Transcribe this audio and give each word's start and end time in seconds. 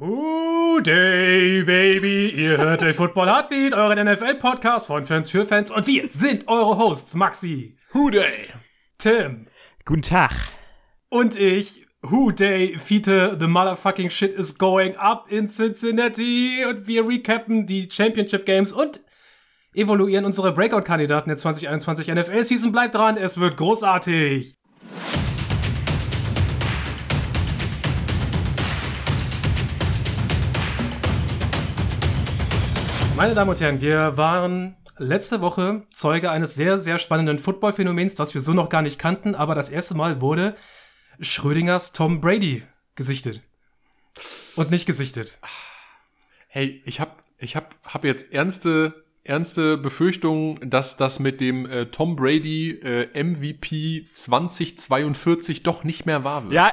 Who 0.00 0.80
day, 0.80 1.62
baby. 1.62 2.30
Ihr 2.30 2.56
hört 2.56 2.80
den 2.80 2.94
Football 2.94 3.28
Heartbeat, 3.28 3.74
euren 3.74 3.98
NFL-Podcast 4.02 4.86
von 4.86 5.04
Fans 5.04 5.28
für 5.28 5.44
Fans. 5.44 5.70
Und 5.70 5.86
wir 5.86 6.08
sind 6.08 6.48
eure 6.48 6.78
Hosts, 6.78 7.14
Maxi, 7.16 7.76
Who 7.92 8.08
Day? 8.08 8.48
Tim 8.96 9.46
Guten 9.84 10.00
Tag. 10.00 10.32
und 11.10 11.36
ich. 11.36 11.86
Who 12.02 12.30
day, 12.30 12.78
Fiete, 12.78 13.36
the 13.38 13.46
motherfucking 13.46 14.10
shit 14.10 14.32
is 14.32 14.56
going 14.56 14.96
up 14.96 15.30
in 15.30 15.50
Cincinnati. 15.50 16.64
Und 16.64 16.86
wir 16.86 17.06
recappen 17.06 17.66
die 17.66 17.90
Championship 17.90 18.46
Games 18.46 18.72
und 18.72 19.02
evaluieren 19.74 20.24
unsere 20.24 20.54
Breakout-Kandidaten 20.54 21.28
der 21.28 21.36
2021 21.36 22.08
NFL-Season. 22.08 22.72
Bleibt 22.72 22.94
dran, 22.94 23.18
es 23.18 23.38
wird 23.38 23.58
großartig. 23.58 24.56
Meine 33.20 33.34
Damen 33.34 33.50
und 33.50 33.60
Herren, 33.60 33.82
wir 33.82 34.16
waren 34.16 34.76
letzte 34.96 35.42
Woche 35.42 35.82
Zeuge 35.90 36.30
eines 36.30 36.54
sehr, 36.54 36.78
sehr 36.78 36.98
spannenden 36.98 37.38
Football-Phänomens, 37.38 38.14
das 38.14 38.32
wir 38.32 38.40
so 38.40 38.54
noch 38.54 38.70
gar 38.70 38.80
nicht 38.80 38.98
kannten, 38.98 39.34
aber 39.34 39.54
das 39.54 39.68
erste 39.68 39.94
Mal 39.94 40.22
wurde 40.22 40.54
Schrödingers 41.20 41.92
Tom 41.92 42.22
Brady 42.22 42.62
gesichtet. 42.94 43.42
Und 44.56 44.70
nicht 44.70 44.86
gesichtet. 44.86 45.38
Hey, 46.48 46.80
ich 46.86 46.98
hab, 46.98 47.22
ich 47.36 47.56
hab, 47.56 47.74
hab 47.84 48.04
jetzt 48.06 48.32
ernste, 48.32 49.04
ernste 49.22 49.76
Befürchtungen, 49.76 50.70
dass 50.70 50.96
das 50.96 51.18
mit 51.18 51.42
dem 51.42 51.66
äh, 51.66 51.90
Tom 51.90 52.16
Brady 52.16 52.70
äh, 52.70 53.22
MVP 53.22 54.08
2042 54.14 55.62
doch 55.62 55.84
nicht 55.84 56.06
mehr 56.06 56.24
wahr 56.24 56.44
wird. 56.44 56.54
Ja, 56.54 56.72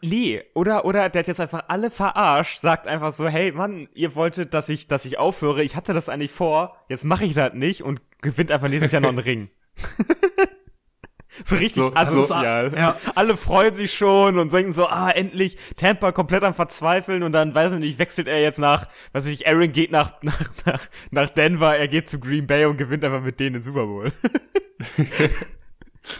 nee, 0.00 0.42
oder, 0.54 0.84
oder 0.84 1.08
der 1.08 1.20
hat 1.20 1.26
jetzt 1.28 1.40
einfach 1.40 1.64
alle 1.68 1.90
verarscht, 1.90 2.60
sagt 2.60 2.86
einfach 2.86 3.12
so, 3.12 3.28
hey 3.28 3.52
Mann, 3.52 3.88
ihr 3.94 4.14
wolltet, 4.14 4.54
dass 4.54 4.68
ich, 4.68 4.88
dass 4.88 5.04
ich 5.04 5.18
aufhöre, 5.18 5.62
ich 5.62 5.76
hatte 5.76 5.94
das 5.94 6.08
eigentlich 6.08 6.32
vor, 6.32 6.76
jetzt 6.88 7.04
mache 7.04 7.24
ich 7.24 7.34
das 7.34 7.54
nicht 7.54 7.82
und 7.82 8.00
gewinnt 8.20 8.50
einfach 8.50 8.68
nächstes 8.68 8.92
Jahr 8.92 9.02
noch 9.02 9.08
einen 9.08 9.18
Ring. 9.18 9.48
so 11.44 11.56
richtig 11.56 11.82
So, 11.82 11.94
asozial. 11.94 12.72
ja. 12.76 12.96
Alle 13.14 13.36
freuen 13.38 13.74
sich 13.74 13.94
schon 13.94 14.38
und 14.38 14.52
denken 14.52 14.72
so, 14.72 14.86
ah, 14.86 15.10
endlich, 15.10 15.56
Tampa 15.76 16.12
komplett 16.12 16.44
am 16.44 16.52
Verzweifeln 16.54 17.22
und 17.22 17.32
dann, 17.32 17.54
weiß 17.54 17.72
ich 17.72 17.78
nicht, 17.78 17.98
wechselt 17.98 18.28
er 18.28 18.40
jetzt 18.42 18.58
nach, 18.58 18.88
weiß 19.12 19.24
ich 19.26 19.38
nicht, 19.38 19.46
Aaron 19.48 19.72
geht 19.72 19.90
nach, 19.90 20.14
nach, 20.22 20.50
nach, 20.66 20.88
nach 21.10 21.30
Denver, 21.30 21.76
er 21.76 21.88
geht 21.88 22.08
zu 22.08 22.20
Green 22.20 22.46
Bay 22.46 22.66
und 22.66 22.76
gewinnt 22.76 23.04
einfach 23.04 23.22
mit 23.22 23.40
denen 23.40 23.54
den 23.54 23.62
Super 23.62 23.86
Bowl. 23.86 24.12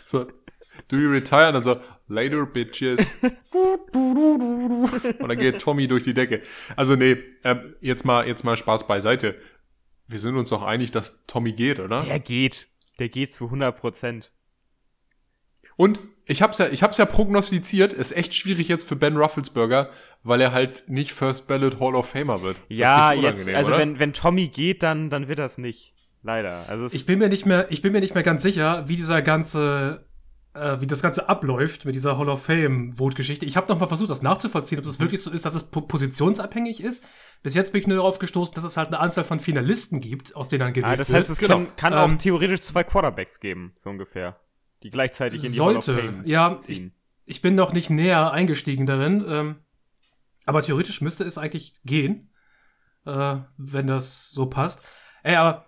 So, 0.05 0.27
do 0.89 0.97
you 0.97 1.11
retire? 1.11 1.49
Und 1.49 1.55
dann 1.55 1.63
so, 1.63 1.77
later, 2.13 2.47
bitches. 2.47 3.17
Und 3.53 5.29
dann 5.29 5.39
geht 5.39 5.61
Tommy 5.61 5.89
durch 5.89 6.05
die 6.05 6.15
Decke. 6.15 6.43
Also 6.77 6.95
nee, 6.97 7.17
ähm, 7.45 7.75
jetzt 7.81 8.05
mal, 8.05 8.27
jetzt 8.27 8.45
mal 8.45 8.57
Spaß 8.57 8.87
beiseite. 8.87 9.37
Wir 10.07 10.19
sind 10.19 10.37
uns 10.37 10.51
doch 10.51 10.63
einig, 10.63 10.91
dass 10.91 11.19
Tommy 11.27 11.53
geht, 11.53 11.81
oder? 11.81 12.03
Der 12.03 12.21
geht. 12.21 12.69
Der 12.99 13.09
geht 13.09 13.33
zu 13.33 13.47
100 13.47 13.79
Prozent. 13.79 14.31
Und 15.77 16.01
ich 16.27 16.43
hab's 16.43 16.59
ja, 16.59 16.69
ich 16.69 16.83
hab's 16.83 16.99
ja 16.99 17.07
prognostiziert, 17.07 17.93
ist 17.93 18.13
echt 18.17 18.35
schwierig 18.35 18.69
jetzt 18.69 18.87
für 18.87 18.95
Ben 18.95 19.17
Rufflesberger, 19.17 19.91
weil 20.23 20.41
er 20.41 20.53
halt 20.53 20.85
nicht 20.87 21.13
First 21.13 21.49
Ballot 21.49 21.81
Hall 21.81 21.95
of 21.95 22.09
Famer 22.09 22.43
wird. 22.43 22.57
Das 22.57 22.65
Ja, 22.69 23.13
jetzt, 23.13 23.49
also 23.49 23.71
oder? 23.71 23.79
wenn, 23.79 23.99
wenn 23.99 24.13
Tommy 24.13 24.49
geht, 24.49 24.83
dann, 24.83 25.11
dann 25.11 25.29
wird 25.29 25.39
das 25.39 25.59
nicht. 25.59 25.95
Leider. 26.23 26.69
Also 26.69 26.87
Ich 26.95 27.07
bin 27.07 27.19
mir 27.19 27.29
nicht 27.29 27.47
mehr, 27.47 27.67
ich 27.71 27.83
bin 27.83 27.93
mir 27.93 28.01
nicht 28.01 28.15
mehr 28.15 28.23
ganz 28.23 28.43
sicher, 28.43 28.87
wie 28.87 28.97
dieser 28.97 29.23
ganze, 29.23 30.07
äh, 30.55 30.81
wie 30.81 30.87
das 30.87 31.03
Ganze 31.03 31.29
abläuft 31.29 31.85
mit 31.87 31.95
dieser 31.95 32.19
Hall 32.19 32.29
of 32.29 32.45
Fame 32.45 32.93
Vote-Geschichte. 32.93 33.47
Ich 33.47 33.57
habe 33.57 33.73
noch 33.73 33.81
mal 33.81 33.87
versucht, 33.87 34.11
das 34.11 34.23
nachzuvollziehen, 34.23 34.79
ob 34.79 34.85
das 34.85 35.01
wirklich 35.01 35.23
so 35.23 35.31
ist, 35.31 35.45
dass 35.47 35.55
es 35.55 35.63
po 35.65 35.81
positionsabhängig 35.83 36.83
ist. 36.83 37.05
Bis 37.43 37.55
jetzt 37.55 37.73
bin 37.73 37.81
ich 37.81 37.87
nur 37.87 37.97
darauf 37.97 38.19
gestoßen, 38.19 38.55
dass 38.55 38.65
es 38.65 38.77
halt 38.77 38.89
eine 38.89 39.01
Anzahl 39.01 39.25
von 39.25 39.41
Finalisten 39.41 40.01
gibt, 40.01 40.37
aus 40.37 40.49
denen 40.49 40.61
dann 40.61 40.73
gewählt 40.73 40.93
ah, 40.93 40.97
das 40.97 41.09
wird. 41.09 41.19
heißt, 41.21 41.31
es 41.31 41.39
Genau. 41.39 41.57
kann, 41.57 41.77
kann 41.77 41.93
Ähm, 41.93 41.99
auch 41.99 42.19
theoretisch 42.19 42.61
zwei 42.63 42.85
Quarterbacks 42.85 43.41
geben, 43.41 43.73
so 43.77 43.91
ungefähr. 43.91 44.39
Die 44.83 44.91
gleichzeitig 44.91 45.43
in 45.45 45.51
die 45.53 45.57
Sollte, 45.57 45.95
Hall 45.97 46.01
of 46.01 46.05
Fame 46.17 46.27
ja, 46.27 46.57
ziehen. 46.59 46.93
ich 47.25 47.41
bin 47.41 47.55
noch 47.55 47.73
nicht 47.73 47.89
näher 47.89 48.33
eingestiegen 48.33 48.85
darin, 48.85 49.25
ähm, 49.27 49.57
aber 50.45 50.61
theoretisch 50.61 51.01
müsste 51.01 51.25
es 51.25 51.39
eigentlich 51.39 51.77
gehen, 51.85 52.31
äh, 53.07 53.37
wenn 53.57 53.87
das 53.87 54.29
so 54.31 54.47
passt. 54.47 54.83
Ey, 55.23 55.37
aber 55.37 55.67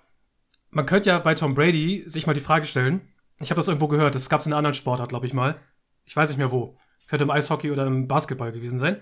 man 0.71 0.85
könnte 0.85 1.11
ja 1.11 1.19
bei 1.21 1.35
Tom 1.35 1.55
Brady 1.55 2.03
sich 2.07 2.27
mal 2.27 2.33
die 2.35 2.41
Frage 2.41 2.67
stellen, 2.67 3.09
ich 3.41 3.51
habe 3.51 3.59
das 3.59 3.69
irgendwo 3.69 3.89
gehört, 3.89 4.15
das 4.15 4.29
gab 4.29 4.41
es 4.41 4.47
in 4.47 4.53
einer 4.53 4.59
anderen 4.59 4.75
Sportart, 4.75 5.09
glaube 5.09 5.27
ich 5.27 5.35
mal. 5.35 5.57
Ich 6.05 6.17
weiß 6.17 6.29
nicht 6.29 6.39
mehr 6.39 6.51
wo. 6.51 6.77
Könnte 7.09 7.25
im 7.25 7.31
Eishockey 7.31 7.71
oder 7.71 7.87
im 7.87 8.09
Basketball 8.09 8.53
gewesen 8.53 8.79
sein. 8.79 9.01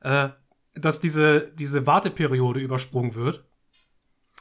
Äh, 0.00 0.28
dass 0.74 1.00
diese, 1.00 1.52
diese 1.54 1.86
Warteperiode 1.86 2.60
übersprungen 2.60 3.14
wird. 3.14 3.44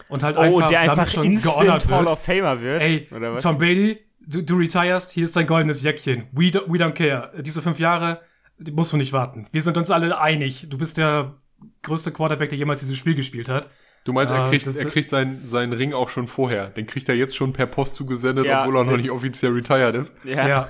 Und 0.10 0.24
halt 0.24 0.38
Oh, 0.38 0.42
einfach, 0.42 0.68
der 0.68 0.80
einfach 0.82 1.08
schon 1.08 1.26
Instant 1.26 1.56
gehonored 1.56 1.88
Hall 1.90 2.08
of 2.08 2.24
Famer 2.24 2.62
wird. 2.62 2.82
Ey? 2.82 3.08
Tom 3.40 3.58
Brady, 3.58 4.00
du, 4.20 4.42
du 4.42 4.56
retirest, 4.56 5.12
hier 5.12 5.26
ist 5.26 5.36
dein 5.36 5.46
goldenes 5.46 5.84
Jäckchen. 5.84 6.28
We, 6.32 6.50
do, 6.50 6.62
we 6.68 6.78
don't 6.78 6.94
care. 6.94 7.32
Diese 7.42 7.62
fünf 7.62 7.80
Jahre 7.80 8.22
die 8.58 8.72
musst 8.72 8.94
du 8.94 8.98
nicht 8.98 9.14
warten. 9.14 9.48
Wir 9.52 9.62
sind 9.62 9.78
uns 9.78 9.92
alle 9.92 10.20
einig. 10.20 10.68
Du 10.70 10.78
bist 10.78 10.98
der 10.98 11.36
größte 11.82 12.12
Quarterback, 12.12 12.50
der 12.50 12.58
jemals 12.58 12.82
dieses 12.82 12.98
Spiel 12.98 13.16
gespielt 13.16 13.50
hat. 13.50 13.70
Du 14.06 14.12
meinst, 14.14 14.34
er 14.34 14.44
Ah, 14.44 14.50
kriegt, 14.50 14.68
das- 14.68 14.76
er 14.76 14.90
kriegt 14.90 15.10
seinen, 15.10 15.46
seinen 15.46 15.72
Ring 15.74 15.94
auch 15.94 16.10
schon 16.10 16.28
vorher. 16.28 16.68
Den 16.70 16.88
kriegt 16.88 17.08
er 17.08 17.16
jetzt 17.16 17.36
schon 17.36 17.54
per 17.54 17.66
Post 17.68 17.96
zugesendet, 17.96 18.46
Ja, 18.46 18.62
obwohl 18.62 18.78
er 18.78 18.84
noch 18.84 18.98
nicht 18.98 19.12
offiziell 19.12 19.54
retired 19.54 19.96
ist. 19.96 20.14
ja. 20.26 20.48
Ja. 20.48 20.70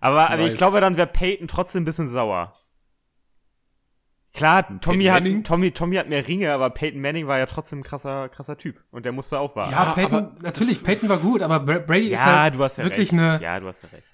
Aber, 0.00 0.30
aber 0.30 0.44
ich 0.46 0.56
glaube, 0.56 0.80
dann 0.80 0.96
wäre 0.96 1.06
Peyton 1.06 1.46
trotzdem 1.46 1.82
ein 1.82 1.84
bisschen 1.84 2.08
sauer. 2.08 2.54
Klar, 4.32 4.62
Tommy 4.80 4.98
Peyton 5.04 5.12
hat, 5.12 5.22
Manning? 5.24 5.44
Tommy, 5.44 5.70
Tommy 5.72 5.96
hat 5.96 6.08
mehr 6.08 6.26
Ringe, 6.26 6.52
aber 6.52 6.70
Peyton 6.70 7.00
Manning 7.00 7.26
war 7.26 7.38
ja 7.38 7.46
trotzdem 7.46 7.80
ein 7.80 7.82
krasser, 7.82 8.28
krasser 8.28 8.56
Typ. 8.56 8.80
Und 8.92 9.04
der 9.04 9.12
musste 9.12 9.38
auch 9.38 9.56
warten. 9.56 9.72
Ja, 9.72 9.84
Ja, 9.84 9.92
Peyton, 9.92 10.14
aber- 10.14 10.36
natürlich, 10.40 10.82
Peyton 10.84 11.08
war 11.08 11.18
gut, 11.18 11.42
aber 11.42 11.58
Bra- 11.60 11.80
Brady 11.80 12.12
ist 12.12 12.20
Ja, 12.24 12.42
halt 12.42 12.54
du 12.54 12.62
hast 12.62 12.78
ja 12.78 12.84
wirklich 12.84 13.10
recht. 13.12 13.20
eine, 13.20 13.42
Ja, 13.42 13.58
du 13.58 13.66
hast 13.66 13.82
ja 13.82 13.88
recht. 13.92 14.06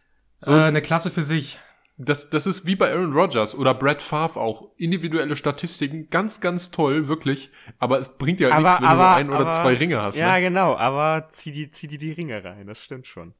äh, 0.47 0.51
eine 0.69 0.81
Klasse 0.81 1.11
für 1.11 1.23
sich. 1.23 1.61
Das, 1.99 2.29
das 2.29 2.47
ist 2.47 2.67
wie 2.67 2.77
bei 2.77 2.93
Aaron 2.93 3.15
Rodgers 3.15 3.55
oder 3.55 3.73
Brad 3.73 4.03
Favre 4.03 4.39
auch. 4.39 4.71
Individuelle 4.77 5.35
Statistiken, 5.35 6.11
ganz, 6.11 6.43
ganz 6.43 6.71
toll, 6.71 7.09
wirklich. 7.09 7.51
Aber 7.79 7.99
es 7.99 8.19
bringt 8.19 8.39
dir 8.41 8.53
halt 8.53 8.57
Aber- 8.57 8.69
nichts, 8.69 8.83
wenn 8.83 8.89
du 8.89 8.93
aber- 8.95 9.03
nur 9.03 9.15
ein 9.15 9.29
oder 9.31 9.39
aber- 9.41 9.51
zwei 9.53 9.75
Ringe 9.75 10.03
hast. 10.03 10.17
Ja, 10.17 10.35
ne? 10.35 10.43
genau, 10.43 10.77
aber 10.77 11.29
zieh 11.31 11.53
die, 11.53 11.71
zieh 11.71 11.87
die, 11.89 11.97
die 11.99 12.13
Ringe 12.13 12.45
rein, 12.45 12.67
das 12.67 12.79
stimmt 12.79 13.07
schon. 13.07 13.33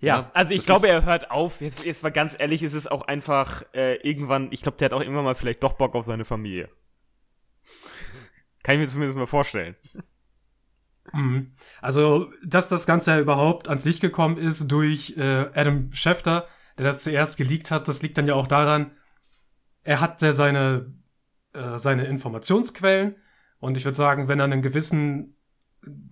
Ja, 0.00 0.16
Ja, 0.16 0.30
also 0.34 0.52
ich 0.54 0.66
glaube, 0.66 0.88
er 0.88 1.04
hört 1.06 1.30
auf. 1.30 1.60
Jetzt, 1.60 1.84
jetzt 1.84 2.02
mal 2.02 2.10
ganz 2.10 2.34
ehrlich, 2.36 2.62
ist 2.64 2.74
es 2.74 2.88
auch 2.88 3.02
einfach 3.02 3.62
äh, 3.74 3.94
irgendwann, 4.06 4.48
ich 4.50 4.60
glaube, 4.62 4.76
der 4.78 4.86
hat 4.86 4.92
auch 4.92 5.00
irgendwann 5.00 5.24
mal 5.24 5.36
vielleicht 5.36 5.62
doch 5.62 5.74
Bock 5.74 5.94
auf 5.94 6.04
seine 6.04 6.24
Familie. 6.24 6.68
Kann 8.64 8.74
ich 8.74 8.80
mir 8.80 8.88
zumindest 8.88 9.16
mal 9.16 9.26
vorstellen. 9.26 9.76
Mhm. 11.12 11.54
Also, 11.80 12.30
dass 12.44 12.68
das 12.68 12.86
Ganze 12.86 13.12
ja 13.12 13.20
überhaupt 13.20 13.68
an 13.68 13.78
sich 13.78 14.00
gekommen 14.00 14.36
ist 14.36 14.68
durch 14.68 15.16
äh, 15.16 15.46
Adam 15.54 15.92
Schefter, 15.92 16.48
der 16.78 16.86
das 16.86 17.02
zuerst 17.02 17.36
geleakt 17.36 17.70
hat, 17.70 17.88
das 17.88 18.02
liegt 18.02 18.18
dann 18.18 18.26
ja 18.26 18.34
auch 18.34 18.46
daran, 18.46 18.92
er 19.82 20.00
hat 20.00 20.22
ja 20.22 20.32
seine, 20.32 20.92
äh, 21.52 21.78
seine 21.78 22.04
Informationsquellen 22.06 23.16
und 23.58 23.76
ich 23.76 23.84
würde 23.84 23.96
sagen, 23.96 24.28
wenn 24.28 24.40
er 24.40 24.44
einen 24.44 24.62
gewissen, 24.62 25.36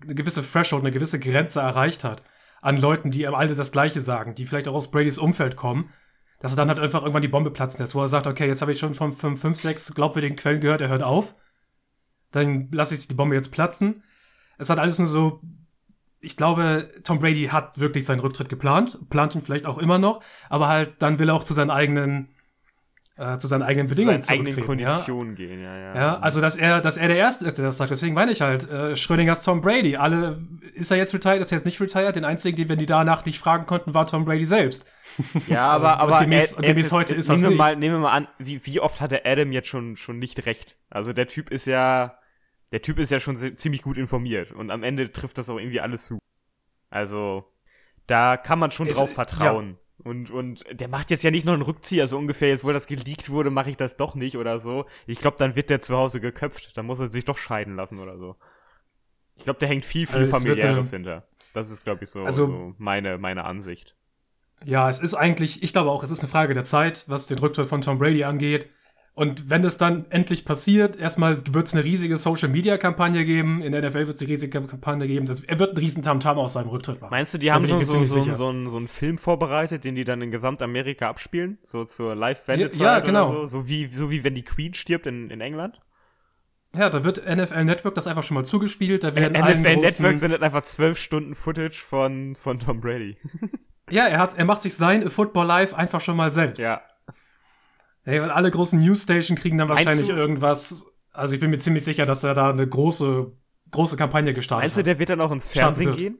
eine 0.03 0.15
gewisse 0.15 0.43
Threshold, 0.43 0.83
eine 0.83 0.91
gewisse 0.91 1.19
Grenze 1.19 1.59
erreicht 1.59 2.03
hat 2.03 2.23
an 2.61 2.77
Leuten, 2.77 3.11
die 3.11 3.23
ihm 3.23 3.35
alle 3.35 3.53
das 3.53 3.71
Gleiche 3.71 3.99
sagen, 3.99 4.35
die 4.35 4.45
vielleicht 4.45 4.67
auch 4.67 4.73
aus 4.73 4.89
Bradys 4.89 5.17
Umfeld 5.17 5.57
kommen, 5.57 5.89
dass 6.39 6.53
er 6.53 6.57
dann 6.57 6.69
halt 6.69 6.79
einfach 6.79 7.01
irgendwann 7.01 7.21
die 7.21 7.27
Bombe 7.27 7.51
platzen 7.51 7.81
lässt, 7.81 7.95
wo 7.95 8.01
er 8.01 8.07
sagt, 8.07 8.27
okay, 8.27 8.47
jetzt 8.47 8.61
habe 8.61 8.71
ich 8.71 8.79
schon 8.79 8.93
von 8.93 9.11
fünf, 9.11 9.41
fünf, 9.41 9.57
sechs 9.57 9.93
glaubwürdigen 9.93 10.37
Quellen 10.37 10.61
gehört, 10.61 10.81
er 10.81 10.89
hört 10.89 11.03
auf, 11.03 11.35
dann 12.31 12.69
lasse 12.71 12.95
ich 12.95 13.07
die 13.07 13.13
Bombe 13.13 13.35
jetzt 13.35 13.51
platzen. 13.51 14.03
Es 14.57 14.69
hat 14.69 14.79
alles 14.79 14.99
nur 14.99 15.07
so, 15.07 15.41
ich 16.23 16.37
glaube, 16.37 16.89
Tom 17.03 17.19
Brady 17.19 17.45
hat 17.51 17.79
wirklich 17.79 18.05
seinen 18.05 18.19
Rücktritt 18.21 18.49
geplant, 18.49 18.97
plant 19.09 19.35
ihn 19.35 19.41
vielleicht 19.41 19.65
auch 19.65 19.77
immer 19.77 19.99
noch, 19.99 20.21
aber 20.49 20.67
halt 20.67 20.93
dann 20.99 21.19
will 21.19 21.29
er 21.29 21.35
auch 21.35 21.43
zu 21.43 21.53
seinen 21.53 21.69
eigenen, 21.69 22.29
äh, 23.17 23.37
zu 23.37 23.47
seinen 23.47 23.61
eigenen 23.61 23.87
Bedingungen 23.87 24.23
Seinen 24.23 24.33
eigenen 24.39 24.51
zurücktreten. 24.53 24.79
Ja? 24.79 24.89
Konditionen 24.89 25.35
gehen, 25.35 25.61
ja, 25.61 25.77
ja. 25.77 25.95
Ja, 25.95 26.19
also 26.19 26.41
dass 26.41 26.55
er, 26.55 26.81
dass 26.81 26.97
er 26.97 27.07
der 27.09 27.17
Erste 27.17 27.45
ist, 27.45 27.57
der 27.59 27.65
das 27.65 27.77
sagt. 27.77 27.91
Deswegen 27.91 28.15
meine 28.15 28.31
ich 28.31 28.41
halt, 28.41 28.67
äh, 28.71 28.95
Schrödingers 28.95 29.43
Tom 29.43 29.61
Brady. 29.61 29.97
Alle, 29.97 30.41
ist 30.73 30.89
er 30.89 30.97
jetzt 30.97 31.13
retired, 31.13 31.41
ist 31.41 31.51
er 31.51 31.57
jetzt 31.59 31.65
nicht 31.65 31.79
retired? 31.79 32.15
Den 32.15 32.25
einzigen, 32.25 32.57
den 32.57 32.69
wir 32.69 32.75
die 32.75 32.87
danach 32.87 33.23
nicht 33.25 33.37
fragen 33.37 33.65
konnten, 33.67 33.93
war 33.93 34.07
Tom 34.07 34.25
Brady 34.25 34.45
selbst. 34.47 34.87
Ja, 35.47 35.67
aber, 35.67 35.99
aber 35.99 36.21
gemäß- 36.21 36.57
er- 36.57 36.63
er 36.63 36.73
gemäß 36.73 36.91
heute 36.91 37.13
ist 37.13 37.27
nehmen 37.27 37.35
das 37.35 37.43
wir 37.43 37.49
nicht. 37.49 37.57
Mal, 37.59 37.75
nehmen 37.75 37.95
wir 37.95 37.99
mal 37.99 38.11
an, 38.13 38.27
wie, 38.39 38.65
wie 38.65 38.79
oft 38.79 38.99
hatte 38.99 39.21
Adam 39.25 39.51
jetzt 39.51 39.67
schon, 39.67 39.95
schon 39.95 40.17
nicht 40.17 40.47
recht? 40.47 40.75
Also 40.89 41.13
der 41.13 41.27
Typ 41.27 41.51
ist 41.51 41.67
ja, 41.67 42.17
der 42.73 42.81
Typ 42.81 42.99
ist 42.99 43.09
ja 43.11 43.21
schon 43.21 43.37
ziemlich 43.37 43.81
gut 43.83 43.97
informiert 43.97 44.51
und 44.51 44.69
am 44.71 44.83
Ende 44.83 45.09
trifft 45.13 45.37
das 45.37 45.49
auch 45.49 45.57
irgendwie 45.57 45.79
alles 45.79 46.05
zu. 46.07 46.19
Also, 46.89 47.45
da 48.07 48.35
kann 48.35 48.59
man 48.59 48.71
schon 48.71 48.87
Es- 48.87 48.97
drauf 48.97 49.13
vertrauen. 49.13 49.77
Und, 49.99 50.31
und 50.31 50.65
der 50.71 50.89
macht 50.89 51.11
jetzt 51.11 51.23
ja 51.23 51.31
nicht 51.31 51.45
noch 51.45 51.53
einen 51.53 51.61
Rückzieher, 51.61 52.07
so 52.07 52.17
ungefähr, 52.17 52.49
jetzt 52.49 52.65
wo 52.65 52.71
das 52.73 52.87
geleakt 52.87 53.29
wurde, 53.29 53.51
mache 53.51 53.69
ich 53.69 53.77
das 53.77 53.95
doch 53.95 54.15
nicht 54.15 54.35
oder 54.35 54.59
so. 54.59 54.85
Ich 55.07 55.19
glaube, 55.19 55.37
dann 55.37 55.55
wird 55.55 55.69
der 55.69 55.79
zu 55.79 55.95
Hause 55.95 56.19
geköpft. 56.19 56.75
Dann 56.75 56.85
muss 56.85 56.99
er 56.99 57.07
sich 57.07 57.23
doch 57.23 57.37
scheiden 57.37 57.77
lassen 57.77 57.99
oder 57.99 58.17
so. 58.17 58.35
Ich 59.35 59.45
glaube, 59.45 59.59
da 59.59 59.65
hängt 59.67 59.85
viel, 59.85 60.05
viel 60.05 60.17
Also 60.21 60.33
wird 60.33 60.41
Familiäres 60.59 60.89
hinter. 60.89 61.25
Das 61.53 61.71
ist, 61.71 61.83
glaube 61.85 62.03
ich, 62.03 62.09
so, 62.09 62.23
Also- 62.25 62.47
so 62.47 62.75
meine, 62.79 63.17
meine 63.17 63.45
Ansicht. 63.45 63.95
Ja, 64.65 64.89
es 64.89 64.99
ist 64.99 65.13
eigentlich, 65.13 65.63
ich 65.63 65.71
glaube 65.71 65.89
auch, 65.89 66.03
es 66.03 66.11
ist 66.11 66.19
eine 66.19 66.27
Frage 66.27 66.53
der 66.53 66.65
Zeit, 66.65 67.05
was 67.07 67.27
den 67.27 67.39
Rücktritt 67.39 67.67
von 67.67 67.79
Tom 67.81 67.97
Brady 67.97 68.23
angeht. 68.25 68.67
Und 69.15 69.47
wenn 69.47 69.63
es 69.63 69.77
dann 69.77 70.05
endlich 70.09 70.43
passiert, 70.43 70.95
erstmal 70.95 71.37
wird 71.53 71.67
es 71.67 71.75
eine 71.75 71.83
riesige 71.83 72.17
Social-Media-Kampagne 72.17 73.25
geben, 73.25 73.61
in 73.61 73.71
der 73.71 73.87
NFL 73.87 74.07
wird 74.07 74.15
es 74.15 74.21
eine 74.21 74.31
riesige 74.31 74.65
Kampagne 74.65 75.05
geben, 75.05 75.27
das, 75.27 75.41
er 75.41 75.59
wird 75.59 75.71
einen 75.71 75.77
riesen 75.77 76.01
Tamtam 76.01 76.39
aus 76.39 76.53
seinem 76.53 76.69
Rücktritt 76.69 76.99
machen. 76.99 77.11
Meinst 77.11 77.31
du, 77.31 77.37
die 77.37 77.47
Da 77.47 77.53
haben 77.53 77.67
schon 77.67 77.85
so, 77.85 78.01
so, 78.01 78.33
so, 78.33 78.49
einen, 78.49 78.71
so 78.71 78.77
einen 78.77 78.87
Film 78.87 79.19
vorbereitet, 79.19 79.83
den 79.83 79.93
die 79.93 80.03
dann 80.03 80.23
in 80.23 80.31
Gesamtamerika 80.31 81.09
abspielen? 81.09 81.59
So 81.61 81.85
zur 81.85 82.15
Live-Wendezeit 82.15 82.81
Ja, 82.81 82.93
ja, 82.93 82.99
genau. 83.01 83.29
oder 83.29 83.41
so? 83.41 83.59
So 83.59 83.67
wie, 83.67 83.87
so 83.87 84.09
wie 84.09 84.23
wenn 84.23 84.33
die 84.33 84.43
Queen 84.43 84.73
stirbt 84.73 85.05
in, 85.05 85.29
in 85.29 85.41
England? 85.41 85.79
Ja, 86.75 86.89
da 86.89 87.03
wird 87.03 87.23
NFL 87.23 87.65
Network 87.65 87.93
das 87.93 88.07
einfach 88.07 88.23
schon 88.23 88.33
mal 88.33 88.45
zugespielt, 88.45 89.03
da 89.03 89.13
werden 89.13 89.33
NFL 89.39 89.77
Network 89.77 90.17
sendet 90.17 90.41
einfach 90.41 90.63
zwölf 90.63 90.97
Stunden 90.97 91.35
Footage 91.35 91.83
von, 91.87 92.35
von 92.35 92.57
Tom 92.59 92.81
Brady. 92.81 93.17
Ja, 93.89 94.07
er, 94.07 94.17
hat, 94.17 94.35
er 94.37 94.45
macht 94.45 94.61
sich 94.61 94.75
sein 94.75 95.09
Football 95.09 95.45
Live 95.45 95.73
einfach 95.73 95.99
schon 95.99 96.15
mal 96.15 96.29
selbst. 96.29 96.63
ja. 96.63 96.81
Hey, 98.03 98.19
und 98.19 98.29
alle 98.31 98.51
großen 98.51 98.79
Newsstation 98.81 99.37
kriegen 99.37 99.57
dann 99.57 99.69
wahrscheinlich 99.69 100.07
du- 100.07 100.13
irgendwas. 100.13 100.85
Also 101.11 101.35
ich 101.35 101.39
bin 101.39 101.49
mir 101.51 101.59
ziemlich 101.59 101.83
sicher, 101.83 102.05
dass 102.05 102.23
er 102.23 102.33
da 102.33 102.49
eine 102.49 102.67
große, 102.67 103.31
große 103.71 103.97
Kampagne 103.97 104.33
gestartet 104.33 104.63
Meinst 104.63 104.75
du, 104.77 104.79
hat. 104.79 104.87
der 104.87 104.99
wird 104.99 105.09
dann 105.09 105.21
auch 105.21 105.31
ins 105.31 105.47
Fernsehen 105.47 105.95
gehen? 105.95 106.17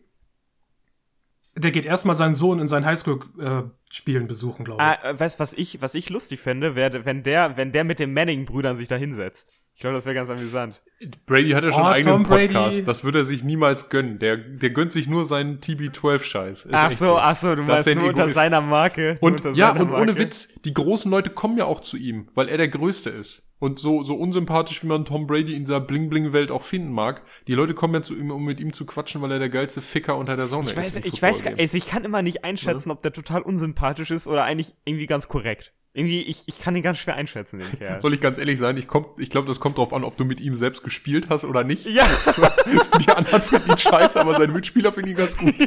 Der 1.55 1.71
geht 1.71 1.85
erstmal 1.85 2.15
seinen 2.15 2.33
Sohn 2.33 2.59
in 2.59 2.67
seinen 2.67 2.85
Highschool-Spielen 2.85 4.27
besuchen, 4.27 4.65
glaube 4.65 4.81
ich. 4.81 4.87
Ah, 4.87 5.09
äh, 5.11 5.19
weißt 5.19 5.39
was 5.39 5.53
ich, 5.53 5.81
was 5.81 5.93
ich 5.93 6.09
lustig 6.09 6.39
fände, 6.39 6.75
wäre, 6.75 7.05
wenn 7.05 7.21
der, 7.23 7.57
wenn 7.57 7.71
der 7.71 7.83
mit 7.83 7.99
den 7.99 8.13
Manning-Brüdern 8.13 8.75
sich 8.75 8.87
da 8.87 8.95
hinsetzt. 8.95 9.51
Ich 9.75 9.81
glaube, 9.81 9.95
das 9.95 10.05
wäre 10.05 10.13
ganz 10.15 10.29
amüsant. 10.29 10.83
Brady 11.25 11.49
hat 11.49 11.63
ja 11.63 11.71
schon 11.71 11.81
Oh, 11.81 11.85
einen 11.85 11.93
eigenen 11.95 12.13
Tom 12.15 12.23
Brady. 12.23 12.53
Podcast. 12.53 12.87
Das 12.87 13.03
würde 13.03 13.19
er 13.19 13.25
sich 13.25 13.43
niemals 13.43 13.89
gönnen. 13.89 14.19
Der, 14.19 14.37
der 14.37 14.69
gönnt 14.69 14.91
sich 14.91 15.07
nur 15.07 15.25
seinen 15.25 15.59
TB12-Scheiß. 15.59 16.65
Ist 16.65 16.73
Ach 16.73 16.89
echt 16.91 16.99
so, 16.99 17.17
ach 17.17 17.35
so, 17.35 17.55
du 17.55 17.63
Das 17.63 17.85
meinst 17.85 17.99
nur 17.99 18.09
unter 18.09 18.29
seiner 18.29 18.61
Marke. 18.61 19.17
Und 19.19 19.33
unter 19.45 19.51
ja, 19.51 19.69
seiner 19.69 19.81
und 19.81 19.89
ohne 19.91 20.05
Marke. 20.05 20.19
Witz, 20.19 20.49
die 20.63 20.73
großen 20.73 21.09
Leute 21.09 21.31
kommen 21.31 21.57
ja 21.57 21.65
auch 21.65 21.81
zu 21.81 21.97
ihm, 21.97 22.29
weil 22.35 22.47
er 22.49 22.57
der 22.57 22.69
Größte 22.69 23.09
ist. 23.09 23.49
Und 23.59 23.79
so, 23.79 24.03
so 24.03 24.15
unsympathisch, 24.15 24.83
wie 24.83 24.87
man 24.87 25.05
Tom 25.05 25.25
Brady 25.25 25.55
in 25.55 25.63
dieser 25.63 25.79
Bling-Bling-Welt 25.79 26.51
auch 26.51 26.63
finden 26.63 26.91
mag, 26.91 27.21
die 27.47 27.53
Leute 27.55 27.73
kommen 27.73 27.93
ja 27.93 28.01
zu 28.01 28.13
ihm, 28.15 28.29
um 28.29 28.43
mit 28.43 28.59
ihm 28.59 28.73
zu 28.73 28.85
quatschen, 28.85 29.21
weil 29.21 29.31
er 29.31 29.39
der 29.39 29.49
geilste 29.49 29.79
Ficker 29.81 30.17
unter 30.17 30.35
der 30.35 30.47
Sonne 30.47 30.65
Ich 30.65 30.71
ist. 30.71 30.77
weiß, 30.77 30.95
ich 31.05 31.21
weiß, 31.21 31.43
also 31.57 31.77
ich 31.77 31.85
kann 31.87 32.03
immer 32.03 32.21
nicht 32.21 32.43
einschätzen, 32.43 32.91
ob 32.91 33.01
der 33.01 33.13
total 33.13 33.41
unsympathisch 33.41 34.11
ist 34.11 34.27
oder 34.27 34.43
eigentlich 34.43 34.75
irgendwie 34.83 35.05
ganz 35.07 35.29
korrekt. 35.29 35.73
Irgendwie, 35.95 36.23
ich, 36.23 36.41
ich 36.47 36.57
kann 36.57 36.75
ihn 36.75 36.81
ganz 36.81 36.97
schwer 36.97 37.15
einschätzen, 37.15 37.59
den 37.59 37.71
Kerl. 37.77 38.01
Soll 38.01 38.15
ich 38.15 38.19
ganz 38.19 38.39
ehrlich 38.39 38.57
sein, 38.57 38.77
ich, 38.77 38.87
komm, 38.87 39.05
ich 39.19 39.29
glaube, 39.29 39.47
das 39.47 39.59
kommt 39.59 39.77
drauf 39.77 39.93
an, 39.93 40.03
ob 40.03 40.17
du 40.17 40.25
mit 40.25 40.41
ihm 40.41 40.55
selbst 40.55 40.83
gespielt 40.83 41.27
hast 41.29 41.45
oder 41.45 41.63
nicht. 41.63 41.85
ja, 41.85 42.05
Die 42.99 43.11
anderen 43.11 43.41
finden 43.41 43.69
ihn 43.69 43.77
scheiße, 43.77 44.19
aber 44.19 44.33
seine 44.35 44.53
Mitspieler 44.53 44.91
finden 44.91 45.11
ihn 45.11 45.17
ganz 45.17 45.37
gut. 45.37 45.53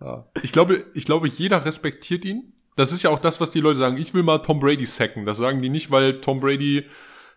Ja. 0.00 0.26
Ich 0.42 0.52
glaube, 0.52 0.84
ich 0.92 1.06
glaube, 1.06 1.28
jeder 1.28 1.64
respektiert 1.64 2.24
ihn. 2.26 2.52
Das 2.76 2.92
ist 2.92 3.02
ja 3.02 3.10
auch 3.10 3.18
das, 3.18 3.40
was 3.40 3.50
die 3.52 3.60
Leute 3.60 3.78
sagen. 3.78 3.96
Ich 3.96 4.12
will 4.12 4.22
mal 4.22 4.38
Tom 4.38 4.60
Brady 4.60 4.84
sacken. 4.84 5.24
Das 5.24 5.38
sagen 5.38 5.62
die 5.62 5.70
nicht, 5.70 5.90
weil 5.90 6.20
Tom 6.20 6.40
Brady 6.40 6.84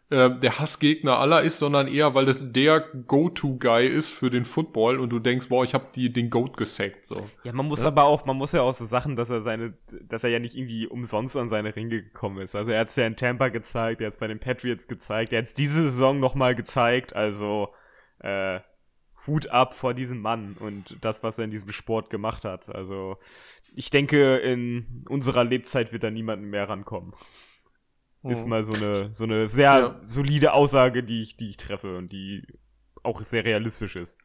äh, 0.09 0.30
der 0.39 0.59
Hassgegner 0.59 1.19
aller 1.19 1.42
ist, 1.42 1.59
sondern 1.59 1.88
eher, 1.88 2.15
weil 2.15 2.25
das 2.25 2.51
der 2.51 2.80
Go-To-Guy 2.80 3.88
ist 3.88 4.12
für 4.12 4.30
den 4.30 4.45
Football 4.45 5.00
und 5.00 5.09
du 5.09 5.19
denkst, 5.19 5.50
boah, 5.50 5.65
ich 5.65 5.74
habe 5.74 5.88
die 5.94 6.12
den 6.13 6.30
Goat 6.30 6.56
gesackt. 6.56 7.06
So. 7.06 7.30
ja, 7.44 7.51
man 7.51 7.65
muss 7.65 7.83
aber 7.83 8.06
auch, 8.06 8.25
man 8.25 8.38
muss 8.38 8.54
ja 8.54 8.62
auch 8.62 8.74
so 8.74 8.86
Sachen, 8.86 9.18
dass 9.18 9.30
er 9.30 9.42
seine, 9.42 9.74
dass 10.04 10.24
er 10.24 10.30
ja 10.30 10.39
nicht 10.39 10.56
irgendwie 10.56 10.88
umsonst 10.88 11.36
an 11.36 11.50
seine 11.50 11.75
Ringe 11.75 12.04
gekommen 12.04 12.39
ist. 12.39 12.56
Also 12.56 12.71
er 12.71 12.80
hat 12.80 12.89
es 12.89 12.95
ja 12.95 13.06
in 13.06 13.18
Tampa 13.18 13.50
gezeigt, 13.50 14.00
er 14.00 14.07
hat 14.07 14.13
es 14.13 14.19
bei 14.19 14.27
den 14.27 14.39
Patriots 14.39 14.88
gezeigt, 14.88 15.33
er 15.33 15.39
hat 15.39 15.45
es 15.45 15.54
diese 15.54 15.83
Saison 15.83 16.21
nochmal 16.21 16.56
gezeigt, 16.56 17.13
also 17.13 17.74
äh, 18.19 18.62
Hut 19.27 19.51
ab 19.51 19.74
vor 19.74 19.94
diesem 19.94 20.21
Mann 20.21 20.56
und 20.57 20.98
das, 21.01 21.21
was 21.21 21.38
er 21.38 21.44
in 21.44 21.51
diesem 21.51 21.74
Sport 21.74 22.09
gemacht 22.09 22.45
hat. 22.45 22.69
Also 22.69 23.18
ich 23.75 23.89
denke, 23.89 24.38
in 24.38 25.04
unserer 25.09 25.44
Lebzeit 25.44 25.92
wird 25.92 26.04
da 26.04 26.09
niemand 26.09 26.44
mehr 26.44 26.69
rankommen. 26.69 27.13
Ist 28.24 28.44
Mhm. 28.44 28.50
mal 28.50 28.64
so 28.64 28.74
eine, 28.74 29.14
so 29.14 29.24
eine 29.24 29.48
sehr 29.48 29.64
Ja. 29.80 30.00
solide 30.04 30.54
Aussage, 30.54 31.04
die 31.04 31.22
ich, 31.22 31.38
die 31.38 31.50
ich 31.50 31.58
treffe 31.58 31.96
und 31.98 32.12
die 32.12 32.46
auch 33.04 33.22
sehr 33.22 33.46
realistisch 33.46 33.96
ist. 33.96 34.18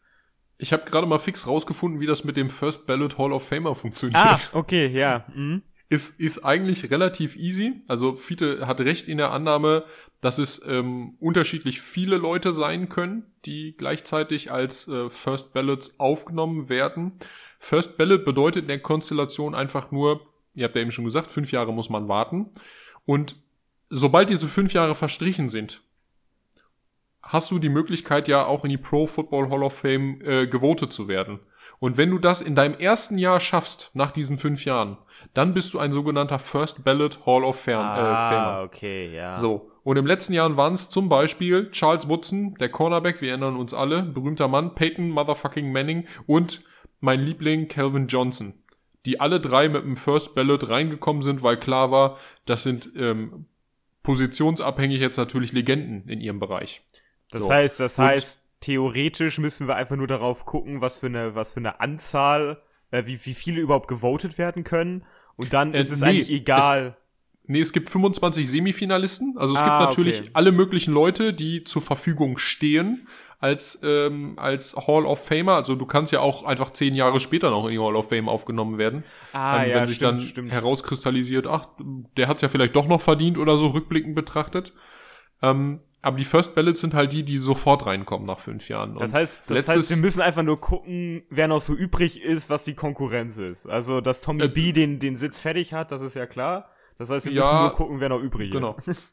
Ich 0.58 0.72
habe 0.72 0.84
gerade 0.84 1.06
mal 1.06 1.18
fix 1.18 1.46
rausgefunden, 1.46 2.00
wie 2.00 2.06
das 2.06 2.24
mit 2.24 2.36
dem 2.36 2.50
First 2.50 2.86
Ballot 2.86 3.18
Hall 3.18 3.32
of 3.32 3.46
Famer 3.46 3.74
funktioniert. 3.74 4.16
Ah, 4.18 4.38
okay, 4.52 4.86
ja. 4.86 5.24
Mhm. 5.34 5.62
ist, 5.88 6.18
ist 6.18 6.42
eigentlich 6.44 6.90
relativ 6.90 7.36
easy. 7.36 7.82
Also 7.86 8.14
Fiete 8.16 8.66
hat 8.66 8.80
recht 8.80 9.08
in 9.08 9.18
der 9.18 9.30
Annahme, 9.30 9.84
dass 10.22 10.38
es 10.38 10.64
ähm, 10.66 11.16
unterschiedlich 11.20 11.82
viele 11.82 12.16
Leute 12.16 12.54
sein 12.54 12.88
können, 12.88 13.26
die 13.44 13.74
gleichzeitig 13.76 14.50
als 14.50 14.88
äh, 14.88 15.10
First 15.10 15.52
Ballots 15.52 16.00
aufgenommen 16.00 16.70
werden. 16.70 17.18
First 17.58 17.98
Ballot 17.98 18.24
bedeutet 18.24 18.62
in 18.62 18.68
der 18.68 18.78
Konstellation 18.80 19.54
einfach 19.54 19.90
nur, 19.90 20.22
ihr 20.54 20.64
habt 20.64 20.76
ja 20.76 20.80
eben 20.82 20.92
schon 20.92 21.04
gesagt, 21.04 21.30
fünf 21.30 21.52
Jahre 21.52 21.72
muss 21.74 21.90
man 21.90 22.08
warten. 22.08 22.50
Und 23.04 23.36
sobald 23.92 24.30
diese 24.30 24.48
fünf 24.48 24.72
Jahre 24.72 24.94
verstrichen 24.94 25.48
sind, 25.50 25.82
hast 27.22 27.50
du 27.50 27.58
die 27.58 27.68
Möglichkeit 27.68 28.26
ja 28.26 28.46
auch 28.46 28.64
in 28.64 28.70
die 28.70 28.78
Pro 28.78 29.06
Football 29.06 29.50
Hall 29.50 29.62
of 29.62 29.78
Fame 29.78 30.20
äh, 30.22 30.46
gewotet 30.46 30.92
zu 30.92 31.08
werden. 31.08 31.40
Und 31.78 31.96
wenn 31.96 32.10
du 32.10 32.18
das 32.18 32.40
in 32.40 32.54
deinem 32.54 32.74
ersten 32.74 33.18
Jahr 33.18 33.38
schaffst, 33.38 33.90
nach 33.94 34.10
diesen 34.12 34.38
fünf 34.38 34.64
Jahren, 34.64 34.98
dann 35.34 35.52
bist 35.52 35.74
du 35.74 35.78
ein 35.78 35.92
sogenannter 35.92 36.38
First 36.38 36.84
Ballot 36.84 37.26
Hall 37.26 37.44
of 37.44 37.60
Fame. 37.60 37.74
äh, 37.74 38.16
Famer. 38.16 38.46
Ah, 38.46 38.62
okay, 38.62 39.14
ja. 39.14 39.36
So. 39.36 39.70
Und 39.84 39.96
im 39.96 40.06
letzten 40.06 40.32
Jahren 40.32 40.56
waren 40.56 40.74
es 40.74 40.90
zum 40.90 41.08
Beispiel 41.08 41.70
Charles 41.70 42.08
Woodson, 42.08 42.54
der 42.54 42.70
Cornerback, 42.70 43.20
wir 43.20 43.30
erinnern 43.30 43.56
uns 43.56 43.74
alle, 43.74 44.02
berühmter 44.02 44.48
Mann, 44.48 44.74
Peyton 44.74 45.10
Motherfucking 45.10 45.70
Manning 45.70 46.06
und 46.26 46.62
mein 47.00 47.20
Liebling 47.20 47.68
Calvin 47.68 48.06
Johnson, 48.06 48.54
die 49.04 49.20
alle 49.20 49.40
drei 49.40 49.68
mit 49.68 49.82
dem 49.84 49.96
First 49.96 50.34
Ballot 50.34 50.70
reingekommen 50.70 51.22
sind, 51.22 51.42
weil 51.42 51.56
klar 51.56 51.90
war, 51.90 52.16
das 52.46 52.62
sind 52.62 52.92
ähm, 52.96 53.46
positionsabhängig 54.02 55.00
jetzt 55.00 55.16
natürlich 55.16 55.52
Legenden 55.52 56.08
in 56.08 56.20
ihrem 56.20 56.38
Bereich. 56.38 56.82
Das 57.30 57.44
So. 57.44 57.50
heißt, 57.52 57.80
das 57.80 57.98
Und- 57.98 58.04
heißt, 58.06 58.42
theoretisch 58.60 59.38
müssen 59.38 59.66
wir 59.68 59.76
einfach 59.76 59.96
nur 59.96 60.06
darauf 60.06 60.44
gucken, 60.44 60.80
was 60.80 60.98
für 60.98 61.06
eine, 61.06 61.34
was 61.34 61.52
für 61.52 61.60
eine 61.60 61.80
Anzahl, 61.80 62.62
äh, 62.90 63.04
wie, 63.06 63.18
wie 63.24 63.34
viele 63.34 63.60
überhaupt 63.60 63.88
gewotet 63.88 64.38
werden 64.38 64.64
können. 64.64 65.04
Und 65.36 65.52
dann 65.52 65.74
Äh, 65.74 65.80
ist 65.80 65.90
es 65.90 66.00
nee, 66.00 66.08
eigentlich 66.08 66.30
egal. 66.30 66.96
Nee, 67.46 67.60
es 67.60 67.72
gibt 67.72 67.90
25 67.90 68.48
Semifinalisten. 68.48 69.36
Also 69.36 69.54
es 69.54 69.60
Ah, 69.60 69.64
gibt 69.64 69.90
natürlich 69.90 70.20
okay. 70.20 70.30
alle 70.34 70.52
möglichen 70.52 70.92
Leute, 70.92 71.34
die 71.34 71.64
zur 71.64 71.82
Verfügung 71.82 72.38
stehen 72.38 73.08
als, 73.42 73.80
ähm, 73.82 74.34
als 74.38 74.76
Hall 74.86 75.04
of 75.04 75.22
Famer. 75.26 75.56
Also 75.56 75.74
du 75.74 75.84
kannst 75.84 76.12
ja 76.12 76.20
auch 76.20 76.44
einfach 76.44 76.72
zehn 76.72 76.94
Jahre 76.94 77.20
später 77.20 77.50
noch 77.50 77.66
in 77.66 77.72
die 77.72 77.78
Hall 77.78 77.96
of 77.96 78.08
Fame 78.08 78.28
aufgenommen 78.28 78.78
werden. 78.78 79.04
ah, 79.32 79.64
ähm, 79.64 79.70
ja, 79.70 79.76
wenn 79.76 79.86
sich 79.86 79.96
stimmt, 79.96 80.20
dann 80.20 80.20
stimmt. 80.20 80.52
herauskristallisiert, 80.52 81.46
ach, 81.46 81.66
der 82.16 82.28
hat's 82.28 82.40
ja 82.42 82.48
vielleicht 82.48 82.76
doch 82.76 82.86
noch 82.86 83.00
verdient 83.00 83.36
oder 83.38 83.58
so, 83.58 83.66
rückblickend 83.68 84.14
betrachtet. 84.14 84.72
Ähm, 85.42 85.80
aber 86.02 86.16
die 86.16 86.24
First 86.24 86.54
Ballots 86.54 86.80
sind 86.80 86.94
halt 86.94 87.12
die, 87.12 87.24
die 87.24 87.36
sofort 87.36 87.86
reinkommen 87.86 88.26
nach 88.26 88.40
fünf 88.40 88.68
Jahren. 88.68 88.94
Das 88.94 89.12
Und 89.12 89.18
heißt, 89.18 89.42
das 89.48 89.68
heißt, 89.68 89.90
wir 89.90 89.96
müssen 89.96 90.20
einfach 90.20 90.42
nur 90.42 90.60
gucken, 90.60 91.22
wer 91.30 91.46
noch 91.48 91.60
so 91.60 91.74
übrig 91.74 92.20
ist, 92.22 92.50
was 92.50 92.64
die 92.64 92.74
Konkurrenz 92.74 93.36
ist. 93.38 93.66
Also, 93.66 94.00
dass 94.00 94.20
Tommy 94.20 94.42
Äh, 94.44 94.48
B 94.48 94.72
den, 94.72 94.98
den 94.98 95.16
Sitz 95.16 95.38
fertig 95.38 95.72
hat, 95.72 95.92
das 95.92 96.02
ist 96.02 96.14
ja 96.14 96.26
klar. 96.26 96.70
Das 96.98 97.10
heißt, 97.10 97.26
wir 97.26 97.32
Ja, 97.32 97.42
müssen 97.42 97.58
nur 97.58 97.72
gucken, 97.72 98.00
wer 98.00 98.08
noch 98.08 98.20
übrig 98.20 98.50
Genau. 98.52 98.76
ist. 98.86 98.98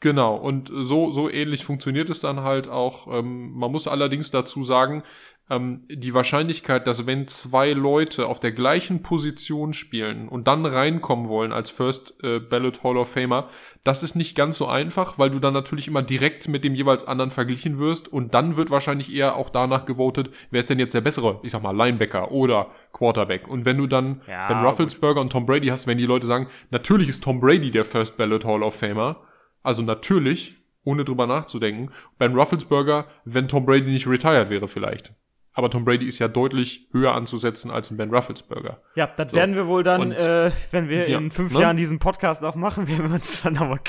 Genau, 0.00 0.36
und 0.36 0.70
so, 0.72 1.10
so 1.10 1.28
ähnlich 1.28 1.64
funktioniert 1.64 2.08
es 2.08 2.20
dann 2.20 2.42
halt 2.42 2.68
auch. 2.68 3.08
Ähm, 3.12 3.52
man 3.52 3.72
muss 3.72 3.88
allerdings 3.88 4.30
dazu 4.30 4.62
sagen, 4.62 5.02
ähm, 5.50 5.84
die 5.88 6.14
Wahrscheinlichkeit, 6.14 6.86
dass 6.86 7.06
wenn 7.06 7.26
zwei 7.26 7.72
Leute 7.72 8.26
auf 8.26 8.38
der 8.38 8.52
gleichen 8.52 9.02
Position 9.02 9.72
spielen 9.72 10.28
und 10.28 10.46
dann 10.46 10.66
reinkommen 10.66 11.28
wollen 11.28 11.52
als 11.52 11.70
First 11.70 12.14
äh, 12.22 12.38
Ballot 12.38 12.84
Hall 12.84 12.96
of 12.96 13.10
Famer, 13.10 13.48
das 13.82 14.02
ist 14.02 14.14
nicht 14.14 14.36
ganz 14.36 14.58
so 14.58 14.66
einfach, 14.66 15.18
weil 15.18 15.30
du 15.30 15.38
dann 15.38 15.54
natürlich 15.54 15.88
immer 15.88 16.02
direkt 16.02 16.48
mit 16.48 16.64
dem 16.64 16.74
jeweils 16.74 17.06
anderen 17.06 17.30
verglichen 17.30 17.78
wirst 17.78 18.06
und 18.08 18.34
dann 18.34 18.56
wird 18.56 18.70
wahrscheinlich 18.70 19.12
eher 19.12 19.36
auch 19.36 19.50
danach 19.50 19.86
gewotet, 19.86 20.30
wer 20.50 20.60
ist 20.60 20.70
denn 20.70 20.78
jetzt 20.78 20.94
der 20.94 21.00
bessere, 21.00 21.40
ich 21.42 21.52
sag 21.52 21.62
mal, 21.62 21.76
Linebacker 21.76 22.30
oder 22.30 22.68
Quarterback. 22.92 23.48
Und 23.48 23.64
wenn 23.64 23.78
du 23.78 23.86
dann 23.86 24.20
Ja, 24.28 24.48
Ben 24.48 24.64
Roethlisberger 24.64 25.20
und 25.20 25.32
Tom 25.32 25.46
Brady 25.46 25.68
hast, 25.68 25.86
wenn 25.86 25.98
die 25.98 26.06
Leute 26.06 26.26
sagen, 26.26 26.48
natürlich 26.70 27.08
ist 27.08 27.24
Tom 27.24 27.40
Brady 27.40 27.70
der 27.70 27.84
First 27.84 28.16
Ballot 28.16 28.44
Hall 28.44 28.62
of 28.62 28.74
Famer, 28.74 29.16
also 29.62 29.82
natürlich, 29.82 30.56
ohne 30.84 31.04
drüber 31.04 31.26
nachzudenken, 31.26 31.90
Ben 32.18 32.34
Roethlisberger, 32.34 33.06
wenn 33.24 33.48
Tom 33.48 33.66
Brady 33.66 33.90
nicht 33.90 34.06
retired 34.06 34.50
wäre 34.50 34.68
vielleicht. 34.68 35.12
Aber 35.52 35.70
Tom 35.70 35.84
Brady 35.84 36.06
ist 36.06 36.20
ja 36.20 36.28
deutlich 36.28 36.86
höher 36.92 37.14
anzusetzen 37.14 37.72
als 37.72 37.90
ein 37.90 37.96
Ben 37.96 38.14
Roethlisberger. 38.14 38.80
Ja, 38.94 39.08
das 39.08 39.32
So. 39.32 39.36
werden 39.36 39.56
wir 39.56 39.66
wohl 39.66 39.82
dann, 39.82 40.00
Und- 40.00 40.12
äh, 40.12 40.52
wenn 40.70 40.88
wir 40.88 41.08
Ja, 41.10 41.18
in 41.18 41.32
fünf 41.32 41.52
ne? 41.52 41.60
Jahren 41.60 41.76
diesen 41.76 41.98
Podcast 41.98 42.44
auch 42.44 42.54
machen, 42.54 42.86
werden 42.86 43.08
wir 43.08 43.14
uns 43.14 43.42
dann 43.42 43.54
nochmal 43.54 43.80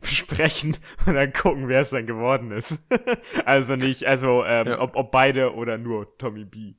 besprechen 0.00 0.76
und 1.04 1.14
dann 1.14 1.32
gucken, 1.32 1.66
wer 1.66 1.80
es 1.80 1.90
dann 1.90 2.06
geworden 2.06 2.52
ist. 2.52 2.78
also 3.44 3.74
nicht, 3.74 4.04
also 4.06 4.44
ähm, 4.44 4.68
Ja. 4.68 4.80
ob, 4.80 4.94
ob 4.94 5.10
beide 5.10 5.52
oder 5.54 5.78
nur 5.78 6.16
Tommy 6.16 6.44
B. 6.44 6.74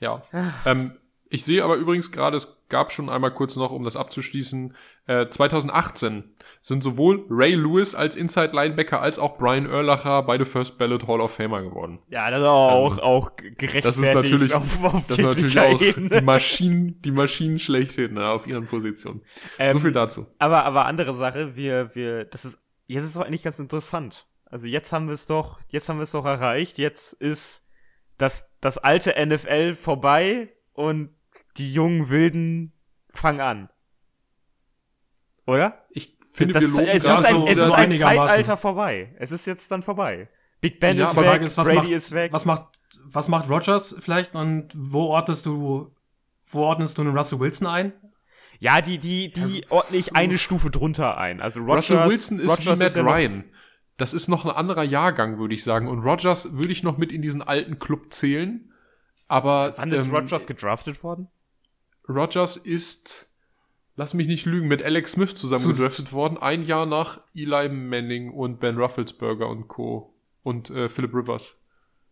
Ja. 0.00 0.22
ähm, 0.66 0.92
Ich 1.30 1.44
sehe 1.44 1.62
aber 1.64 1.76
übrigens 1.76 2.10
gerade, 2.12 2.36
es 2.36 2.59
gab 2.70 2.92
schon 2.92 3.10
einmal 3.10 3.32
kurz 3.32 3.56
noch, 3.56 3.70
um 3.70 3.84
das 3.84 3.96
abzuschließen, 3.96 4.74
äh, 5.06 5.28
2018 5.28 6.34
sind 6.62 6.82
sowohl 6.82 7.26
Ray 7.28 7.54
Lewis 7.54 7.94
als 7.94 8.16
Inside 8.16 8.52
Linebacker 8.52 9.02
als 9.02 9.18
auch 9.18 9.36
Brian 9.36 9.66
Urlacher 9.66 10.22
beide 10.22 10.44
First 10.44 10.78
Ballot 10.78 11.06
Hall 11.06 11.20
of 11.20 11.34
Famer 11.34 11.62
geworden. 11.62 11.98
Ja, 12.08 12.30
das 12.30 12.40
ist 12.40 12.46
auch, 12.46 12.96
ähm, 12.96 13.02
auch 13.02 13.36
gerechtfertigt. 13.36 13.84
Das 13.84 13.98
ist 13.98 14.14
natürlich, 14.14 14.54
auf, 14.54 14.84
auf 14.84 15.06
das 15.06 15.18
ist 15.18 15.24
natürlich 15.24 15.58
auch 15.58 15.78
die 15.78 16.22
Maschinen, 16.22 17.02
die 17.02 17.10
Maschinen 17.10 17.58
schlechthin 17.58 18.14
ne, 18.14 18.28
auf 18.28 18.46
ihren 18.46 18.66
Positionen. 18.66 19.22
Ähm, 19.58 19.74
so 19.74 19.80
viel 19.80 19.92
dazu. 19.92 20.26
Aber, 20.38 20.64
aber 20.64 20.86
andere 20.86 21.14
Sache, 21.14 21.56
wir, 21.56 21.94
wir, 21.94 22.24
das 22.24 22.44
ist, 22.44 22.58
jetzt 22.86 23.02
ist 23.02 23.08
es 23.08 23.14
doch 23.14 23.26
eigentlich 23.26 23.42
ganz 23.42 23.58
interessant. 23.58 24.26
Also 24.46 24.66
jetzt 24.66 24.92
haben 24.92 25.06
wir 25.06 25.14
es 25.14 25.26
doch, 25.26 25.60
jetzt 25.68 25.88
haben 25.88 25.98
wir 25.98 26.04
es 26.04 26.12
doch 26.12 26.24
erreicht. 26.24 26.78
Jetzt 26.78 27.12
ist 27.14 27.64
das, 28.18 28.50
das 28.60 28.78
alte 28.78 29.14
NFL 29.24 29.76
vorbei 29.76 30.52
und 30.72 31.10
die 31.56 31.72
jungen 31.72 32.10
Wilden 32.10 32.72
fangen 33.12 33.40
an. 33.40 33.68
Oder? 35.46 35.84
Ich 35.90 36.16
finde, 36.32 36.54
das, 36.54 36.62
wir 36.62 36.68
loben 36.70 36.86
es 36.88 37.04
ist 37.04 37.24
ein, 37.24 37.34
so, 37.34 37.46
es 37.46 37.58
ist 37.58 37.72
ein 37.72 37.90
Zeitalter 37.90 38.56
vorbei. 38.56 39.14
Es 39.18 39.32
ist 39.32 39.46
jetzt 39.46 39.70
dann 39.70 39.82
vorbei. 39.82 40.28
Big 40.60 40.78
Ben 40.78 40.96
ja, 40.96 41.04
ist 41.04 41.16
weg, 41.16 41.42
ist, 41.42 41.56
Brady 41.56 41.74
macht, 41.76 41.88
ist 41.88 42.12
weg. 42.12 42.32
Was 42.32 42.44
macht, 42.44 42.64
was 43.04 43.28
macht 43.28 43.48
Rogers 43.48 43.96
vielleicht 43.98 44.34
und 44.34 44.68
wo 44.76 45.06
ordnest 45.06 45.46
du, 45.46 45.94
wo 46.46 46.60
ordnest 46.60 46.98
du 46.98 47.02
einen 47.02 47.16
Russell 47.16 47.40
Wilson 47.40 47.66
ein? 47.66 47.92
Ja, 48.58 48.82
die, 48.82 48.98
die, 48.98 49.32
die 49.32 49.64
ordne 49.70 49.96
ich 49.96 50.14
eine 50.14 50.36
Stufe 50.36 50.70
drunter 50.70 51.16
ein. 51.16 51.40
Also 51.40 51.60
Rogers, 51.60 51.90
Russell 51.90 52.08
Wilson 52.08 52.38
ist 52.40 52.50
Rogers 52.50 52.78
wie 52.78 52.82
Matt 52.82 52.88
ist 52.90 52.98
Ryan. 52.98 53.44
Das 53.96 54.14
ist 54.14 54.28
noch 54.28 54.44
ein 54.44 54.50
anderer 54.50 54.82
Jahrgang, 54.82 55.38
würde 55.38 55.54
ich 55.54 55.64
sagen. 55.64 55.88
Und 55.88 56.00
Rogers 56.00 56.56
würde 56.56 56.72
ich 56.72 56.82
noch 56.82 56.98
mit 56.98 57.10
in 57.10 57.22
diesen 57.22 57.42
alten 57.42 57.78
Club 57.78 58.12
zählen. 58.12 58.69
Aber. 59.30 59.74
Wann 59.76 59.92
ist 59.92 60.06
ähm, 60.06 60.14
Rogers 60.14 60.46
gedraftet 60.46 61.04
worden? 61.04 61.28
Rogers 62.08 62.56
ist, 62.56 63.28
lass 63.94 64.12
mich 64.12 64.26
nicht 64.26 64.44
lügen, 64.44 64.66
mit 64.66 64.82
Alex 64.82 65.12
Smith 65.12 65.36
zusammen 65.36 65.62
Zus 65.62 65.78
gedraftet 65.78 66.12
worden. 66.12 66.36
Ein 66.36 66.64
Jahr 66.64 66.84
nach 66.84 67.20
Eli 67.32 67.68
Manning 67.68 68.32
und 68.32 68.58
Ben 68.58 68.76
Rufflesberger 68.76 69.48
und 69.48 69.68
Co. 69.68 70.12
Und 70.42 70.70
äh, 70.70 70.88
Philip 70.88 71.14
Rivers. 71.14 71.56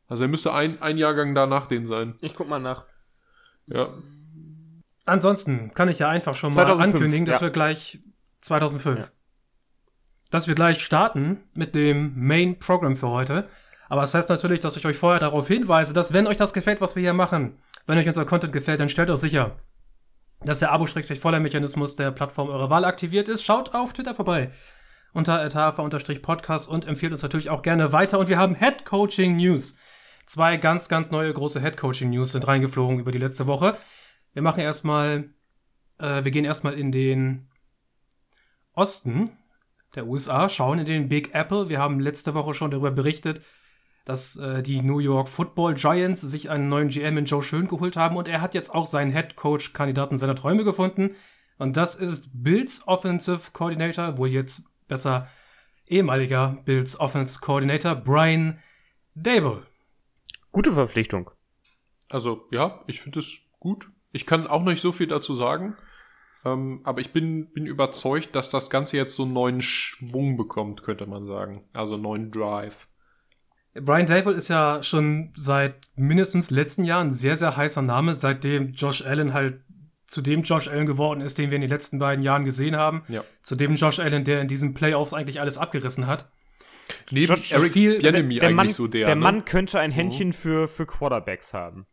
Also 0.06 0.24
er 0.24 0.28
müsste 0.28 0.54
ein, 0.54 0.80
ein 0.80 0.96
Jahrgang 0.96 1.34
danach 1.34 1.66
den 1.66 1.86
sein. 1.86 2.14
Ich 2.20 2.34
guck 2.34 2.48
mal 2.48 2.60
nach. 2.60 2.84
Ja. 3.66 3.92
Ansonsten 5.04 5.72
kann 5.72 5.88
ich 5.88 5.98
ja 5.98 6.08
einfach 6.08 6.36
schon 6.36 6.52
2005, 6.52 6.78
mal 6.78 6.84
ankündigen, 6.84 7.26
dass 7.26 7.36
ja. 7.36 7.42
wir 7.42 7.50
gleich 7.50 7.98
2005, 8.40 8.98
ja. 8.98 9.06
dass 10.30 10.46
wir 10.46 10.54
gleich 10.54 10.84
starten 10.84 11.42
mit 11.54 11.74
dem 11.74 12.12
Main 12.14 12.58
Program 12.58 12.94
für 12.94 13.08
heute. 13.08 13.48
Aber 13.88 14.02
das 14.02 14.14
heißt 14.14 14.28
natürlich, 14.28 14.60
dass 14.60 14.76
ich 14.76 14.84
euch 14.84 14.96
vorher 14.96 15.20
darauf 15.20 15.48
hinweise, 15.48 15.94
dass 15.94 16.12
wenn 16.12 16.26
euch 16.26 16.36
das 16.36 16.52
gefällt, 16.52 16.80
was 16.80 16.94
wir 16.94 17.02
hier 17.02 17.14
machen, 17.14 17.58
wenn 17.86 17.98
euch 17.98 18.06
unser 18.06 18.26
Content 18.26 18.52
gefällt, 18.52 18.80
dann 18.80 18.88
stellt 18.88 19.10
euch 19.10 19.20
sicher, 19.20 19.56
dass 20.44 20.60
der 20.60 20.72
Abo-voller 20.72 21.40
Mechanismus 21.40 21.96
der 21.96 22.10
Plattform 22.10 22.48
eurer 22.48 22.70
Wahl 22.70 22.84
aktiviert 22.84 23.28
ist. 23.28 23.44
Schaut 23.44 23.74
auf 23.74 23.92
Twitter 23.92 24.14
vorbei 24.14 24.50
unter 25.12 25.42
etafa-podcast 25.42 26.68
und 26.68 26.86
empfehlt 26.86 27.12
uns 27.12 27.22
natürlich 27.22 27.50
auch 27.50 27.62
gerne 27.62 27.92
weiter. 27.92 28.18
Und 28.18 28.28
wir 28.28 28.38
haben 28.38 28.54
Head 28.54 28.84
Coaching 28.84 29.36
News. 29.36 29.78
Zwei 30.26 30.56
ganz, 30.56 30.88
ganz 30.88 31.10
neue 31.10 31.32
große 31.32 31.60
Head 31.60 31.76
Coaching 31.76 32.10
News 32.10 32.32
sind 32.32 32.46
reingeflogen 32.46 32.98
über 32.98 33.10
die 33.10 33.18
letzte 33.18 33.46
Woche. 33.46 33.76
Wir 34.34 34.42
machen 34.42 34.60
erstmal, 34.60 35.30
äh, 35.98 36.24
wir 36.24 36.30
gehen 36.30 36.44
erstmal 36.44 36.74
in 36.74 36.92
den 36.92 37.48
Osten 38.74 39.30
der 39.94 40.06
USA, 40.06 40.48
schauen 40.48 40.78
in 40.78 40.84
den 40.84 41.08
Big 41.08 41.34
Apple. 41.34 41.68
Wir 41.68 41.78
haben 41.78 41.98
letzte 41.98 42.34
Woche 42.34 42.52
schon 42.52 42.70
darüber 42.70 42.90
berichtet, 42.90 43.40
dass 44.08 44.36
äh, 44.36 44.62
die 44.62 44.80
New 44.80 45.00
York 45.00 45.28
Football 45.28 45.74
Giants 45.74 46.22
sich 46.22 46.48
einen 46.48 46.70
neuen 46.70 46.88
GM 46.88 47.18
in 47.18 47.26
Joe 47.26 47.42
Schön 47.42 47.68
geholt 47.68 47.94
haben 47.98 48.16
und 48.16 48.26
er 48.26 48.40
hat 48.40 48.54
jetzt 48.54 48.74
auch 48.74 48.86
seinen 48.86 49.12
Head 49.12 49.36
Coach 49.36 49.74
Kandidaten 49.74 50.16
seiner 50.16 50.34
Träume 50.34 50.64
gefunden 50.64 51.14
und 51.58 51.76
das 51.76 51.94
ist 51.94 52.42
Bills 52.42 52.88
Offensive 52.88 53.50
Coordinator, 53.52 54.16
wohl 54.16 54.28
jetzt 54.28 54.64
besser 54.88 55.28
ehemaliger 55.86 56.56
Bills 56.64 56.98
Offensive 56.98 57.40
Coordinator 57.42 57.94
Brian 57.96 58.58
Dable. 59.14 59.66
Gute 60.52 60.72
Verpflichtung. 60.72 61.30
Also 62.08 62.46
ja, 62.50 62.82
ich 62.86 63.02
finde 63.02 63.18
es 63.18 63.40
gut. 63.60 63.90
Ich 64.12 64.24
kann 64.24 64.46
auch 64.46 64.62
nicht 64.62 64.80
so 64.80 64.92
viel 64.92 65.08
dazu 65.08 65.34
sagen. 65.34 65.76
Ähm, 66.46 66.80
aber 66.84 67.02
ich 67.02 67.12
bin, 67.12 67.52
bin 67.52 67.66
überzeugt, 67.66 68.34
dass 68.34 68.48
das 68.48 68.70
Ganze 68.70 68.96
jetzt 68.96 69.16
so 69.16 69.24
einen 69.24 69.34
neuen 69.34 69.60
Schwung 69.60 70.38
bekommt, 70.38 70.82
könnte 70.82 71.04
man 71.04 71.26
sagen. 71.26 71.68
Also 71.74 71.94
einen 71.94 72.04
neuen 72.04 72.30
Drive. 72.30 72.88
Brian 73.80 74.06
Dable 74.06 74.34
ist 74.34 74.48
ja 74.48 74.82
schon 74.82 75.32
seit 75.34 75.88
mindestens 75.96 76.50
letzten 76.50 76.84
Jahren 76.84 77.08
ein 77.08 77.12
sehr, 77.12 77.36
sehr 77.36 77.56
heißer 77.56 77.82
Name, 77.82 78.14
seitdem 78.14 78.72
Josh 78.72 79.04
Allen 79.04 79.32
halt 79.32 79.60
zu 80.06 80.22
dem 80.22 80.42
Josh 80.42 80.68
Allen 80.68 80.86
geworden 80.86 81.20
ist, 81.20 81.38
den 81.38 81.50
wir 81.50 81.56
in 81.56 81.60
den 81.62 81.70
letzten 81.70 81.98
beiden 81.98 82.24
Jahren 82.24 82.44
gesehen 82.44 82.76
haben. 82.76 83.02
Ja. 83.08 83.22
Zu 83.42 83.56
dem 83.56 83.74
Josh 83.74 84.00
Allen, 84.00 84.24
der 84.24 84.40
in 84.40 84.48
diesen 84.48 84.74
Playoffs 84.74 85.12
eigentlich 85.12 85.40
alles 85.40 85.58
abgerissen 85.58 86.06
hat. 86.06 86.30
Neben 87.10 87.34
Josh, 87.34 87.52
Eric 87.52 87.72
viel, 87.72 87.98
Bieniemy 87.98 88.38
der, 88.38 88.50
Mann, 88.50 88.70
so 88.70 88.86
der. 88.86 89.06
Der 89.06 89.14
ne? 89.14 89.20
Mann 89.20 89.44
könnte 89.44 89.78
ein 89.78 89.90
Händchen 89.90 90.28
mhm. 90.28 90.32
für, 90.32 90.68
für 90.68 90.86
Quarterbacks 90.86 91.52
haben. 91.52 91.86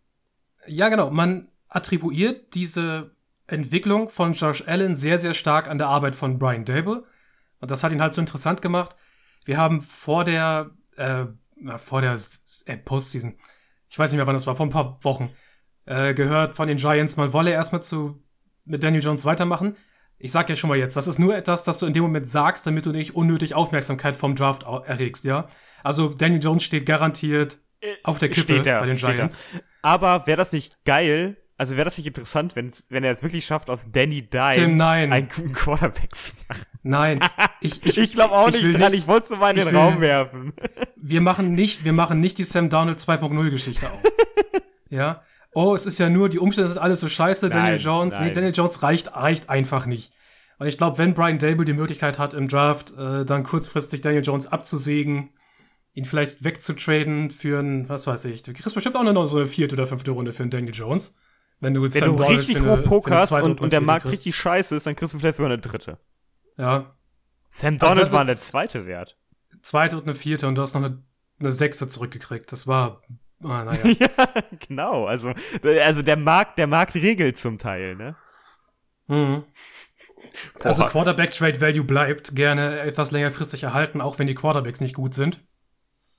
Ja, 0.65 0.87
genau. 0.87 1.11
Man 1.11 1.49
attribuiert 1.67 2.55
diese 2.55 3.11
Entwicklung 3.47 4.07
von 4.07 4.33
Josh 4.33 4.63
Allen 4.65 4.95
sehr, 4.95 5.19
sehr 5.19 5.33
stark 5.33 5.67
an 5.67 5.77
der 5.77 5.87
Arbeit 5.87 6.15
von 6.15 6.39
Brian 6.39 6.63
Dable. 6.63 7.03
Und 7.59 7.71
das 7.71 7.83
hat 7.83 7.91
ihn 7.91 8.01
halt 8.01 8.13
so 8.13 8.21
interessant 8.21 8.61
gemacht. 8.61 8.95
Wir 9.43 9.57
haben 9.57 9.81
vor 9.81 10.23
der 10.23 10.71
äh, 10.95 11.25
vor 11.77 12.01
der 12.01 12.17
äh, 12.65 12.77
Postseason, 12.77 13.37
ich 13.89 13.97
weiß 13.97 14.11
nicht 14.11 14.17
mehr 14.17 14.27
wann 14.27 14.35
das 14.35 14.47
war, 14.47 14.55
vor 14.55 14.65
ein 14.65 14.71
paar 14.71 14.99
Wochen, 15.03 15.31
äh, 15.85 16.13
gehört 16.13 16.55
von 16.55 16.67
den 16.67 16.77
Giants, 16.77 17.17
man 17.17 17.33
wolle 17.33 17.51
erstmal 17.51 17.83
zu 17.83 18.21
mit 18.65 18.83
Daniel 18.83 19.03
Jones 19.03 19.25
weitermachen. 19.25 19.77
Ich 20.17 20.31
sag 20.31 20.49
ja 20.49 20.55
schon 20.55 20.69
mal 20.69 20.77
jetzt, 20.77 20.95
das 20.97 21.07
ist 21.07 21.19
nur 21.19 21.35
etwas, 21.35 21.63
das 21.65 21.79
du 21.79 21.85
in 21.85 21.93
dem 21.93 22.03
Moment 22.03 22.27
sagst, 22.27 22.65
damit 22.65 22.85
du 22.85 22.91
nicht 22.91 23.15
unnötig 23.15 23.53
Aufmerksamkeit 23.53 24.15
vom 24.15 24.35
Draft 24.35 24.63
erregst, 24.63 25.25
ja? 25.25 25.47
Also 25.83 26.09
Daniel 26.09 26.41
Jones 26.41 26.63
steht 26.63 26.85
garantiert 26.85 27.59
äh, 27.81 27.95
auf 28.03 28.17
der 28.17 28.29
Kippe 28.29 28.63
er, 28.65 28.79
bei 28.79 28.87
den 28.87 28.97
Giants. 28.97 29.43
Aber 29.81 30.25
wäre 30.25 30.37
das 30.37 30.51
nicht 30.51 30.83
geil, 30.85 31.37
also 31.57 31.77
wäre 31.77 31.85
das 31.85 31.97
nicht 31.97 32.07
interessant, 32.07 32.55
wenn, 32.55 32.71
wenn 32.89 33.03
er 33.03 33.11
es 33.11 33.23
wirklich 33.23 33.45
schafft, 33.45 33.69
aus 33.69 33.89
Danny 33.91 34.23
Dimes 34.23 34.55
Tim, 34.55 34.75
nein. 34.75 35.13
einen 35.13 35.29
guten 35.33 35.53
Quarterback 35.53 36.13
zu 36.13 36.33
machen? 36.47 36.65
Nein. 36.83 37.19
Ich, 37.61 37.83
ich, 37.83 37.97
ich 37.97 38.11
glaube 38.11 38.35
auch 38.35 38.49
ich 38.49 38.61
nicht 38.61 38.79
dran. 38.79 38.91
Nicht, 38.91 39.01
ich 39.01 39.07
wollte 39.07 39.33
es 39.33 39.39
mal 39.39 39.49
in 39.49 39.55
den 39.55 39.65
will, 39.67 39.75
Raum 39.75 40.01
werfen. 40.01 40.53
Wir 40.95 41.19
machen 41.21 41.53
nicht, 41.53 41.83
wir 41.83 41.93
machen 41.93 42.19
nicht 42.19 42.37
die 42.37 42.43
Sam 42.43 42.69
Donald 42.69 42.99
2.0 42.99 43.49
Geschichte 43.49 43.89
auf. 43.91 44.03
ja. 44.89 45.23
Oh, 45.51 45.73
es 45.73 45.87
ist 45.87 45.97
ja 45.97 46.09
nur, 46.09 46.29
die 46.29 46.37
Umstände 46.37 46.67
sind 46.67 46.77
alles 46.77 46.99
so 46.99 47.09
scheiße, 47.09 47.47
nein, 47.47 47.57
Daniel 47.57 47.79
Jones. 47.79 48.15
Nein. 48.15 48.27
Nee, 48.27 48.33
Daniel 48.33 48.53
Jones 48.53 48.83
reicht, 48.83 49.15
reicht 49.15 49.49
einfach 49.49 49.87
nicht. 49.87 50.13
Und 50.59 50.67
ich 50.67 50.77
glaube, 50.77 50.97
wenn 50.99 51.15
Brian 51.15 51.39
Dable 51.39 51.65
die 51.65 51.73
Möglichkeit 51.73 52.19
hat, 52.19 52.33
im 52.33 52.47
Draft 52.47 52.93
äh, 52.97 53.25
dann 53.25 53.43
kurzfristig 53.43 54.01
Daniel 54.01 54.23
Jones 54.23 54.47
abzusägen, 54.47 55.31
ihn 55.93 56.05
vielleicht 56.05 56.43
wegzutraden 56.43 57.31
für 57.31 57.59
ein, 57.59 57.89
was 57.89 58.05
weiß 58.05 58.25
ich, 58.25 58.43
du 58.43 58.53
kriegst 58.53 58.75
bestimmt 58.75 58.95
auch 58.95 59.03
noch 59.03 59.25
so 59.25 59.37
eine 59.37 59.47
vierte 59.47 59.75
oder 59.75 59.87
fünfte 59.87 60.11
Runde 60.11 60.33
für 60.33 60.43
einen 60.43 60.51
Daniel 60.51 60.73
Jones. 60.73 61.15
Wenn 61.59 61.73
du, 61.73 61.81
Wenn 61.81 62.15
du 62.15 62.23
richtig 62.23 62.61
hoch 62.61 62.83
pokerst 62.83 63.31
und, 63.31 63.61
und 63.61 63.71
der 63.71 63.81
Markt 63.81 64.07
richtig 64.07 64.35
scheiße 64.35 64.75
ist, 64.75 64.85
dann 64.85 64.95
kriegst 64.95 65.13
du 65.13 65.19
vielleicht 65.19 65.37
sogar 65.37 65.51
eine 65.51 65.61
dritte. 65.61 65.97
Ja. 66.57 66.95
Sam 67.49 67.75
also 67.75 67.85
Donald 67.87 67.99
also 67.99 68.13
war 68.13 68.21
eine 68.21 68.35
zweite 68.35 68.85
Wert. 68.85 69.17
Zweite 69.61 69.97
und 69.97 70.03
eine 70.03 70.15
vierte 70.15 70.47
und 70.47 70.55
du 70.55 70.61
hast 70.61 70.73
noch 70.73 70.83
eine, 70.83 71.01
eine 71.39 71.51
sechste 71.51 71.87
zurückgekriegt. 71.87 72.51
Das 72.51 72.67
war, 72.67 73.01
ah, 73.43 73.63
naja. 73.63 73.85
ja, 73.99 74.09
genau. 74.67 75.05
Also, 75.05 75.33
also 75.63 76.01
der 76.01 76.17
Markt, 76.17 76.57
der 76.57 76.67
Markt 76.67 76.95
regelt 76.95 77.37
zum 77.37 77.57
Teil, 77.57 77.95
ne? 77.95 78.15
Mhm. 79.07 79.43
Also 80.59 80.85
Quarterback 80.85 81.31
Trade 81.31 81.61
Value 81.61 81.83
bleibt 81.83 82.35
gerne 82.35 82.79
etwas 82.79 83.11
längerfristig 83.11 83.63
erhalten, 83.63 84.01
auch 84.01 84.19
wenn 84.19 84.27
die 84.27 84.35
Quarterbacks 84.35 84.81
nicht 84.81 84.95
gut 84.95 85.13
sind. 85.13 85.41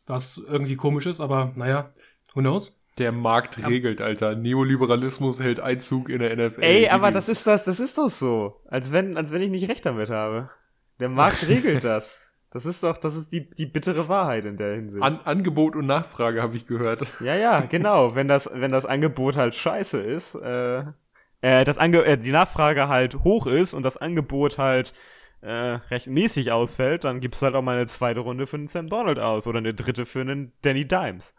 Was 0.07 0.39
irgendwie 0.39 0.77
komisch 0.77 1.07
ist, 1.07 1.21
aber 1.21 1.53
naja, 1.57 1.93
who 2.35 2.41
knows? 2.41 2.83
Der 2.99 3.13
Markt 3.13 3.67
regelt, 3.67 4.01
Alter. 4.01 4.35
Neoliberalismus 4.35 5.41
hält 5.41 5.61
Einzug 5.61 6.09
in 6.09 6.21
der 6.21 6.35
NFL. 6.35 6.63
Ey, 6.63 6.89
aber 6.89 7.11
das 7.11 7.29
ist 7.29 7.47
das, 7.47 7.65
das 7.65 7.79
ist 7.79 7.99
doch 7.99 8.09
so. 8.09 8.61
Als 8.69 8.91
wenn, 8.91 9.19
als 9.19 9.33
wenn 9.33 9.43
ich 9.43 9.51
nicht 9.51 9.69
recht 9.69 9.85
damit 9.85 10.09
habe. 10.09 10.51
Der 10.99 11.11
Markt 11.11 11.47
regelt 11.49 11.85
das. 11.85 12.27
Das 12.53 12.65
ist 12.65 12.83
doch, 12.83 12.97
das 12.97 13.15
ist 13.17 13.33
die, 13.33 13.51
die 13.51 13.67
bittere 13.67 14.09
Wahrheit 14.09 14.47
in 14.47 14.57
der 14.57 14.77
Hinsicht. 14.77 15.05
An, 15.05 15.21
Angebot 15.25 15.77
und 15.77 15.85
Nachfrage 15.85 16.41
habe 16.41 16.57
ich 16.57 16.67
gehört. 16.67 17.07
Ja, 17.21 17.35
ja, 17.37 17.61
genau. 17.69 18.15
wenn 18.15 18.29
das, 18.29 18.49
wenn 18.51 18.73
das 18.73 18.87
Angebot 18.87 19.37
halt 19.37 19.55
scheiße 19.55 20.01
ist, 20.01 20.35
äh, 20.37 20.85
äh, 21.43 21.65
das 21.65 21.77
Ange 21.77 22.03
äh, 22.05 22.17
die 22.17 22.33
Nachfrage 22.33 22.89
halt 22.89 23.25
hoch 23.25 23.47
ist 23.47 23.75
und 23.75 23.83
das 23.83 23.99
Angebot 23.99 24.57
halt 24.57 24.95
äh, 25.43 25.51
recht 25.51 26.07
mäßig 26.07 26.51
ausfällt, 26.51 27.05
dann 27.05 27.21
gibt's 27.21 27.43
halt 27.43 27.55
auch 27.55 27.63
mal 27.63 27.77
eine 27.77 27.87
zweite 27.87 28.21
Runde 28.21 28.47
für 28.47 28.57
einen 28.57 28.69
Sam 28.69 28.89
Donald 28.89 29.19
aus 29.19 29.47
oder 29.47 29.59
eine 29.59 29.75
dritte 29.75 30.07
für 30.07 30.23
einen 30.23 30.53
Danny 30.63 30.89
Dimes. 30.89 31.35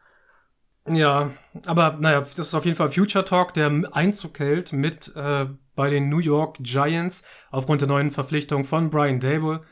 Ja, 0.90 1.32
aber 1.66 1.98
naja, 2.00 2.22
das 2.22 2.40
ist 2.40 2.56
auf 2.56 2.66
jeden 2.66 2.78
Fall 2.78 2.90
Future 2.90 3.26
Talk, 3.26 3.54
der 3.54 3.90
Einzug 3.92 4.40
hält 4.40 4.72
mit 4.72 5.14
äh, 5.16 5.48
bei 5.76 5.90
den 5.90 6.08
New 6.10 6.20
York 6.20 6.58
Giants 6.62 7.24
aufgrund 7.52 7.82
der 7.82 7.90
neuen 7.90 8.10
Verpflichtung 8.10 8.64
von 8.64 8.90
Brian 8.90 9.20
Dable. 9.20 9.64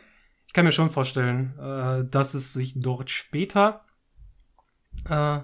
Ich 0.48 0.54
kann 0.54 0.66
mir 0.66 0.74
schon 0.74 0.90
vorstellen, 0.90 1.58
äh, 1.58 2.10
dass 2.10 2.34
es 2.34 2.54
sich 2.54 2.74
dort 2.76 3.10
später, 3.10 3.86
äh, 5.10 5.40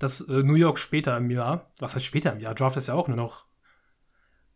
dass 0.00 0.22
äh, 0.22 0.42
New 0.42 0.54
York 0.54 0.78
später 0.80 1.16
im 1.16 1.30
Jahr, 1.30 1.70
was 1.78 1.94
heißt 1.94 2.04
später 2.04 2.32
im 2.32 2.40
Jahr, 2.40 2.54
Draft 2.54 2.76
ist 2.76 2.88
ja 2.88 2.94
auch 2.94 3.06
nur 3.06 3.16
noch 3.16 3.46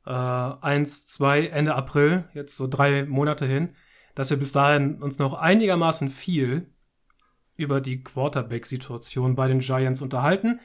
äh, 0.04 0.11
1, 0.11 1.06
2, 1.06 1.46
Ende 1.46 1.76
April, 1.76 2.28
jetzt 2.35 2.56
so 2.56 2.66
drei 2.66 3.04
Monate 3.04 3.46
hin, 3.46 3.76
dass 4.16 4.30
wir 4.30 4.37
bis 4.37 4.50
dahin 4.50 5.00
uns 5.00 5.18
noch 5.18 5.35
einigermaßen 5.35 6.11
viel 6.11 6.73
über 7.56 7.80
die 7.80 8.02
Quarterback-Situation 8.02 9.34
bei 9.34 9.48
den 9.48 9.60
Giants 9.60 10.02
unterhalten. 10.02 10.60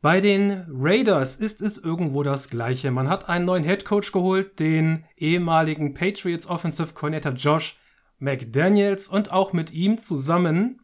Bei 0.00 0.20
den 0.20 0.64
Raiders 0.70 1.36
ist 1.36 1.60
es 1.60 1.76
irgendwo 1.76 2.22
das 2.22 2.48
Gleiche. 2.48 2.90
Man 2.92 3.08
hat 3.08 3.28
einen 3.28 3.44
neuen 3.44 3.64
Head 3.64 3.84
Coach 3.84 4.12
geholt, 4.12 4.60
den 4.60 5.04
ehemaligen 5.16 5.92
Patriots 5.94 6.48
Offensive 6.48 6.94
Coordinator 6.94 7.32
Josh 7.32 7.78
McDaniels 8.18 9.08
und 9.08 9.32
auch 9.32 9.52
mit 9.52 9.72
ihm 9.72 9.98
zusammen 9.98 10.80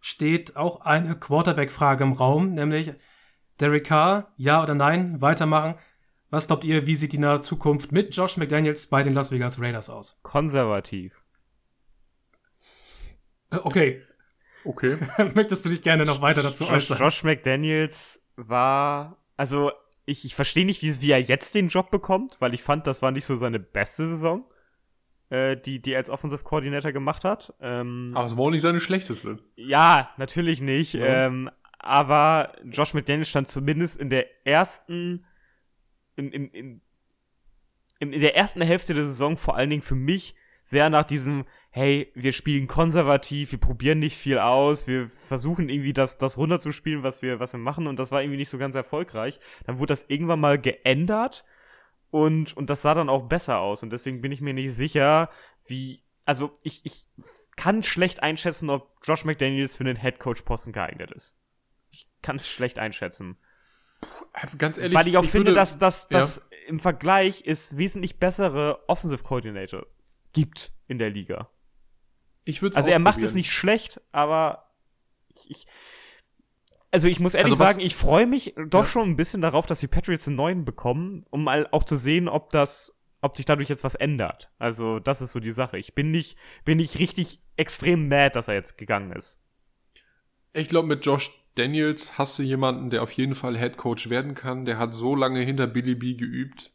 steht 0.00 0.56
auch 0.56 0.82
eine 0.82 1.16
Quarterback-Frage 1.16 2.04
im 2.04 2.12
Raum, 2.12 2.52
nämlich 2.52 2.92
Derek 3.60 3.86
Carr, 3.86 4.32
ja 4.36 4.62
oder 4.62 4.74
nein, 4.74 5.20
weitermachen. 5.20 5.76
Was 6.30 6.48
glaubt 6.48 6.64
ihr, 6.64 6.86
wie 6.86 6.96
sieht 6.96 7.12
die 7.12 7.18
nahe 7.18 7.40
Zukunft 7.40 7.92
mit 7.92 8.14
Josh 8.14 8.36
McDaniels 8.36 8.88
bei 8.88 9.02
den 9.02 9.14
Las 9.14 9.30
Vegas 9.30 9.60
Raiders 9.60 9.88
aus? 9.88 10.20
Konservativ. 10.22 11.22
Äh, 13.50 13.58
okay. 13.62 14.02
Okay. 14.64 14.96
Möchtest 15.34 15.64
du 15.64 15.68
dich 15.68 15.82
gerne 15.82 16.04
noch 16.04 16.20
weiter 16.20 16.42
dazu 16.42 16.64
Josh, 16.64 16.72
äußern? 16.72 16.98
Josh 16.98 17.24
McDaniels 17.24 18.22
war, 18.36 19.18
also 19.36 19.72
ich, 20.06 20.24
ich 20.24 20.34
verstehe 20.34 20.66
nicht, 20.66 20.82
wie, 20.82 21.00
wie 21.00 21.10
er 21.10 21.20
jetzt 21.20 21.54
den 21.54 21.68
Job 21.68 21.90
bekommt, 21.90 22.40
weil 22.40 22.54
ich 22.54 22.62
fand, 22.62 22.86
das 22.86 23.02
war 23.02 23.10
nicht 23.10 23.24
so 23.24 23.36
seine 23.36 23.58
beste 23.58 24.06
Saison, 24.06 24.44
äh, 25.30 25.56
die, 25.56 25.80
die 25.80 25.92
er 25.92 25.98
als 25.98 26.10
Offensive 26.10 26.44
Coordinator 26.44 26.92
gemacht 26.92 27.24
hat. 27.24 27.54
Ähm, 27.60 28.10
Aber 28.14 28.26
es 28.26 28.36
war 28.36 28.44
auch 28.44 28.50
nicht 28.50 28.62
seine 28.62 28.80
schlechteste. 28.80 29.38
Ja, 29.56 30.10
natürlich 30.16 30.60
nicht. 30.60 30.94
Ja. 30.94 31.26
Ähm, 31.26 31.50
aber 31.78 32.52
Josh 32.64 32.94
McDaniels 32.94 33.28
stand 33.28 33.48
zumindest 33.48 34.00
in 34.00 34.10
der 34.10 34.46
ersten, 34.46 35.24
in, 36.16 36.30
in, 36.32 36.48
in, 36.48 36.80
in, 37.98 38.12
in 38.12 38.20
der 38.20 38.36
ersten 38.36 38.62
Hälfte 38.62 38.94
der 38.94 39.04
Saison 39.04 39.36
vor 39.36 39.56
allen 39.56 39.70
Dingen 39.70 39.82
für 39.82 39.94
mich 39.94 40.34
sehr 40.62 40.88
nach 40.88 41.04
diesem, 41.04 41.44
hey, 41.76 42.12
wir 42.14 42.30
spielen 42.30 42.68
konservativ, 42.68 43.50
wir 43.50 43.58
probieren 43.58 43.98
nicht 43.98 44.16
viel 44.16 44.38
aus, 44.38 44.86
wir 44.86 45.08
versuchen 45.08 45.68
irgendwie 45.68 45.92
das, 45.92 46.18
das 46.18 46.38
runterzuspielen, 46.38 47.02
was 47.02 47.20
wir, 47.20 47.40
was 47.40 47.52
wir 47.52 47.58
machen, 47.58 47.88
und 47.88 47.98
das 47.98 48.12
war 48.12 48.22
irgendwie 48.22 48.36
nicht 48.36 48.48
so 48.48 48.58
ganz 48.58 48.76
erfolgreich. 48.76 49.40
Dann 49.66 49.80
wurde 49.80 49.90
das 49.90 50.04
irgendwann 50.06 50.38
mal 50.38 50.56
geändert 50.56 51.44
und, 52.12 52.56
und 52.56 52.70
das 52.70 52.82
sah 52.82 52.94
dann 52.94 53.08
auch 53.08 53.24
besser 53.24 53.58
aus. 53.58 53.82
Und 53.82 53.90
deswegen 53.90 54.20
bin 54.20 54.30
ich 54.30 54.40
mir 54.40 54.54
nicht 54.54 54.72
sicher, 54.72 55.30
wie, 55.66 56.04
also 56.24 56.56
ich, 56.62 56.86
ich 56.86 57.08
kann 57.56 57.82
schlecht 57.82 58.22
einschätzen, 58.22 58.70
ob 58.70 58.92
Josh 59.02 59.24
McDaniels 59.24 59.76
für 59.76 59.82
den 59.82 59.96
Headcoach-Posten 59.96 60.72
geeignet 60.72 61.10
ist. 61.10 61.36
Ich 61.90 62.06
kann 62.22 62.36
es 62.36 62.46
schlecht 62.46 62.78
einschätzen. 62.78 63.36
Ganz 64.58 64.78
ehrlich. 64.78 64.94
Weil 64.94 65.08
ich 65.08 65.16
auch 65.16 65.24
finde, 65.24 65.46
würde- 65.46 65.56
dass, 65.56 65.76
dass, 65.76 66.06
ja. 66.12 66.20
dass 66.20 66.40
im 66.68 66.78
Vergleich 66.78 67.42
es 67.44 67.76
wesentlich 67.76 68.20
bessere 68.20 68.88
Offensive 68.88 69.24
Coordinators 69.24 70.22
gibt 70.32 70.72
in 70.86 71.00
der 71.00 71.10
Liga. 71.10 71.48
Ich 72.44 72.62
würde 72.62 72.76
Also 72.76 72.90
er 72.90 72.98
macht 72.98 73.22
es 73.22 73.34
nicht 73.34 73.50
schlecht, 73.50 74.00
aber 74.12 74.70
ich, 75.48 75.66
also 76.90 77.08
ich 77.08 77.18
muss 77.20 77.34
ehrlich 77.34 77.52
Also 77.52 77.64
sagen, 77.64 77.80
ich 77.80 77.96
freue 77.96 78.26
mich 78.26 78.54
doch 78.68 78.84
Ja. 78.84 78.86
schon 78.86 79.10
ein 79.10 79.16
bisschen 79.16 79.40
darauf, 79.40 79.66
dass 79.66 79.80
die 79.80 79.88
Patriots 79.88 80.26
einen 80.28 80.36
neuen 80.36 80.64
bekommen, 80.64 81.24
um 81.30 81.44
mal 81.44 81.66
auch 81.72 81.84
zu 81.84 81.96
sehen, 81.96 82.28
ob 82.28 82.50
das, 82.50 82.96
ob 83.20 83.36
sich 83.36 83.46
dadurch 83.46 83.68
jetzt 83.68 83.84
was 83.84 83.94
ändert. 83.94 84.50
Also 84.58 84.98
das 85.00 85.20
ist 85.22 85.32
so 85.32 85.40
die 85.40 85.50
Sache. 85.50 85.78
Ich 85.78 85.94
bin 85.94 86.10
nicht, 86.10 86.36
bin 86.64 86.76
nicht 86.76 86.98
richtig 86.98 87.40
extrem 87.56 88.08
mad, 88.08 88.34
dass 88.34 88.48
er 88.48 88.54
jetzt 88.54 88.76
gegangen 88.78 89.12
ist. 89.12 89.40
Ich 90.52 90.68
glaube, 90.68 90.86
mit 90.86 91.04
Josh 91.04 91.30
Daniels 91.56 92.18
hast 92.18 92.38
du 92.38 92.42
jemanden, 92.42 92.90
der 92.90 93.02
auf 93.02 93.12
jeden 93.12 93.34
Fall 93.34 93.56
Head 93.58 93.76
Coach 93.76 94.10
werden 94.10 94.34
kann. 94.34 94.64
Der 94.64 94.78
hat 94.78 94.94
so 94.94 95.14
lange 95.16 95.40
hinter 95.40 95.66
Billy 95.66 95.94
B 95.94 96.14
geübt. 96.14 96.72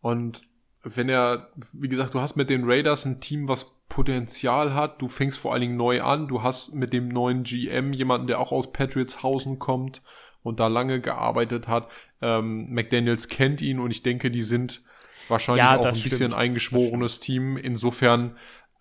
Und 0.00 0.42
wenn 0.82 1.08
er, 1.08 1.50
wie 1.72 1.88
gesagt, 1.88 2.14
du 2.14 2.20
hast 2.20 2.36
mit 2.36 2.48
den 2.50 2.62
Raiders 2.64 3.04
ein 3.04 3.20
Team, 3.20 3.48
was 3.48 3.76
Potenzial 3.88 4.72
hat. 4.74 5.02
Du 5.02 5.08
fängst 5.08 5.38
vor 5.38 5.52
allen 5.52 5.60
Dingen 5.62 5.76
neu 5.76 6.00
an. 6.02 6.28
Du 6.28 6.42
hast 6.42 6.74
mit 6.74 6.92
dem 6.92 7.08
neuen 7.08 7.42
GM 7.42 7.92
jemanden, 7.92 8.26
der 8.28 8.38
auch 8.40 8.52
aus 8.52 8.72
Patriotshausen 8.72 9.58
kommt 9.58 10.02
und 10.42 10.60
da 10.60 10.68
lange 10.68 11.00
gearbeitet 11.00 11.68
hat. 11.68 11.90
Ähm, 12.22 12.70
McDaniels 12.70 13.28
kennt 13.28 13.60
ihn 13.62 13.78
und 13.80 13.90
ich 13.90 14.02
denke, 14.02 14.30
die 14.30 14.42
sind 14.42 14.82
wahrscheinlich 15.28 15.62
Ja, 15.64 15.72
auch 15.76 15.78
ein 15.78 15.82
das 15.82 16.02
bisschen 16.02 16.16
stimmt. 16.16 16.34
eingeschworenes 16.34 17.20
Team. 17.20 17.56
Insofern 17.56 18.36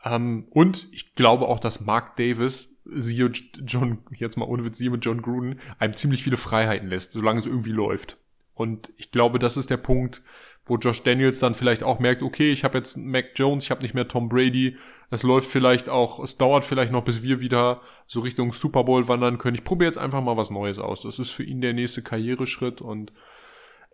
ähm, 0.06 0.46
und 0.52 0.88
ich 0.92 1.16
glaube 1.16 1.48
auch, 1.48 1.60
dass 1.60 1.82
Mark 1.82 2.16
Davis, 2.16 2.78
siehe 2.86 3.26
J- 3.26 3.42
John, 3.66 3.98
jetzt 4.16 4.38
mal 4.38 4.46
ohne 4.46 4.64
Witz, 4.64 4.78
siehe 4.78 4.90
mit 4.92 5.04
John 5.04 5.22
Gruden, 5.22 5.60
einem 5.80 5.94
ziemlich 5.96 6.24
viele 6.24 6.38
Freiheiten 6.38 6.88
lässt, 6.88 7.12
solange 7.12 7.40
es 7.40 7.46
irgendwie 7.46 7.72
läuft. 7.72 8.18
Und 8.60 8.92
ich 8.98 9.12
glaube, 9.12 9.40
das 9.40 9.56
ist 9.56 9.70
der 9.70 9.78
Punkt, 9.78 10.22
wo 10.66 10.76
Josh 10.76 11.02
Daniels 11.02 11.40
dann 11.40 11.56
vielleicht 11.56 11.82
auch 11.82 12.00
merkt, 12.00 12.22
okay, 12.22 12.52
ich 12.52 12.66
habe 12.66 12.78
jetzt 12.78 12.98
Mac 12.98 13.28
Jones, 13.36 13.64
ich 13.64 13.72
habe 13.72 13.84
nicht 13.84 13.94
mehr 13.94 14.10
Tom 14.10 14.28
Brady, 14.28 14.76
es 15.10 15.24
läuft 15.24 15.50
vielleicht 15.50 15.88
auch, 15.88 16.20
es 16.20 16.38
dauert 16.38 16.66
vielleicht 16.66 16.92
noch, 16.92 17.06
bis 17.06 17.24
wir 17.24 17.40
wieder 17.40 17.80
so 18.06 18.20
Richtung 18.20 18.52
Super 18.52 18.84
Bowl 18.84 19.08
wandern 19.08 19.38
können. 19.38 19.56
Ich 19.56 19.64
probiere 19.64 19.88
jetzt 19.88 19.98
einfach 19.98 20.22
mal 20.22 20.36
was 20.36 20.50
Neues 20.50 20.78
aus. 20.78 21.04
Das 21.04 21.20
ist 21.20 21.30
für 21.30 21.44
ihn 21.44 21.62
der 21.62 21.72
nächste 21.72 22.02
Karriereschritt 22.02 22.82
und 22.82 23.14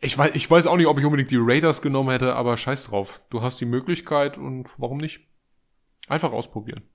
ich 0.01 0.17
weiß, 0.17 0.31
ich 0.33 0.49
weiß 0.49 0.65
auch 0.65 0.77
nicht, 0.77 0.87
ob 0.87 0.97
ich 0.97 1.05
unbedingt 1.05 1.29
die 1.29 1.39
Raiders 1.39 1.83
genommen 1.83 2.09
hätte, 2.09 2.33
aber 2.33 2.57
scheiß 2.57 2.85
drauf. 2.85 3.21
Du 3.29 3.43
hast 3.43 3.61
die 3.61 3.65
Möglichkeit 3.65 4.39
und 4.39 4.67
warum 4.77 4.97
nicht? 4.97 5.19
Einfach 6.07 6.31
ausprobieren. 6.31 6.89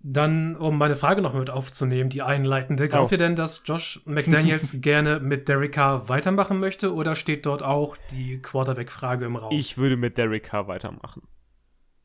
Dann, 0.00 0.56
um 0.56 0.78
meine 0.78 0.94
Frage 0.94 1.20
noch 1.22 1.34
mit 1.34 1.50
aufzunehmen, 1.50 2.10
die 2.10 2.22
einleitende, 2.22 2.88
glaubt 2.88 3.10
Oh. 3.10 3.14
ihr 3.14 3.18
denn, 3.18 3.34
dass 3.34 3.62
Josh 3.64 4.00
McDaniels 4.04 4.76
gerne 4.80 5.18
mit 5.20 5.48
Derek 5.48 5.72
Carr 5.72 6.08
weitermachen 6.08 6.60
möchte 6.60 6.94
oder 6.94 7.16
steht 7.16 7.44
dort 7.46 7.62
auch 7.62 7.96
die 8.12 8.40
Quarterback-Frage 8.40 9.24
im 9.24 9.36
Raum? 9.36 9.52
Ich 9.52 9.78
würde 9.78 9.96
mit 9.96 10.16
Derek 10.18 10.44
Carr 10.44 10.68
weitermachen. 10.68 11.22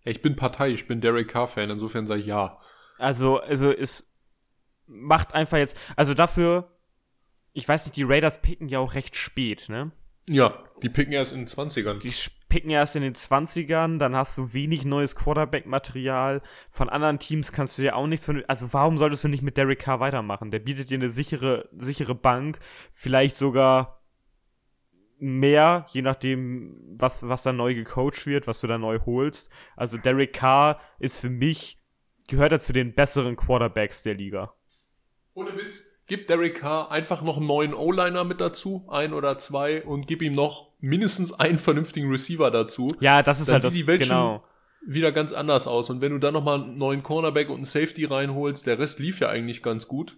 Ich 0.04 0.21
bin 0.23 0.36
Partei, 0.36 0.69
ich 0.69 0.88
bin 0.88 0.99
Derek 0.99 1.27
Carr-Fan, 1.27 1.69
insofern 1.69 2.08
sage 2.08 2.21
ich 2.21 2.25
ja. 2.27 2.58
Also, 2.97 3.39
also 3.39 3.71
es 3.71 4.12
macht 4.88 5.36
einfach 5.36 5.58
jetzt, 5.58 5.77
also 5.95 6.13
dafür, 6.15 6.71
ich 7.54 7.67
weiß 7.67 7.86
nicht, 7.86 7.97
die 7.97 8.04
Raiders 8.04 8.41
picken 8.41 8.67
ja 8.67 8.80
auch 8.80 8.95
recht 8.95 9.15
spät, 9.15 9.67
ne? 9.69 9.91
Ja, 10.27 10.63
die 10.82 10.89
picken 10.89 11.13
erst 11.13 11.34
in 11.34 11.39
den 11.41 11.47
20ern. 11.47 11.99
Die 11.99 12.13
picken 12.51 12.69
erst 12.69 12.97
in 12.97 13.01
den 13.01 13.15
20ern, 13.15 13.97
dann 13.97 14.13
hast 14.13 14.37
du 14.37 14.53
wenig 14.53 14.83
neues 14.83 15.15
Quarterback-Material. 15.15 16.41
Von 16.69 16.89
anderen 16.89 17.17
Teams 17.17 17.53
kannst 17.53 17.77
du 17.77 17.81
dir 17.81 17.95
auch 17.95 18.07
nichts 18.07 18.25
von. 18.25 18.43
Also, 18.47 18.73
warum 18.73 18.97
solltest 18.97 19.23
du 19.23 19.29
nicht 19.29 19.41
mit 19.41 19.55
Derek 19.55 19.79
Carr 19.79 20.01
weitermachen? 20.01 20.51
Der 20.51 20.59
bietet 20.59 20.89
dir 20.89 20.97
eine 20.97 21.07
sichere, 21.07 21.69
sichere 21.77 22.13
Bank, 22.13 22.59
vielleicht 22.91 23.37
sogar 23.37 24.01
mehr, 25.17 25.87
je 25.91 26.01
nachdem, 26.01 26.77
was, 26.99 27.25
was 27.29 27.43
da 27.43 27.53
neu 27.53 27.73
gecoacht 27.73 28.25
wird, 28.27 28.47
was 28.47 28.59
du 28.59 28.67
da 28.67 28.77
neu 28.77 28.99
holst. 29.05 29.49
Also, 29.77 29.97
Derek 29.97 30.33
Carr 30.33 30.81
ist 30.99 31.21
für 31.21 31.29
mich, 31.29 31.79
gehört 32.27 32.51
er 32.51 32.59
zu 32.59 32.73
den 32.73 32.93
besseren 32.93 33.37
Quarterbacks 33.37 34.03
der 34.03 34.15
Liga. 34.15 34.53
Ohne 35.35 35.55
Witz. 35.55 35.90
Gib 36.12 36.28
Derek 36.28 36.56
Carr 36.56 36.91
einfach 36.91 37.21
noch 37.21 37.38
einen 37.38 37.47
neuen 37.47 37.74
O-Liner 37.74 38.26
mit 38.26 38.41
dazu, 38.41 38.86
ein 38.89 39.13
oder 39.13 39.38
zwei, 39.38 39.82
und 39.82 40.08
gib 40.08 40.21
ihm 40.21 40.34
noch 40.34 40.67
mindestens 40.82 41.32
einen 41.32 41.58
vernünftigen 41.58 42.12
Receiver 42.12 42.52
dazu. 42.52 42.93
Ja, 43.00 43.24
das 43.24 43.39
ist 43.39 43.47
Dann 43.47 43.54
halt 43.54 43.62
sieht 43.62 43.67
das, 43.69 43.74
die 43.76 43.88
Welt 43.88 44.02
genau. 44.02 44.43
Wieder 44.86 45.13
ganz 45.13 45.32
anders 45.32 45.67
aus. 45.67 45.89
Und 45.89 46.02
wenn 46.02 46.12
du 46.12 46.17
dann 46.17 46.34
nochmal 46.34 46.63
einen 46.63 46.78
neuen 46.78 47.02
Cornerback 47.02 47.47
und 47.47 47.56
einen 47.56 47.63
Safety 47.63 48.04
reinholst, 48.04 48.67
der 48.67 48.78
Rest 48.78 49.00
lief 49.00 49.21
ja 49.21 49.30
eigentlich 49.30 49.63
ganz 49.63 49.88
gut. 49.88 50.17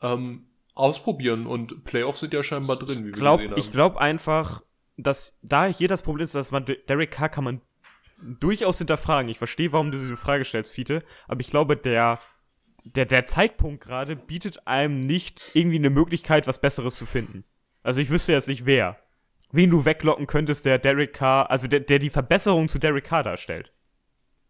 Ähm, 0.00 0.46
ausprobieren 0.76 1.48
und 1.48 1.82
Playoffs 1.82 2.20
sind 2.20 2.32
ja 2.32 2.44
scheinbar 2.44 2.76
drin, 2.76 3.00
wie 3.00 3.06
wir 3.06 3.12
glaub, 3.12 3.38
gesehen 3.38 3.50
haben. 3.50 3.58
ich 3.58 3.72
glaube 3.72 4.00
einfach, 4.00 4.62
dass 4.96 5.36
da 5.42 5.66
hier 5.66 5.88
das 5.88 6.02
Problem 6.02 6.24
ist, 6.24 6.36
dass 6.36 6.52
man 6.52 6.66
Derek 6.66 7.10
Carr 7.10 7.30
kann 7.30 7.42
man 7.42 7.62
durchaus 8.38 8.78
hinterfragen. 8.78 9.28
Ich 9.28 9.38
verstehe, 9.38 9.72
warum 9.72 9.90
du 9.90 9.98
diese 9.98 10.16
Frage 10.16 10.44
stellst, 10.44 10.72
Fiete, 10.72 11.02
aber 11.26 11.40
ich 11.40 11.48
glaube, 11.48 11.76
der 11.76 12.20
der, 12.94 13.04
der 13.06 13.26
Zeitpunkt 13.26 13.82
gerade 13.82 14.16
bietet 14.16 14.66
einem 14.66 15.00
nicht 15.00 15.50
irgendwie 15.54 15.78
eine 15.78 15.90
Möglichkeit, 15.90 16.46
was 16.46 16.60
Besseres 16.60 16.96
zu 16.96 17.06
finden. 17.06 17.44
Also 17.82 18.00
ich 18.00 18.10
wüsste 18.10 18.32
jetzt 18.32 18.48
nicht 18.48 18.66
wer. 18.66 18.96
Wen 19.52 19.70
du 19.70 19.84
weglocken 19.84 20.26
könntest, 20.26 20.64
der 20.66 20.78
Derek 20.78 21.12
Carr, 21.12 21.50
also 21.50 21.66
der, 21.68 21.80
der 21.80 21.98
die 21.98 22.10
Verbesserung 22.10 22.68
zu 22.68 22.78
Derek 22.78 23.04
Carr 23.04 23.22
darstellt. 23.22 23.72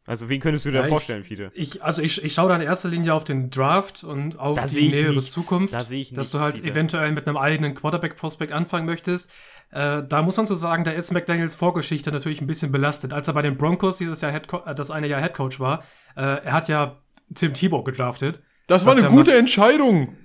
Also 0.07 0.29
wen 0.29 0.41
könntest 0.41 0.65
du 0.65 0.71
dir 0.71 0.83
Ja, 0.83 0.87
vorstellen, 0.87 1.25
Fiete? 1.25 1.51
Ich, 1.55 1.83
also 1.83 2.01
ich, 2.01 2.23
ich 2.23 2.33
schaue 2.33 2.49
da 2.49 2.55
in 2.57 2.63
erster 2.63 2.89
Linie 2.89 3.13
auf 3.13 3.25
den 3.25 3.51
Draft 3.51 4.05
und 4.05 4.39
auf 4.39 4.57
Da 4.57 4.67
die 4.67 4.89
nähere 4.89 5.15
nichts. 5.15 5.33
Zukunft, 5.33 5.75
Da 5.75 5.79
dass 5.79 5.89
du 5.89 5.95
nichts, 5.97 6.35
halt 6.35 6.57
Fiete. 6.59 6.69
eventuell 6.69 7.11
mit 7.11 7.27
einem 7.27 7.37
eigenen 7.37 7.75
Quarterback-Prospect 7.75 8.53
anfangen 8.53 8.87
möchtest. 8.87 9.33
Äh, 9.73 10.05
da 10.09 10.23
muss 10.23 10.37
man 10.37 10.47
so 10.47 10.55
sagen, 10.55 10.85
da 10.85 10.93
ist 10.93 11.13
McDaniels 11.13 11.57
Vorgeschichte 11.57 12.13
natürlich 12.13 12.41
ein 12.41 12.47
bisschen 12.47 12.71
belastet. 12.71 13.13
Als 13.13 13.27
er 13.27 13.35
bei 13.35 13.43
den 13.43 13.57
Broncos 13.57 13.99
dieses 13.99 14.21
Jahr 14.21 14.31
Head 14.31 14.47
äh, 14.65 14.75
das 14.77 14.93
eine 14.93 15.09
Jahr 15.09 15.21
Headcoach 15.21 15.59
war, 15.59 15.83
äh, 16.17 16.21
er 16.23 16.53
hat 16.53 16.69
ja 16.69 17.03
Tim 17.35 17.53
Tebow 17.55 17.83
gedraftet. 17.85 18.41
das 18.67 18.87
war 18.87 18.93
eine 18.95 19.03
ja 19.03 19.09
gute 19.09 19.35
Entscheidung. 19.37 20.17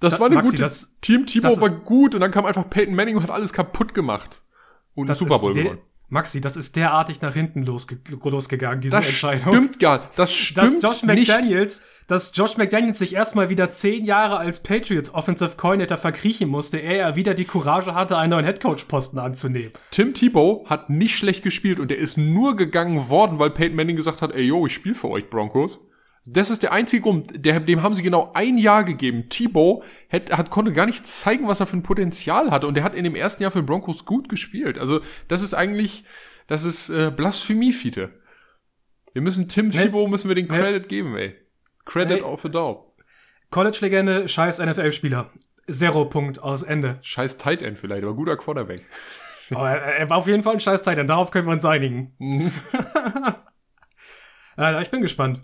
Das 0.00 0.14
Da- 0.14 0.20
war 0.20 0.26
eine 0.26 0.36
Maxi, 0.36 0.50
gute. 0.52 0.62
das- 0.62 0.96
Team 1.00 1.26
Tebow 1.26 1.48
das 1.48 1.60
war 1.60 1.70
gut 1.70 2.14
und 2.14 2.20
dann 2.20 2.30
kam 2.30 2.44
einfach 2.46 2.68
Peyton 2.68 2.94
Manning 2.94 3.16
und 3.16 3.22
hat 3.22 3.30
alles 3.30 3.52
kaputt 3.52 3.94
gemacht. 3.94 4.42
Und 4.94 5.08
Das 5.08 5.18
Super 5.20 5.38
Bowl 5.38 5.54
gewonnen. 5.54 5.78
Maxi, 6.08 6.42
das 6.42 6.58
ist 6.58 6.76
derartig 6.76 7.22
nach 7.22 7.32
hinten 7.32 7.62
losge 7.62 7.98
losgegangen, 8.22 8.82
diese 8.82 8.96
Das 8.96 9.06
Entscheidung. 9.06 9.50
stimmt 9.54 9.78
gar 9.78 9.98
nicht. 10.00 10.08
Das 10.10 10.16
dass 10.16 10.34
stimmt 10.34 10.82
Josh 10.82 11.02
nicht. 11.04 11.28
McDaniels, 11.28 11.82
dass 12.06 12.32
Josh 12.34 12.58
McDaniels 12.58 12.98
sich 12.98 13.14
erstmal 13.14 13.48
wieder 13.48 13.70
zehn 13.70 14.04
Jahre 14.04 14.36
als 14.36 14.60
Patriots 14.62 15.14
Offensive 15.14 15.52
Coordinator 15.56 15.96
verkriechen 15.96 16.50
musste, 16.50 16.78
ehe 16.78 16.98
er 16.98 17.16
wieder 17.16 17.32
die 17.32 17.46
Courage 17.46 17.94
hatte, 17.94 18.18
einen 18.18 18.28
neuen 18.32 18.44
Headcoach-Posten 18.44 19.18
anzunehmen. 19.18 19.72
Tim 19.90 20.12
Tebow 20.12 20.66
hat 20.68 20.90
nicht 20.90 21.16
schlecht 21.16 21.42
gespielt 21.44 21.80
und 21.80 21.90
er 21.90 21.96
ist 21.96 22.18
nur 22.18 22.56
gegangen 22.56 23.08
worden, 23.08 23.38
weil 23.38 23.48
Peyton 23.48 23.76
Manning 23.76 23.96
gesagt 23.96 24.20
hat, 24.20 24.32
ey, 24.32 24.42
yo, 24.42 24.66
ich 24.66 24.74
spiele 24.74 24.94
für 24.94 25.08
euch, 25.08 25.30
Broncos. 25.30 25.86
Das 26.24 26.50
ist 26.50 26.62
der 26.62 26.72
einzige 26.72 27.02
Grund, 27.02 27.44
der, 27.44 27.58
dem 27.58 27.82
haben 27.82 27.94
sie 27.94 28.02
genau 28.02 28.30
ein 28.34 28.56
Jahr 28.56 28.84
gegeben. 28.84 29.28
Tebow 29.28 29.82
hat, 30.08 30.30
hat, 30.36 30.50
konnte 30.50 30.72
gar 30.72 30.86
nicht 30.86 31.04
zeigen, 31.06 31.48
was 31.48 31.58
er 31.58 31.66
für 31.66 31.76
ein 31.76 31.82
Potenzial 31.82 32.50
hatte 32.52 32.68
und 32.68 32.76
er 32.76 32.84
hat 32.84 32.94
in 32.94 33.02
dem 33.02 33.16
ersten 33.16 33.42
Jahr 33.42 33.50
für 33.50 33.62
Broncos 33.64 34.04
gut 34.04 34.28
gespielt. 34.28 34.78
Also 34.78 35.00
das 35.26 35.42
ist 35.42 35.52
eigentlich, 35.52 36.04
das 36.46 36.64
ist 36.64 36.90
äh, 36.90 37.10
Blasphemie, 37.10 37.72
Fiete. 37.72 38.10
Wir 39.12 39.22
müssen 39.22 39.48
Tim 39.48 39.68
Nee. 39.68 39.84
Tebow, 39.84 40.06
müssen 40.06 40.28
wir 40.28 40.36
den 40.36 40.46
Nee. 40.46 40.56
Credit 40.56 40.88
geben, 40.88 41.16
ey. 41.16 41.34
Credit 41.84 42.18
Nee. 42.18 42.22
of 42.22 42.40
the 42.42 42.50
Dog. 42.50 42.86
College-Legende, 43.50 44.28
scheiß 44.28 44.60
NFL-Spieler. 44.60 45.30
Zero 45.70 46.04
Punkt 46.04 46.40
aus 46.40 46.62
Ende. 46.62 46.98
Scheiß 47.02 47.36
Tight 47.36 47.62
End 47.62 47.78
vielleicht, 47.78 48.04
aber 48.04 48.14
guter 48.14 48.36
Quarterback. 48.36 48.82
Aber 49.50 49.70
er, 49.70 50.08
war 50.08 50.16
auf 50.16 50.28
jeden 50.28 50.42
Fall 50.42 50.54
ein 50.54 50.60
scheiß 50.60 50.82
Zeit, 50.82 50.96
darauf 51.10 51.30
können 51.30 51.46
wir 51.46 51.52
uns 51.52 51.64
einigen. 51.66 52.14
äh, 54.56 54.82
ich 54.82 54.90
bin 54.90 55.02
gespannt, 55.02 55.40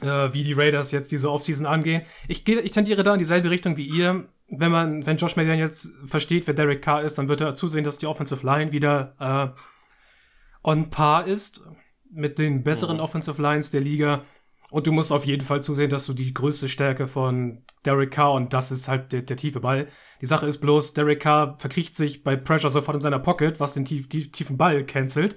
äh, 0.00 0.32
wie 0.32 0.42
die 0.42 0.52
Raiders 0.52 0.92
jetzt 0.92 1.12
diese 1.12 1.30
Offseason 1.30 1.66
angehen. 1.66 2.02
Ich, 2.28 2.44
gehe, 2.44 2.60
ich 2.60 2.72
tendiere 2.72 3.02
da 3.02 3.12
in 3.12 3.18
dieselbe 3.18 3.50
Richtung 3.50 3.76
wie 3.76 3.86
ihr. 3.86 4.26
Wenn 4.48 4.70
man, 4.70 5.06
wenn 5.06 5.16
Josh 5.16 5.36
McDaniels 5.36 5.92
versteht, 6.04 6.46
wer 6.46 6.54
Derek 6.54 6.82
Carr 6.82 7.02
ist, 7.02 7.18
dann 7.18 7.28
wird 7.28 7.40
er 7.40 7.54
zusehen, 7.54 7.84
dass 7.84 7.98
die 7.98 8.06
Offensive 8.06 8.44
Line 8.44 8.72
wieder 8.72 9.14
äh, 9.18 10.68
on 10.68 10.90
par 10.90 11.26
ist 11.26 11.62
mit 12.10 12.38
den 12.38 12.62
besseren 12.62 13.00
Offensive 13.00 13.40
Lines 13.40 13.70
der 13.70 13.80
Liga. 13.80 14.24
Und 14.70 14.86
du 14.86 14.92
musst 14.92 15.12
auf 15.12 15.26
jeden 15.26 15.44
Fall 15.44 15.62
zusehen, 15.62 15.90
dass 15.90 16.06
du 16.06 16.14
die 16.14 16.32
größte 16.32 16.68
Stärke 16.68 17.06
von 17.06 17.62
Derek 17.84 18.10
Carr 18.10 18.32
und 18.32 18.54
das 18.54 18.72
ist 18.72 18.88
halt 18.88 19.12
der, 19.12 19.22
der 19.22 19.36
tiefe 19.36 19.60
Ball. 19.60 19.88
Die 20.20 20.26
Sache 20.26 20.46
ist 20.46 20.58
bloß, 20.58 20.94
Derek 20.94 21.20
Carr 21.20 21.58
verkriecht 21.58 21.94
sich 21.94 22.22
bei 22.22 22.36
Pressure 22.36 22.70
sofort 22.70 22.94
in 22.94 23.00
seiner 23.02 23.18
Pocket, 23.18 23.60
was 23.60 23.74
den 23.74 23.84
tief, 23.84 24.08
tief, 24.08 24.32
tiefen 24.32 24.56
Ball 24.56 24.84
cancelt. 24.84 25.36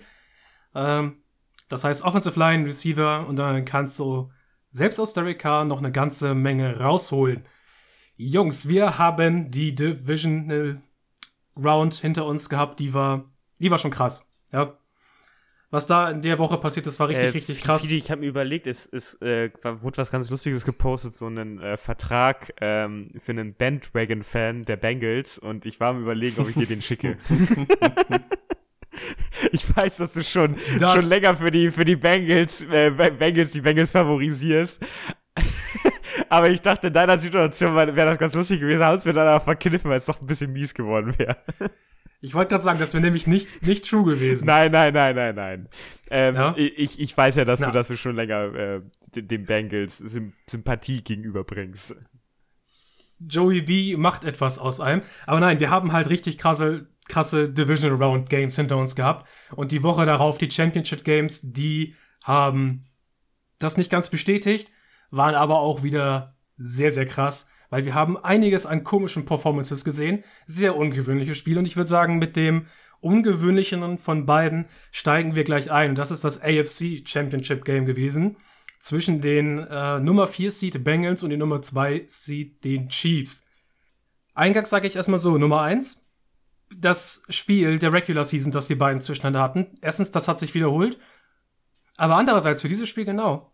Ähm, 0.74 1.18
das 1.68 1.84
heißt 1.84 2.04
Offensive 2.04 2.40
Line, 2.40 2.66
Receiver 2.66 3.28
und 3.28 3.38
dann 3.38 3.66
kannst 3.66 4.00
du 4.00 4.32
selbst 4.76 5.00
aus 5.00 5.14
Derek 5.14 5.40
Carr 5.40 5.64
noch 5.64 5.80
eine 5.80 5.92
ganze 5.92 6.36
Menge 6.36 6.80
rausholen. 6.80 7.46
Jungs, 8.18 8.68
wir 8.68 8.98
haben 8.98 9.50
die 9.50 9.74
Divisional 9.74 10.82
Round 11.58 11.94
hinter 11.96 12.26
uns 12.26 12.50
gehabt, 12.50 12.82
die 12.82 12.94
war, 12.94 13.32
die 13.62 13.72
war 13.72 13.78
schon 13.78 13.92
krass. 13.92 14.30
Ja. 14.52 14.78
Was 15.72 15.88
da 15.88 16.10
in 16.10 16.22
der 16.22 16.38
Woche 16.40 16.58
passiert 16.58 16.88
ist, 16.88 17.00
war 17.00 17.08
richtig, 17.08 17.28
Äh, 17.28 17.30
richtig 17.30 17.62
krass. 17.62 17.86
Ich 17.90 18.12
habe 18.12 18.22
mir 18.22 18.28
überlegt, 18.28 18.68
es, 18.68 18.86
es 18.86 19.16
äh, 19.22 19.50
wurde 19.64 19.98
was 19.98 20.12
ganz 20.12 20.30
Lustiges 20.30 20.66
gepostet, 20.66 21.14
so 21.14 21.26
einen 21.26 21.62
äh, 21.62 21.78
Vertrag 21.78 22.54
ähm, 22.60 23.12
für 23.18 23.32
einen 23.32 23.56
Bandwagon-Fan 23.56 24.64
der 24.64 24.76
Bengals 24.76 25.38
und 25.38 25.66
ich 25.66 25.80
war 25.80 25.90
am 25.90 26.02
überlegen, 26.02 26.42
ob 26.42 26.50
ich 26.50 26.56
dir 26.56 26.68
den 26.68 26.82
schicke. 26.82 27.18
ich 29.52 29.76
weiß, 29.76 29.98
dass 29.98 30.14
du 30.14 30.24
schon, 30.24 30.56
Das- 30.80 30.94
schon 30.94 31.10
länger 31.10 31.36
für 31.36 31.52
die, 31.52 31.72
für 31.72 31.86
die 31.86 31.96
Bengals, 31.96 32.64
äh, 32.66 32.92
Bengals, 32.92 33.52
die 33.52 33.62
Bengals 33.62 33.92
favorisierst. 33.92 34.80
Aber 36.30 36.50
ich 36.50 36.62
dachte, 36.62 36.88
in 36.88 36.94
deiner 36.94 37.18
Situation 37.18 37.76
wäre 37.76 37.92
das 37.94 38.18
ganz 38.18 38.34
lustig 38.34 38.60
gewesen, 38.62 38.84
haben 38.84 38.98
es 38.98 39.06
mir 39.06 39.14
dann 39.14 39.28
aber 39.28 39.44
verkniffen, 39.44 39.90
weil 39.90 39.98
es 39.98 40.06
doch 40.06 40.22
ein 40.22 40.28
bisschen 40.28 40.52
mies 40.54 40.74
geworden 40.74 41.14
wäre. 41.18 41.38
Ich 42.22 42.34
wollte 42.34 42.50
gerade 42.52 42.64
sagen, 42.64 42.80
das 42.80 42.94
wäre 42.94 43.04
nämlich 43.04 43.28
nicht, 43.28 43.50
nicht 43.62 43.88
true 43.88 44.06
gewesen. 44.06 44.46
Nein, 44.46 44.72
nein, 44.72 44.94
nein, 44.94 45.16
nein, 45.16 45.36
nein. 45.36 45.70
Ähm, 46.10 46.36
Ja? 46.36 46.54
ich, 46.58 47.00
ich 47.00 47.16
weiß 47.18 47.36
ja, 47.36 47.46
dass 47.46 47.60
Na. 47.60 47.68
du, 47.68 47.72
dass 47.74 47.90
du 47.90 47.98
schon 47.98 48.16
länger 48.16 48.56
äh, 48.56 48.82
den, 49.16 49.28
den 49.28 49.44
Bengals 49.46 49.98
Sym 49.98 50.34
Sympathie 50.48 51.04
gegenüberbringst. 51.04 51.96
Joey 53.20 53.62
B 53.62 53.96
macht 53.98 54.24
etwas 54.24 54.58
aus 54.60 54.80
einem. 54.80 55.02
Aber 55.26 55.40
nein, 55.40 55.60
wir 55.60 55.70
haben 55.70 55.92
halt 55.94 56.10
richtig 56.10 56.38
krasse, 56.38 56.88
krasse 57.08 57.50
Divisional 57.50 58.02
Round 58.02 58.30
Games 58.30 58.56
hinter 58.56 58.78
uns 58.78 58.96
gehabt. 58.96 59.28
Und 59.56 59.72
die 59.72 59.84
Woche 59.84 60.06
darauf 60.06 60.38
die 60.38 60.50
Championship 60.50 61.04
Games, 61.04 61.42
die 61.44 61.96
haben 62.24 62.86
das 63.60 63.78
nicht 63.78 63.92
ganz 63.92 64.10
bestätigt, 64.10 64.72
waren 65.12 65.36
aber 65.36 65.60
auch 65.60 65.84
wieder 65.84 66.36
sehr, 66.58 66.92
sehr 66.92 67.06
krass. 67.06 67.48
Weil 67.70 67.86
wir 67.86 67.94
haben 67.94 68.18
einiges 68.18 68.66
an 68.66 68.84
komischen 68.84 69.26
Performances 69.26 69.84
gesehen. 69.84 70.24
Sehr 70.46 70.76
ungewöhnliche 70.76 71.36
Spiele. 71.36 71.60
Und 71.60 71.66
ich 71.66 71.76
würde 71.76 71.90
sagen, 71.90 72.20
mit 72.20 72.36
dem 72.36 72.68
ungewöhnlichen 73.02 73.98
von 73.98 74.26
beiden 74.26 74.68
steigen 74.92 75.36
wir 75.36 75.44
gleich 75.44 75.72
ein. 75.72 75.90
Und 75.92 75.98
das 75.98 76.12
ist 76.12 76.24
das 76.24 76.42
AFC 76.42 77.08
Championship 77.08 77.66
Game 77.66 77.86
gewesen 77.86 78.38
zwischen 78.80 79.20
den 79.20 79.60
äh, 79.60 80.00
Nummer 80.00 80.28
4 80.28 80.52
Seed 80.52 80.84
Bengals 80.84 81.24
und 81.24 81.32
den 81.32 81.40
Nummer 81.40 81.62
2 81.62 82.04
Seed 82.08 82.64
den 82.64 82.90
Chiefs. 82.90 83.48
Eingangs 84.36 84.70
sage 84.70 84.86
ich 84.88 84.96
erstmal 84.96 85.20
so, 85.20 85.38
Nummer 85.38 85.62
1, 85.62 86.05
das 86.80 87.24
Spiel 87.30 87.80
der 87.80 87.94
Regular 87.94 88.26
Season, 88.26 88.52
das 88.52 88.68
die 88.68 88.76
beiden 88.76 89.02
zwischeneinander 89.02 89.42
hatten. 89.42 89.68
Erstens, 89.82 90.12
das 90.12 90.28
hat 90.28 90.40
sich 90.40 90.54
wiederholt. 90.54 90.98
Aber 91.98 92.16
andererseits, 92.16 92.62
für 92.62 92.68
dieses 92.68 92.90
Spiel 92.90 93.06
genau. 93.06 93.52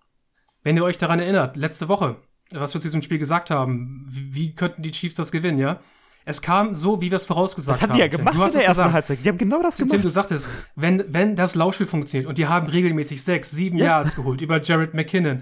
Wenn 0.64 0.76
ihr 0.78 0.84
euch 0.84 0.98
daran 0.98 1.20
erinnert, 1.20 1.58
letzte 1.58 1.88
Woche, 1.88 2.18
was 2.52 2.74
wir 2.74 2.82
zu 2.82 2.88
diesem 2.88 3.02
Spiel 3.02 3.18
gesagt 3.20 3.50
haben, 3.50 4.06
wie, 4.10 4.54
könnten 4.56 4.82
die 4.84 4.92
Chiefs 4.92 5.16
das 5.16 5.32
gewinnen, 5.32 5.58
ja? 5.60 5.80
Es 6.24 6.42
kam 6.44 6.76
so, 6.76 7.02
wie 7.02 7.10
wir 7.10 7.16
es 7.16 7.26
vorausgesagt 7.26 7.78
Das 7.78 7.82
haben. 7.82 7.90
haben 7.92 7.96
die 7.96 8.02
ja 8.02 8.08
Tim. 8.08 8.18
gemacht 8.20 8.36
in 8.36 8.42
der 8.42 8.66
ersten 8.66 8.68
gesagt. 8.68 8.94
Halbzeit. 8.94 9.20
Die 9.26 9.30
haben 9.30 9.38
genau 9.40 9.64
das 9.64 9.78
Tim, 9.78 9.88
gemacht. 9.88 10.06
du 10.06 10.10
sagtest, 10.10 10.48
wenn, 10.76 11.04
wenn 11.08 11.36
das 11.36 11.56
Laufspiel 11.56 11.88
funktioniert 11.88 12.28
und 12.30 12.38
die 12.38 12.46
haben 12.48 12.68
regelmäßig 12.68 13.24
sechs, 13.24 13.50
sieben 13.52 13.78
Ja. 13.80 13.86
Yards 13.86 14.16
geholt 14.16 14.40
über 14.42 14.62
Jared 14.62 14.94
McKinnon. 14.94 15.42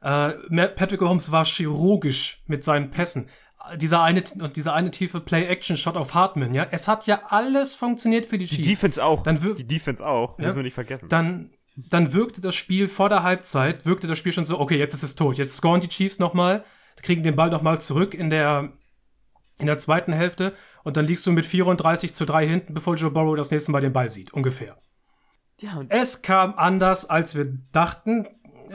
Äh, 0.00 0.32
Patrick 0.76 1.00
Mahomes 1.00 1.32
war 1.32 1.44
chirurgisch 1.44 2.42
mit 2.46 2.62
seinen 2.62 2.90
Pässen. 2.90 3.28
Dieser 3.76 4.02
eine, 4.02 4.24
und 4.40 4.56
dieser 4.56 4.74
eine 4.74 4.90
tiefe 4.90 5.20
Play-Action-Shot 5.20 5.96
auf 5.96 6.14
Hartman, 6.14 6.54
ja. 6.54 6.66
Es 6.70 6.88
hat 6.88 7.06
ja 7.06 7.22
alles 7.28 7.74
funktioniert 7.74 8.26
für 8.26 8.38
die 8.38 8.46
die 8.46 8.56
Chiefs. 8.56 8.68
Defense 8.68 9.04
auch. 9.04 9.22
Die 9.24 9.66
Defense 9.66 10.04
auch. 10.04 10.38
Ja. 10.38 10.46
Müssen 10.46 10.56
wir 10.56 10.62
nicht 10.64 10.74
vergessen. 10.74 11.08
dann, 11.08 11.50
dann 11.76 12.12
wirkte 12.12 12.40
das 12.40 12.54
Spiel 12.54 12.88
vor 12.88 13.08
der 13.08 13.22
Halbzeit, 13.22 13.86
wirkte 13.86 14.06
das 14.06 14.18
Spiel 14.18 14.32
schon 14.32 14.44
so, 14.44 14.58
okay, 14.58 14.78
jetzt 14.78 14.94
ist 14.94 15.02
es 15.02 15.14
tot. 15.14 15.38
Jetzt 15.38 15.56
scoren 15.56 15.80
die 15.80 15.88
Chiefs 15.88 16.18
nochmal, 16.18 16.64
kriegen 17.02 17.22
den 17.22 17.36
Ball 17.36 17.50
nochmal 17.50 17.80
zurück 17.80 18.14
in 18.14 18.30
der, 18.30 18.72
in 19.58 19.66
der 19.66 19.78
zweiten 19.78 20.12
Hälfte 20.12 20.54
und 20.84 20.96
dann 20.96 21.06
liegst 21.06 21.26
du 21.26 21.32
mit 21.32 21.46
34 21.46 22.12
zu 22.12 22.24
3 22.26 22.46
hinten, 22.46 22.74
bevor 22.74 22.96
Joe 22.96 23.10
Burrow 23.10 23.36
das 23.36 23.50
nächste 23.50 23.72
Mal 23.72 23.80
den 23.80 23.92
Ball 23.92 24.10
sieht, 24.10 24.32
ungefähr. 24.32 24.76
ja, 25.60 25.74
und 25.76 25.90
Es 25.90 26.22
kam 26.22 26.54
anders, 26.56 27.08
als 27.08 27.34
wir 27.36 27.46
dachten 27.72 28.26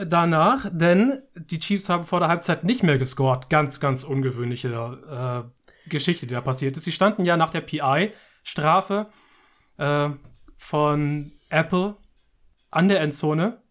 danach, 0.05 0.69
denn 0.71 1.21
die 1.35 1.59
Chiefs 1.59 1.89
haben 1.89 2.03
vor 2.03 2.19
der 2.19 2.29
Halbzeit 2.29 2.63
nicht 2.63 2.83
mehr 2.83 2.97
gescored. 2.97 3.49
Ganz, 3.49 3.79
ganz 3.79 4.03
ungewöhnliche 4.03 4.69
äh, 4.69 5.89
Geschichte, 5.89 6.27
die 6.27 6.33
da 6.33 6.41
passiert 6.41 6.77
ist. 6.77 6.83
Sie 6.83 6.91
standen 6.91 7.25
ja 7.25 7.37
nach 7.37 7.49
der 7.49 7.61
PI-Strafe 7.61 9.07
äh, 9.77 10.09
von 10.57 11.31
Apple 11.49 11.97
an 12.69 12.89
der 12.89 13.01
Endzone, 13.01 13.61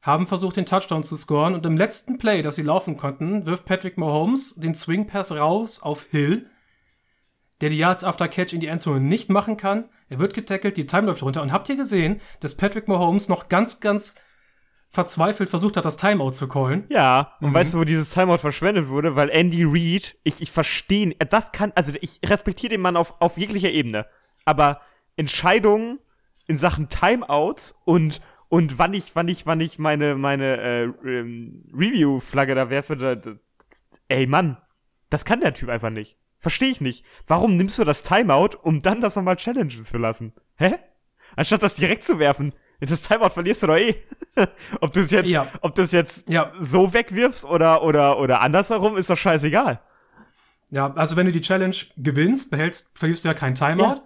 haben 0.00 0.26
versucht, 0.26 0.56
den 0.56 0.66
Touchdown 0.66 1.02
zu 1.02 1.16
scoren 1.16 1.54
und 1.54 1.66
im 1.66 1.76
letzten 1.76 2.18
Play, 2.18 2.42
das 2.42 2.56
sie 2.56 2.62
laufen 2.62 2.96
konnten, 2.96 3.44
wirft 3.44 3.64
Patrick 3.64 3.98
Mahomes 3.98 4.54
den 4.54 4.74
Swing 4.74 5.06
Pass 5.06 5.32
raus 5.32 5.82
auf 5.82 6.06
Hill, 6.10 6.48
der 7.60 7.70
die 7.70 7.78
Yards 7.78 8.04
after 8.04 8.28
Catch 8.28 8.52
in 8.52 8.60
die 8.60 8.68
Endzone 8.68 9.00
nicht 9.00 9.30
machen 9.30 9.56
kann. 9.56 9.88
Er 10.08 10.18
wird 10.18 10.34
getackelt, 10.34 10.76
die 10.76 10.86
Time 10.86 11.06
läuft 11.06 11.22
runter. 11.22 11.42
Und 11.42 11.52
habt 11.52 11.68
ihr 11.68 11.76
gesehen, 11.76 12.20
dass 12.40 12.54
Patrick 12.56 12.86
Mahomes 12.86 13.28
noch 13.28 13.48
ganz, 13.48 13.80
ganz 13.80 14.14
verzweifelt 14.96 15.48
versucht 15.48 15.76
hat, 15.76 15.84
das 15.84 15.96
Timeout 15.96 16.32
zu 16.32 16.48
callen? 16.48 16.84
Ja, 16.88 17.34
und 17.40 17.50
Mhm. 17.50 17.54
weißt 17.54 17.74
du, 17.74 17.78
wo 17.78 17.84
dieses 17.84 18.10
Timeout 18.10 18.38
verschwendet 18.38 18.88
wurde? 18.88 19.14
Weil 19.14 19.30
Andy 19.30 19.62
Reid, 19.64 20.16
ich, 20.24 20.42
ich 20.42 20.50
verstehe, 20.50 21.02
ihn, 21.04 21.14
das 21.30 21.52
kann, 21.52 21.70
also 21.76 21.92
ich 22.00 22.18
respektiere 22.26 22.70
den 22.72 22.80
Mann 22.80 22.96
auf, 22.96 23.14
auf 23.20 23.38
jeglicher 23.38 23.70
Ebene. 23.70 24.06
Aber 24.44 24.80
Entscheidungen 25.16 25.98
in 26.48 26.58
Sachen 26.58 26.88
Timeouts 26.88 27.74
und, 27.84 28.20
und 28.48 28.78
wann 28.78 28.94
ich, 28.94 29.14
wann 29.14 29.28
ich, 29.28 29.46
wann 29.46 29.60
ich 29.60 29.78
meine, 29.78 30.14
meine 30.16 30.56
äh, 30.60 30.82
ähm, 31.04 31.64
Review-Flagge 31.72 32.54
da 32.54 32.70
werfe, 32.70 32.96
da, 32.96 33.14
da, 33.14 33.32
ey 34.08 34.26
Mann, 34.26 34.56
das 35.10 35.24
kann 35.24 35.40
der 35.40 35.54
Typ 35.54 35.68
einfach 35.68 35.90
nicht. 35.90 36.16
Verstehe 36.38 36.68
ich 36.70 36.80
nicht. 36.80 37.04
Warum 37.26 37.56
nimmst 37.56 37.78
du 37.78 37.84
das 37.84 38.02
Timeout, 38.02 38.56
um 38.62 38.80
dann 38.82 39.00
das 39.00 39.16
nochmal 39.16 39.36
challengen 39.36 39.70
zu 39.70 39.98
lassen? 39.98 40.32
Hä? 40.56 40.74
Anstatt 41.34 41.62
das 41.62 41.74
direkt 41.74 42.04
zu 42.04 42.18
werfen. 42.18 42.52
Das 42.80 43.02
Timeout 43.02 43.30
verlierst 43.30 43.62
du 43.62 43.66
doch 43.68 43.76
eh. 43.76 43.94
ob 44.80 44.92
du 44.92 45.00
es 45.00 45.10
jetzt, 45.10 45.28
Ja. 45.30 45.46
ob 45.62 45.74
du 45.74 45.82
es 45.82 45.92
jetzt 45.92 46.28
Ja. 46.28 46.52
so 46.60 46.92
wegwirfst 46.92 47.44
oder, 47.44 47.82
oder, 47.82 48.18
oder 48.18 48.40
andersherum, 48.40 48.96
ist 48.96 49.08
doch 49.10 49.16
scheißegal. 49.16 49.80
Ja, 50.70 50.92
also 50.94 51.16
wenn 51.16 51.26
du 51.26 51.32
die 51.32 51.40
Challenge 51.40 51.76
gewinnst, 51.96 52.50
behältst, 52.50 52.90
verlierst 52.98 53.24
du 53.24 53.28
ja 53.28 53.34
kein 53.34 53.54
Timeout. 53.54 53.82
Ja. 53.82 54.02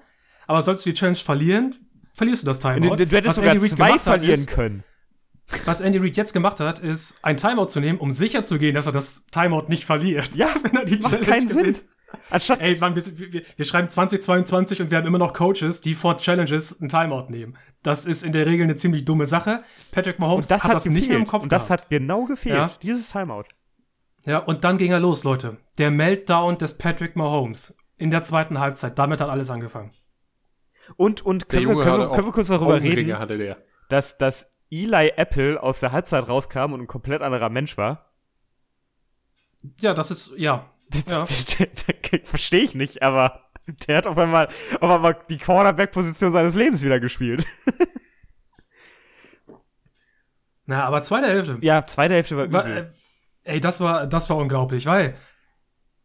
Aber 0.47 0.63
sollst 0.63 0.85
du 0.85 0.91
die 0.91 0.95
Challenge 0.95 1.17
verlieren, 1.17 1.75
verlierst 2.15 2.43
du 2.43 2.47
das 2.47 2.61
Timeout. 2.61 2.97
Du, 2.97 3.07
du 3.07 3.17
hättest 3.17 3.27
Was 3.27 3.37
sogar 3.37 3.53
Andy 3.53 3.65
Reid 3.67 3.73
zwei 3.77 3.99
verlieren 3.99 4.35
ist, 4.35 4.49
können. 4.49 4.85
Was 5.65 5.81
Andy 5.81 5.99
Reid 5.99 6.17
jetzt 6.17 6.33
gemacht 6.33 6.61
hat, 6.61 6.79
ist 6.79 7.19
ein 7.23 7.37
Timeout 7.37 7.67
zu 7.67 7.81
nehmen, 7.81 7.99
um 7.99 8.11
sicher 8.13 8.45
zu 8.45 8.59
gehen, 8.59 8.75
dass 8.75 8.87
er 8.87 8.93
das 8.93 9.27
Timeout 9.27 9.65
nicht 9.69 9.85
verliert. 9.85 10.37
Ja, 10.37 10.49
wenn 10.63 10.77
er 10.77 10.85
die 10.85 10.99
das 10.99 11.11
macht 11.11 11.23
Challenge 11.23 11.47
keinen 11.47 11.51
Sinn. 11.51 11.77
Anstatt, 12.31 12.61
Ey, 12.61 12.77
Mann, 12.79 12.95
wir, 12.95 13.33
wir, 13.33 13.43
wir 13.57 13.65
schreiben 13.65 13.89
2022 13.89 14.83
und 14.83 14.91
wir 14.91 14.99
haben 14.99 15.07
immer 15.07 15.19
noch 15.19 15.33
Coaches, 15.33 15.81
die 15.81 15.95
vor 15.95 16.19
Challenges 16.19 16.81
einen 16.81 16.89
Timeout 16.89 17.27
nehmen. 17.29 17.57
Das 17.83 18.05
ist 18.05 18.23
in 18.23 18.33
der 18.33 18.47
Regel 18.47 18.65
eine 18.65 18.77
ziemlich 18.77 19.05
dumme 19.05 19.27
Sache. 19.27 19.59
Patrick 19.91 20.19
Mahomes 20.19 20.49
das 20.49 20.65
hat, 20.65 20.71
hat 20.71 20.77
das 20.77 20.85
gefehlt. 20.85 21.01
nicht 21.01 21.09
mehr 21.09 21.19
im 21.19 21.27
Kopf 21.27 21.45
und 21.45 21.53
das 21.53 21.67
gehabt. 21.67 21.83
hat 21.85 21.91
genau 21.91 22.25
gefehlt. 22.25 22.57
Ja. 22.57 22.71
Dieses 22.83 23.11
Timeout. 23.11 23.45
Ja, 24.27 24.39
und 24.39 24.65
dann 24.65 24.77
ging 24.77 24.93
er 24.93 25.01
los, 25.01 25.25
Leute. 25.25 25.59
Der 25.79 25.91
Meltdown 25.91 26.59
des 26.59 26.77
Patrick 26.77 27.17
Mahomes 27.17 27.77
in 27.97 28.11
der 28.11 28.23
zweiten 28.23 28.59
Halbzeit. 28.59 28.99
Damit 28.99 29.21
hat 29.21 29.29
alles 29.29 29.51
angefangen. 29.51 29.93
Und, 30.97 31.23
und 31.23 31.49
können, 31.49 31.69
wir, 31.69 31.83
können, 31.83 32.01
wir, 32.01 32.11
können 32.11 32.27
wir 32.27 32.33
kurz 32.33 32.49
darüber 32.49 32.81
reden, 32.81 33.19
hatte 33.19 33.39
der. 33.39 33.59
dass, 33.89 34.19
dass 34.19 34.51
Eli 34.71 35.13
Apple 35.17 35.63
aus 35.63 35.81
der 35.81 35.93
Halbzeit 35.93 36.29
rauskam 36.29 36.73
und 36.73 36.81
ein 36.81 36.87
komplett 36.87 37.23
anderer 37.23 37.49
Mensch 37.49 37.77
war? 37.77 38.13
Ja, 39.81 39.95
das 39.95 40.11
ist, 40.11 40.33
ja. 40.37 40.71
Ja. 41.09 41.25
Verstehe 42.25 42.63
ich 42.63 42.75
nicht, 42.75 43.03
aber 43.03 43.45
der 43.87 43.99
hat 43.99 44.07
auf 44.07 44.19
einmal, 44.19 44.49
auf 44.81 44.91
einmal 44.91 45.17
die 45.29 45.39
Cornerback-Position 45.39 46.33
seines 46.33 46.55
Lebens 46.55 46.83
wieder 46.83 46.99
gespielt. 47.01 47.47
Na, 50.67 50.85
aber 50.85 51.03
zweite 51.03 51.27
Hälfte. 51.29 51.59
Ja, 51.63 51.85
zweite 51.85 52.15
Hälfte 52.15 52.37
war 52.37 52.53
War, 52.53 52.65
übel. 52.67 52.95
äh, 53.45 53.55
ey, 53.55 53.61
das 53.61 53.81
war, 53.81 54.07
das 54.07 54.31
war 54.31 54.37
unglaublich, 54.37 54.87
weil. 54.87 55.15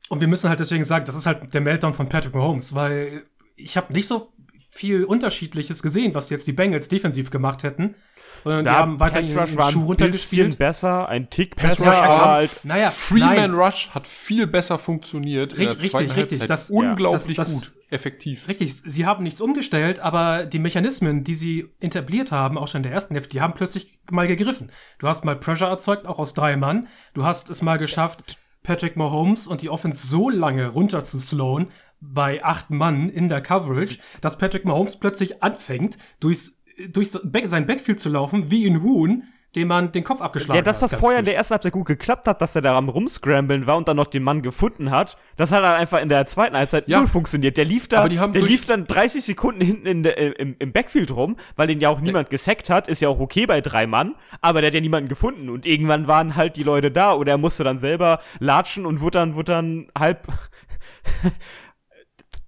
Und 0.09 0.21
wir 0.21 0.27
müssen 0.27 0.49
halt 0.49 0.59
deswegen 0.59 0.83
sagen, 0.83 1.05
das 1.05 1.15
ist 1.15 1.25
halt 1.25 1.53
der 1.53 1.61
Meltdown 1.61 1.93
von 1.93 2.09
Patrick 2.09 2.35
Mahomes, 2.35 2.75
weil 2.75 3.25
ich 3.55 3.75
habe 3.77 3.91
nicht 3.93 4.07
so 4.07 4.33
viel 4.75 5.05
Unterschiedliches 5.05 5.81
gesehen, 5.81 6.13
was 6.13 6.29
jetzt 6.29 6.47
die 6.47 6.51
Bengals 6.53 6.89
defensiv 6.89 7.31
gemacht 7.31 7.63
hätten, 7.63 7.95
sondern 8.43 8.65
die 8.65 8.71
haben 8.71 8.99
weiterhin 8.99 9.33
Pass 9.33 9.41
Rush 9.43 9.49
den 9.51 9.57
war 9.57 9.71
Schuh 9.71 9.79
ein 9.79 9.81
bisschen 9.81 9.87
runtergespielt. 9.87 10.57
besser, 10.57 11.07
ein 11.09 11.29
Tick 11.29 11.55
Pass 11.55 11.77
besser, 11.77 12.25
halt, 12.31 12.59
Naja, 12.65 12.89
Freeman 12.89 13.35
nein, 13.35 13.53
Rush 13.53 13.89
hat 13.91 14.05
viel 14.05 14.45
besser 14.47 14.77
funktioniert. 14.77 15.53
in 15.53 15.59
der 15.65 15.81
Richtig, 15.81 16.15
richtig. 16.17 16.39
Das- 16.45 16.69
Unglaublich 16.69 17.37
ja, 17.37 17.43
das- 17.43 17.51
das- 17.53 17.61
gut. 17.61 17.71
Effektiv. 17.89 18.47
Richtig, 18.49 18.73
sie 18.75 19.05
haben 19.05 19.23
nichts 19.23 19.39
umgestellt, 19.39 19.99
aber 19.99 20.45
die 20.45 20.59
Mechanismen, 20.59 21.23
die 21.23 21.35
sie 21.35 21.69
etabliert 21.79 22.31
haben, 22.31 22.57
auch 22.57 22.67
schon 22.67 22.79
in 22.79 22.83
der 22.83 22.91
ersten 22.91 23.13
Hälfte, 23.13 23.29
die 23.29 23.41
haben 23.41 23.53
plötzlich 23.53 23.99
mal 24.11 24.27
gegriffen. 24.27 24.71
Du 24.99 25.07
hast 25.07 25.23
mal 25.23 25.35
Pressure 25.35 25.69
erzeugt, 25.69 26.05
auch 26.07 26.17
aus 26.19 26.33
drei 26.33 26.57
Mann. 26.57 26.87
Du 27.13 27.23
hast 27.23 27.49
es 27.49 27.61
mal 27.61 27.77
geschafft, 27.77 28.37
Patrick 28.63 28.97
Mahomes 28.97 29.45
und 29.47 29.61
die 29.61 29.69
Offense 29.69 30.07
so 30.07 30.29
lange 30.31 30.67
runter 30.69 31.03
zu 31.03 31.19
slowen 31.19 31.67
bei 32.13 32.43
acht 32.43 32.69
Mann 32.69 33.09
in 33.09 33.29
der 33.29 33.41
Coverage, 33.41 33.97
dass 34.21 34.37
Patrick 34.37 34.65
Mahomes 34.65 34.99
plötzlich 34.99 35.43
anfängt, 35.43 35.97
durchs, 36.19 36.61
durch 36.89 37.11
sein 37.11 37.65
Backfield 37.65 37.99
zu 37.99 38.09
laufen, 38.09 38.51
wie 38.51 38.67
ein 38.67 38.81
Huhn, 38.81 39.23
dem 39.55 39.69
man 39.69 39.91
den 39.91 40.03
Kopf 40.03 40.21
abgeschlagen 40.21 40.57
ja, 40.57 40.61
das, 40.61 40.81
hat. 40.81 40.91
was 40.91 40.99
vorher 40.99 41.19
in 41.19 41.25
der 41.25 41.35
ersten 41.35 41.53
Halbzeit 41.53 41.71
gut 41.71 41.85
geklappt 41.85 42.27
hat, 42.27 42.41
dass 42.41 42.55
er 42.55 42.61
da 42.61 42.77
am 42.77 42.89
Rumscramblen 42.89 43.65
war 43.65 43.77
und 43.77 43.87
dann 43.87 43.95
noch 43.95 44.07
den 44.07 44.23
Mann 44.23 44.41
gefunden 44.41 44.91
hat, 44.91 45.17
das 45.37 45.51
hat 45.51 45.63
dann 45.63 45.75
einfach 45.75 46.01
in 46.01 46.09
der 46.09 46.25
zweiten 46.25 46.57
Halbzeit 46.57 46.87
Ja. 46.87 46.99
null 46.99 47.07
funktioniert. 47.07 47.55
Der 47.55 47.65
lief 47.65 47.87
da, 47.87 48.07
der 48.07 48.41
lief 48.41 48.65
dann 48.65 48.85
30 48.85 49.23
Sekunden 49.23 49.61
hinten 49.61 49.85
in 49.85 50.05
äh, 50.05 50.31
im, 50.31 50.55
im 50.59 50.71
Backfield 50.71 51.11
rum, 51.15 51.37
weil 51.55 51.67
den 51.67 51.79
ja 51.79 51.89
auch 51.89 52.01
niemand 52.01 52.29
gesackt 52.29 52.69
hat, 52.69 52.87
ist 52.87 53.01
ja 53.01 53.07
auch 53.09 53.19
okay 53.19 53.45
bei 53.45 53.61
drei 53.61 53.87
Mann, 53.87 54.15
aber 54.41 54.61
der 54.61 54.69
hat 54.69 54.75
ja 54.75 54.81
niemanden 54.81 55.07
gefunden 55.07 55.49
und 55.49 55.65
irgendwann 55.65 56.07
waren 56.07 56.35
halt 56.35 56.57
die 56.57 56.63
Leute 56.63 56.91
da 56.91 57.13
oder 57.13 57.31
er 57.33 57.37
musste 57.37 57.63
dann 57.63 57.77
selber 57.77 58.19
latschen 58.39 58.85
und 58.85 58.99
wurde 58.99 59.19
dann, 59.19 59.35
wurde 59.35 59.53
dann 59.53 59.87
halb, 59.97 60.27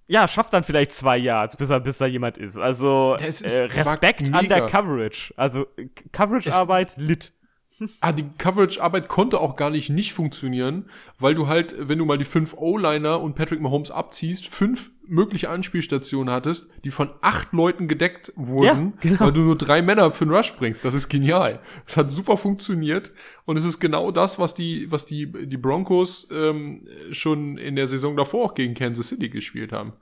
ja, 0.08 0.28
schafft 0.28 0.54
dann 0.54 0.64
vielleicht 0.64 0.92
zwei 0.94 1.18
Yards, 1.18 1.56
bis 1.58 1.70
er, 1.70 1.80
bis 1.80 1.98
da 1.98 2.06
jemand 2.06 2.38
ist. 2.38 2.58
Also, 2.58 3.16
ist- 3.42 3.42
äh, 3.44 3.64
Respekt 3.66 4.34
an 4.34 4.48
der. 4.50 4.66
Coverage. 4.68 5.34
Also, 5.38 5.68
Coverage-Arbeit 6.12 6.96
lit. 6.98 7.34
Ah, 8.02 8.12
die 8.12 8.26
Coverage-Arbeit 8.38 9.08
konnte 9.08 9.40
auch 9.40 9.56
gar 9.56 9.70
nicht 9.70 9.90
nicht 9.90 10.14
funktionieren, 10.14 10.86
weil 11.20 11.36
du 11.36 11.48
halt, 11.48 11.76
wenn 11.78 12.00
du 12.00 12.06
mal 12.06 12.18
die 12.18 12.26
fünf 12.26 12.56
O-Liner 12.58 13.22
und 13.22 13.36
Patrick 13.36 13.62
Mahomes 13.62 13.92
abziehst, 13.92 14.48
fünf 14.48 14.90
mögliche 15.06 15.50
Anspielstationen 15.50 16.34
hattest, 16.34 16.70
die 16.84 16.92
von 16.92 17.12
acht 17.22 17.54
Leuten 17.54 17.88
gedeckt 17.88 18.34
wurden, 18.36 18.94
Ja, 18.96 19.10
genau. 19.10 19.20
weil 19.22 19.32
du 19.32 19.42
nur 19.42 19.58
drei 19.58 19.82
Männer 19.82 20.12
für 20.12 20.26
einen 20.26 20.34
Rush 20.34 20.54
bringst. 20.56 20.84
Das 20.84 20.94
ist 20.96 21.08
genial. 21.08 21.60
Das 21.86 21.98
hat 21.98 22.12
super 22.12 22.36
funktioniert 22.36 23.12
und 23.46 23.58
es 23.58 23.64
ist 23.64 23.80
genau 23.80 24.12
das, 24.12 24.40
was 24.40 24.54
die, 24.56 24.92
was 24.92 25.06
die, 25.06 25.32
die 25.48 25.58
Broncos 25.58 26.28
ähm, 26.32 26.86
schon 27.12 27.58
in 27.58 27.76
der 27.76 27.88
Saison 27.88 28.18
davor 28.18 28.46
auch 28.46 28.54
gegen 28.54 28.74
Kansas 28.74 29.10
City 29.10 29.30
gespielt 29.30 29.72
haben. 29.72 29.94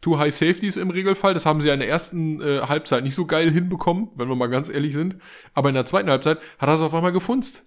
Two 0.00 0.18
High 0.18 0.34
Safeties 0.34 0.76
im 0.76 0.90
Regelfall. 0.90 1.34
Das 1.34 1.46
haben 1.46 1.60
sie 1.60 1.68
ja 1.68 1.74
in 1.74 1.80
der 1.80 1.88
ersten 1.88 2.40
äh, 2.40 2.60
Halbzeit 2.62 3.04
nicht 3.04 3.14
so 3.14 3.26
geil 3.26 3.50
hinbekommen, 3.50 4.08
wenn 4.16 4.28
wir 4.28 4.36
mal 4.36 4.48
ganz 4.48 4.68
ehrlich 4.68 4.92
sind. 4.92 5.16
Aber 5.54 5.68
in 5.68 5.74
der 5.74 5.86
zweiten 5.86 6.10
Halbzeit 6.10 6.38
hat 6.58 6.68
er 6.68 6.74
es 6.74 6.80
auf 6.80 6.94
einmal 6.94 7.12
gefunzt. 7.12 7.64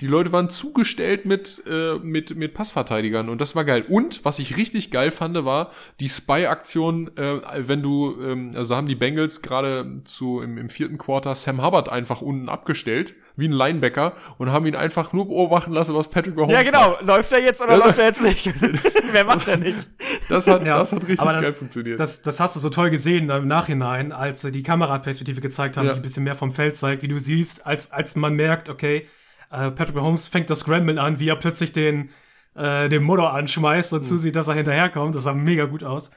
Die 0.00 0.06
Leute 0.06 0.30
waren 0.30 0.48
zugestellt 0.48 1.24
mit, 1.24 1.60
äh, 1.66 1.96
mit, 1.96 2.36
mit 2.36 2.54
Passverteidigern 2.54 3.28
und 3.28 3.40
das 3.40 3.56
war 3.56 3.64
geil. 3.64 3.84
Und 3.88 4.24
was 4.24 4.38
ich 4.38 4.56
richtig 4.56 4.92
geil 4.92 5.10
fand, 5.10 5.44
war 5.44 5.72
die 5.98 6.08
Spy-Aktion, 6.08 7.16
äh, 7.16 7.40
wenn 7.66 7.82
du, 7.82 8.14
ähm, 8.22 8.52
also 8.54 8.76
haben 8.76 8.86
die 8.86 8.94
Bengals 8.94 9.42
gerade 9.42 10.02
zu 10.04 10.40
im, 10.40 10.56
im 10.56 10.70
vierten 10.70 10.98
Quarter 10.98 11.34
Sam 11.34 11.64
Hubbard 11.64 11.88
einfach 11.88 12.22
unten 12.22 12.48
abgestellt, 12.48 13.16
wie 13.38 13.48
ein 13.48 13.52
Linebacker, 13.52 14.12
und 14.36 14.50
haben 14.52 14.66
ihn 14.66 14.74
einfach 14.76 15.12
nur 15.12 15.26
beobachten 15.28 15.72
lassen, 15.72 15.94
was 15.94 16.08
Patrick 16.08 16.34
Mahomes 16.36 16.52
Ja, 16.54 16.62
genau. 16.62 16.90
macht. 16.90 17.02
Läuft 17.02 17.32
er 17.32 17.40
jetzt 17.42 17.60
oder 17.62 17.78
Ja. 17.78 17.86
läuft 17.86 17.98
er 17.98 18.06
jetzt 18.06 18.22
nicht? 18.22 18.52
Wer 19.12 19.24
macht 19.24 19.48
er 19.48 19.56
nicht? 19.56 19.88
Das 20.28 20.46
hat, 20.46 20.66
Ja, 20.66 20.76
das 20.78 20.92
hat 20.92 21.02
richtig 21.06 21.18
das- 21.24 21.40
geil 21.40 21.52
funktioniert. 21.52 21.98
Das, 22.00 22.20
das 22.22 22.40
hast 22.40 22.56
du 22.56 22.60
so 22.60 22.68
toll 22.70 22.90
gesehen 22.90 23.30
im 23.30 23.46
Nachhinein, 23.46 24.12
als 24.12 24.42
sie 24.42 24.50
die 24.52 24.62
Kameraperspektive 24.62 25.40
gezeigt 25.40 25.76
haben, 25.76 25.86
Ja. 25.86 25.92
die 25.92 26.00
ein 26.00 26.02
bisschen 26.02 26.24
mehr 26.24 26.34
vom 26.34 26.52
Feld 26.52 26.76
zeigt, 26.76 27.02
wie 27.02 27.08
du 27.08 27.18
siehst, 27.18 27.64
als, 27.66 27.92
als 27.92 28.16
man 28.16 28.34
merkt, 28.34 28.68
okay, 28.68 29.06
äh, 29.50 29.70
Patrick 29.70 29.94
Mahomes 29.94 30.28
fängt 30.28 30.50
das 30.50 30.58
Scramble 30.60 30.98
an, 31.00 31.20
wie 31.20 31.28
er 31.28 31.36
plötzlich 31.36 31.72
den, 31.72 32.10
äh, 32.54 32.88
den 32.88 33.02
Motor 33.02 33.32
anschmeißt 33.34 33.92
und 33.92 34.02
zusieht, 34.02 34.36
dass 34.36 34.48
er 34.48 34.54
hinterherkommt. 34.54 35.14
Das 35.14 35.22
sah 35.24 35.32
mega 35.32 35.64
gut 35.66 35.84
aus. 35.84 36.10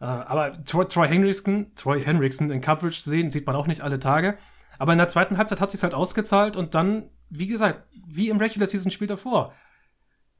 Äh, 0.00 0.04
aber 0.06 0.62
Troy, 0.64 0.86
Troy 0.86 1.06
Henriksen, 1.08 1.72
Troy 1.76 2.02
Henriksen 2.02 2.50
in 2.50 2.60
Coverage 2.60 2.98
sehen, 3.00 3.30
sieht 3.30 3.46
man 3.46 3.54
auch 3.56 3.68
nicht 3.68 3.80
alle 3.80 4.00
Tage. 4.00 4.36
Aber 4.78 4.92
in 4.92 4.98
der 4.98 5.08
zweiten 5.08 5.38
Halbzeit 5.38 5.60
hat 5.60 5.70
sich's 5.70 5.82
halt 5.82 5.94
ausgezahlt 5.94 6.56
und 6.56 6.74
dann, 6.74 7.10
wie 7.30 7.46
gesagt, 7.46 7.86
wie 8.06 8.28
im 8.28 8.38
Regular 8.38 8.66
Season 8.66 8.90
Spiel 8.90 9.06
davor. 9.08 9.52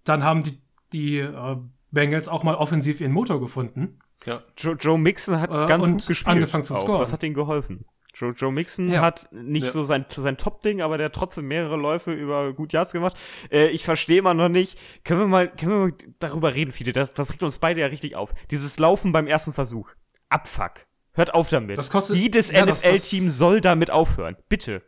Dann 0.05 0.23
haben 0.25 0.43
die, 0.43 0.61
die 0.93 1.19
äh, 1.19 1.57
Bengals 1.91 2.29
auch 2.29 2.43
mal 2.45 2.55
offensiv 2.57 3.01
ihren 3.01 3.13
Motor 3.13 3.41
gefunden. 3.41 3.99
ja. 4.27 4.43
Joe, 4.57 4.75
Joe 4.75 4.99
Mixon 4.99 5.41
hat 5.41 5.51
Äh, 5.51 5.67
ganz 5.67 5.85
und 5.85 5.93
gut 5.93 6.07
gespielt. 6.07 6.35
angefangen 6.37 6.65
zu 6.65 6.75
scoren. 6.75 6.99
Das 7.01 7.13
hat 7.13 7.23
ihm 7.23 7.35
geholfen. 7.35 7.85
Joe, 8.17 8.31
Joe 8.31 8.53
Mixon 8.53 8.89
Ja. 8.89 9.01
hat 9.03 9.29
nicht 9.33 9.67
Ja. 9.67 9.73
so 9.73 9.83
sein, 9.83 10.05
sein 10.09 10.37
Top-Ding, 10.37 10.81
aber 10.83 10.99
der 10.99 11.07
hat 11.07 11.15
trotzdem 11.15 11.47
mehrere 11.47 11.77
Läufe 11.77 12.13
über 12.13 12.53
gut 12.53 12.73
Yards 12.73 12.93
gemacht. 12.93 13.17
Äh, 13.51 13.69
ich 13.69 13.85
verstehe 13.85 14.19
immer 14.19 14.35
noch 14.35 14.49
nicht. 14.49 14.79
Können 15.05 15.21
wir 15.21 15.27
mal, 15.27 15.49
können 15.49 15.73
wir 15.73 15.79
mal 15.89 15.93
darüber 16.21 16.55
reden, 16.55 16.71
Fide? 16.73 16.93
Das, 16.93 17.13
das 17.13 17.33
regt 17.33 17.43
uns 17.43 17.59
beide 17.59 17.81
ja 17.81 17.87
richtig 17.89 18.15
auf. 18.15 18.33
Dieses 18.51 18.79
Laufen 18.79 19.11
beim 19.13 19.27
ersten 19.27 19.53
Versuch. 19.53 19.91
Abfuck. 20.29 20.87
Hört 21.15 21.33
auf 21.35 21.49
damit. 21.49 21.79
Das 21.79 21.91
kostet- 21.91 22.17
Jedes 22.17 22.51
ja, 22.51 22.67
NFL-Team 22.67 23.31
soll 23.31 23.61
damit 23.61 23.91
aufhören. 23.91 24.37
Bitte. 24.49 24.83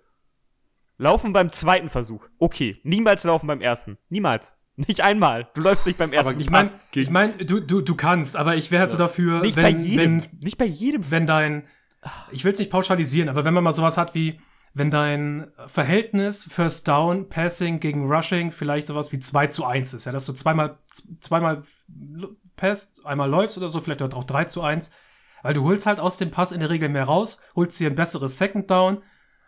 Laufen 0.98 1.32
beim 1.32 1.52
zweiten 1.52 1.88
Versuch. 1.88 2.26
Okay. 2.38 2.80
Niemals 2.82 3.24
laufen 3.24 3.46
beim 3.46 3.60
ersten. 3.60 3.98
Niemals. 4.08 4.56
Nicht 4.76 5.00
einmal. 5.00 5.48
Du 5.54 5.62
läufst 5.62 5.86
nicht 5.86 5.98
beim 5.98 6.12
ersten. 6.12 6.32
Aber 6.32 6.40
Ich 6.40 6.50
meine, 6.50 6.70
ich 6.94 7.08
mein, 7.10 7.38
du, 7.46 7.60
du, 7.60 7.80
du 7.80 7.94
kannst, 7.94 8.36
aber 8.36 8.56
ich 8.56 8.70
wäre 8.70 8.80
halt 8.82 8.90
so 8.90 8.98
dafür, 8.98 9.40
nicht 9.40 9.56
wenn, 9.56 9.62
bei 9.62 9.70
jedem. 9.70 10.22
wenn, 10.22 10.38
nicht 10.42 10.58
bei 10.58 10.66
jedem. 10.66 11.10
wenn 11.10 11.26
dein, 11.26 11.66
ich 12.30 12.44
will 12.44 12.52
es 12.52 12.58
nicht 12.58 12.70
pauschalisieren, 12.70 13.30
aber 13.30 13.46
wenn 13.46 13.54
man 13.54 13.64
mal 13.64 13.72
sowas 13.72 13.96
hat 13.96 14.14
wie, 14.14 14.38
wenn 14.74 14.90
dein 14.90 15.50
Verhältnis 15.66 16.42
First 16.42 16.86
Down, 16.88 17.30
Passing 17.30 17.80
gegen 17.80 18.10
Rushing 18.12 18.50
vielleicht 18.50 18.88
sowas 18.88 19.12
wie 19.12 19.18
2 19.18 19.46
zu 19.46 19.64
1 19.64 19.94
ist, 19.94 20.04
ja, 20.04 20.12
dass 20.12 20.26
du 20.26 20.34
zweimal, 20.34 20.76
zweimal 21.20 21.62
passt, 22.56 23.04
einmal 23.06 23.30
läufst 23.30 23.56
oder 23.56 23.70
so, 23.70 23.80
vielleicht 23.80 24.02
auch 24.02 24.24
3 24.24 24.44
zu 24.44 24.60
1, 24.60 24.90
weil 25.46 25.54
du 25.54 25.62
holst 25.62 25.86
halt 25.86 26.00
aus 26.00 26.18
dem 26.18 26.30
Pass 26.30 26.50
in 26.52 26.60
der 26.60 26.70
Regel 26.70 26.88
mehr 26.88 27.04
raus, 27.04 27.40
holst 27.54 27.78
dir 27.78 27.88
ein 27.88 27.94
besseres 27.94 28.36
Second 28.36 28.68
Down, 28.70 29.02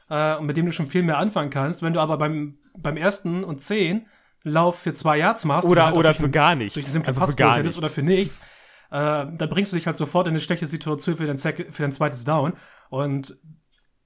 äh, 0.09 0.37
und 0.37 0.47
mit 0.47 0.57
dem 0.57 0.65
du 0.67 0.73
schon 0.73 0.87
viel 0.87 1.03
mehr 1.03 1.19
anfangen 1.19 1.51
kannst. 1.51 1.83
Wenn 1.83 1.93
du 1.93 2.01
aber 2.01 2.17
beim, 2.19 2.59
beim 2.77 2.97
ersten 2.97 3.43
und 3.45 3.61
10 3.61 4.07
Lauf 4.45 4.79
für 4.79 4.95
zwei 4.95 5.19
Yards 5.19 5.45
machst, 5.45 5.69
Oder, 5.69 5.87
halt 5.87 5.97
oder 5.97 6.15
für 6.15 6.25
einen- 6.25 6.33
gar 6.33 6.55
nichts. 6.55 6.75
durch 6.75 6.87
die 6.87 6.93
simple 6.93 7.09
Einfach 7.09 7.23
für 7.23 7.27
Pass 7.27 7.37
gar 7.37 7.57
hättest 7.57 7.77
nichts. 7.77 7.79
oder 7.79 7.89
für 7.89 8.03
nichts, 8.03 8.39
äh, 8.91 9.27
dann 9.37 9.49
bringst 9.51 9.73
du 9.73 9.77
dich 9.77 9.87
halt 9.87 9.99
sofort 9.99 10.27
in 10.29 10.33
eine 10.33 10.41
schlechte 10.41 10.67
Situation 10.67 11.17
für 11.17 11.27
dein, 11.27 11.37
Sec 11.37 11.67
für 11.75 11.83
dein 11.83 11.93
zweites 11.93 12.25
Down. 12.25 12.53
Und 12.89 13.37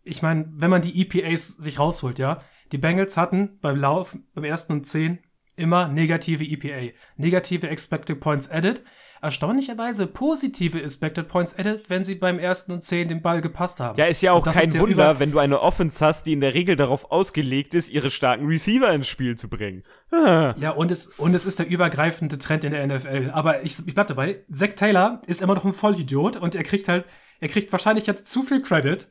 ich 0.03 0.23
meine, 0.23 0.47
wenn 0.57 0.71
man 0.71 0.83
die 0.83 1.01
EPAs 1.03 1.49
sich 1.49 1.79
rausholt, 1.79 2.19
ja, 2.19 2.41
die 2.73 2.79
Bengals 2.79 3.17
hatten 3.17 3.59
beim 3.61 3.77
Lauf, 3.77 4.17
beim 4.35 4.45
ersten 4.45 4.73
und 4.73 4.87
zehn, 4.87 5.19
immer 5.55 5.87
negative 5.87 6.43
EPA. 6.43 6.93
Negative 7.17 7.69
Expected 7.69 8.19
Points 8.19 8.51
Added. 8.51 8.83
Erstaunlicherweise 9.23 10.09
positive 10.09 10.83
Expected 10.83 11.29
Points 11.29 11.57
Added, 11.57 11.89
wenn 11.89 12.03
sie 12.03 12.17
beim 12.17 12.41
ersten 12.41 12.73
und 12.73 12.83
zehn 12.83 13.07
den 13.07 13.23
Ball 13.23 13.41
gepasst 13.41 13.79
haben. 13.79 13.97
Ja, 13.97 14.07
ist 14.07 14.21
ja 14.21 14.33
auch 14.33 14.45
kein 14.45 14.75
Wunder, 14.75 15.21
wenn 15.21 15.31
du 15.31 15.39
eine 15.39 15.61
Offense 15.61 16.05
hast, 16.05 16.27
die 16.27 16.33
in 16.33 16.41
der 16.41 16.55
Regel 16.55 16.75
darauf 16.75 17.13
ausgelegt 17.13 17.73
ist, 17.73 17.89
ihre 17.89 18.11
starken 18.11 18.47
Receiver 18.47 18.93
ins 18.93 19.07
Spiel 19.07 19.39
zu 19.39 19.49
bringen. 19.49 19.85
Ah. 20.11 20.55
Ja, 20.59 20.71
und 20.71 20.91
es, 20.91 21.07
und 21.07 21.35
es 21.35 21.47
ist 21.47 21.61
der 21.61 21.69
übergreifende 21.69 22.37
Trend 22.37 22.65
in 22.65 22.73
der 22.73 22.85
NFL. 22.85 23.31
Aber 23.33 23.63
ich, 23.63 23.79
ich 23.87 23.95
bleib 23.95 24.09
dabei, 24.09 24.45
Zach 24.51 24.75
Taylor 24.75 25.23
ist 25.29 25.41
immer 25.41 25.55
noch 25.55 25.65
ein 25.65 25.73
Vollidiot 25.73 26.37
und 26.37 26.57
er 26.57 26.65
kriegt 26.65 26.89
halt, 26.89 27.05
er 27.39 27.47
kriegt 27.47 27.71
wahrscheinlich 27.71 28.09
jetzt 28.09 28.27
zu 28.27 28.43
viel 28.43 28.61
Credit 28.61 29.09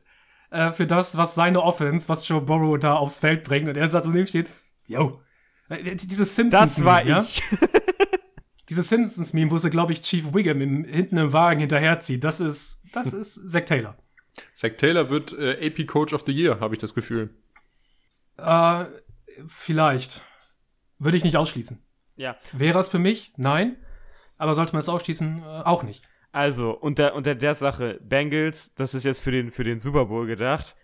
äh, 0.50 0.72
für 0.72 0.86
das, 0.86 1.16
was 1.16 1.34
seine 1.34 1.62
Offense, 1.62 2.10
was 2.10 2.28
Joe 2.28 2.42
Burrow 2.42 2.78
da 2.78 2.96
aufs 2.96 3.18
Feld 3.18 3.44
bringt. 3.44 3.66
Und 3.66 3.78
er 3.78 3.88
sagt 3.88 4.04
so 4.04 4.10
neben 4.10 4.26
steht, 4.26 4.48
yo, 4.86 5.22
äh, 5.70 5.96
dieses 5.96 6.34
Simpsons. 6.34 6.76
Das 6.76 6.84
war 6.84 7.02
ja? 7.02 7.20
ich. 7.22 7.42
dieses 8.72 8.88
Simpsons-Meme, 8.88 9.50
wo 9.50 9.58
sie, 9.58 9.68
glaube 9.68 9.92
ich, 9.92 10.00
Chief 10.00 10.32
Wiggum 10.32 10.62
im, 10.62 10.84
hinten 10.84 11.18
im 11.18 11.32
Wagen 11.34 11.60
hinterherzieht, 11.60 12.24
das 12.24 12.40
ist, 12.40 12.82
das 12.92 13.12
ist 13.12 13.50
Zack 13.50 13.66
Taylor. 13.66 13.98
Zack 14.54 14.78
Taylor 14.78 15.10
wird 15.10 15.34
äh, 15.34 15.66
AP 15.66 15.86
Coach 15.86 16.14
of 16.14 16.24
the 16.26 16.32
Year, 16.32 16.58
habe 16.58 16.74
ich 16.74 16.80
das 16.80 16.94
Gefühl. 16.94 17.34
Äh, 18.38 18.86
vielleicht. 19.46 20.22
Würde 20.98 21.18
ich 21.18 21.24
nicht 21.24 21.36
ausschließen. 21.36 21.82
Ja. 22.16 22.36
Wäre 22.52 22.78
es 22.78 22.88
für 22.88 22.98
mich? 22.98 23.34
Nein. 23.36 23.76
Aber 24.38 24.54
sollte 24.54 24.72
man 24.72 24.80
es 24.80 24.88
ausschließen? 24.88 25.42
Äh, 25.42 25.44
auch 25.44 25.82
nicht. 25.82 26.02
Also, 26.30 26.70
unter, 26.70 27.14
unter 27.14 27.34
der 27.34 27.54
Sache, 27.54 28.00
Bengals, 28.02 28.72
das 28.74 28.94
ist 28.94 29.04
jetzt 29.04 29.20
für 29.20 29.32
den, 29.32 29.50
für 29.50 29.64
den 29.64 29.80
Super 29.80 30.06
Bowl 30.06 30.26
gedacht, 30.26 30.76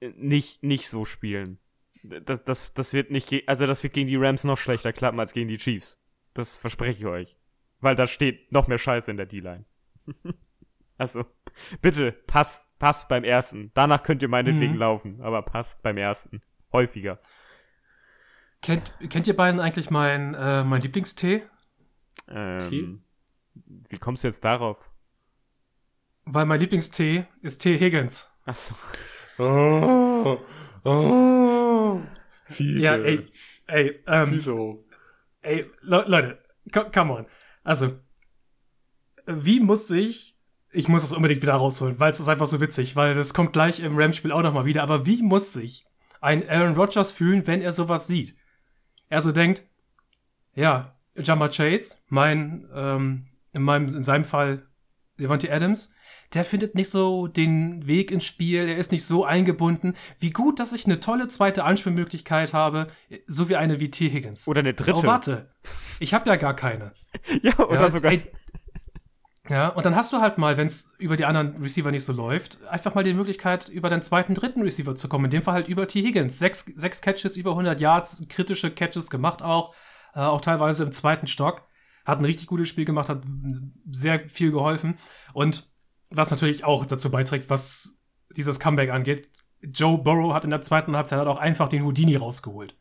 äh, 0.00 0.10
nicht, 0.14 0.62
nicht 0.62 0.90
so 0.90 1.06
spielen. 1.06 1.58
Das, 2.02 2.44
das, 2.44 2.74
das 2.74 2.92
wird 2.92 3.10
nicht, 3.10 3.48
also 3.48 3.66
das 3.66 3.82
wird 3.82 3.94
gegen 3.94 4.08
die 4.08 4.16
Rams 4.16 4.44
noch 4.44 4.58
schlechter 4.58 4.92
klappen 4.92 5.20
als 5.20 5.32
gegen 5.32 5.48
die 5.48 5.56
Chiefs. 5.56 5.98
Das 6.34 6.58
verspreche 6.58 6.98
ich 6.98 7.06
euch. 7.06 7.36
Weil 7.80 7.96
da 7.96 8.06
steht 8.06 8.52
noch 8.52 8.68
mehr 8.68 8.78
Scheiße 8.78 9.10
in 9.10 9.16
der 9.16 9.26
D-Line. 9.26 9.64
also, 10.98 11.24
bitte, 11.80 12.12
passt, 12.12 12.66
passt 12.78 13.08
beim 13.08 13.24
ersten. 13.24 13.70
Danach 13.74 14.02
könnt 14.02 14.22
ihr 14.22 14.28
meinetwegen 14.28 14.74
Mhm. 14.74 14.78
laufen, 14.78 15.20
aber 15.22 15.42
passt 15.42 15.82
beim 15.82 15.96
ersten. 15.96 16.42
Häufiger. 16.72 17.18
Kennt, 18.62 18.92
kennt 19.08 19.26
ihr 19.26 19.34
beiden 19.36 19.60
eigentlich 19.60 19.90
mein, 19.90 20.34
äh, 20.34 20.62
mein 20.64 20.82
Lieblingstee? 20.82 21.42
Ähm, 22.28 23.02
wie 23.88 23.98
kommst 23.98 24.22
du 24.24 24.28
jetzt 24.28 24.44
darauf? 24.44 24.90
Weil 26.26 26.44
mein 26.46 26.60
Lieblingstee 26.60 27.26
ist 27.40 27.62
Tee 27.62 27.78
Higgins. 27.78 28.30
Achso. 28.44 28.74
Oh, 29.38 30.38
oh, 30.84 32.00
Fiete. 32.50 32.80
Ja, 32.80 32.96
ey, 32.96 33.26
ey, 33.66 34.04
ähm, 34.06 34.28
Wieso? 34.32 34.84
Ey, 35.42 35.64
Le 35.82 36.04
Leute, 36.06 36.38
co- 36.72 36.90
come 36.90 37.12
on. 37.12 37.26
Also, 37.64 37.98
wie 39.26 39.60
muss 39.60 39.90
ich, 39.90 40.36
ich 40.72 40.88
muss 40.88 41.02
das 41.02 41.12
unbedingt 41.12 41.42
wieder 41.42 41.54
rausholen, 41.54 41.98
weil 41.98 42.12
es 42.12 42.20
ist 42.20 42.28
einfach 42.28 42.46
so 42.46 42.60
witzig, 42.60 42.96
weil 42.96 43.14
das 43.14 43.34
kommt 43.34 43.52
gleich 43.52 43.80
im 43.80 43.96
Rams-Spiel 43.96 44.32
auch 44.32 44.42
nochmal 44.42 44.64
wieder, 44.64 44.82
aber 44.82 45.06
wie 45.06 45.22
muss 45.22 45.52
sich 45.52 45.84
ein 46.20 46.48
Aaron 46.48 46.74
Rodgers 46.74 47.12
fühlen, 47.12 47.46
wenn 47.46 47.62
er 47.62 47.72
sowas 47.72 48.06
sieht? 48.06 48.36
Er 49.08 49.22
so 49.22 49.32
denkt, 49.32 49.64
ja, 50.54 50.96
Jamba 51.16 51.48
Chase, 51.48 51.98
mein, 52.08 52.68
ähm, 52.74 53.26
in 53.52 53.62
meinem, 53.62 53.86
in 53.86 54.04
seinem 54.04 54.24
Fall 54.24 54.66
Devontae 55.18 55.50
Adams, 55.50 55.94
der 56.34 56.44
findet 56.44 56.74
nicht 56.74 56.90
so 56.90 57.26
den 57.26 57.86
Weg 57.86 58.10
ins 58.10 58.24
Spiel, 58.24 58.68
er 58.68 58.76
ist 58.76 58.92
nicht 58.92 59.04
so 59.04 59.24
eingebunden. 59.24 59.94
Wie 60.18 60.30
gut, 60.30 60.60
dass 60.60 60.72
ich 60.72 60.86
eine 60.86 61.00
tolle 61.00 61.28
zweite 61.28 61.64
Anspielmöglichkeit 61.64 62.52
habe, 62.52 62.86
so 63.26 63.48
wie 63.48 63.56
eine 63.56 63.80
wie 63.80 63.90
T. 63.90 64.08
Higgins. 64.08 64.46
Oder 64.46 64.60
eine 64.60 64.74
dritte. 64.74 65.00
Oh, 65.00 65.02
warte. 65.04 65.50
Ich 65.98 66.14
habe 66.14 66.28
ja 66.30 66.36
gar 66.36 66.54
keine. 66.54 66.92
ja, 67.42 67.58
oder 67.58 67.80
ja, 67.80 67.90
sogar. 67.90 68.12
ey, 68.12 68.22
ja, 69.50 69.68
und 69.68 69.84
dann 69.84 69.96
hast 69.96 70.12
du 70.12 70.20
halt 70.20 70.38
mal, 70.38 70.56
wenn 70.56 70.68
es 70.68 70.94
über 70.98 71.16
die 71.16 71.24
anderen 71.24 71.60
Receiver 71.60 71.90
nicht 71.90 72.04
so 72.04 72.12
läuft, 72.12 72.62
einfach 72.68 72.94
mal 72.94 73.02
die 73.02 73.14
Möglichkeit, 73.14 73.68
über 73.68 73.90
den 73.90 74.00
zweiten, 74.00 74.34
dritten 74.34 74.62
Receiver 74.62 74.94
zu 74.94 75.08
kommen. 75.08 75.24
In 75.24 75.32
dem 75.32 75.42
Fall 75.42 75.54
halt 75.54 75.68
über 75.68 75.88
T. 75.88 76.02
Higgins. 76.02 76.38
Sechs, 76.38 76.66
sechs 76.76 77.02
Catches, 77.02 77.36
über 77.36 77.50
100 77.50 77.80
Yards, 77.80 78.24
kritische 78.28 78.70
Catches 78.70 79.10
gemacht 79.10 79.42
auch. 79.42 79.74
Äh, 80.14 80.20
auch 80.20 80.40
teilweise 80.40 80.84
im 80.84 80.92
zweiten 80.92 81.26
Stock. 81.26 81.66
Hat 82.04 82.20
ein 82.20 82.24
richtig 82.24 82.46
gutes 82.46 82.68
Spiel 82.68 82.84
gemacht, 82.84 83.08
hat 83.08 83.22
sehr 83.90 84.20
viel 84.28 84.52
geholfen. 84.52 84.98
Und 85.32 85.69
was 86.10 86.30
natürlich 86.30 86.64
auch 86.64 86.86
dazu 86.86 87.10
beiträgt, 87.10 87.50
was 87.50 88.00
dieses 88.36 88.60
Comeback 88.60 88.90
angeht, 88.90 89.28
Joe 89.62 89.98
Burrow 89.98 90.34
hat 90.34 90.44
in 90.44 90.50
der 90.50 90.62
zweiten 90.62 90.96
Halbzeit 90.96 91.26
auch 91.26 91.38
einfach 91.38 91.68
den 91.68 91.84
Houdini 91.84 92.16
rausgeholt. 92.16 92.76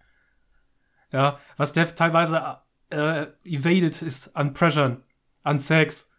Ja, 1.11 1.39
was 1.57 1.73
der 1.73 1.93
teilweise 1.95 2.59
äh, 2.89 3.27
evaded 3.43 4.01
ist 4.01 4.35
an 4.35 4.53
Pressure, 4.53 5.01
an 5.43 5.59
Sex. 5.59 6.11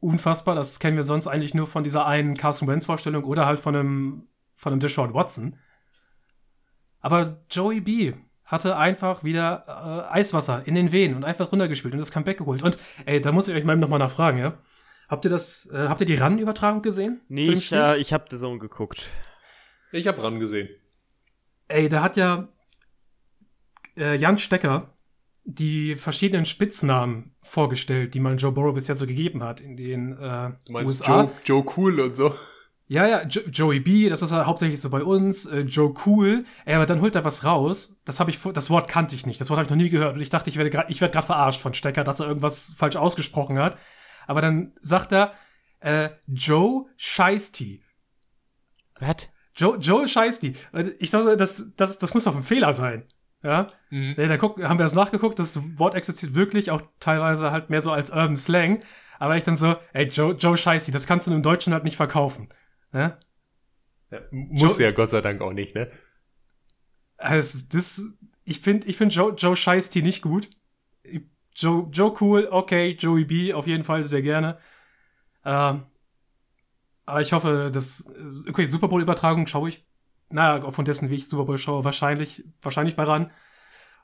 Unfassbar, 0.00 0.54
das 0.54 0.80
kennen 0.80 0.96
wir 0.96 1.04
sonst 1.04 1.26
eigentlich 1.26 1.54
nur 1.54 1.66
von 1.66 1.84
dieser 1.84 2.06
einen 2.06 2.36
Carson 2.36 2.68
Wentz 2.68 2.86
Vorstellung 2.86 3.24
oder 3.24 3.46
halt 3.46 3.60
von 3.60 3.76
einem, 3.76 4.28
von 4.56 4.72
einem 4.72 4.80
Deshaun 4.80 5.14
Watson. 5.14 5.58
Aber 7.00 7.42
Joey 7.50 7.80
B 7.80 8.14
hatte 8.44 8.76
einfach 8.76 9.22
wieder 9.24 9.64
äh, 9.68 10.12
Eiswasser 10.12 10.66
in 10.66 10.74
den 10.74 10.90
Venen 10.90 11.16
und 11.16 11.24
einfach 11.24 11.52
runtergespielt 11.52 11.94
und 11.94 12.00
das 12.00 12.10
Comeback 12.10 12.38
geholt. 12.38 12.62
Und 12.62 12.78
ey, 13.06 13.20
da 13.20 13.30
muss 13.30 13.48
ich 13.48 13.54
euch 13.54 13.64
mal 13.64 13.76
nochmal 13.76 13.98
nachfragen, 13.98 14.38
ja? 14.38 14.54
Habt 15.10 15.24
ihr 15.24 15.30
das, 15.30 15.68
äh, 15.72 15.88
habt 15.88 16.00
ihr 16.00 16.06
die 16.06 16.14
RAN-Übertragung 16.14 16.82
gesehen? 16.82 17.20
Nee, 17.28 17.50
ich, 17.50 17.72
äh, 17.72 17.98
ich 17.98 18.12
hab 18.12 18.30
The 18.30 18.38
Zone 18.38 18.58
geguckt. 18.60 19.10
Ich 19.90 20.06
habe 20.06 20.22
ran 20.22 20.38
gesehen. 20.38 20.68
Ey, 21.66 21.88
da 21.88 22.02
hat 22.02 22.16
ja 22.16 22.48
äh, 23.96 24.16
Jan 24.16 24.38
Stecker 24.38 24.94
die 25.44 25.96
verschiedenen 25.96 26.46
Spitznamen 26.46 27.34
vorgestellt, 27.42 28.14
die 28.14 28.20
man 28.20 28.36
Joe 28.36 28.52
Burrow 28.52 28.72
bisher 28.74 28.94
so 28.94 29.06
gegeben 29.06 29.42
hat 29.42 29.60
in 29.60 29.76
den 29.76 30.12
äh, 30.12 30.50
Du 30.66 30.72
meinst 30.74 31.00
USA. 31.00 31.22
Joe, 31.22 31.30
Joe 31.44 31.64
Cool 31.76 32.00
und 32.00 32.14
so. 32.16 32.32
Ja, 32.86 33.06
ja, 33.06 33.22
jo 33.26 33.40
Joey 33.50 33.80
B, 33.80 34.08
das 34.08 34.20
ist 34.22 34.30
ja 34.32 34.46
hauptsächlich 34.46 34.80
so 34.80 34.90
bei 34.90 35.02
uns, 35.02 35.46
äh, 35.46 35.60
Joe 35.60 35.94
Cool, 36.06 36.44
ey, 36.66 36.74
aber 36.74 36.86
dann 36.86 37.00
holt 37.00 37.14
er 37.14 37.24
was 37.24 37.44
raus. 37.44 38.00
Das 38.04 38.18
habe 38.20 38.30
ich 38.30 38.38
vor- 38.38 38.52
das 38.52 38.68
Wort 38.68 38.88
kannte 38.88 39.14
ich 39.14 39.26
nicht, 39.26 39.40
das 39.40 39.48
Wort 39.48 39.58
habe 39.58 39.64
ich 39.64 39.70
noch 39.70 39.76
nie 39.76 39.90
gehört 39.90 40.14
und 40.16 40.20
ich 40.20 40.28
dachte, 40.30 40.50
ich 40.50 40.56
werde 40.56 40.70
gerade 40.70 40.90
ich 40.90 41.00
werde 41.00 41.12
gerade 41.12 41.26
verarscht 41.26 41.60
von 41.60 41.72
Stecker, 41.74 42.04
dass 42.04 42.20
er 42.20 42.26
irgendwas 42.26 42.74
falsch 42.76 42.96
ausgesprochen 42.96 43.58
hat. 43.58 43.76
Aber 44.26 44.40
dann 44.40 44.72
sagt 44.80 45.12
er 45.12 45.34
äh, 45.80 46.10
Joe 46.26 46.86
Scheisty. 46.96 47.82
Was? 48.98 49.28
Joe, 49.54 49.76
Joe 49.78 50.06
Scheisty. 50.06 50.54
Ich 50.98 51.10
sage, 51.10 51.36
das, 51.36 51.72
das, 51.76 51.98
das 51.98 52.14
muss 52.14 52.24
doch 52.24 52.36
ein 52.36 52.42
Fehler 52.42 52.72
sein. 52.72 53.04
Ja? 53.42 53.66
Mhm. 53.90 54.14
Nee, 54.16 54.28
da 54.28 54.36
guck, 54.36 54.62
haben 54.62 54.78
wir 54.78 54.84
das 54.84 54.94
nachgeguckt, 54.94 55.38
das 55.38 55.58
Wort 55.78 55.94
existiert 55.94 56.34
wirklich, 56.34 56.70
auch 56.70 56.82
teilweise 57.00 57.50
halt 57.50 57.70
mehr 57.70 57.80
so 57.82 57.90
als 57.92 58.10
Urban 58.10 58.36
Slang. 58.36 58.80
Aber 59.18 59.36
ich 59.36 59.42
dann 59.42 59.56
so, 59.56 59.76
ey, 59.92 60.06
Joe, 60.06 60.34
Joe 60.34 60.56
Scheisty, 60.56 60.92
das 60.92 61.06
kannst 61.06 61.26
du 61.26 61.32
im 61.34 61.42
Deutschen 61.42 61.72
halt 61.72 61.84
nicht 61.84 61.96
verkaufen. 61.96 62.48
Ne? 62.92 63.18
Ja, 64.10 64.20
muss 64.30 64.78
Joe- 64.78 64.86
ja 64.86 64.92
Gott 64.92 65.10
sei 65.10 65.20
Dank 65.20 65.40
auch 65.40 65.52
nicht, 65.52 65.74
ne? 65.74 65.88
Also, 67.16 67.66
das, 67.70 68.02
ich 68.44 68.60
finde 68.60 68.86
ich 68.86 68.96
find 68.96 69.14
Joe, 69.14 69.34
Joe 69.34 69.56
Scheisty 69.56 70.02
nicht 70.02 70.22
gut. 70.22 70.48
Joe, 71.54 71.88
Joe 71.90 72.14
cool, 72.20 72.48
okay, 72.50 72.96
Joey 72.98 73.24
B 73.24 73.52
auf 73.52 73.66
jeden 73.66 73.84
Fall 73.84 74.04
sehr 74.04 74.22
gerne. 74.22 74.58
Ähm, 75.44 75.84
aber 77.06 77.20
ich 77.20 77.32
hoffe, 77.32 77.70
dass, 77.72 78.08
okay, 78.48 78.66
Super 78.66 78.88
Bowl-Übertragung 78.88 79.46
schaue 79.46 79.68
ich, 79.68 79.84
naja, 80.28 80.62
aufgrund 80.64 80.88
dessen, 80.88 81.10
wie 81.10 81.16
ich 81.16 81.28
Super 81.28 81.44
Bowl 81.44 81.58
schaue, 81.58 81.84
wahrscheinlich, 81.84 82.44
wahrscheinlich 82.62 82.96
bei 82.96 83.02
ran. 83.02 83.26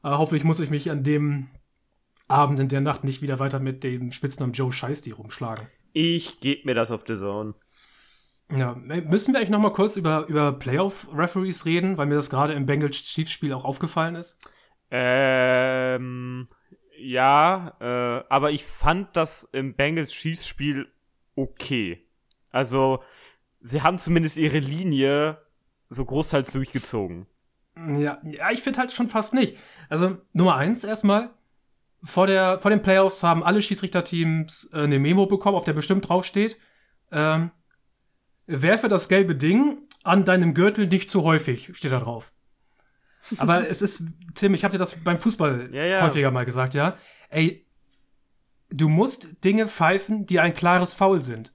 Äh, 0.02 0.10
hoffentlich 0.10 0.44
muss 0.44 0.60
ich 0.60 0.70
mich 0.70 0.90
an 0.90 1.04
dem 1.04 1.48
Abend 2.28 2.58
in 2.58 2.68
der 2.68 2.80
Nacht 2.80 3.04
nicht 3.04 3.22
wieder 3.22 3.38
weiter 3.38 3.60
mit 3.60 3.84
dem 3.84 4.10
Spitznamen 4.10 4.52
Joe 4.52 4.72
Scheisty 4.72 5.12
rumschlagen. 5.12 5.68
Ich 5.92 6.40
geb 6.40 6.64
mir 6.64 6.74
das 6.74 6.90
auf 6.90 7.04
The 7.06 7.16
Zone. 7.16 7.54
Ja, 8.56 8.74
müssen 8.74 9.32
wir 9.32 9.38
eigentlich 9.38 9.50
noch 9.50 9.60
mal 9.60 9.72
kurz 9.72 9.96
über, 9.96 10.26
über 10.26 10.52
Playoff-Referees 10.52 11.64
reden, 11.64 11.96
weil 11.96 12.06
mir 12.06 12.14
das 12.14 12.30
gerade 12.30 12.52
im 12.52 12.66
Bengals-Chiefs-Spiel 12.66 13.52
auch 13.52 13.64
aufgefallen 13.64 14.14
ist? 14.14 14.38
Ähm, 14.90 16.48
ja, 16.98 17.76
äh, 17.80 18.24
aber 18.28 18.50
ich 18.50 18.64
fand 18.64 19.16
das 19.16 19.48
im 19.52 19.74
Bengals 19.74 20.12
Chiefs 20.12 20.46
Spiel 20.46 20.88
okay. 21.34 22.06
Also, 22.50 23.02
sie 23.60 23.82
haben 23.82 23.98
zumindest 23.98 24.36
ihre 24.36 24.58
Linie 24.58 25.38
so 25.88 26.04
großteils 26.04 26.52
durchgezogen. 26.52 27.26
Ja, 27.76 28.20
ja 28.24 28.50
ich 28.50 28.62
finde 28.62 28.80
halt 28.80 28.92
schon 28.92 29.08
fast 29.08 29.34
nicht. 29.34 29.56
Also, 29.88 30.18
Nummer 30.32 30.56
eins 30.56 30.84
erstmal. 30.84 31.30
Vor, 32.02 32.26
der, 32.26 32.58
vor 32.58 32.70
den 32.70 32.82
Playoffs 32.82 33.22
haben 33.22 33.42
alle 33.42 33.62
Schiedsrichterteams 33.62 34.70
äh, 34.72 34.82
eine 34.82 34.98
Memo 34.98 35.26
bekommen, 35.26 35.56
auf 35.56 35.64
der 35.64 35.72
bestimmt 35.72 36.08
draufsteht. 36.08 36.56
Ähm, 37.10 37.50
werfe 38.46 38.88
das 38.88 39.08
gelbe 39.08 39.34
Ding 39.34 39.82
an 40.04 40.24
deinem 40.24 40.54
Gürtel 40.54 40.86
nicht 40.86 41.08
zu 41.08 41.24
häufig, 41.24 41.70
steht 41.74 41.92
da 41.92 41.98
drauf. 41.98 42.32
Aber 43.38 43.68
es 43.68 43.82
ist, 43.82 44.02
Tim, 44.34 44.54
ich 44.54 44.64
habe 44.64 44.72
dir 44.72 44.78
das 44.78 44.96
beim 45.02 45.18
Fußball 45.18 45.70
Ja, 45.72 45.84
ja. 45.84 46.02
häufiger 46.02 46.30
mal 46.30 46.44
gesagt, 46.44 46.74
ja. 46.74 46.96
Ey, 47.30 47.66
du 48.70 48.88
musst 48.88 49.44
Dinge 49.44 49.68
pfeifen, 49.68 50.26
die 50.26 50.40
ein 50.40 50.54
klares 50.54 50.92
Foul 50.92 51.22
sind. 51.22 51.52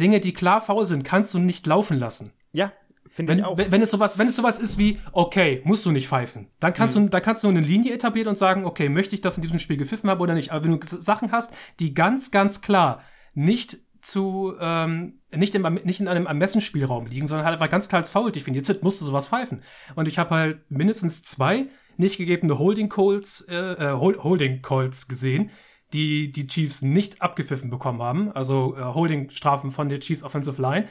Dinge, 0.00 0.20
die 0.20 0.32
klar 0.32 0.60
faul 0.60 0.86
sind, 0.86 1.02
kannst 1.04 1.34
du 1.34 1.38
nicht 1.38 1.66
laufen 1.66 1.98
lassen. 1.98 2.32
Ja, 2.52 2.72
finde 3.08 3.32
ich 3.34 3.44
auch. 3.44 3.56
wenn, 3.58 3.72
wenn, 3.72 3.82
es 3.82 3.90
sowas, 3.90 4.16
wenn 4.18 4.28
es 4.28 4.36
sowas 4.36 4.60
ist 4.60 4.78
wie, 4.78 4.98
okay, 5.12 5.60
musst 5.64 5.84
du 5.86 5.90
nicht 5.90 6.06
pfeifen, 6.08 6.50
dann 6.60 6.72
kannst, 6.72 6.96
Mhm. 6.96 7.04
du, 7.04 7.08
dann 7.10 7.22
kannst 7.22 7.42
du 7.42 7.48
eine 7.48 7.60
Linie 7.60 7.92
etablieren 7.94 8.28
und 8.28 8.38
sagen, 8.38 8.64
okay, 8.64 8.88
möchte 8.88 9.14
ich 9.16 9.20
das 9.20 9.36
in 9.36 9.42
diesem 9.42 9.58
Spiel 9.58 9.76
gepfiffen 9.76 10.08
haben 10.08 10.20
oder 10.20 10.34
nicht. 10.34 10.52
Aber 10.52 10.64
wenn 10.64 10.78
du 10.78 10.86
Sachen 10.86 11.32
hast, 11.32 11.52
die 11.80 11.94
ganz, 11.94 12.30
ganz 12.30 12.60
klar 12.60 13.02
nicht 13.34 13.78
zu, 14.00 14.54
ähm, 14.60 15.20
nicht, 15.34 15.54
im, 15.54 15.62
nicht 15.84 16.00
in 16.00 16.08
einem 16.08 16.26
Ermessensspielraum 16.26 17.06
liegen, 17.06 17.26
sondern 17.26 17.46
halt 17.46 17.54
einfach 17.54 17.68
ganz 17.70 17.88
klar 17.88 18.00
als 18.00 18.10
faul 18.10 18.32
definiert 18.32 18.66
sind, 18.66 18.82
musst 18.82 19.00
du 19.00 19.04
sowas 19.04 19.28
pfeifen. 19.28 19.62
Und 19.94 20.08
ich 20.08 20.18
habe 20.18 20.34
halt 20.34 20.70
mindestens 20.70 21.22
zwei 21.22 21.66
nicht 21.96 22.16
gegebene 22.18 22.58
Holding 22.58 22.88
Calls, 22.88 23.40
äh, 23.48 23.54
äh, 23.56 23.92
Hol- 23.98 24.22
Holding 24.22 24.62
Calls 24.62 25.08
gesehen, 25.08 25.50
die 25.92 26.30
die 26.30 26.46
Chiefs 26.46 26.82
nicht 26.82 27.22
abgepfiffen 27.22 27.70
bekommen 27.70 28.02
haben, 28.02 28.30
also 28.32 28.76
äh, 28.76 28.82
Holding-Strafen 28.82 29.70
von 29.70 29.88
der 29.88 30.00
Chiefs 30.00 30.22
Offensive 30.22 30.60
Line. 30.60 30.86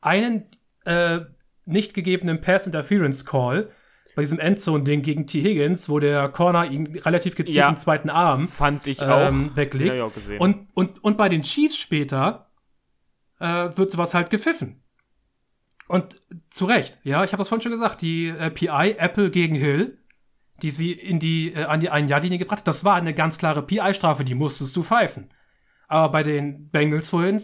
Einen 0.00 0.44
äh, 0.84 1.20
nicht 1.64 1.94
gegebenen 1.94 2.40
Pass 2.40 2.66
Interference 2.66 3.24
Call, 3.24 3.70
bei 4.14 4.20
diesem 4.20 4.38
Endzone-Ding 4.38 5.00
gegen 5.00 5.26
T. 5.26 5.40
Higgins, 5.40 5.88
wo 5.88 5.98
der 5.98 6.28
Corner 6.28 6.70
ihn 6.70 6.98
relativ 6.98 7.34
gezielt 7.34 7.56
Ja. 7.56 7.68
im 7.70 7.78
zweiten 7.78 8.10
Arm 8.10 8.46
Fand 8.48 8.86
ich 8.86 9.00
auch. 9.02 9.28
ähm, 9.28 9.52
weglegt. 9.54 10.00
Ja, 10.00 10.04
auch. 10.04 10.12
Und, 10.38 10.68
und, 10.74 11.02
und 11.02 11.16
bei 11.16 11.30
den 11.30 11.40
Chiefs 11.42 11.78
später 11.78 12.50
äh, 13.42 13.76
wird 13.76 13.90
sowas 13.90 14.14
halt 14.14 14.30
gepfiffen. 14.30 14.82
Und 15.88 16.22
zu 16.48 16.64
Recht, 16.64 17.00
ja, 17.02 17.24
ich 17.24 17.32
habe 17.32 17.40
das 17.40 17.48
vorhin 17.48 17.62
schon 17.62 17.72
gesagt, 17.72 18.00
die 18.00 18.28
äh, 18.28 18.50
PI 18.50 18.94
Apple 18.98 19.30
gegen 19.30 19.56
Hill, 19.56 19.98
die 20.62 20.70
sie 20.70 20.92
in 20.92 21.18
die, 21.18 21.52
äh, 21.52 21.64
an 21.64 21.80
die 21.80 21.90
Ein-Jahr-Linie 21.90 22.38
gebracht 22.38 22.60
hat, 22.60 22.68
das 22.68 22.84
war 22.84 22.94
eine 22.94 23.12
ganz 23.12 23.38
klare 23.38 23.62
PI-Strafe, 23.62 24.24
die 24.24 24.36
musstest 24.36 24.76
du 24.76 24.84
pfeifen. 24.84 25.34
Aber 25.88 26.10
bei 26.12 26.22
den 26.22 26.70
Bengals 26.70 27.10
vorhin, 27.10 27.42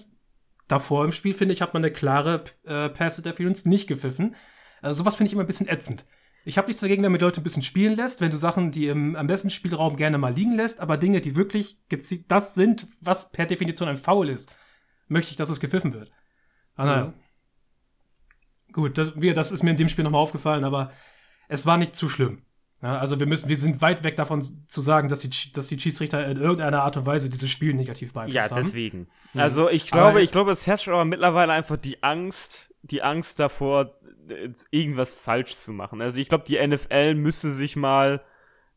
davor 0.69 1.05
im 1.05 1.13
Spiel, 1.13 1.35
finde 1.35 1.53
ich, 1.53 1.61
hat 1.61 1.75
man 1.75 1.83
eine 1.85 1.93
klare 1.93 2.45
äh, 2.65 2.89
Pass-Interference 2.89 3.67
nicht 3.67 3.89
gepfiffen. 3.89 4.37
Äh, 4.83 4.95
sowas 4.95 5.17
finde 5.17 5.29
ich 5.29 5.33
immer 5.33 5.43
ein 5.43 5.49
bisschen 5.49 5.69
ätzend. 5.69 6.07
Ich 6.45 6.57
habe 6.57 6.69
nichts 6.69 6.81
dagegen, 6.81 7.03
wenn 7.03 7.13
man 7.13 7.21
Leute 7.21 7.41
ein 7.41 7.45
bisschen 7.45 7.63
spielen 7.63 7.97
lässt, 7.97 8.21
wenn 8.21 8.31
du 8.31 8.39
Sachen, 8.39 8.71
die 8.71 8.87
im 8.87 9.17
am 9.17 9.27
besten 9.27 9.51
Spielraum 9.51 9.97
gerne 9.97 10.17
mal 10.17 10.33
liegen 10.33 10.55
lässt, 10.55 10.81
aber 10.81 10.97
Dinge, 10.97 11.21
die 11.21 11.37
wirklich 11.37 11.79
das 12.29 12.55
sind, 12.55 12.87
was 13.01 13.33
per 13.33 13.45
Definition 13.45 13.89
ein 13.89 13.97
Foul 13.97 14.29
ist, 14.31 14.55
möchte 15.09 15.31
ich, 15.33 15.37
dass 15.37 15.51
es 15.51 15.61
gepfiffen 15.61 15.93
wird. 15.95 16.11
Ah, 16.77 16.85
naja. 16.87 17.05
Mhm. 17.07 17.15
Gut, 18.73 18.99
das, 18.99 19.21
wir, 19.21 19.35
das 19.35 19.51
ist 19.53 19.63
mir 19.63 19.71
in 19.71 19.77
dem 19.77 19.89
Spiel 19.89 20.05
nochmal 20.05 20.21
aufgefallen, 20.21 20.65
aber 20.65 20.93
es 21.49 21.67
war 21.67 21.79
nicht 21.79 21.97
zu 21.97 22.09
schlimm. 22.09 22.43
Ja, 22.83 22.99
also 22.99 23.19
wir 23.19 23.27
müssen, 23.27 23.49
wir 23.49 23.57
sind 23.57 23.83
weit 23.83 24.05
weg 24.05 24.15
davon 24.15 24.41
zu 24.41 24.81
sagen, 24.81 25.09
dass 25.09 25.21
die, 25.21 25.53
dass 25.53 25.67
die 25.67 25.81
Schiedsrichter 25.81 26.25
in 26.29 26.37
irgendeiner 26.37 26.83
Art 26.85 26.97
und 26.97 27.07
Weise 27.07 27.29
dieses 27.29 27.51
Spiel 27.51 27.75
negativ 27.75 28.11
ja, 28.11 28.21
beeinflusst 28.21 28.51
haben. 28.53 28.63
deswegen. 28.63 28.99
Mhm. 29.33 29.41
Also 29.41 29.69
ich 29.69 29.93
Aber- 29.93 30.03
glaube, 30.03 30.23
ich 30.23 30.31
glaube, 30.31 30.53
es 30.53 30.67
herrscht 30.67 30.89
aber 30.89 31.05
mittlerweile 31.05 31.53
einfach 31.53 31.77
die 31.77 32.03
Angst, 32.05 32.73
die 32.83 33.03
Angst 33.03 33.41
davor, 33.41 33.99
irgendwas 34.71 35.15
falsch 35.15 35.57
zu 35.57 35.73
machen. 35.73 36.01
Also 36.03 36.19
ich 36.19 36.29
glaube, 36.29 36.45
die 36.47 36.59
NFL 36.65 37.15
müsste 37.15 37.51
sich 37.51 37.75
mal 37.77 38.23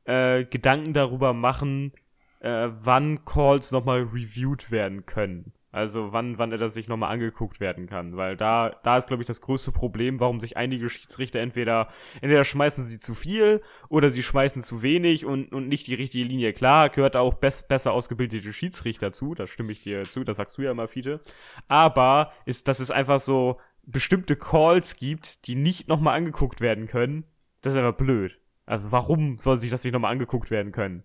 äh, 0.05 0.45
Gedanken 0.45 0.93
darüber 0.93 1.34
machen, 1.34 1.91
äh, 2.39 2.69
wann 2.71 3.23
Calls 3.25 3.71
nochmal 3.71 4.01
reviewed 4.01 4.71
werden 4.71 5.05
können. 5.05 5.53
Also 5.74 6.11
wann, 6.11 6.38
wann 6.38 6.51
er 6.51 6.57
das 6.57 6.74
sich 6.74 6.89
nochmal 6.89 7.13
angeguckt 7.13 7.61
werden 7.61 7.88
kann. 7.88 8.17
Weil 8.17 8.36
da, 8.36 8.76
da 8.84 8.97
ist, 8.97 9.07
glaube 9.07 9.24
ich, 9.24 9.28
das 9.28 9.39
größte 9.39 9.72
Problem, 9.72 10.19
warum 10.19 10.41
sich 10.41 10.57
einige 10.57 10.89
Schiedsrichter 10.89 11.39
entweder, 11.39 11.88
entweder 12.15 12.43
schmeißen 12.43 12.84
sie 12.84 12.99
zu 12.99 13.15
viel 13.15 13.61
oder 13.88 14.09
sie 14.09 14.24
schmeißen 14.24 14.61
zu 14.61 14.82
wenig 14.82 15.26
und, 15.26 15.53
und 15.53 15.69
nicht 15.69 15.88
die 15.88 15.95
richtige 15.95 16.26
Linie. 16.26 16.51
Klar, 16.51 16.89
gehört 16.89 17.15
auch 17.15 17.36
best, 17.36 17.69
besser 17.69 17.93
ausgebildete 17.93 18.51
Schiedsrichter 18.51 19.13
zu, 19.13 19.34
da 19.34 19.47
stimme 19.47 19.72
ich 19.72 19.84
dir 19.84 20.03
zu, 20.03 20.26
das 20.26 20.38
sagst 20.38 20.57
du 20.57 20.63
ja 20.63 20.72
immer, 20.72 20.89
Fiete. 20.89 21.22
Aber 21.69 22.34
ist, 22.45 22.67
dass 22.67 22.82
es 22.82 22.91
einfach 22.91 23.19
so 23.19 23.57
bestimmte 23.84 24.36
Calls 24.36 24.97
gibt, 24.97 25.47
die 25.47 25.55
nicht 25.55 25.88
nochmal 25.88 26.17
angeguckt 26.17 26.59
werden 26.59 26.88
können, 26.88 27.24
das 27.61 27.74
ist 27.74 27.80
einfach 27.80 27.97
blöd. 27.97 28.38
Also 28.65 28.91
warum 28.91 29.38
soll 29.38 29.57
sich 29.57 29.69
das 29.69 29.84
nicht 29.84 29.93
nochmal 29.93 30.11
angeguckt 30.11 30.51
werden 30.51 30.72
können? 30.72 31.03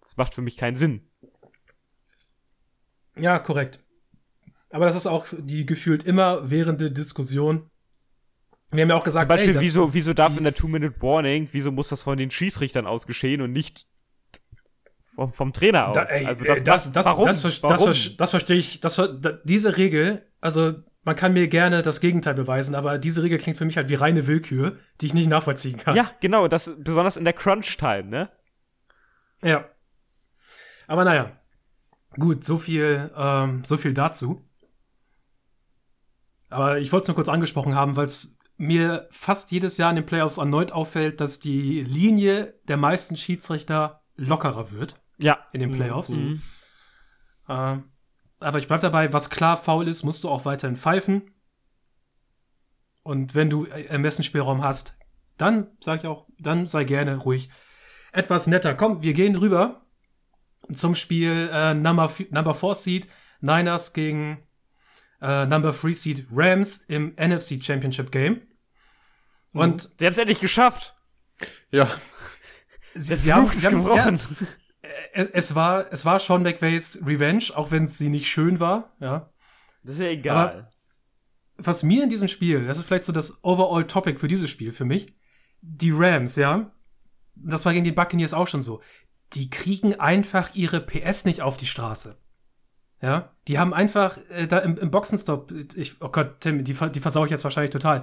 Das 0.00 0.16
macht 0.16 0.34
für 0.34 0.42
mich 0.42 0.56
keinen 0.56 0.76
Sinn. 0.76 1.08
Ja, 3.18 3.38
korrekt. 3.38 3.80
Aber 4.70 4.86
das 4.86 4.96
ist 4.96 5.06
auch 5.06 5.26
die 5.38 5.66
gefühlt 5.66 6.04
immer 6.04 6.50
währende 6.50 6.90
Diskussion. 6.90 7.70
Wir 8.72 8.82
haben 8.82 8.90
ja 8.90 8.96
auch 8.96 9.04
gesagt, 9.04 9.22
Zum 9.24 9.28
Beispiel, 9.28 9.50
ey, 9.50 9.54
das- 9.54 9.62
wieso, 9.62 9.94
wieso 9.94 10.14
darf 10.14 10.36
in 10.36 10.42
der 10.44 10.54
Two-Minute-Warning, 10.54 11.48
wieso 11.52 11.70
muss 11.70 11.88
das 11.90 12.02
von 12.02 12.18
den 12.18 12.30
Schiedsrichtern 12.32 12.86
aus 12.86 13.06
geschehen 13.06 13.40
und 13.40 13.52
nicht 13.52 13.86
vom, 15.14 15.32
vom 15.32 15.52
Trainer 15.52 15.88
aus? 15.88 15.94
Da, 15.94 16.02
ey, 16.04 16.26
also 16.26 16.44
das, 16.44 16.64
das, 16.64 16.90
das, 16.92 17.06
warum? 17.06 17.26
das, 17.26 17.42
ver- 17.42 17.52
warum? 17.62 17.86
das, 17.86 18.16
das 18.16 18.30
verstehe 18.30 18.56
ich. 18.56 18.80
Das, 18.80 19.00
diese 19.44 19.76
Regel, 19.76 20.26
also 20.40 20.74
man 21.04 21.14
kann 21.14 21.34
mir 21.34 21.46
gerne 21.46 21.82
das 21.82 22.00
Gegenteil 22.00 22.34
beweisen, 22.34 22.74
aber 22.74 22.98
diese 22.98 23.22
Regel 23.22 23.38
klingt 23.38 23.58
für 23.58 23.64
mich 23.66 23.76
halt 23.76 23.88
wie 23.90 23.94
reine 23.94 24.26
Willkür, 24.26 24.78
die 25.00 25.06
ich 25.06 25.14
nicht 25.14 25.28
nachvollziehen 25.28 25.76
kann. 25.76 25.94
ja, 25.94 26.10
genau, 26.20 26.48
das, 26.48 26.72
besonders 26.78 27.16
in 27.16 27.22
der 27.24 27.34
Crunch-Time, 27.34 28.04
ne? 28.04 28.28
Ja. 29.42 29.68
Aber 30.88 31.04
naja. 31.04 31.38
Gut, 32.18 32.44
so 32.44 32.58
viel, 32.58 33.10
ähm, 33.16 33.64
so 33.64 33.76
viel 33.76 33.94
dazu. 33.94 34.44
Aber 36.48 36.78
ich 36.78 36.92
wollte 36.92 37.04
es 37.04 37.08
nur 37.08 37.14
kurz 37.16 37.28
angesprochen 37.28 37.74
haben, 37.74 37.96
weil 37.96 38.06
es 38.06 38.36
mir 38.56 39.08
fast 39.10 39.50
jedes 39.50 39.76
Jahr 39.78 39.90
in 39.90 39.96
den 39.96 40.06
Playoffs 40.06 40.38
erneut 40.38 40.70
auffällt, 40.72 41.20
dass 41.20 41.40
die 41.40 41.82
Linie 41.82 42.54
der 42.68 42.76
meisten 42.76 43.16
Schiedsrichter 43.16 44.02
lockerer 44.16 44.70
wird 44.70 45.00
Ja. 45.18 45.38
in 45.52 45.60
den 45.60 45.72
Playoffs. 45.72 46.16
Mhm. 46.16 46.42
Äh, 47.48 47.78
aber 48.40 48.58
ich 48.58 48.68
bleib 48.68 48.80
dabei, 48.80 49.12
was 49.12 49.30
klar 49.30 49.56
faul 49.56 49.88
ist, 49.88 50.04
musst 50.04 50.22
du 50.22 50.28
auch 50.28 50.44
weiterhin 50.44 50.76
pfeifen. 50.76 51.30
Und 53.02 53.34
wenn 53.34 53.50
du 53.50 53.64
äh, 53.66 53.86
Ermessensspielraum 53.86 54.62
hast, 54.62 54.96
dann 55.36 55.68
sag 55.80 56.00
ich 56.00 56.06
auch, 56.06 56.28
dann 56.38 56.66
sei 56.68 56.84
gerne 56.84 57.16
ruhig 57.16 57.50
etwas 58.12 58.46
netter. 58.46 58.74
Komm, 58.74 59.02
wir 59.02 59.14
gehen 59.14 59.34
rüber 59.34 59.83
zum 60.72 60.94
Spiel 60.94 61.50
äh, 61.52 61.74
Number, 61.74 62.12
Number 62.30 62.54
4 62.54 62.74
Seed 62.74 63.08
Niners 63.40 63.92
gegen 63.92 64.38
äh, 65.20 65.46
Number 65.46 65.72
3 65.72 65.92
Seed 65.92 66.26
Rams 66.32 66.78
im 66.88 67.14
NFC 67.16 67.62
Championship 67.62 68.10
Game. 68.10 68.42
Und 69.52 69.90
Sie 69.98 70.06
haben 70.06 70.12
es 70.12 70.18
endlich 70.18 70.40
geschafft. 70.40 70.94
Ja, 71.70 71.88
sie, 72.94 73.16
sie 73.16 73.32
haben, 73.32 73.48
sie 73.48 73.66
haben 73.66 73.86
ja, 73.86 74.10
gebrochen. 74.10 74.20
es, 75.12 75.28
es 75.28 75.54
war 75.54 75.92
es 75.92 76.04
war 76.04 76.20
Sean 76.20 76.42
McVays 76.42 77.02
Revenge, 77.04 77.44
auch 77.54 77.70
wenn 77.70 77.86
sie 77.86 78.08
nicht 78.08 78.28
schön 78.28 78.60
war, 78.60 78.94
ja. 79.00 79.30
Das 79.82 79.94
ist 79.96 80.00
ja 80.00 80.08
egal. 80.08 80.70
was 81.56 81.82
mir 81.82 82.02
in 82.04 82.08
diesem 82.08 82.28
Spiel, 82.28 82.66
das 82.66 82.78
ist 82.78 82.84
vielleicht 82.84 83.04
so 83.04 83.12
das 83.12 83.42
overall 83.44 83.86
Topic 83.86 84.18
für 84.18 84.28
dieses 84.28 84.48
Spiel 84.48 84.72
für 84.72 84.84
mich, 84.84 85.14
die 85.60 85.92
Rams, 85.92 86.36
ja, 86.36 86.72
das 87.34 87.64
war 87.66 87.72
gegen 87.72 87.84
die 87.84 87.92
Buccaneers 87.92 88.34
auch 88.34 88.46
schon 88.46 88.62
so, 88.62 88.80
die 89.34 89.50
kriegen 89.50 89.98
einfach 89.98 90.54
ihre 90.54 90.80
PS 90.80 91.24
nicht 91.24 91.42
auf 91.42 91.56
die 91.56 91.66
Straße. 91.66 92.16
Ja, 93.02 93.32
die 93.48 93.58
haben 93.58 93.74
einfach 93.74 94.18
äh, 94.30 94.46
da 94.46 94.58
im, 94.60 94.78
im 94.78 94.90
Boxenstopp, 94.90 95.52
ich, 95.76 96.00
oh 96.00 96.08
Gott, 96.08 96.40
Tim, 96.40 96.64
die, 96.64 96.72
die 96.72 97.00
versau 97.00 97.24
ich 97.24 97.30
jetzt 97.30 97.44
wahrscheinlich 97.44 97.70
total. 97.70 98.02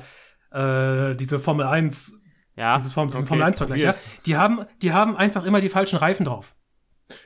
Äh, 0.51 1.15
diese 1.15 1.39
Formel 1.39 1.65
1, 1.65 2.21
ja, 2.55 2.75
dieses 2.75 2.93
Form, 2.93 3.07
diesen 3.07 3.21
okay, 3.21 3.29
Formel 3.29 3.45
1 3.45 3.57
Vergleich, 3.57 3.81
ja, 3.81 3.95
die 4.25 4.37
haben, 4.37 4.65
die 4.81 4.93
haben 4.93 5.15
einfach 5.15 5.43
immer 5.45 5.61
die 5.61 5.69
falschen 5.69 5.97
Reifen 5.97 6.25
drauf. 6.25 6.53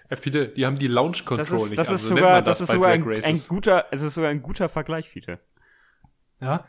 äh, 0.08 0.16
viele, 0.16 0.48
die 0.48 0.66
haben 0.66 0.80
die 0.80 0.88
Launch 0.88 1.26
Das 1.26 1.26
Control 1.26 1.64
ist, 1.64 1.70
nicht. 1.72 1.78
das 1.80 1.88
ist 1.88 2.04
also 2.04 2.14
nennt 2.14 2.20
sogar, 2.20 2.34
man 2.36 2.46
das 2.46 2.62
ist 2.62 2.72
sogar 2.72 2.92
ein, 2.92 3.24
ein 3.24 3.42
guter, 3.48 3.86
es 3.92 4.02
ist 4.02 4.14
sogar 4.14 4.30
ein 4.30 4.42
guter 4.42 4.70
Vergleich, 4.70 5.10
Fiete. 5.10 5.40
Ja. 6.40 6.66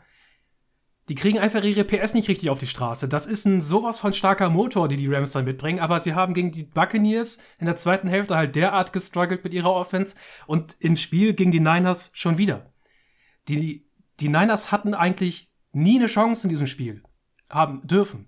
Die 1.09 1.15
kriegen 1.15 1.39
einfach 1.39 1.63
ihre 1.63 1.85
PS 1.85 2.13
nicht 2.13 2.27
richtig 2.27 2.49
auf 2.49 2.59
die 2.59 2.67
Straße. 2.67 3.07
Das 3.07 3.25
ist 3.25 3.45
ein 3.45 3.61
sowas 3.61 3.97
von 3.99 4.11
starker 4.11 4.49
Motor, 4.49 4.89
die 4.89 4.97
die 4.97 5.07
Rams 5.07 5.31
dann 5.31 5.45
mitbringen. 5.45 5.79
Aber 5.79 6.01
sie 6.01 6.15
haben 6.15 6.33
gegen 6.33 6.51
die 6.51 6.63
Buccaneers 6.63 7.37
in 7.59 7.65
der 7.65 7.77
zweiten 7.77 8.09
Hälfte 8.09 8.35
halt 8.35 8.55
derart 8.55 8.91
gestruggelt 8.91 9.43
mit 9.43 9.53
ihrer 9.53 9.71
Offense 9.71 10.17
und 10.47 10.75
im 10.79 10.97
Spiel 10.97 11.33
gegen 11.33 11.51
die 11.51 11.61
Niners 11.61 12.11
schon 12.13 12.37
wieder. 12.37 12.73
Die, 13.47 13.87
die 14.19 14.27
Niners 14.27 14.73
hatten 14.73 14.93
eigentlich 14.93 15.49
nie 15.71 15.97
eine 15.97 16.07
Chance 16.07 16.47
in 16.47 16.49
diesem 16.49 16.67
Spiel. 16.67 17.03
Haben 17.49 17.87
dürfen. 17.87 18.27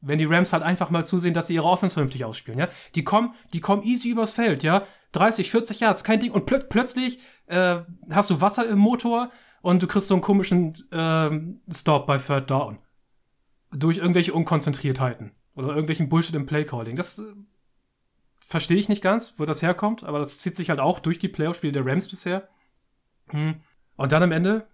Wenn 0.00 0.18
die 0.18 0.26
Rams 0.26 0.52
halt 0.52 0.62
einfach 0.62 0.90
mal 0.90 1.04
zusehen, 1.04 1.34
dass 1.34 1.48
sie 1.48 1.54
ihre 1.54 1.64
Offense 1.64 1.94
vernünftig 1.94 2.24
ausspielen, 2.24 2.60
ja. 2.60 2.68
Die 2.94 3.02
kommen, 3.02 3.34
die 3.52 3.60
kommen 3.60 3.82
easy 3.82 4.10
übers 4.10 4.34
Feld, 4.34 4.62
ja. 4.62 4.86
30, 5.12 5.50
40 5.50 5.80
Yards, 5.80 6.04
kein 6.04 6.20
Ding. 6.20 6.30
Und 6.30 6.46
plö 6.46 6.60
plötzlich 6.60 7.18
äh, 7.46 7.78
hast 8.10 8.30
du 8.30 8.40
Wasser 8.40 8.68
im 8.68 8.78
Motor 8.78 9.30
und 9.64 9.82
du 9.82 9.86
kriegst 9.86 10.08
so 10.08 10.14
einen 10.14 10.22
komischen 10.22 10.74
ähm, 10.92 11.58
Stop 11.72 12.06
bei 12.06 12.18
Third 12.18 12.50
Down. 12.50 12.80
Durch 13.70 13.96
irgendwelche 13.96 14.34
Unkonzentriertheiten. 14.34 15.32
Oder 15.54 15.68
irgendwelchen 15.68 16.10
Bullshit 16.10 16.34
im 16.34 16.44
Playcalling. 16.44 16.96
Das 16.96 17.18
äh, 17.18 17.22
verstehe 18.46 18.76
ich 18.76 18.90
nicht 18.90 19.02
ganz, 19.02 19.34
wo 19.38 19.46
das 19.46 19.62
herkommt, 19.62 20.04
aber 20.04 20.18
das 20.18 20.38
zieht 20.40 20.54
sich 20.54 20.68
halt 20.68 20.80
auch 20.80 21.00
durch 21.00 21.18
die 21.18 21.28
Playoff-Spiele 21.28 21.72
der 21.72 21.86
Rams 21.86 22.08
bisher. 22.08 22.46
Hm. 23.30 23.54
Und 23.96 24.12
dann 24.12 24.22
am 24.22 24.32
Ende 24.32 24.66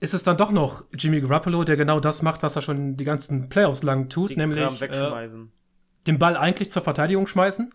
ist 0.00 0.12
es 0.12 0.22
dann 0.22 0.36
doch 0.36 0.50
noch 0.50 0.84
Jimmy 0.92 1.22
Garoppolo, 1.22 1.64
der 1.64 1.78
genau 1.78 1.98
das 1.98 2.20
macht, 2.20 2.42
was 2.42 2.56
er 2.56 2.62
schon 2.62 2.92
die 2.92 3.04
ganzen 3.04 3.48
Playoffs 3.48 3.82
lang 3.82 4.10
tut, 4.10 4.34
Kram 4.34 4.50
nämlich 4.50 4.82
äh, 4.82 5.28
den 6.06 6.18
Ball 6.18 6.36
eigentlich 6.36 6.70
zur 6.70 6.82
Verteidigung 6.82 7.26
schmeißen. 7.26 7.72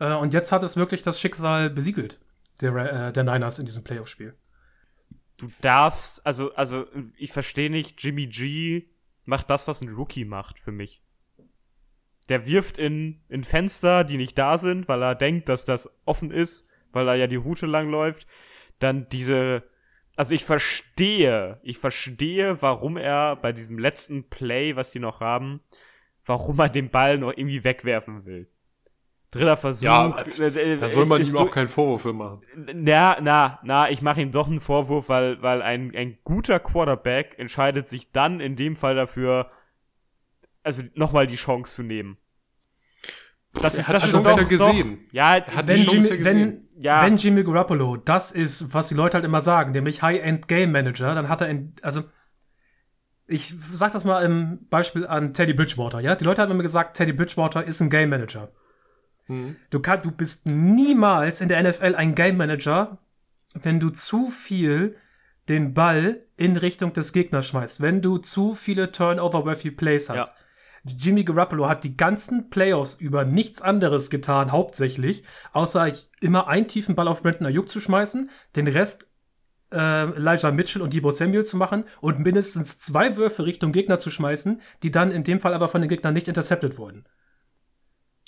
Äh, 0.00 0.12
und 0.16 0.34
jetzt 0.34 0.52
hat 0.52 0.64
es 0.64 0.76
wirklich 0.76 1.00
das 1.00 1.18
Schicksal 1.18 1.70
besiegelt, 1.70 2.20
der, 2.60 2.76
äh, 2.76 3.12
der 3.14 3.24
Niners 3.24 3.58
in 3.58 3.64
diesem 3.64 3.84
Playoff-Spiel. 3.84 4.36
Du 5.42 5.48
darfst, 5.60 6.24
also, 6.24 6.54
also, 6.54 6.86
ich 7.16 7.32
verstehe 7.32 7.68
nicht, 7.68 8.02
Jimmy 8.02 8.28
G 8.28 8.86
macht 9.24 9.50
das, 9.50 9.66
was 9.66 9.80
ein 9.80 9.88
Rookie 9.88 10.24
macht 10.24 10.60
für 10.60 10.72
mich. 10.72 11.02
Der 12.28 12.46
wirft 12.46 12.78
in, 12.78 13.20
in 13.28 13.42
Fenster, 13.42 14.04
die 14.04 14.16
nicht 14.16 14.38
da 14.38 14.56
sind, 14.56 14.88
weil 14.88 15.02
er 15.02 15.16
denkt, 15.16 15.48
dass 15.48 15.64
das 15.64 15.90
offen 16.04 16.30
ist, 16.30 16.68
weil 16.92 17.08
er 17.08 17.16
ja 17.16 17.26
die 17.26 17.36
Route 17.36 17.66
langläuft. 17.66 18.26
Dann 18.78 19.08
diese, 19.08 19.64
also 20.16 20.34
ich 20.34 20.44
verstehe, 20.44 21.58
ich 21.62 21.78
verstehe, 21.78 22.62
warum 22.62 22.96
er 22.96 23.36
bei 23.36 23.52
diesem 23.52 23.78
letzten 23.78 24.28
Play, 24.28 24.76
was 24.76 24.92
die 24.92 25.00
noch 25.00 25.20
haben, 25.20 25.60
warum 26.24 26.60
er 26.60 26.68
den 26.68 26.90
Ball 26.90 27.18
noch 27.18 27.32
irgendwie 27.32 27.64
wegwerfen 27.64 28.24
will. 28.24 28.48
Dritter 29.32 29.56
Versuch. 29.56 29.84
Ja, 29.84 30.14
äh, 30.38 30.44
äh, 30.44 30.78
Da 30.78 30.90
soll 30.90 31.06
man 31.06 31.20
ist 31.20 31.32
ihm 31.32 31.38
auch 31.38 31.50
keinen 31.50 31.68
Vorwurf 31.68 32.02
für 32.02 32.12
machen. 32.12 32.42
na, 32.54 33.16
na, 33.20 33.58
na, 33.62 33.90
ich 33.90 34.02
mache 34.02 34.20
ihm 34.20 34.30
doch 34.30 34.46
einen 34.46 34.60
Vorwurf, 34.60 35.08
weil, 35.08 35.40
weil 35.40 35.62
ein, 35.62 35.90
ein 35.96 36.18
guter 36.22 36.60
Quarterback 36.60 37.38
entscheidet 37.38 37.88
sich 37.88 38.12
dann 38.12 38.40
in 38.40 38.56
dem 38.56 38.76
Fall 38.76 38.94
dafür, 38.94 39.50
also 40.62 40.82
nochmal 40.94 41.26
die 41.26 41.36
Chance 41.36 41.74
zu 41.74 41.82
nehmen. 41.82 42.18
Das 43.54 43.74
er 43.74 43.80
ist 43.80 43.88
hat 43.88 43.96
das 43.96 44.10
schon 44.10 44.22
wieder 44.22 44.44
gesehen. 44.44 45.00
Doch, 45.06 45.12
ja, 45.14 45.36
er 45.36 45.46
hat 45.54 45.66
wenn, 45.66 45.76
die 45.76 45.86
Chance 45.86 46.12
Jimmy, 46.12 46.24
wenn, 46.24 46.68
ja. 46.78 47.02
wenn 47.02 47.16
Jimmy 47.16 47.42
Garoppolo 47.42 47.96
das 47.96 48.32
ist, 48.32 48.74
was 48.74 48.88
die 48.88 48.94
Leute 48.94 49.14
halt 49.14 49.24
immer 49.24 49.40
sagen, 49.40 49.72
nämlich 49.72 50.02
High-End 50.02 50.46
Game 50.46 50.72
Manager, 50.72 51.14
dann 51.14 51.30
hat 51.30 51.40
er 51.40 51.48
in, 51.48 51.74
also 51.80 52.02
ich 53.26 53.54
sag 53.72 53.92
das 53.92 54.04
mal 54.04 54.22
im 54.24 54.66
Beispiel 54.68 55.06
an 55.06 55.32
Teddy 55.32 55.54
Bridgewater, 55.54 56.00
ja? 56.00 56.16
Die 56.16 56.24
Leute 56.24 56.42
haben 56.42 56.50
immer 56.50 56.62
gesagt, 56.62 56.98
Teddy 56.98 57.12
Bridgewater 57.14 57.64
ist 57.64 57.80
ein 57.80 57.88
Game 57.88 58.10
Manager. 58.10 58.52
Mhm. 59.28 59.56
Du, 59.70 59.80
kann, 59.80 60.00
du 60.00 60.10
bist 60.10 60.46
niemals 60.46 61.40
in 61.40 61.48
der 61.48 61.62
NFL 61.62 61.94
ein 61.94 62.14
Game 62.14 62.36
Manager, 62.36 62.98
wenn 63.54 63.80
du 63.80 63.90
zu 63.90 64.30
viel 64.30 64.96
den 65.48 65.74
Ball 65.74 66.24
in 66.36 66.56
Richtung 66.56 66.92
des 66.92 67.12
Gegners 67.12 67.46
schmeißt, 67.46 67.80
wenn 67.80 68.00
du 68.00 68.18
zu 68.18 68.54
viele 68.54 68.92
Turnover-worthy 68.92 69.70
Plays 69.70 70.08
hast. 70.08 70.28
Ja. 70.28 70.34
Jimmy 70.84 71.22
Garoppolo 71.24 71.68
hat 71.68 71.84
die 71.84 71.96
ganzen 71.96 72.50
Playoffs 72.50 72.94
über 72.94 73.24
nichts 73.24 73.62
anderes 73.62 74.10
getan, 74.10 74.50
hauptsächlich, 74.50 75.22
außer 75.52 75.92
immer 76.20 76.48
einen 76.48 76.66
tiefen 76.66 76.96
Ball 76.96 77.06
auf 77.06 77.22
Brandon 77.22 77.46
Ayuk 77.46 77.68
zu 77.68 77.80
schmeißen, 77.80 78.30
den 78.56 78.66
Rest 78.66 79.08
äh, 79.72 80.10
Elijah 80.16 80.50
Mitchell 80.50 80.82
und 80.82 80.92
Debo 80.92 81.12
Samuel 81.12 81.44
zu 81.44 81.56
machen 81.56 81.84
und 82.00 82.18
mindestens 82.18 82.78
zwei 82.78 83.16
Würfe 83.16 83.46
Richtung 83.46 83.72
Gegner 83.72 83.98
zu 83.98 84.10
schmeißen, 84.10 84.60
die 84.82 84.90
dann 84.90 85.12
in 85.12 85.24
dem 85.24 85.40
Fall 85.40 85.54
aber 85.54 85.68
von 85.68 85.80
den 85.80 85.88
Gegnern 85.88 86.14
nicht 86.14 86.28
intercepted 86.28 86.78
wurden. 86.78 87.04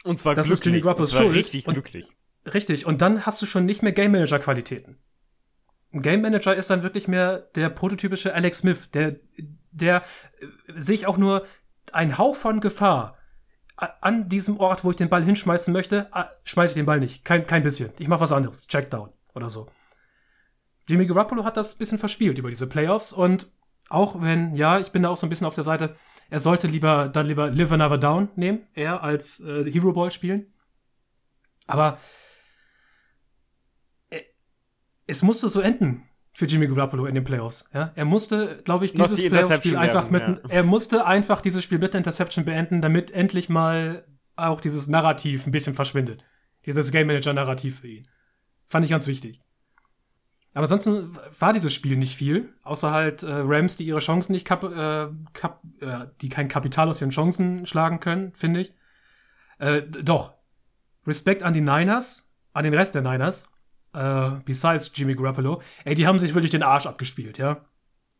Und 0.05 0.20
zwar 0.20 0.34
das 0.34 0.46
glücklich. 0.46 0.61
ist 0.61 0.66
Jimmy 0.66 0.80
Garoppolo's 0.80 1.12
Schuld. 1.12 1.34
Richtig 1.34 1.64
glücklich. 1.64 2.07
Und, 2.44 2.55
richtig. 2.55 2.86
Und 2.86 3.00
dann 3.00 3.26
hast 3.26 3.42
du 3.42 3.46
schon 3.46 3.66
nicht 3.66 3.82
mehr 3.82 3.92
Game 3.92 4.12
Manager 4.12 4.38
Qualitäten. 4.38 4.98
Ein 5.92 6.02
Game 6.02 6.22
Manager 6.22 6.55
ist 6.55 6.70
dann 6.70 6.82
wirklich 6.82 7.09
mehr 7.09 7.38
der 7.57 7.70
prototypische 7.70 8.34
Alex 8.34 8.59
Smith, 8.59 8.90
der, 8.92 9.16
der 9.72 10.02
äh, 10.38 10.80
sich 10.80 11.07
auch 11.07 11.16
nur 11.16 11.44
ein 11.92 12.18
Hauch 12.18 12.36
von 12.36 12.61
Gefahr 12.61 13.18
an 13.76 14.28
diesem 14.28 14.61
Ort, 14.61 14.84
wo 14.84 14.90
ich 14.90 14.96
den 14.96 15.09
Ball 15.09 15.22
hinschmeißen 15.22 15.72
möchte, 15.72 16.09
schmeiße 16.44 16.72
ich 16.72 16.76
den 16.76 16.86
Ball 16.86 17.00
nicht. 17.00 17.24
Kein, 17.24 17.44
kein 17.46 17.64
bisschen. 17.64 17.90
Ich 17.98 18.07
mache 18.07 18.20
was 18.20 18.30
anderes. 18.30 18.68
Checkdown 18.68 19.11
oder 19.34 19.50
so. 19.50 19.68
Jimmy 20.88 21.07
Garoppolo 21.07 21.44
hat 21.44 21.57
das 21.57 21.74
ein 21.74 21.78
bisschen 21.78 21.98
verspielt 21.98 22.38
über 22.38 22.50
diese 22.50 22.68
Playoffs 22.68 23.12
und 23.12 23.50
auch 23.88 24.20
wenn, 24.20 24.55
ja, 24.55 24.78
ich 24.78 24.92
bin 24.92 25.02
da 25.02 25.09
auch 25.09 25.16
so 25.16 25.26
ein 25.26 25.30
bisschen 25.30 25.46
auf 25.46 25.55
der 25.55 25.64
Seite, 25.64 25.96
er 26.31 26.41
sollte 26.41 26.66
lieber 26.66 27.09
dann 27.09 27.27
lieber 27.27 27.51
Live 27.51 27.72
Another 27.72 27.99
Down 27.99 28.29
nehmen, 28.37 28.66
eher 28.75 29.03
als 29.03 29.41
äh, 29.41 29.70
Hero 29.70 29.93
Ball 29.93 30.11
spielen. 30.11 30.53
Aber 31.66 31.99
äh, 34.11 34.20
es 35.07 35.22
musste 35.22 35.49
so 35.49 35.61
enden 35.61 36.09
für 36.33 36.47
Jimmy 36.47 36.66
Garoppolo 36.66 37.07
in 37.07 37.14
den 37.14 37.25
Playoffs. 37.25 37.68
Ja? 37.72 37.93
Er 37.95 38.05
musste, 38.05 38.61
glaube 38.64 38.85
ich, 38.85 38.93
dieses 38.93 39.16
die 39.16 39.31
Playoff-Spiel 39.31 39.77
einfach 39.77 40.11
mit, 40.11 40.22
ja. 40.22 40.41
er 40.49 40.64
musste 40.64 41.07
einfach 41.07 41.41
dieses 41.41 41.62
Spiel 41.62 41.79
mit 41.79 41.95
der 41.95 41.99
Interception 41.99 42.45
beenden, 42.45 42.83
damit 42.83 43.12
endlich 43.12 43.49
mal 43.49 44.05
auch 44.35 44.61
dieses 44.61 44.89
Narrativ 44.89 45.47
ein 45.47 45.53
bisschen 45.53 45.75
verschwindet. 45.75 46.25
Dieses 46.66 46.91
Game 46.91 47.07
Manager-Narrativ 47.07 47.81
für 47.81 47.89
ihn. 47.89 48.09
Fand 48.66 48.85
ich 48.85 48.91
ganz 48.91 49.07
wichtig. 49.07 49.43
Aber 50.55 50.62
ansonsten 50.62 51.16
war 51.38 51.52
dieses 51.52 51.74
Spiel 51.74 51.96
nicht 51.96 52.16
viel, 52.16 52.55
außer 52.62 52.92
halt 52.92 53.24
äh, 53.24 53.32
Rams, 53.32 53.76
die 53.76 53.84
ihre 53.84 53.98
Chancen 53.98 54.32
nicht 54.32 54.46
kap, 54.46 54.62
äh, 54.62 55.09
kap, 55.32 55.62
äh, 55.80 56.07
die 56.20 56.28
kein 56.28 56.46
Kapital 56.46 56.88
aus 56.88 57.00
ihren 57.00 57.11
Chancen 57.11 57.66
schlagen 57.66 57.98
können, 57.98 58.32
finde 58.34 58.61
ich. 58.61 58.72
Äh, 59.59 59.82
doch. 59.82 60.32
Respekt 61.07 61.42
an 61.42 61.52
die 61.52 61.61
Niners, 61.61 62.32
an 62.52 62.64
den 62.64 62.72
Rest 62.72 62.94
der 62.94 63.02
Niners, 63.02 63.50
äh, 63.94 64.30
besides 64.44 64.92
Jimmy 64.94 65.14
Garoppolo, 65.14 65.61
ey, 65.84 65.96
die 65.96 66.07
haben 66.07 66.20
sich 66.20 66.34
wirklich 66.34 66.52
den 66.52 66.62
Arsch 66.62 66.86
abgespielt, 66.86 67.36
ja. 67.36 67.64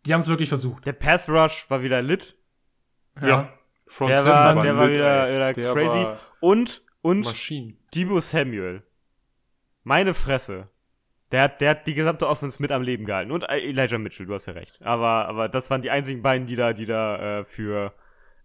Die 0.05 0.13
haben 0.13 0.21
es 0.21 0.29
wirklich 0.29 0.49
versucht. 0.49 0.85
Der 0.87 0.93
Pass 0.93 1.29
Rush 1.29 1.71
war 1.71 1.83
wieder 1.83 2.03
lit. 2.03 2.37
Ja. 3.23 3.29
ja. 3.29 3.53
Front 3.87 4.11
der 4.11 4.25
war, 4.25 4.63
der 4.63 4.77
war 4.77 4.91
wieder, 4.91 5.29
wieder 5.29 5.53
der 5.53 5.73
crazy. 5.73 5.99
War 5.99 6.19
und, 6.41 6.83
und 7.01 7.25
Maschinen. 7.25 7.79
Debo 7.95 8.19
Samuel. 8.19 8.83
Meine 9.85 10.15
Fresse. 10.15 10.69
Der 11.33 11.43
hat, 11.43 11.61
der 11.61 11.71
hat 11.71 11.87
die 11.87 11.95
gesamte 11.95 12.29
Offense 12.29 12.61
mit 12.61 12.71
am 12.71 12.83
Leben 12.83 13.07
gehalten. 13.07 13.33
Und 13.33 13.43
Elijah 13.49 13.99
Mitchell, 13.99 14.27
du 14.27 14.35
hast 14.35 14.47
ja 14.47 14.53
recht. 14.53 14.79
Aber, 14.85 15.27
aber 15.27 15.49
das 15.49 15.71
waren 15.71 15.83
die 15.83 15.91
einzigen 15.91 16.23
beiden, 16.23 16.47
die 16.47 16.57
da, 16.57 16.73
die 16.73 16.87
da 16.87 17.41
äh, 17.41 17.45
für 17.45 17.93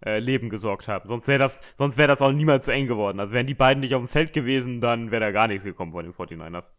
äh, 0.05 0.19
Leben 0.19 0.49
gesorgt 0.49 0.87
haben. 0.87 1.07
Sonst 1.07 1.27
wäre 1.27 1.39
das, 1.39 1.61
sonst 1.75 1.97
wäre 1.97 2.07
das 2.07 2.21
auch 2.21 2.31
niemals 2.31 2.65
zu 2.65 2.71
eng 2.71 2.87
geworden. 2.87 3.19
Also 3.19 3.33
wären 3.33 3.47
die 3.47 3.53
beiden 3.53 3.81
nicht 3.81 3.95
auf 3.95 4.01
dem 4.01 4.07
Feld 4.07 4.33
gewesen, 4.33 4.81
dann 4.81 5.11
wäre 5.11 5.21
da 5.21 5.31
gar 5.31 5.47
nichts 5.47 5.63
gekommen 5.63 5.91
von 5.91 6.05
den 6.05 6.13
49ers. 6.13 6.71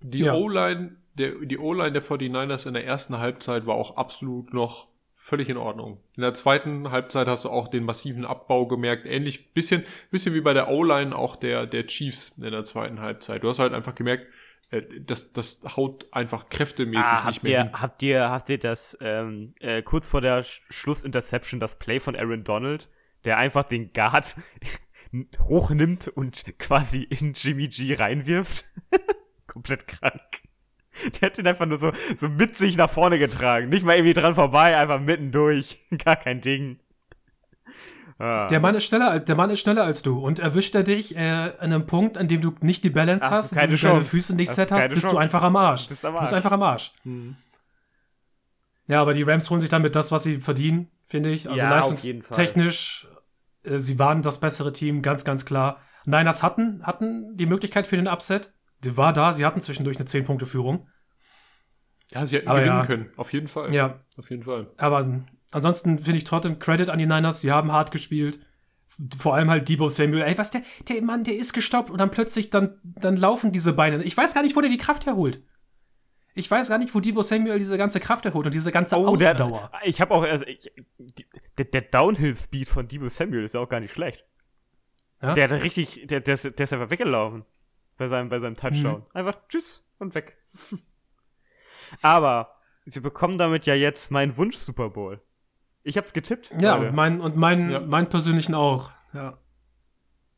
Die 0.00 0.24
ja. 0.24 0.34
O-Line, 0.34 0.96
der, 1.14 1.34
die 1.36 1.58
O-Line 1.58 1.92
der 1.92 2.02
49ers 2.02 2.66
in 2.66 2.74
der 2.74 2.84
ersten 2.84 3.18
Halbzeit 3.18 3.66
war 3.66 3.76
auch 3.76 3.96
absolut 3.96 4.52
noch 4.52 4.88
völlig 5.14 5.48
in 5.48 5.56
Ordnung. 5.56 6.00
In 6.16 6.22
der 6.22 6.34
zweiten 6.34 6.92
Halbzeit 6.92 7.26
hast 7.26 7.44
du 7.44 7.50
auch 7.50 7.68
den 7.68 7.84
massiven 7.84 8.24
Abbau 8.24 8.66
gemerkt. 8.66 9.04
Ähnlich, 9.04 9.52
bisschen, 9.52 9.84
bisschen 10.12 10.34
wie 10.34 10.40
bei 10.40 10.54
der 10.54 10.68
O-Line 10.68 11.14
auch 11.14 11.34
der, 11.34 11.66
der 11.66 11.86
Chiefs 11.86 12.38
in 12.38 12.52
der 12.52 12.64
zweiten 12.64 13.00
Halbzeit. 13.00 13.42
Du 13.42 13.48
hast 13.48 13.58
halt 13.58 13.72
einfach 13.72 13.96
gemerkt, 13.96 14.26
äh, 14.26 14.28
das, 15.00 15.32
das 15.32 15.60
haut 15.76 16.06
einfach 16.12 16.48
kräftemäßig 16.50 17.12
ah, 17.12 17.26
nicht 17.26 17.42
mehr 17.42 17.52
ihr, 17.52 17.62
hin. 17.64 17.80
Habt 17.80 18.02
ihr, 18.02 18.28
habt 18.28 18.50
ihr 18.50 18.58
das 18.58 18.98
ähm, 19.00 19.54
äh, 19.60 19.82
kurz 19.82 20.08
vor 20.08 20.20
der 20.20 20.42
Schlussinterception 20.42 21.58
das 21.58 21.78
Play 21.78 22.00
von 22.00 22.14
Aaron 22.14 22.44
Donald, 22.44 22.90
der 23.24 23.38
einfach 23.38 23.64
den 23.64 23.92
Guard 23.92 24.36
hochnimmt 25.40 26.08
und 26.08 26.44
quasi 26.58 27.02
in 27.02 27.32
Jimmy 27.32 27.68
G 27.68 27.94
reinwirft? 27.94 28.66
komplett 29.46 29.88
krank. 29.88 30.20
Der 31.20 31.30
hat 31.30 31.38
ihn 31.38 31.46
einfach 31.46 31.66
nur 31.66 31.78
so, 31.78 31.92
so 32.16 32.28
mit 32.28 32.56
sich 32.56 32.76
nach 32.76 32.90
vorne 32.90 33.18
getragen. 33.18 33.68
Nicht 33.68 33.84
mal 33.84 33.96
irgendwie 33.96 34.14
dran 34.14 34.34
vorbei, 34.34 34.76
einfach 34.76 35.00
mittendurch. 35.00 35.78
Gar 36.04 36.16
kein 36.16 36.40
Ding. 36.40 36.80
Ah. 38.18 38.48
Der 38.48 38.58
Mann 38.58 38.74
ist 38.74 38.84
schneller, 38.84 39.20
der 39.20 39.36
Mann 39.36 39.50
ist 39.50 39.60
schneller 39.60 39.84
als 39.84 40.02
du 40.02 40.18
und 40.18 40.40
erwischt 40.40 40.74
er 40.74 40.82
dich 40.82 41.16
äh, 41.16 41.20
an 41.20 41.72
einem 41.72 41.86
Punkt, 41.86 42.18
an 42.18 42.26
dem 42.26 42.40
du 42.40 42.52
nicht 42.62 42.82
die 42.82 42.90
Balance 42.90 43.30
hast, 43.30 43.52
hast 43.52 43.54
keine 43.54 43.76
du 43.76 43.86
deine 43.86 44.04
Füße 44.04 44.34
nicht 44.34 44.50
set 44.50 44.72
hast, 44.72 44.88
bist 44.88 45.02
Chance. 45.02 45.14
du 45.14 45.18
einfach 45.18 45.42
am 45.42 45.54
Arsch. 45.54 45.88
Bist 45.88 46.04
am 46.04 46.14
Arsch. 46.14 46.18
Du 46.18 46.24
bist 46.24 46.34
einfach 46.34 46.52
am 46.52 46.62
Arsch. 46.62 46.92
Hm. 47.04 47.36
Ja, 48.86 49.00
aber 49.00 49.14
die 49.14 49.22
Rams 49.22 49.48
holen 49.50 49.60
sich 49.60 49.70
damit 49.70 49.94
das, 49.94 50.10
was 50.10 50.24
sie 50.24 50.40
verdienen, 50.40 50.90
finde 51.06 51.30
ich. 51.30 51.48
Also 51.48 51.62
ja, 51.62 51.70
leistungstechnisch, 51.70 53.06
äh, 53.62 53.78
sie 53.78 53.98
waren 53.98 54.22
das 54.22 54.40
bessere 54.40 54.72
Team, 54.72 55.02
ganz, 55.02 55.24
ganz 55.24 55.44
klar. 55.44 55.80
Niners 56.04 56.42
hatten, 56.42 56.84
hatten 56.84 57.36
die 57.36 57.46
Möglichkeit 57.46 57.86
für 57.86 57.96
den 57.96 58.08
Upset 58.08 58.52
die 58.84 58.96
war 58.96 59.12
da, 59.12 59.32
sie 59.32 59.44
hatten 59.44 59.60
zwischendurch 59.60 59.96
eine 59.96 60.06
10-Punkte-Führung. 60.06 60.88
Ja, 62.12 62.26
sie 62.26 62.36
hätten 62.36 62.48
aber 62.48 62.60
gewinnen 62.60 62.78
ja, 62.78 62.86
können, 62.86 63.12
auf 63.16 63.32
jeden 63.32 63.48
Fall. 63.48 63.74
Ja. 63.74 64.00
Auf 64.16 64.30
jeden 64.30 64.44
Fall. 64.44 64.72
Aber 64.78 65.24
ansonsten 65.52 65.98
finde 65.98 66.18
ich 66.18 66.24
trotzdem 66.24 66.58
Credit 66.58 66.90
an 66.90 66.98
die 66.98 67.06
Niners, 67.06 67.40
sie 67.40 67.52
haben 67.52 67.72
hart 67.72 67.90
gespielt. 67.90 68.40
Vor 69.18 69.34
allem 69.34 69.50
halt 69.50 69.68
Debo 69.68 69.88
Samuel. 69.88 70.22
Ey, 70.22 70.36
was 70.38 70.50
der, 70.50 70.62
der 70.88 71.02
Mann, 71.02 71.22
der 71.22 71.36
ist 71.36 71.52
gestoppt 71.52 71.90
und 71.90 71.98
dann 71.98 72.10
plötzlich, 72.10 72.50
dann, 72.50 72.80
dann 72.82 73.16
laufen 73.16 73.52
diese 73.52 73.72
Beine. 73.72 74.02
Ich 74.02 74.16
weiß 74.16 74.34
gar 74.34 74.42
nicht, 74.42 74.56
wo 74.56 74.60
der 74.60 74.70
die 74.70 74.76
Kraft 74.76 75.06
herholt. 75.06 75.42
Ich 76.34 76.50
weiß 76.50 76.68
gar 76.68 76.78
nicht, 76.78 76.94
wo 76.94 77.00
Debo 77.00 77.22
Samuel 77.22 77.58
diese 77.58 77.78
ganze 77.78 78.00
Kraft 78.00 78.24
erholt 78.24 78.46
und 78.46 78.54
diese 78.54 78.70
ganze 78.70 78.96
oh, 78.96 79.06
Ausdauer. 79.06 79.70
Der, 79.72 79.88
ich 79.88 80.00
habe 80.00 80.14
auch, 80.14 80.22
also, 80.22 80.44
ich, 80.46 80.70
der, 81.58 81.64
der 81.64 81.80
Downhill-Speed 81.82 82.68
von 82.68 82.88
Debo 82.88 83.08
Samuel 83.08 83.44
ist 83.44 83.54
ja 83.54 83.60
auch 83.60 83.68
gar 83.68 83.80
nicht 83.80 83.92
schlecht. 83.92 84.24
Ja? 85.20 85.34
Der 85.34 85.48
hat 85.48 85.62
richtig, 85.62 86.06
der, 86.06 86.20
der, 86.20 86.36
der 86.36 86.64
ist 86.64 86.72
einfach 86.72 86.90
weggelaufen 86.90 87.44
bei 87.96 88.08
seinem, 88.08 88.28
bei 88.28 88.38
seinem 88.38 88.56
Touchdown. 88.56 89.00
Mhm. 89.00 89.06
Einfach 89.12 89.36
tschüss 89.48 89.84
und 89.98 90.14
weg. 90.14 90.38
Aber 92.02 92.56
wir 92.84 93.02
bekommen 93.02 93.38
damit 93.38 93.66
ja 93.66 93.74
jetzt 93.74 94.10
meinen 94.10 94.36
Wunsch 94.36 94.56
Super 94.56 94.90
Bowl. 94.90 95.20
Ich 95.82 95.96
hab's 95.96 96.12
getippt. 96.12 96.52
Ja, 96.60 96.76
und 96.76 96.94
mein, 96.94 97.20
und 97.20 97.36
mein, 97.36 97.70
ja. 97.70 97.80
mein 97.80 98.08
persönlichen 98.08 98.54
auch. 98.54 98.90
Ja. 99.14 99.38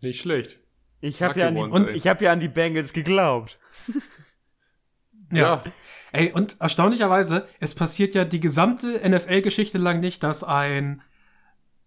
Nicht 0.03 0.21
schlecht. 0.21 0.61
Ich 1.01 1.23
habe 1.23 1.39
ja, 1.39 1.49
an 1.49 1.55
die, 1.55 1.63
und 1.63 1.89
ich 1.89 2.07
hab 2.07 2.21
ja 2.21 2.33
an 2.33 2.41
die 2.41 2.49
Bengals 2.49 2.93
geglaubt. 2.93 3.59
ja. 5.33 5.39
ja. 5.39 5.65
Ey, 6.13 6.33
und 6.33 6.61
erstaunlicherweise, 6.61 7.47
es 7.59 7.75
passiert 7.75 8.15
ja 8.15 8.25
die 8.25 8.41
gesamte 8.41 9.01
NFL-Geschichte 9.09 9.79
lang 9.79 10.01
nicht, 10.01 10.23
dass 10.23 10.45
ein 10.45 11.03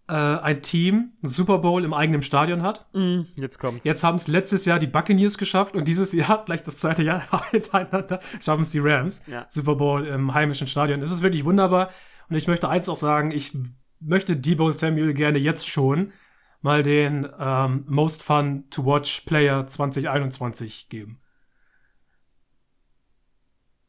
äh, 0.10 0.14
ein 0.14 0.62
Team 0.62 1.14
einen 1.22 1.30
Super 1.30 1.60
Bowl 1.60 1.84
im 1.84 1.94
eigenen 1.94 2.22
Stadion 2.22 2.62
hat. 2.62 2.88
Mm, 2.94 3.22
jetzt 3.36 3.58
kommt's. 3.60 3.86
Jetzt 3.86 4.04
haben 4.04 4.16
es 4.16 4.28
letztes 4.28 4.66
Jahr 4.66 4.80
die 4.80 4.88
Buccaneers 4.88 5.38
geschafft 5.38 5.76
und 5.76 5.88
dieses 5.88 6.14
Jahr, 6.14 6.44
gleich 6.46 6.64
das 6.64 6.78
zweite 6.78 7.04
Jahr 7.04 7.24
hintereinander, 7.52 8.20
schaffen 8.42 8.64
es 8.64 8.72
die 8.72 8.80
Rams. 8.80 9.24
Ja. 9.28 9.46
Super 9.48 9.76
Bowl 9.76 10.06
im 10.06 10.34
heimischen 10.34 10.68
Stadion. 10.68 11.02
Es 11.02 11.12
ist 11.12 11.22
wirklich 11.22 11.46
wunderbar. 11.46 11.90
Und 12.34 12.38
ich 12.38 12.48
möchte 12.48 12.68
eins 12.68 12.90
auch 12.90 12.96
sagen, 12.96 13.30
ich 13.30 13.56
möchte 14.00 14.36
Debo 14.36 14.72
Samuel 14.72 15.14
gerne 15.14 15.38
jetzt 15.38 15.70
schon 15.70 16.14
mal 16.62 16.82
den 16.82 17.30
ähm, 17.40 17.86
Most 17.88 18.24
Fun 18.24 18.68
to 18.72 18.84
Watch 18.88 19.22
Player 19.22 19.68
2021 19.68 20.90
geben. 20.90 21.22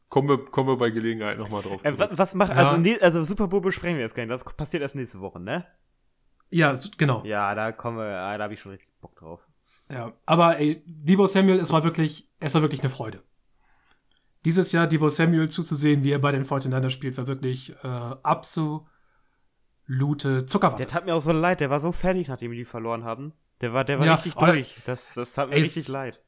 Kommen 0.09 0.29
wir, 0.29 0.45
kommen 0.45 0.69
wir 0.69 0.77
bei 0.77 0.91
Gelegenheit 0.91 1.39
nochmal 1.39 1.63
drauf. 1.63 1.83
Äh, 1.83 1.95
was 1.97 2.35
macht, 2.35 2.51
ja. 2.51 2.57
also, 2.57 2.99
also 3.01 3.23
Super 3.23 3.47
Bowl 3.47 3.61
besprechen 3.61 3.95
wir 3.95 4.03
jetzt 4.03 4.13
gar 4.13 4.23
nicht. 4.23 4.45
Das 4.45 4.53
passiert 4.53 4.83
erst 4.83 4.93
nächste 4.93 5.21
Woche, 5.21 5.39
ne? 5.39 5.65
Ja, 6.51 6.75
genau. 6.99 7.23
Ja, 7.25 7.55
da 7.55 7.71
kommen 7.71 7.97
wir, 7.97 8.11
da 8.37 8.43
habe 8.43 8.53
ich 8.53 8.59
schon 8.59 8.73
richtig 8.73 8.91
Bock 9.01 9.15
drauf. 9.15 9.39
Ja, 9.89 10.13
aber 10.27 10.59
ey, 10.59 10.83
Debo 10.85 11.25
Samuel, 11.25 11.57
es 11.57 11.73
war 11.73 11.83
wirklich, 11.83 12.29
es 12.39 12.53
war 12.53 12.61
wirklich 12.61 12.81
eine 12.81 12.91
Freude. 12.91 13.23
Dieses 14.45 14.71
Jahr 14.71 14.87
Debo 14.87 15.09
Samuel 15.09 15.49
zuzusehen, 15.49 16.03
wie 16.03 16.11
er 16.11 16.19
bei 16.19 16.31
den 16.31 16.45
49ers 16.45 16.91
spielt, 16.91 17.17
war 17.17 17.27
wirklich 17.27 17.71
äh, 17.83 17.87
absolut 17.87 18.85
absolute 19.85 20.45
Zuckerwatte. 20.45 20.83
Der 20.83 20.87
tat 20.87 21.05
mir 21.05 21.15
auch 21.15 21.21
so 21.21 21.31
leid, 21.31 21.61
der 21.61 21.69
war 21.69 21.79
so 21.79 21.91
fertig, 21.91 22.27
nachdem 22.27 22.51
wir 22.51 22.57
die 22.57 22.65
verloren 22.65 23.03
haben. 23.03 23.33
Der 23.61 23.73
war, 23.73 23.85
der 23.85 23.99
war 23.99 24.05
Ja, 24.05 24.15
richtig 24.15 24.33
durch. 24.35 24.75
Das, 24.85 25.13
das 25.13 25.33
tat 25.33 25.49
mir 25.49 25.55
richtig 25.55 25.87
leid. 25.87 26.21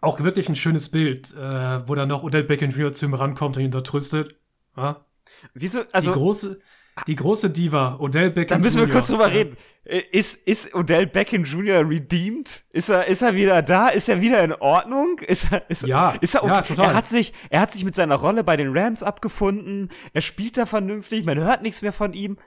Auch 0.00 0.20
wirklich 0.20 0.48
ein 0.48 0.56
schönes 0.56 0.90
Bild, 0.90 1.32
äh, 1.34 1.88
wo 1.88 1.94
dann 1.94 2.08
noch 2.08 2.24
Odell 2.24 2.42
Beckham 2.42 2.70
Jr. 2.70 2.92
zu 2.92 3.06
ihm 3.06 3.14
rankommt 3.14 3.56
und 3.56 3.62
ihn 3.62 3.70
da 3.70 3.82
tröstet. 3.82 4.36
Ja? 4.76 5.06
Wieso, 5.54 5.84
die, 5.84 5.94
also, 5.94 6.12
große, 6.12 6.58
die 7.06 7.16
große 7.16 7.50
Diva, 7.50 7.96
Odell 7.98 8.28
da 8.30 8.34
Beckham 8.34 8.60
müssen 8.60 8.76
wir 8.78 8.84
Jr., 8.84 8.92
kurz 8.92 9.06
drüber 9.08 9.28
ja. 9.28 9.34
reden. 9.34 9.56
Äh, 9.84 10.02
Ist, 10.12 10.46
ist 10.46 10.74
Odell 10.74 11.06
Beckham 11.06 11.44
Jr. 11.44 11.88
redeemed? 11.88 12.64
Ist 12.72 12.88
er, 12.88 13.06
ist 13.06 13.22
er 13.22 13.34
wieder 13.34 13.62
da? 13.62 13.88
Ist 13.88 14.08
er 14.08 14.20
wieder 14.20 14.42
in 14.44 14.52
Ordnung? 14.52 15.18
Ist 15.20 15.50
er, 15.52 15.68
ist, 15.70 15.82
Ja, 15.82 16.10
ist 16.20 16.34
er 16.34 16.44
okay? 16.44 16.52
ja, 16.52 16.62
total. 16.62 16.86
Er 16.86 16.94
hat 16.94 17.06
sich, 17.06 17.32
er 17.50 17.60
hat 17.60 17.72
sich 17.72 17.84
mit 17.84 17.94
seiner 17.94 18.16
Rolle 18.16 18.44
bei 18.44 18.56
den 18.56 18.76
Rams 18.76 19.02
abgefunden. 19.02 19.90
Er 20.12 20.20
spielt 20.20 20.56
da 20.56 20.66
vernünftig. 20.66 21.24
Man 21.24 21.38
hört 21.38 21.62
nichts 21.62 21.82
mehr 21.82 21.92
von 21.92 22.12
ihm. 22.12 22.38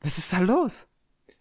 Was 0.00 0.18
ist 0.18 0.32
da 0.32 0.38
los? 0.38 0.88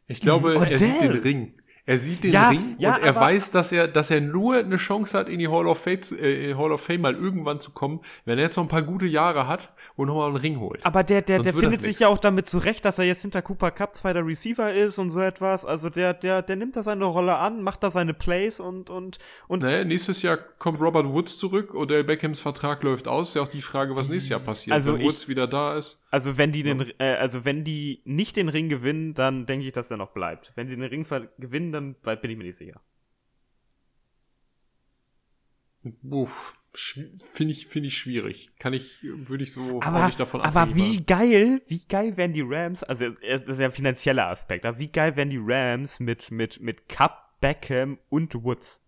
Ich 0.07 0.19
glaube, 0.21 0.57
Odell. 0.57 0.73
er 0.73 0.77
sieht 0.77 1.01
den 1.01 1.11
Ring. 1.11 1.60
Er 1.85 1.97
sieht 1.97 2.23
den 2.23 2.31
Ja, 2.33 2.49
Ring 2.49 2.75
ja, 2.77 2.95
und 2.95 3.01
er 3.03 3.09
aber- 3.09 3.21
weiß, 3.21 3.51
dass 3.51 3.71
er, 3.71 3.87
dass 3.87 4.11
er 4.11 4.21
nur 4.21 4.55
eine 4.57 4.77
Chance 4.77 5.17
hat, 5.17 5.27
in 5.27 5.39
die 5.39 5.47
Hall 5.47 5.65
of 5.67 5.79
Fame, 5.79 5.99
äh, 6.19 6.53
Hall 6.53 6.71
of 6.71 6.81
Fame 6.81 7.01
mal 7.01 7.15
irgendwann 7.15 7.59
zu 7.59 7.71
kommen, 7.71 8.01
wenn 8.25 8.37
er 8.37 8.45
jetzt 8.45 8.55
noch 8.57 8.63
ein 8.65 8.67
paar 8.69 8.83
gute 8.83 9.07
Jahre 9.07 9.47
hat 9.47 9.73
und 9.95 10.07
nochmal 10.07 10.27
einen 10.27 10.35
Ring 10.37 10.59
holt. 10.59 10.85
Aber 10.85 11.03
der, 11.03 11.21
der, 11.23 11.37
Sonst 11.37 11.45
der 11.45 11.53
findet 11.59 11.81
sich 11.81 11.99
ja 11.99 12.07
auch 12.07 12.19
damit 12.19 12.47
zurecht, 12.47 12.85
dass 12.85 12.99
er 12.99 13.05
jetzt 13.05 13.23
hinter 13.23 13.41
Cooper 13.41 13.71
Cup 13.71 13.95
zweiter 13.95 14.25
Receiver 14.25 14.73
ist 14.73 14.99
und 14.99 15.09
so 15.09 15.19
etwas. 15.21 15.65
Also 15.65 15.89
der, 15.89 16.13
der, 16.13 16.41
der 16.41 16.55
nimmt 16.55 16.75
da 16.75 16.83
seine 16.83 17.05
Rolle 17.05 17.37
an, 17.37 17.63
macht 17.63 17.81
da 17.83 17.89
seine 17.89 18.13
Plays 18.13 18.59
und, 18.59 18.89
und, 18.89 19.17
und 19.47 19.63
Naja, 19.63 19.83
nächstes 19.83 20.21
Jahr 20.21 20.37
kommt 20.37 20.81
Robert 20.81 21.07
Woods 21.07 21.37
zurück, 21.39 21.73
Odell 21.73 22.03
Beckhams 22.03 22.39
Vertrag 22.39 22.83
läuft 22.83 23.07
aus. 23.07 23.29
Ist 23.29 23.35
ja 23.35 23.41
auch 23.43 23.51
die 23.51 23.61
Frage, 23.61 23.95
was 23.95 24.07
nächstes 24.09 24.29
Jahr 24.29 24.39
passiert, 24.39 24.73
Also 24.75 24.93
wenn 24.93 25.01
ich- 25.01 25.07
Woods 25.07 25.27
wieder 25.27 25.47
da 25.47 25.75
ist. 25.77 26.00
Also 26.11 26.37
wenn 26.37 26.51
die 26.51 26.61
den, 26.61 26.91
äh, 26.99 27.15
also 27.15 27.45
wenn 27.45 27.63
die 27.63 28.01
nicht 28.03 28.35
den 28.35 28.49
Ring 28.49 28.67
gewinnen, 28.67 29.13
dann 29.13 29.45
denke 29.45 29.65
ich, 29.65 29.71
dass 29.71 29.89
er 29.89 29.97
noch 29.97 30.11
bleibt. 30.11 30.51
Wenn 30.55 30.67
sie 30.67 30.75
den 30.75 30.83
Ring 30.83 31.05
gewinnen, 31.39 31.71
dann 31.71 31.95
bin 31.95 32.29
ich 32.29 32.37
mir 32.37 32.43
nicht 32.43 32.57
sicher. 32.57 32.81
Uff, 36.03 36.59
finde 36.73 37.53
ich, 37.53 37.67
finde 37.67 37.87
ich 37.87 37.97
schwierig. 37.97 38.51
Kann 38.59 38.73
ich, 38.73 39.01
würde 39.03 39.45
ich 39.45 39.53
so 39.53 39.81
Aber, 39.81 40.05
nicht 40.05 40.19
davon 40.19 40.41
aber 40.41 40.61
abhängig 40.61 40.99
wie 40.99 41.03
geil, 41.05 41.61
wie 41.67 41.85
geil 41.87 42.17
wären 42.17 42.33
die 42.33 42.43
Rams, 42.45 42.83
also 42.83 43.09
das 43.09 43.43
ist 43.43 43.59
ja 43.59 43.67
ein 43.67 43.71
finanzieller 43.71 44.27
Aspekt, 44.27 44.65
aber 44.65 44.77
wie 44.77 44.89
geil 44.89 45.15
wären 45.15 45.29
die 45.29 45.41
Rams 45.41 46.01
mit, 46.01 46.29
mit, 46.29 46.59
mit 46.59 46.89
Cup, 46.89 47.39
Beckham 47.39 47.97
und 48.09 48.35
Woods? 48.43 48.85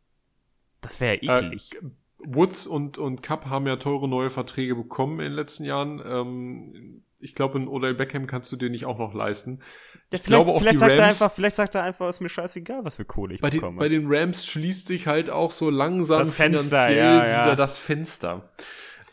Das 0.82 1.00
wäre 1.00 1.24
ja 1.24 1.38
eklig. 1.38 1.74
Äh, 1.76 1.90
Woods 2.26 2.68
und, 2.68 2.98
und 2.98 3.24
Cup 3.24 3.46
haben 3.46 3.66
ja 3.66 3.78
teure 3.78 4.08
neue 4.08 4.30
Verträge 4.30 4.76
bekommen 4.76 5.20
in 5.20 5.26
den 5.26 5.34
letzten 5.34 5.66
Jahren. 5.66 6.02
Ähm, 6.06 7.04
ich 7.24 7.36
glaube, 7.36 7.56
einen 7.56 7.68
Odell 7.68 7.94
Beckham 7.94 8.28
kannst 8.28 8.52
du 8.52 8.56
dir 8.56 8.70
nicht 8.70 8.86
auch 8.86 9.00
noch 9.00 9.14
leisten. 9.14 9.60
Ja, 9.60 10.18
ich 10.18 10.22
vielleicht, 10.22 10.26
glaube 10.26 10.52
auch 10.52 10.60
vielleicht 10.60 10.76
die 10.76 10.80
sagt 10.80 10.92
er 10.92 11.00
Rams, 11.00 11.22
einfach, 11.22 11.36
vielleicht 11.36 11.56
sagt 11.56 11.76
er 11.76 11.84
einfach, 11.84 12.10
ist 12.10 12.22
mir 12.22 12.30
scheißegal, 12.30 12.86
was 12.86 12.98
für 12.98 13.06
Kohle 13.06 13.36
ich 13.36 13.42
bei, 13.42 13.50
den, 13.50 13.62
bekomme. 13.62 13.80
bei 13.80 13.90
den 13.90 14.06
Rams 14.08 14.46
schließt 14.46 14.88
sich 14.88 15.08
halt 15.08 15.30
auch 15.30 15.52
so 15.52 15.70
langsam 15.70 16.20
Das 16.20 16.34
Fenster, 16.34 16.64
finanziell 16.64 16.98
ja, 16.98 17.28
ja. 17.28 17.46
wieder 17.46 17.56
das 17.56 17.80
Fenster. 17.80 18.52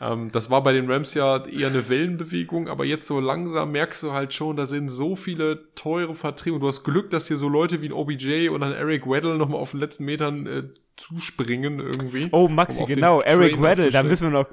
Ähm, 0.00 0.30
das 0.32 0.50
war 0.50 0.62
bei 0.62 0.72
den 0.72 0.90
Rams 0.90 1.14
ja 1.14 1.44
eher 1.46 1.68
eine 1.68 1.88
Wellenbewegung, 1.88 2.68
aber 2.68 2.84
jetzt 2.84 3.06
so 3.06 3.20
langsam 3.20 3.72
merkst 3.72 4.02
du 4.02 4.12
halt 4.12 4.32
schon, 4.32 4.56
da 4.56 4.66
sind 4.66 4.88
so 4.88 5.14
viele 5.14 5.72
teure 5.74 6.14
Verträge 6.14 6.54
und 6.54 6.60
du 6.60 6.68
hast 6.68 6.84
Glück, 6.84 7.10
dass 7.10 7.28
hier 7.28 7.36
so 7.36 7.48
Leute 7.48 7.82
wie 7.82 7.88
ein 7.88 7.92
OBJ 7.92 8.48
oder 8.48 8.66
ein 8.66 8.72
Eric 8.72 9.06
Weddle 9.08 9.36
nochmal 9.36 9.60
auf 9.60 9.72
den 9.72 9.80
letzten 9.80 10.06
Metern 10.06 10.46
äh, 10.46 10.62
zuspringen 10.96 11.80
irgendwie. 11.80 12.28
Oh, 12.32 12.44
um 12.44 12.54
Maxi, 12.54 12.84
den 12.84 12.96
genau, 12.96 13.20
Eric 13.20 13.60
Weddle, 13.60 13.90
da 13.90 14.02
müssen 14.02 14.30
wir 14.30 14.40
noch, 14.40 14.46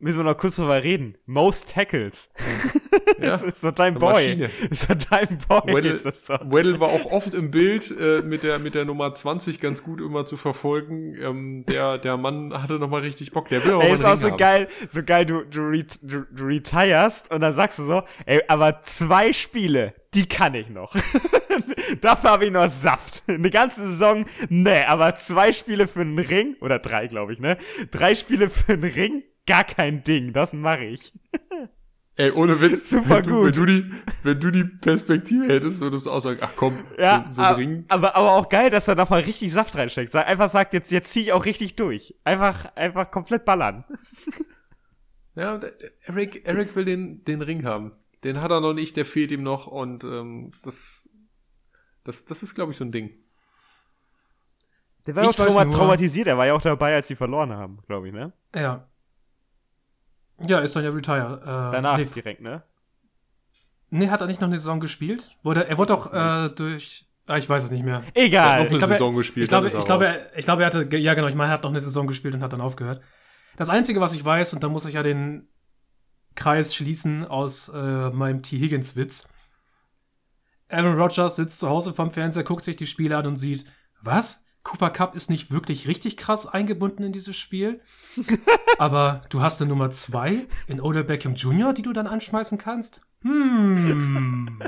müssen 0.00 0.18
wir 0.18 0.24
noch 0.24 0.36
kurz 0.36 0.56
drüber 0.56 0.82
reden. 0.82 1.16
Most 1.26 1.72
Tackles. 1.72 2.30
Ja, 3.20 3.30
Das 3.30 3.42
ist 3.42 3.64
doch 3.64 3.72
dein 3.72 3.94
Boy. 3.94 4.12
Maschine. 4.12 4.50
Ist 4.70 4.88
doch 4.88 4.94
dein 5.10 5.38
Boy, 5.48 5.74
Weddle, 5.74 5.90
ist 5.90 6.04
das 6.04 6.24
doch. 6.24 6.40
Weddle 6.50 6.78
war 6.78 6.88
auch 6.88 7.06
oft 7.06 7.34
im 7.34 7.50
Bild 7.50 7.92
äh, 7.98 8.22
mit, 8.22 8.44
der, 8.44 8.60
mit 8.60 8.76
der 8.76 8.84
Nummer 8.84 9.12
20 9.12 9.60
ganz 9.60 9.82
gut 9.82 10.00
immer 10.00 10.24
zu 10.24 10.36
verfolgen. 10.36 11.16
Ähm, 11.20 11.64
der, 11.66 11.98
der 11.98 12.16
Mann 12.16 12.52
hatte 12.62 12.74
nochmal 12.78 13.00
richtig 13.00 13.32
Bock. 13.32 13.48
Der 13.48 13.64
will 13.64 13.72
auch 13.74 13.82
Ey, 13.82 13.92
ist 13.92 14.04
auch 14.04 14.14
so 14.14 14.28
haben. 14.30 14.36
geil, 14.36 14.68
so 14.88 15.02
geil, 15.02 15.26
du, 15.26 15.42
du, 15.44 15.72
du, 16.02 16.26
du 16.30 16.44
retirest 16.44 17.32
und 17.32 17.40
dann 17.40 17.54
sagst 17.54 17.80
du 17.80 17.84
so, 17.84 18.02
ey, 18.26 18.40
aber 18.46 18.82
zwei 18.82 19.32
Spiele, 19.32 19.94
die 20.14 20.28
kann 20.28 20.54
ich 20.54 20.68
noch. 20.68 20.94
Dafür 22.00 22.30
habe 22.30 22.44
ich 22.46 22.52
noch 22.52 22.68
Saft. 22.68 23.24
Eine 23.26 23.50
ganze 23.50 23.80
Saison, 23.88 24.26
ne, 24.48 24.86
aber 24.88 25.16
zwei 25.16 25.50
Spiele 25.52 25.88
für 25.88 26.00
einen 26.02 26.18
Ring, 26.18 26.56
oder 26.60 26.78
drei, 26.78 27.08
glaube 27.08 27.32
ich, 27.32 27.40
ne? 27.40 27.58
Drei 27.90 28.14
Spiele 28.14 28.48
für 28.48 28.74
einen 28.74 28.84
Ring, 28.84 29.22
gar 29.48 29.64
kein 29.64 30.04
Ding, 30.04 30.32
das 30.32 30.52
mache 30.52 30.84
ich. 30.84 31.12
Ey, 32.16 32.32
ohne 32.32 32.60
Witz. 32.60 32.90
Super 32.90 33.16
wenn 33.18 33.22
du, 33.24 33.30
gut. 33.30 33.44
Wenn 33.46 33.52
du, 33.52 33.66
die, 33.66 33.92
wenn 34.24 34.40
du 34.40 34.50
die 34.50 34.64
Perspektive 34.64 35.46
hättest, 35.46 35.80
würdest 35.80 36.06
du 36.06 36.10
auch 36.10 36.18
sagen, 36.20 36.40
ach 36.42 36.52
komm, 36.56 36.78
Ja, 36.98 37.24
so, 37.28 37.36
so 37.36 37.42
ein 37.42 37.46
aber, 37.46 37.56
Ring. 37.58 37.84
aber, 37.88 38.16
aber 38.16 38.32
auch 38.32 38.48
geil, 38.48 38.70
dass 38.70 38.88
er 38.88 38.96
nochmal 38.96 39.20
richtig 39.20 39.52
Saft 39.52 39.76
reinsteckt. 39.76 40.14
Einfach 40.16 40.50
sagt, 40.50 40.74
jetzt, 40.74 40.90
jetzt 40.90 41.12
zieh 41.12 41.20
ich 41.20 41.32
auch 41.32 41.44
richtig 41.44 41.76
durch. 41.76 42.16
Einfach, 42.24 42.74
einfach 42.74 43.10
komplett 43.12 43.44
ballern. 43.44 43.84
Ja, 45.36 45.54
und 45.54 45.64
Eric, 46.06 46.46
Eric 46.46 46.74
will 46.74 46.84
den, 46.84 47.22
den 47.24 47.40
Ring 47.42 47.64
haben. 47.64 47.92
Den 48.24 48.40
hat 48.40 48.50
er 48.50 48.60
noch 48.60 48.74
nicht, 48.74 48.96
der 48.96 49.04
fehlt 49.04 49.30
ihm 49.30 49.44
noch 49.44 49.68
und 49.68 50.02
ähm, 50.02 50.50
das, 50.64 51.08
das, 52.02 52.24
das 52.24 52.42
ist, 52.42 52.56
glaube 52.56 52.72
ich, 52.72 52.76
so 52.78 52.84
ein 52.84 52.90
Ding. 52.90 53.10
Der 55.06 55.14
war 55.14 55.22
ja 55.22 55.28
auch 55.28 55.32
Ich 55.34 55.38
weiß 55.38 55.46
trauma 55.54 55.64
nur- 55.64 55.74
traumatisiert, 55.74 56.26
er 56.26 56.36
war 56.36 56.46
ja 56.46 56.54
auch 56.54 56.60
dabei, 56.60 56.96
als 56.96 57.06
sie 57.06 57.14
verloren 57.14 57.52
haben, 57.52 57.78
glaube 57.86 58.08
ich, 58.08 58.12
ne? 58.12 58.32
Ja. 58.54 58.88
Ja, 60.46 60.58
ist 60.60 60.76
dann 60.76 60.84
ja 60.84 60.90
retired. 60.90 61.42
Äh, 61.42 61.46
Danach 61.46 61.98
nee, 61.98 62.04
direkt, 62.04 62.40
ne? 62.40 62.62
nee, 63.90 64.08
hat 64.08 64.20
er 64.20 64.26
nicht 64.26 64.40
noch 64.40 64.48
eine 64.48 64.58
Saison 64.58 64.80
gespielt? 64.80 65.36
Wurde, 65.42 65.66
er 65.66 65.78
wurde 65.78 65.94
auch 65.94 66.12
äh, 66.12 66.50
durch. 66.50 67.06
Ah, 67.26 67.36
ich 67.36 67.48
weiß 67.48 67.64
es 67.64 67.70
nicht 67.70 67.84
mehr. 67.84 68.04
Er 68.14 68.24
Egal. 68.24 68.44
hat 68.44 68.58
noch 68.58 68.66
eine 68.66 68.72
ich 68.72 68.78
glaube, 68.78 68.92
Saison 68.94 69.16
gespielt. 69.16 69.44
Ich 69.44 69.48
glaube, 69.50 69.70
er 69.70 69.78
ich, 69.78 69.84
glaube, 69.84 70.06
er, 70.06 70.38
ich 70.38 70.44
glaube, 70.44 70.62
er 70.62 70.66
hatte, 70.66 70.96
ja 70.96 71.14
genau, 71.14 71.28
ich 71.28 71.34
meine, 71.34 71.50
er 71.50 71.54
hat 71.54 71.62
noch 71.62 71.70
eine 71.70 71.80
Saison 71.80 72.06
gespielt 72.06 72.34
und 72.34 72.42
hat 72.42 72.52
dann 72.52 72.60
aufgehört. 72.60 73.02
Das 73.56 73.68
Einzige, 73.68 74.00
was 74.00 74.14
ich 74.14 74.24
weiß, 74.24 74.54
und 74.54 74.62
da 74.62 74.68
muss 74.68 74.86
ich 74.86 74.94
ja 74.94 75.02
den 75.02 75.48
Kreis 76.36 76.74
schließen 76.74 77.26
aus 77.26 77.68
äh, 77.68 78.10
meinem 78.10 78.42
T. 78.42 78.58
Higgins-Witz. 78.58 79.28
Aaron 80.70 80.98
Rodgers 80.98 81.36
sitzt 81.36 81.58
zu 81.58 81.68
Hause 81.68 81.92
vorm 81.92 82.10
Fernseher, 82.10 82.44
guckt 82.44 82.62
sich 82.62 82.76
die 82.76 82.86
Spiele 82.86 83.16
an 83.16 83.26
und 83.26 83.36
sieht, 83.36 83.66
was? 84.00 84.46
Cooper 84.68 84.90
Cup 84.90 85.16
ist 85.16 85.30
nicht 85.30 85.50
wirklich 85.50 85.88
richtig 85.88 86.18
krass 86.18 86.46
eingebunden 86.46 87.02
in 87.02 87.10
dieses 87.10 87.36
Spiel. 87.36 87.80
aber 88.78 89.22
du 89.30 89.40
hast 89.40 89.62
eine 89.62 89.70
Nummer 89.70 89.90
zwei 89.90 90.46
in 90.66 90.82
Odell 90.82 91.04
Beckham 91.04 91.34
Jr., 91.34 91.72
die 91.72 91.80
du 91.80 91.94
dann 91.94 92.06
anschmeißen 92.06 92.58
kannst? 92.58 93.00
Hm. 93.22 94.60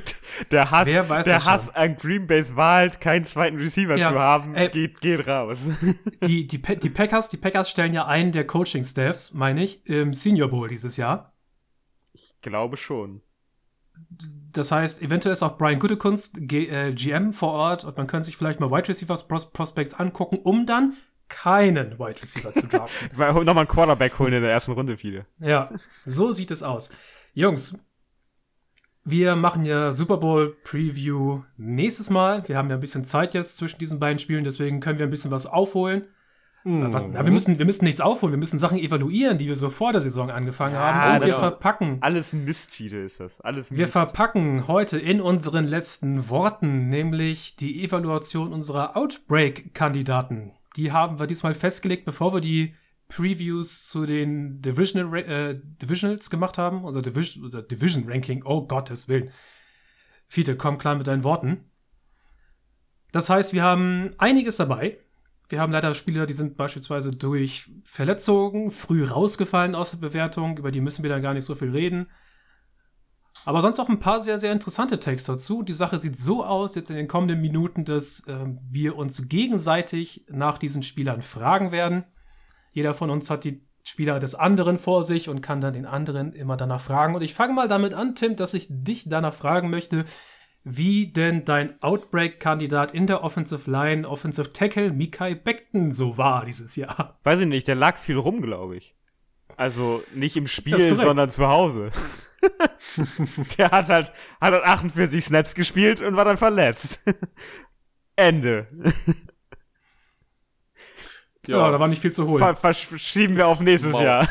Der 0.52 0.70
Hass, 0.70 0.84
der 0.86 1.04
schon? 1.04 1.44
Hass 1.44 1.74
an 1.74 1.96
Green 1.96 2.28
Bay's 2.28 2.54
Wahl, 2.54 2.90
keinen 2.90 3.24
zweiten 3.24 3.56
Receiver 3.56 3.96
Ja, 3.96 4.10
zu 4.10 4.18
haben, 4.18 4.54
ey. 4.54 4.68
geht, 4.68 5.00
geht 5.00 5.26
raus. 5.26 5.68
die, 6.24 6.46
die, 6.46 6.62
die 6.62 6.90
Packers, 6.90 7.28
die 7.28 7.36
Packers 7.36 7.68
stellen 7.68 7.92
ja 7.92 8.06
einen 8.06 8.30
der 8.30 8.46
Coaching-Staffs, 8.46 9.34
meine 9.34 9.64
ich, 9.64 9.84
im 9.86 10.14
Senior 10.14 10.48
Bowl 10.48 10.68
dieses 10.68 10.96
Jahr. 10.96 11.34
Glaube 12.42 12.76
schon. 12.76 13.22
Das 14.52 14.72
heißt, 14.72 15.02
eventuell 15.02 15.32
ist 15.32 15.42
auch 15.42 15.58
Brian 15.58 15.78
Gutekunst 15.78 16.38
G 16.40 16.66
äh, 16.66 16.92
GM 16.92 17.32
vor 17.32 17.52
Ort 17.52 17.84
und 17.84 17.96
man 17.96 18.06
könnte 18.06 18.26
sich 18.26 18.36
vielleicht 18.36 18.60
mal 18.60 18.70
Wide 18.70 18.88
Receivers 18.88 19.28
Pros 19.28 19.52
Prospects 19.52 19.94
angucken, 19.94 20.38
um 20.38 20.66
dann 20.66 20.94
keinen 21.28 21.98
Wide 21.98 22.22
Receiver 22.22 22.52
zu 22.54 22.66
draften. 22.66 23.10
Mal 23.16 23.32
nochmal 23.32 23.58
einen 23.58 23.68
Quarterback 23.68 24.18
holen 24.18 24.32
in 24.32 24.42
der 24.42 24.50
ersten 24.50 24.72
Runde, 24.72 24.96
viele. 24.96 25.26
ja, 25.38 25.70
so 26.04 26.32
sieht 26.32 26.50
es 26.50 26.62
aus. 26.62 26.90
Jungs, 27.34 27.78
wir 29.04 29.36
machen 29.36 29.64
ja 29.64 29.92
Super 29.92 30.16
Bowl 30.16 30.56
Preview 30.64 31.42
nächstes 31.56 32.10
Mal. 32.10 32.46
Wir 32.48 32.56
haben 32.56 32.70
ja 32.70 32.76
ein 32.76 32.80
bisschen 32.80 33.04
Zeit 33.04 33.34
jetzt 33.34 33.56
zwischen 33.56 33.78
diesen 33.78 34.00
beiden 34.00 34.18
Spielen, 34.18 34.44
deswegen 34.44 34.80
können 34.80 34.98
wir 34.98 35.06
ein 35.06 35.10
bisschen 35.10 35.30
was 35.30 35.46
aufholen. 35.46 36.06
Hm. 36.64 36.92
Was, 36.92 37.06
na, 37.06 37.24
wir, 37.24 37.32
müssen, 37.32 37.58
wir 37.58 37.64
müssen 37.66 37.84
nichts 37.84 38.00
aufholen, 38.00 38.32
wir 38.32 38.38
müssen 38.38 38.58
Sachen 38.58 38.78
evaluieren, 38.78 39.38
die 39.38 39.46
wir 39.46 39.56
so 39.56 39.70
vor 39.70 39.92
der 39.92 40.00
Saison 40.00 40.30
angefangen 40.30 40.74
Ja, 40.74 40.80
haben. 40.80 41.14
Und 41.16 41.20
wir 41.26 41.32
das- 41.32 41.38
verpacken. 41.40 41.98
Alles 42.00 42.32
Misttitel 42.32 42.96
ist 42.96 43.20
das. 43.20 43.40
Alles 43.40 43.70
Wir 43.70 43.78
Mist. 43.80 43.92
verpacken 43.92 44.66
heute 44.68 44.98
in 44.98 45.20
unseren 45.20 45.66
letzten 45.66 46.28
Worten 46.28 46.88
nämlich 46.88 47.56
die 47.56 47.84
Evaluation 47.84 48.52
unserer 48.52 48.96
Outbreak-Kandidaten. 48.96 50.52
Die 50.76 50.92
haben 50.92 51.18
wir 51.18 51.26
diesmal 51.26 51.54
festgelegt, 51.54 52.04
bevor 52.04 52.34
wir 52.34 52.40
die 52.40 52.74
Previews 53.08 53.88
zu 53.88 54.04
den 54.04 54.60
Divisional, 54.60 55.16
äh, 55.20 55.60
Divisionals 55.80 56.28
gemacht 56.28 56.58
haben. 56.58 56.84
Unser, 56.84 57.00
Division, 57.02 57.44
unser 57.44 57.62
Division-Ranking. 57.62 58.42
Oh 58.44 58.66
Gottes 58.66 59.08
Willen. 59.08 59.30
Fiete, 60.26 60.56
komm 60.56 60.76
klar 60.76 60.94
mit 60.96 61.06
deinen 61.06 61.24
Worten. 61.24 61.64
Das 63.12 63.30
heißt, 63.30 63.54
wir 63.54 63.62
haben 63.62 64.10
einiges 64.18 64.56
dabei. 64.58 64.98
Wir 65.48 65.60
haben 65.60 65.72
leider 65.72 65.94
Spieler, 65.94 66.26
die 66.26 66.34
sind 66.34 66.56
beispielsweise 66.56 67.10
durch 67.10 67.70
Verletzungen 67.84 68.70
früh 68.70 69.04
rausgefallen 69.04 69.74
aus 69.74 69.92
der 69.92 69.98
Bewertung. 69.98 70.58
Über 70.58 70.70
die 70.70 70.82
müssen 70.82 71.02
wir 71.02 71.10
dann 71.10 71.22
gar 71.22 71.34
nicht 71.34 71.46
so 71.46 71.54
viel 71.54 71.70
reden. 71.70 72.08
Aber 73.44 73.62
sonst 73.62 73.80
auch 73.80 73.88
ein 73.88 74.00
paar 74.00 74.20
sehr, 74.20 74.36
sehr 74.36 74.52
interessante 74.52 75.00
Takes 75.00 75.24
dazu. 75.24 75.62
Die 75.62 75.72
Sache 75.72 75.98
sieht 75.98 76.16
so 76.16 76.44
aus, 76.44 76.74
jetzt 76.74 76.90
in 76.90 76.96
den 76.96 77.08
kommenden 77.08 77.40
Minuten, 77.40 77.84
dass 77.84 78.24
ähm, 78.28 78.58
wir 78.68 78.96
uns 78.96 79.28
gegenseitig 79.28 80.26
nach 80.28 80.58
diesen 80.58 80.82
Spielern 80.82 81.22
fragen 81.22 81.72
werden. 81.72 82.04
Jeder 82.72 82.92
von 82.92 83.08
uns 83.08 83.30
hat 83.30 83.44
die 83.44 83.66
Spieler 83.84 84.18
des 84.18 84.34
anderen 84.34 84.76
vor 84.76 85.02
sich 85.02 85.30
und 85.30 85.40
kann 85.40 85.62
dann 85.62 85.72
den 85.72 85.86
anderen 85.86 86.34
immer 86.34 86.58
danach 86.58 86.80
fragen. 86.80 87.14
Und 87.14 87.22
ich 87.22 87.32
fange 87.32 87.54
mal 87.54 87.68
damit 87.68 87.94
an, 87.94 88.14
Tim, 88.14 88.36
dass 88.36 88.52
ich 88.52 88.66
dich 88.68 89.08
danach 89.08 89.32
fragen 89.32 89.70
möchte, 89.70 90.04
wie 90.76 91.06
denn 91.06 91.44
dein 91.44 91.82
Outbreak-Kandidat 91.82 92.92
in 92.92 93.06
der 93.06 93.24
Offensive 93.24 93.70
Line, 93.70 94.08
Offensive 94.08 94.52
Tackle 94.52 94.92
Mikai 94.92 95.34
Beckton 95.34 95.92
so 95.92 96.18
war 96.18 96.44
dieses 96.44 96.76
Jahr. 96.76 97.18
Weiß 97.22 97.40
ich 97.40 97.46
nicht, 97.46 97.68
der 97.68 97.74
lag 97.74 97.96
viel 97.96 98.16
rum, 98.16 98.42
glaube 98.42 98.76
ich. 98.76 98.94
Also 99.56 100.02
nicht 100.14 100.36
im 100.36 100.46
Spiel, 100.46 100.94
sondern 100.94 101.30
zu 101.30 101.48
Hause. 101.48 101.90
der 103.58 103.70
hat 103.70 103.88
halt, 103.88 104.12
hat 104.40 104.52
halt 104.52 104.64
48 104.64 105.24
Snaps 105.24 105.54
gespielt 105.54 106.00
und 106.00 106.16
war 106.16 106.24
dann 106.24 106.36
verletzt. 106.36 107.02
Ende. 108.16 108.68
Ja, 111.46 111.70
da 111.70 111.80
war 111.80 111.88
nicht 111.88 112.02
viel 112.02 112.12
zu 112.12 112.26
holen. 112.28 112.40
Ver 112.40 112.54
verschieben 112.54 113.36
wir 113.36 113.46
auf 113.46 113.60
nächstes 113.60 113.94
Wow. 113.94 114.02
Jahr. 114.02 114.28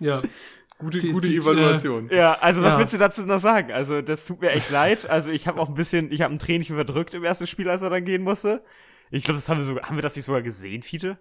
Ja. 0.00 0.22
Gute, 0.78 0.98
Die- 0.98 1.10
gute 1.10 1.28
die- 1.28 1.36
Evaluation. 1.38 2.08
Ja, 2.12 2.34
also 2.40 2.62
was 2.62 2.74
Ja. 2.74 2.78
willst 2.80 2.92
du 2.94 2.98
dazu 2.98 3.22
noch 3.26 3.38
sagen? 3.40 3.72
Also 3.72 4.00
das 4.00 4.24
tut 4.26 4.40
mir 4.40 4.50
echt 4.50 4.70
leid. 4.70 5.10
Also 5.10 5.30
ich 5.32 5.48
habe 5.48 5.60
auch 5.60 5.68
ein 5.68 5.74
bisschen, 5.74 6.12
ich 6.12 6.22
habe 6.22 6.32
ein 6.32 6.38
Tränchen 6.38 6.76
verdrückt 6.76 7.14
im 7.14 7.24
ersten 7.24 7.46
Spiel, 7.48 7.68
als 7.68 7.82
er 7.82 7.90
dann 7.90 8.04
gehen 8.04 8.22
musste. 8.22 8.62
Ich 9.10 9.24
glaube, 9.24 9.36
das 9.38 9.48
haben 9.48 9.56
wir 9.58 9.64
sogar, 9.64 9.88
haben 9.88 9.96
wir 9.96 10.02
das 10.02 10.14
nicht 10.14 10.24
sogar 10.26 10.42
gesehen, 10.42 10.82
Fiete? 10.82 11.18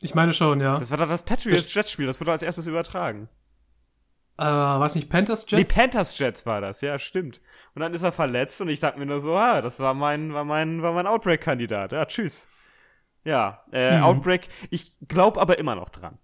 Ich 0.00 0.14
meine 0.16 0.32
schon, 0.32 0.60
ja. 0.60 0.78
Das 0.78 0.90
war 0.90 0.98
doch 0.98 1.08
das 1.08 1.22
Patriots-Jets-Spiel, 1.24 2.06
das 2.06 2.20
wurde 2.20 2.32
als 2.32 2.42
erstes 2.42 2.66
übertragen. 2.66 3.28
Äh, 4.36 4.42
war 4.42 4.82
es 4.84 4.96
nicht 4.96 5.08
Panthers 5.10 5.46
Nee, 5.52 5.58
Jets? 5.58 5.74
Panthers 5.74 6.18
Jets 6.18 6.44
war 6.44 6.60
das, 6.60 6.80
ja, 6.80 6.98
stimmt. 6.98 7.40
Und 7.76 7.80
dann 7.82 7.94
ist 7.94 8.02
er 8.02 8.10
verletzt 8.10 8.60
und 8.60 8.68
ich 8.68 8.80
dachte 8.80 8.98
mir 8.98 9.06
nur 9.06 9.20
so, 9.20 9.36
ah, 9.36 9.62
das 9.62 9.78
war 9.78 9.94
mein, 9.94 10.34
war 10.34 10.44
mein, 10.44 10.82
war 10.82 10.92
mein 10.92 11.06
Outbreak-Kandidat. 11.06 11.92
Ja, 11.92 12.04
tschüss. 12.06 12.48
Ja, 13.22 13.64
äh, 13.70 13.98
Mhm. 13.98 14.02
Outbreak, 14.04 14.48
ich 14.70 14.92
glaube 15.06 15.40
aber 15.40 15.58
immer 15.60 15.76
noch 15.76 15.88
dran. 15.88 16.18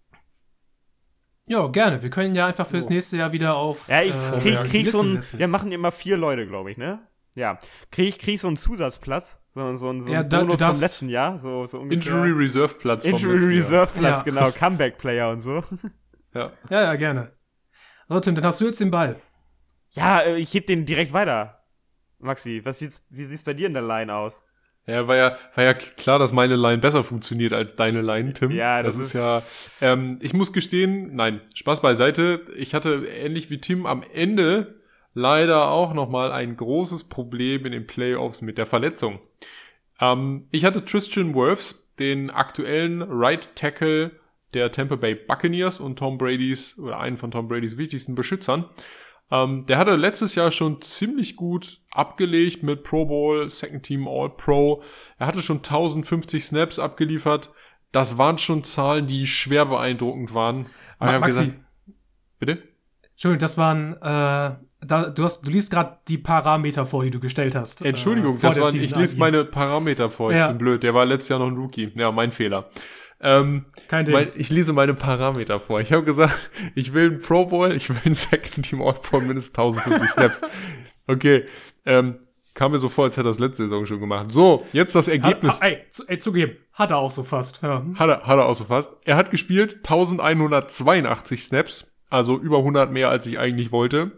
Ja, 1.50 1.66
gerne. 1.68 2.00
Wir 2.02 2.10
können 2.10 2.34
ja 2.34 2.46
einfach 2.46 2.66
fürs 2.66 2.86
Oh. 2.86 2.90
nächste 2.90 3.16
Jahr 3.16 3.32
wieder 3.32 3.56
auf. 3.56 3.88
Ja, 3.88 4.02
ich 4.02 4.14
äh, 4.14 4.38
krieg, 4.40 4.62
die 4.62 4.68
krieg 4.70 4.88
so 4.88 5.00
ein, 5.02 5.22
wir 5.32 5.48
machen 5.48 5.72
immer 5.72 5.90
vier 5.92 6.16
Leute, 6.16 6.46
glaube 6.46 6.70
ich, 6.70 6.78
ne? 6.78 7.00
Ja. 7.36 7.58
Krieg, 7.92 8.18
krieg 8.18 8.38
so 8.40 8.48
einen 8.48 8.56
Zusatzplatz, 8.56 9.40
so, 9.50 9.74
so, 9.76 10.00
so 10.00 10.10
Ja, 10.12 10.20
einen 10.20 10.28
da- 10.30 10.40
Bonus 10.40 10.60
vom 10.62 10.80
letzten 10.80 11.08
Jahr, 11.08 11.38
so, 11.38 11.66
so 11.66 11.78
ungefähr. 11.80 12.12
Injury 12.12 12.32
Reserve 12.32 12.74
Platz 12.74 13.02
vom 13.04 13.12
Injury. 13.12 13.46
Reserve 13.56 13.92
Platz, 13.98 14.18
Ja. 14.18 14.22
genau, 14.22 14.50
Comeback 14.52 14.98
Player 14.98 15.30
und 15.30 15.38
so. 15.40 15.62
Ja. 16.34 16.52
Ja, 16.70 16.82
ja, 16.82 16.94
gerne. 16.94 17.32
So, 18.08 18.20
Tim, 18.20 18.36
dann 18.36 18.44
hast 18.44 18.60
du 18.60 18.66
jetzt 18.66 18.80
den 18.80 18.92
Ball. 18.92 19.16
Ja, 19.90 20.20
äh, 20.20 20.36
ich 20.36 20.54
heb 20.54 20.66
den 20.66 20.84
direkt 20.86 21.12
weiter. 21.12 21.64
Maxi, 22.20 22.60
was 22.64 22.78
sieht's, 22.78 23.04
wie 23.10 23.24
sieht's 23.24 23.42
bei 23.42 23.52
dir 23.54 23.66
in 23.66 23.74
der 23.74 23.82
Line 23.82 24.14
aus? 24.14 24.44
Ja, 24.90 25.06
war 25.06 25.16
ja, 25.16 25.36
war 25.54 25.64
ja 25.64 25.74
klar, 25.74 26.18
dass 26.18 26.32
meine 26.32 26.56
Line 26.56 26.78
besser 26.78 27.04
funktioniert 27.04 27.52
als 27.52 27.76
deine 27.76 28.02
Line, 28.02 28.32
Tim. 28.32 28.50
Ja, 28.50 28.82
das, 28.82 28.96
ist, 28.96 29.12
ja. 29.12 29.40
Ähm, 29.80 30.18
ich 30.20 30.32
muss 30.32 30.52
gestehen, 30.52 31.14
nein, 31.14 31.40
Spaß 31.54 31.80
beiseite. 31.80 32.42
Ich 32.56 32.74
hatte 32.74 33.06
ähnlich 33.06 33.50
wie 33.50 33.60
Tim 33.60 33.86
am 33.86 34.02
Ende 34.12 34.80
leider 35.14 35.70
auch 35.70 35.94
nochmal 35.94 36.32
ein 36.32 36.56
großes 36.56 37.04
Problem 37.04 37.66
in 37.66 37.72
den 37.72 37.86
Playoffs 37.86 38.42
mit 38.42 38.58
der 38.58 38.66
Verletzung. 38.66 39.20
Ähm, 40.00 40.46
ich 40.50 40.64
hatte 40.64 40.84
Tristan 40.84 41.34
Wirfs, 41.34 41.86
den 41.98 42.30
aktuellen 42.30 43.02
Right 43.02 43.54
Tackle 43.54 44.12
der 44.54 44.72
Tampa 44.72 44.96
Bay 44.96 45.14
Buccaneers 45.14 45.78
und 45.78 45.98
Tom 45.98 46.18
Brady's 46.18 46.78
oder 46.78 46.98
einen 46.98 47.16
von 47.16 47.30
Tom 47.30 47.48
Brady's 47.48 47.76
wichtigsten 47.76 48.14
Beschützern. 48.14 48.64
Ähm, 49.30 49.66
der 49.66 49.78
hatte 49.78 49.94
letztes 49.96 50.34
Jahr 50.34 50.50
schon 50.50 50.82
ziemlich 50.82 51.36
gut 51.36 51.78
abgelegt 51.92 52.62
mit 52.62 52.82
Pro 52.82 53.06
Bowl, 53.06 53.48
Second 53.48 53.82
Team 53.84 54.08
All 54.08 54.30
Pro. 54.30 54.82
Er 55.18 55.26
hatte 55.26 55.40
schon 55.40 55.58
1050 55.58 56.44
Snaps 56.44 56.78
abgeliefert. 56.78 57.50
Das 57.92 58.18
waren 58.18 58.38
schon 58.38 58.64
Zahlen, 58.64 59.06
die 59.06 59.26
schwer 59.26 59.66
beeindruckend 59.66 60.34
waren. 60.34 60.66
Aber 60.98 61.10
Ma 61.12 61.14
ich 61.16 61.20
Maxi, 61.20 61.40
gesagt, 61.40 61.58
bitte? 62.38 62.62
Entschuldigung, 63.12 63.38
das 63.40 63.58
waren, 63.58 63.92
äh, 63.94 64.56
da, 64.86 65.10
du, 65.14 65.24
hast, 65.24 65.46
du 65.46 65.50
liest 65.50 65.70
gerade 65.70 65.98
die 66.08 66.16
Parameter 66.18 66.86
vor, 66.86 67.04
die 67.04 67.10
du 67.10 67.20
gestellt 67.20 67.54
hast. 67.54 67.82
Entschuldigung, 67.84 68.38
äh, 68.38 68.40
das 68.40 68.60
waren, 68.60 68.74
ich 68.74 68.94
lese 68.96 69.18
meine 69.18 69.44
Parameter 69.44 70.08
vor. 70.08 70.30
Ich 70.30 70.38
Ja. 70.38 70.48
bin 70.48 70.58
blöd. 70.58 70.82
Der 70.82 70.94
war 70.94 71.04
letztes 71.04 71.28
Jahr 71.28 71.38
noch 71.38 71.48
ein 71.48 71.56
Rookie. 71.56 71.92
Ja, 71.96 72.10
mein 72.12 72.32
Fehler. 72.32 72.70
Ähm, 73.20 73.66
Kein 73.88 74.06
Ding. 74.06 74.14
mein, 74.14 74.28
ich 74.34 74.50
lese 74.50 74.72
meine 74.72 74.94
Parameter 74.94 75.60
vor. 75.60 75.80
Ich 75.80 75.92
habe 75.92 76.04
gesagt, 76.04 76.50
ich 76.74 76.94
will 76.94 77.10
einen 77.10 77.18
Pro 77.18 77.46
Bowl, 77.46 77.72
ich 77.72 77.88
will 77.90 77.98
einen 78.04 78.14
Second 78.14 78.66
Team 78.66 78.82
All 78.82 78.94
Pro 78.94 79.20
mindestens 79.20 79.58
1050 79.58 80.10
Snaps. 80.10 80.40
Okay, 81.06 81.44
ähm, 81.84 82.14
kam 82.54 82.72
mir 82.72 82.78
so 82.78 82.88
vor, 82.88 83.04
als 83.04 83.16
hätte 83.16 83.28
er 83.28 83.30
das 83.30 83.38
letzte 83.38 83.64
Saison 83.64 83.86
schon 83.86 84.00
gemacht. 84.00 84.30
So, 84.30 84.66
jetzt 84.72 84.94
das 84.94 85.08
Ergebnis. 85.08 85.60
Ha, 85.60 85.64
ha, 85.64 85.68
ey, 85.68 85.78
zu, 85.90 86.06
ey, 86.06 86.18
zugeben, 86.18 86.56
hat 86.72 86.90
er 86.90 86.98
auch 86.98 87.10
so 87.10 87.22
fast. 87.22 87.60
Ja. 87.62 87.84
Hat 87.94 88.08
er, 88.08 88.26
hat 88.26 88.38
er 88.38 88.46
auch 88.46 88.54
so 88.54 88.64
fast. 88.64 88.90
Er 89.04 89.16
hat 89.16 89.30
gespielt 89.30 89.76
1182 89.76 91.44
Snaps, 91.44 91.96
also 92.08 92.38
über 92.38 92.58
100 92.58 92.90
mehr, 92.90 93.10
als 93.10 93.26
ich 93.26 93.38
eigentlich 93.38 93.72
wollte. 93.72 94.12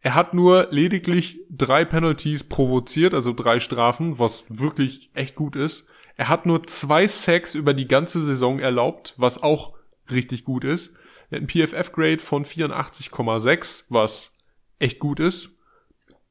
Er 0.00 0.14
hat 0.16 0.34
nur 0.34 0.66
lediglich 0.70 1.40
drei 1.48 1.84
Penalties 1.84 2.44
provoziert, 2.44 3.14
also 3.14 3.32
drei 3.32 3.60
Strafen, 3.60 4.18
was 4.18 4.44
wirklich 4.48 5.10
echt 5.14 5.36
gut 5.36 5.54
ist. 5.54 5.86
Er 6.16 6.28
hat 6.28 6.46
nur 6.46 6.62
zwei 6.64 7.06
Sacks 7.06 7.54
über 7.54 7.74
die 7.74 7.88
ganze 7.88 8.22
Saison 8.22 8.58
erlaubt, 8.58 9.14
was 9.16 9.42
auch 9.42 9.74
richtig 10.10 10.44
gut 10.44 10.64
ist. 10.64 10.94
Er 11.30 11.40
hat 11.40 11.48
einen 11.48 11.48
PFF-Grade 11.48 12.18
von 12.18 12.44
84,6, 12.44 13.86
was 13.88 14.32
echt 14.78 14.98
gut 14.98 15.20
ist. 15.20 15.50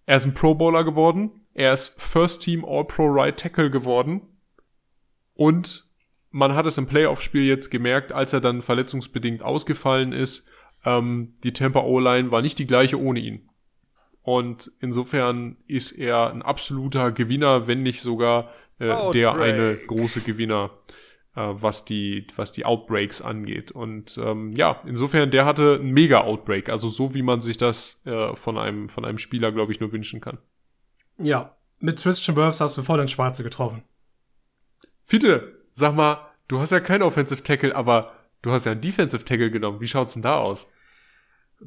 Er 0.05 0.17
ist 0.17 0.25
ein 0.25 0.33
Pro 0.33 0.55
Bowler 0.55 0.83
geworden. 0.83 1.31
Er 1.53 1.73
ist 1.73 1.95
First 1.97 2.41
Team 2.41 2.63
All-Pro 2.63 3.07
Right 3.07 3.37
Tackle 3.37 3.71
geworden. 3.71 4.21
Und 5.33 5.89
man 6.29 6.55
hat 6.55 6.65
es 6.65 6.77
im 6.77 6.87
Playoff-Spiel 6.87 7.43
jetzt 7.43 7.71
gemerkt, 7.71 8.11
als 8.11 8.33
er 8.33 8.41
dann 8.41 8.61
verletzungsbedingt 8.61 9.41
ausgefallen 9.41 10.13
ist, 10.13 10.47
ähm, 10.85 11.33
die 11.43 11.53
Tampa 11.53 11.81
O-Line 11.81 12.31
war 12.31 12.41
nicht 12.41 12.59
die 12.59 12.67
gleiche 12.67 12.99
ohne 12.99 13.19
ihn. 13.19 13.49
Und 14.23 14.71
insofern 14.79 15.57
ist 15.67 15.91
er 15.91 16.31
ein 16.31 16.41
absoluter 16.41 17.11
Gewinner, 17.11 17.67
wenn 17.67 17.81
nicht 17.83 18.01
sogar 18.01 18.51
äh, 18.81 19.11
der 19.11 19.31
Outbreak. 19.31 19.53
eine 19.53 19.75
große 19.77 20.21
Gewinner, 20.21 20.71
äh, 21.35 21.41
was 21.41 21.85
die 21.85 22.25
was 22.35 22.51
die 22.51 22.65
Outbreaks 22.65 23.21
angeht. 23.21 23.71
Und 23.71 24.17
ähm, 24.17 24.51
ja, 24.53 24.81
insofern 24.85 25.31
der 25.31 25.45
hatte 25.45 25.79
einen 25.81 25.91
mega 25.91 26.21
Outbreak, 26.21 26.69
also 26.69 26.89
so 26.89 27.13
wie 27.13 27.21
man 27.21 27.41
sich 27.41 27.57
das 27.57 28.01
äh, 28.05 28.35
von 28.35 28.57
einem 28.57 28.89
von 28.89 29.05
einem 29.05 29.17
Spieler, 29.17 29.51
glaube 29.51 29.71
ich, 29.71 29.79
nur 29.79 29.91
wünschen 29.91 30.21
kann. 30.21 30.39
ja, 31.17 31.55
mit 31.79 31.99
Tristan 31.99 32.35
Wirfs 32.35 32.61
hast 32.61 32.77
du 32.77 32.83
voll 32.83 32.99
ins 32.99 33.11
Schwarze 33.11 33.43
getroffen. 33.43 33.83
Fiete, 35.05 35.65
sag 35.73 35.95
mal, 35.95 36.29
du 36.47 36.59
hast 36.59 36.71
ja 36.71 36.79
keinen 36.79 37.01
Offensive 37.01 37.43
Tackle, 37.43 37.75
aber 37.75 38.13
du 38.43 38.51
hast 38.51 38.65
ja 38.65 38.71
einen 38.71 38.81
Defensive 38.81 39.25
Tackle 39.25 39.49
genommen. 39.51 39.81
Wie 39.81 39.87
schaut's 39.87 40.13
denn 40.13 40.21
da 40.21 40.37
aus? 40.37 40.71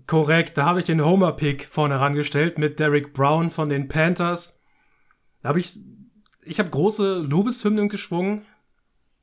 Korrekt, 0.06 0.58
da 0.58 0.64
habe 0.64 0.78
ich 0.78 0.84
den 0.84 1.04
Homer-Pick 1.04 1.66
vorne 1.66 1.94
herangestellt 1.94 2.58
mit 2.58 2.80
Derek 2.80 3.12
Brown 3.12 3.50
von 3.50 3.68
den 3.68 3.88
Panthers. 3.88 4.62
Da 5.42 5.50
habe 5.50 5.60
ich, 5.60 5.76
ich 6.44 6.58
habe 6.58 6.70
große 6.70 7.18
Lobeshymnen 7.20 7.88
geschwungen. 7.88 8.46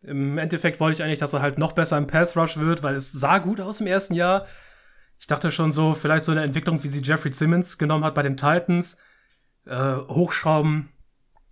Im 0.01 0.37
Endeffekt 0.37 0.79
wollte 0.79 0.95
ich 0.95 1.03
eigentlich, 1.03 1.19
dass 1.19 1.33
er 1.33 1.41
halt 1.41 1.57
noch 1.57 1.73
besser 1.73 1.97
im 1.97 2.07
Pass 2.07 2.35
Rush 2.35 2.57
wird, 2.57 2.81
weil 2.81 2.95
es 2.95 3.11
sah 3.11 3.37
gut 3.37 3.61
aus 3.61 3.81
im 3.81 3.87
ersten 3.87 4.15
Jahr. 4.15 4.47
Ich 5.19 5.27
dachte 5.27 5.51
schon 5.51 5.71
so, 5.71 5.93
vielleicht 5.93 6.25
so 6.25 6.31
eine 6.31 6.43
Entwicklung, 6.43 6.83
wie 6.83 6.87
sie 6.87 7.01
Jeffrey 7.01 7.31
Simmons 7.31 7.77
genommen 7.77 8.03
hat 8.03 8.15
bei 8.15 8.23
den 8.23 8.37
Titans. 8.37 8.97
Äh, 9.65 9.95
hochschrauben 9.95 10.89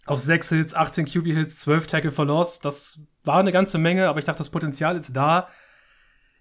auf 0.07 0.19
6 0.19 0.49
Hits, 0.49 0.73
18 0.73 1.05
QB-Hits, 1.05 1.57
12 1.57 1.85
Tackle 1.85 2.11
for 2.11 2.25
Loss. 2.25 2.59
Das 2.59 3.01
war 3.23 3.39
eine 3.39 3.51
ganze 3.51 3.77
Menge, 3.77 4.09
aber 4.09 4.17
ich 4.17 4.25
dachte, 4.25 4.39
das 4.39 4.49
Potenzial 4.49 4.97
ist 4.97 5.15
da. 5.15 5.47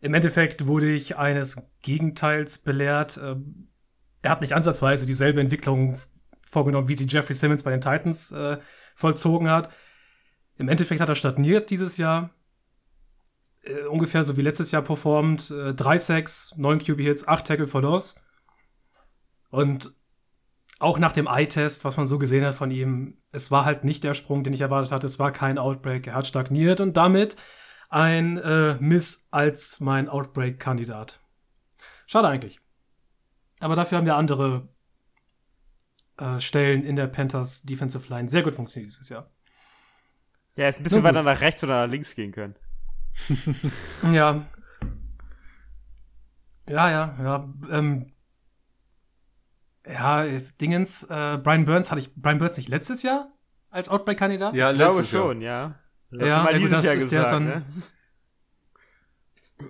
Im 0.01 0.15
Endeffekt 0.15 0.67
wurde 0.67 0.91
ich 0.91 1.19
eines 1.19 1.61
Gegenteils 1.83 2.59
belehrt. 2.59 3.21
Ähm, 3.23 3.69
er 4.23 4.31
hat 4.31 4.41
nicht 4.41 4.55
ansatzweise 4.55 5.05
dieselbe 5.05 5.41
Entwicklung 5.41 5.99
vorgenommen, 6.51 6.89
wie 6.89 6.95
sie 6.95 7.07
Jeffrey 7.07 7.35
Simmons 7.35 7.63
bei 7.63 7.71
den 7.71 7.83
Titans 7.83 8.33
äh, 8.33 8.57
vollzogen 8.99 9.49
hat. 9.49 9.71
Im 10.57 10.69
Endeffekt 10.69 11.01
hat 11.01 11.09
er 11.09 11.15
stagniert 11.15 11.71
dieses 11.71 11.99
Jahr. 11.99 12.31
Äh, 13.63 13.85
ungefähr 13.85 14.25
so 14.25 14.37
wie 14.37 14.43
letztes 14.43 14.73
Jahr 14.73 14.83
performt. 14.83 15.53
Äh, 15.53 15.73
drei 15.73 15.99
Sacks, 15.99 16.53
neun 16.57 16.81
QB-Hits, 16.81 17.29
acht 17.29 17.47
Tackle 17.47 17.69
for 17.69 17.81
Loss. 17.83 18.21
Und 19.51 19.95
auch 20.81 20.99
nach 20.99 21.13
dem 21.13 21.29
Eye-Test, 21.29 21.85
was 21.85 21.97
man 21.97 22.07
so 22.07 22.19
gesehen 22.19 22.45
hat 22.45 22.57
von 22.57 22.73
ihm, 22.73 23.19
es 23.31 23.53
war 23.53 23.65
halt 23.65 23.85
nicht 23.85 24.03
der 24.03 24.15
Sprung, 24.15 24.43
den 24.43 24.53
ich 24.53 24.63
erwartet 24.63 24.91
hatte. 24.91 25.07
Es 25.07 25.21
war 25.21 25.31
kein 25.31 25.59
Outbreak. 25.59 26.09
Er 26.09 26.15
hat 26.15 26.27
stagniert 26.27 26.81
und 26.81 26.97
damit 26.97 27.37
ein 27.91 28.37
äh, 28.39 28.75
Miss 28.81 29.29
als 29.31 29.79
mein 29.79 30.09
Outbreak-Kandidat. 30.09 31.21
Schade 32.07 32.27
eigentlich. 32.27 32.59
Aber 33.61 33.77
dafür 33.77 33.99
haben 33.99 34.07
wir 34.07 34.17
andere 34.17 34.69
äh, 36.19 36.41
Stellen 36.41 36.85
in 36.85 36.97
der 36.97 37.07
Panthers 37.07 37.63
Defensive 37.63 38.09
Line 38.13 38.29
sehr 38.29 38.43
gut 38.43 38.55
funktioniert 38.55 38.91
dieses 38.91 39.09
Jahr. 39.09 39.31
Ja, 40.57 40.65
jetzt 40.65 40.79
ein 40.79 40.83
bisschen 40.83 41.03
weiter 41.05 41.23
nach 41.23 41.41
rechts 41.41 41.63
oder 41.65 41.87
nach 41.87 41.91
links 41.93 42.15
gehen 42.15 42.33
können. 42.33 42.55
Ja. 44.13 44.47
Ja, 46.69 46.91
ja, 46.91 47.17
ja. 47.23 47.55
Ähm, 47.71 48.13
ja, 49.87 50.25
Dingens, 50.61 51.05
äh, 51.05 51.39
Brian 51.43 51.65
Burns 51.65 51.91
hatte 51.91 52.01
ich 52.03 52.15
Brian 52.15 52.37
Burns 52.39 52.57
nicht 52.59 52.69
letztes 52.69 53.03
Jahr 53.03 53.33
als 53.71 53.89
Outbreak-Kandidat? 53.89 54.55
Ja, 54.55 54.71
Ich 54.71 54.77
glaube 54.77 55.05
schon, 55.05 55.41
ja. 55.41 55.77
Ja, 56.11 56.43
mal 56.43 56.55
dieses 56.55 56.71
das 56.71 56.85
Jahr 56.85 56.95
ist 56.95 57.11
der 57.13 57.23
dann- 57.23 57.45
ne? 57.45 57.65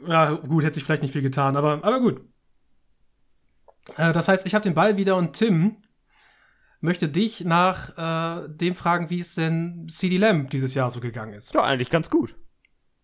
Ja, 0.06 0.32
gut, 0.32 0.64
hätte 0.64 0.74
sich 0.74 0.84
vielleicht 0.84 1.02
nicht 1.02 1.12
viel 1.12 1.22
getan, 1.22 1.56
aber, 1.56 1.82
aber 1.84 2.00
gut. 2.00 2.20
Äh, 3.96 4.12
das 4.12 4.28
heißt, 4.28 4.44
ich 4.46 4.54
habe 4.54 4.62
den 4.62 4.74
Ball 4.74 4.96
wieder 4.96 5.16
und 5.16 5.32
Tim 5.34 5.76
möchte 6.80 7.08
dich 7.08 7.44
nach 7.44 8.44
äh, 8.44 8.48
dem 8.48 8.74
fragen, 8.74 9.10
wie 9.10 9.20
es 9.20 9.34
denn 9.34 9.86
CD 9.88 10.16
Lamb 10.16 10.50
dieses 10.50 10.74
Jahr 10.74 10.90
so 10.90 11.00
gegangen 11.00 11.34
ist. 11.34 11.54
Ja, 11.54 11.62
eigentlich 11.62 11.90
ganz 11.90 12.10
gut. 12.10 12.36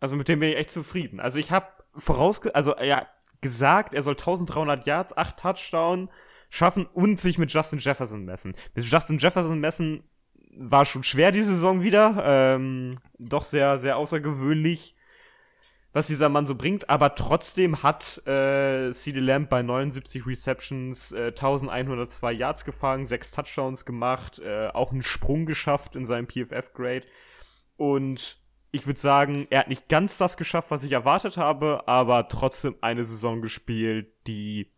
Also 0.01 0.17
mit 0.17 0.29
dem 0.29 0.41
bin 0.41 0.51
ich 0.51 0.57
echt 0.57 0.71
zufrieden. 0.71 1.21
Also 1.21 1.39
ich 1.39 1.51
habe 1.51 1.67
vorausge 1.97 2.55
also 2.55 2.77
ja, 2.79 3.07
gesagt, 3.41 3.95
er 3.95 4.03
soll 4.03 4.15
1300 4.15 4.87
Yards, 4.87 5.17
8 5.17 5.39
Touchdown 5.39 6.11
schaffen 6.51 6.87
und 6.87 7.19
sich 7.19 7.39
mit 7.39 7.53
Justin 7.53 7.79
Jefferson 7.79 8.25
messen. 8.25 8.55
Mit 8.75 8.85
Justin 8.85 9.19
Jefferson 9.19 9.59
messen 9.59 10.05
war 10.57 10.85
schon 10.85 11.03
schwer 11.03 11.33
diese 11.33 11.55
Saison 11.55 11.83
wieder. 11.83 12.23
Ähm, 12.25 12.99
doch 13.19 13.45
sehr, 13.45 13.79
sehr 13.79 13.97
außergewöhnlich, 13.97 14.95
was 15.95 16.09
dieser 16.09 16.29
Mann 16.29 16.45
so 16.45 16.57
bringt. 16.57 16.91
Aber 16.91 17.15
trotzdem 17.15 17.83
hat 17.83 18.21
äh, 18.27 18.91
CD 18.91 19.21
Lamb 19.21 19.49
bei 19.49 19.63
79 19.63 20.27
Receptions 20.27 21.13
äh, 21.13 21.29
1102 21.29 22.33
Yards 22.33 22.65
gefangen, 22.65 23.07
6 23.07 23.31
Touchdowns 23.31 23.85
gemacht, 23.87 24.41
äh, 24.41 24.69
auch 24.69 24.93
einen 24.93 25.03
Sprung 25.03 25.47
geschafft 25.47 25.97
in 25.97 26.05
seinem 26.05 26.27
PFF-Grade. 26.27 27.05
Und 27.77 28.39
ich 28.73 28.87
würde 28.87 28.99
sagen, 28.99 29.47
er 29.51 29.61
hat 29.61 29.69
nicht 29.69 29.89
ganz 29.89 30.19
das 30.19 30.37
geschafft, 30.37 30.73
was 30.73 30.83
ich 30.83 30.91
erwartet 30.91 31.37
habe, 31.37 31.87
aber 31.87 32.29
trotzdem 32.29 32.75
eine 32.81 33.05
Saison 33.05 33.41
gespielt, 33.41 34.09
die 34.27 34.73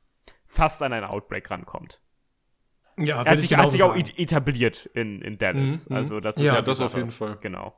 fast 0.45 0.83
an 0.83 0.93
einen 0.93 1.07
Outbreak 1.07 1.51
rankommt. 1.51 2.03
Ja, 2.99 3.23
er 3.23 3.33
hat 3.33 3.41
sich, 3.41 3.57
hat 3.57 3.71
sich 3.71 3.83
auch 3.83 3.97
etabliert 3.97 4.87
in, 4.93 5.23
in 5.23 5.39
Dallas. 5.39 5.89
Mhm, 5.89 5.97
also 5.97 6.21
das 6.21 6.37
ist 6.37 6.43
ja, 6.43 6.61
das 6.61 6.81
auf 6.81 6.95
jeden 6.95 7.11
Fall. 7.11 7.39
Genau. 7.41 7.75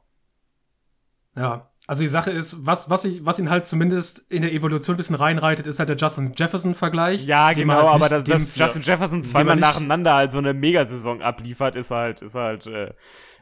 Ja, 1.36 1.70
also 1.88 2.02
die 2.02 2.08
Sache 2.08 2.30
ist, 2.30 2.66
was, 2.66 2.90
was, 2.90 3.06
ich, 3.06 3.24
was 3.24 3.38
ihn 3.38 3.48
halt 3.48 3.64
zumindest 3.64 4.30
in 4.30 4.42
der 4.42 4.52
Evolution 4.52 4.94
ein 4.94 4.98
bisschen 4.98 5.16
reinreitet, 5.16 5.66
ist 5.66 5.78
halt 5.78 5.88
der 5.88 5.96
Justin 5.96 6.34
Jefferson-Vergleich. 6.36 7.24
Ja, 7.24 7.54
genau, 7.54 7.76
halt 7.76 7.86
aber 7.86 8.08
das, 8.10 8.24
dass 8.24 8.54
Justin 8.54 8.82
Jefferson 8.82 9.24
zweimal 9.24 9.56
nacheinander 9.56 10.12
halt 10.12 10.30
so 10.30 10.36
eine 10.36 10.52
Megasaison 10.52 11.22
abliefert, 11.22 11.76
ist 11.76 11.90
halt, 11.90 12.20
ist 12.20 12.34
halt 12.34 12.66
äh, 12.66 12.92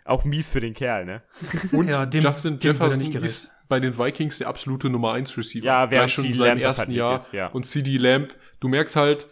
auch 0.05 0.25
mies 0.25 0.49
für 0.49 0.61
den 0.61 0.75
Kerl, 0.75 1.07
ne? 1.07 1.23
Und 1.73 1.89
ja, 1.89 2.07
dem, 2.07 2.21
Justin 2.23 2.61
dem 2.61 2.73
Jefferson 2.73 3.01
nicht 3.01 3.17
ist 3.17 3.51
bei 3.69 3.81
den 3.81 3.99
Vikings 3.99 4.39
der 4.39 4.47
absolute 4.47 4.91
Nummer 4.91 5.15
1 5.15 5.37
Receiver. 5.37 5.67
Ja, 5.67 5.91
wer 5.91 6.07
schon 6.07 6.27
in 6.27 6.35
seinem 6.35 6.61
ersten 6.61 6.83
halt 6.83 6.97
Jahr. 6.97 7.17
Ist, 7.17 7.33
ja. 7.33 7.49
Und 7.49 7.67
CD 7.67 7.97
Lamb, 7.97 8.33
du 8.61 8.69
merkst 8.69 8.95
halt, 8.95 9.27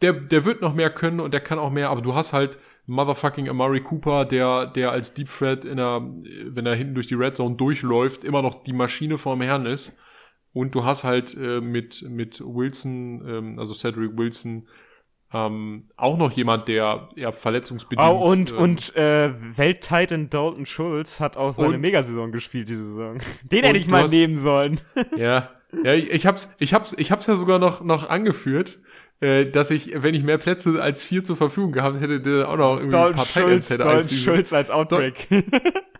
der, 0.00 0.14
der 0.14 0.44
wird 0.44 0.62
noch 0.62 0.74
mehr 0.74 0.90
können 0.90 1.20
und 1.20 1.32
der 1.32 1.42
kann 1.42 1.60
auch 1.60 1.70
mehr, 1.70 1.90
aber 1.90 2.02
du 2.02 2.16
hast 2.16 2.32
halt 2.32 2.58
motherfucking 2.92 3.48
Amari 3.48 3.80
Cooper, 3.80 4.24
der, 4.24 4.66
der 4.66 4.92
als 4.92 5.14
Deep 5.14 5.28
Threat 5.28 5.64
in 5.64 5.78
der, 5.78 6.02
wenn 6.46 6.66
er 6.66 6.74
hinten 6.74 6.94
durch 6.94 7.08
die 7.08 7.14
Red 7.14 7.36
Zone 7.36 7.56
durchläuft, 7.56 8.24
immer 8.24 8.42
noch 8.42 8.62
die 8.62 8.72
Maschine 8.72 9.18
vorm 9.18 9.40
Herrn 9.40 9.66
ist. 9.66 9.98
Und 10.52 10.74
du 10.74 10.84
hast 10.84 11.02
halt 11.02 11.34
äh, 11.36 11.60
mit, 11.60 12.02
mit 12.08 12.40
Wilson, 12.44 13.26
ähm, 13.26 13.58
also 13.58 13.72
Cedric 13.72 14.16
Wilson, 14.18 14.68
ähm, 15.32 15.88
auch 15.96 16.18
noch 16.18 16.30
jemand, 16.32 16.68
der 16.68 17.08
ja 17.16 17.32
verletzungsbedingt. 17.32 18.06
Oh, 18.06 18.30
und, 18.30 18.52
ähm, 18.52 18.58
und 18.58 18.94
äh, 18.96 19.32
Welttitan 19.56 20.28
Dalton 20.28 20.66
Schulz 20.66 21.20
hat 21.20 21.38
auch 21.38 21.52
seine 21.52 21.78
Megasaison 21.78 22.32
gespielt 22.32 22.68
diese 22.68 22.84
Saison. 22.84 23.18
Den 23.42 23.64
hätte 23.64 23.78
ich 23.78 23.88
mal 23.88 24.02
hast, 24.02 24.10
nehmen 24.10 24.34
sollen. 24.34 24.80
ja. 25.16 25.50
Ja, 25.84 25.94
ich, 25.94 26.10
ich 26.10 26.26
hab's, 26.26 26.52
ich 26.58 26.74
hab's, 26.74 26.94
ich 26.98 27.10
hab's 27.10 27.26
ja 27.26 27.34
sogar 27.34 27.58
noch, 27.58 27.82
noch 27.82 28.10
angeführt, 28.10 28.80
äh, 29.22 29.46
dass 29.46 29.70
ich, 29.70 30.02
wenn 30.02 30.14
ich 30.14 30.24
mehr 30.24 30.38
Plätze 30.38 30.82
als 30.82 31.02
vier 31.02 31.22
zur 31.22 31.36
Verfügung 31.36 31.72
gehabt 31.72 32.00
hätte, 32.00 32.20
der 32.20 32.48
auch 32.48 32.56
noch 32.56 32.76
irgendwie 32.76 32.90
Dalton 32.90 33.12
ein 33.12 33.16
paar 33.16 33.26
Schulz, 33.26 33.70
hätte 33.70 33.84
Dalton 33.84 34.08
Schulz 34.08 34.52
als 34.52 34.70
Outbreak. 34.70 35.28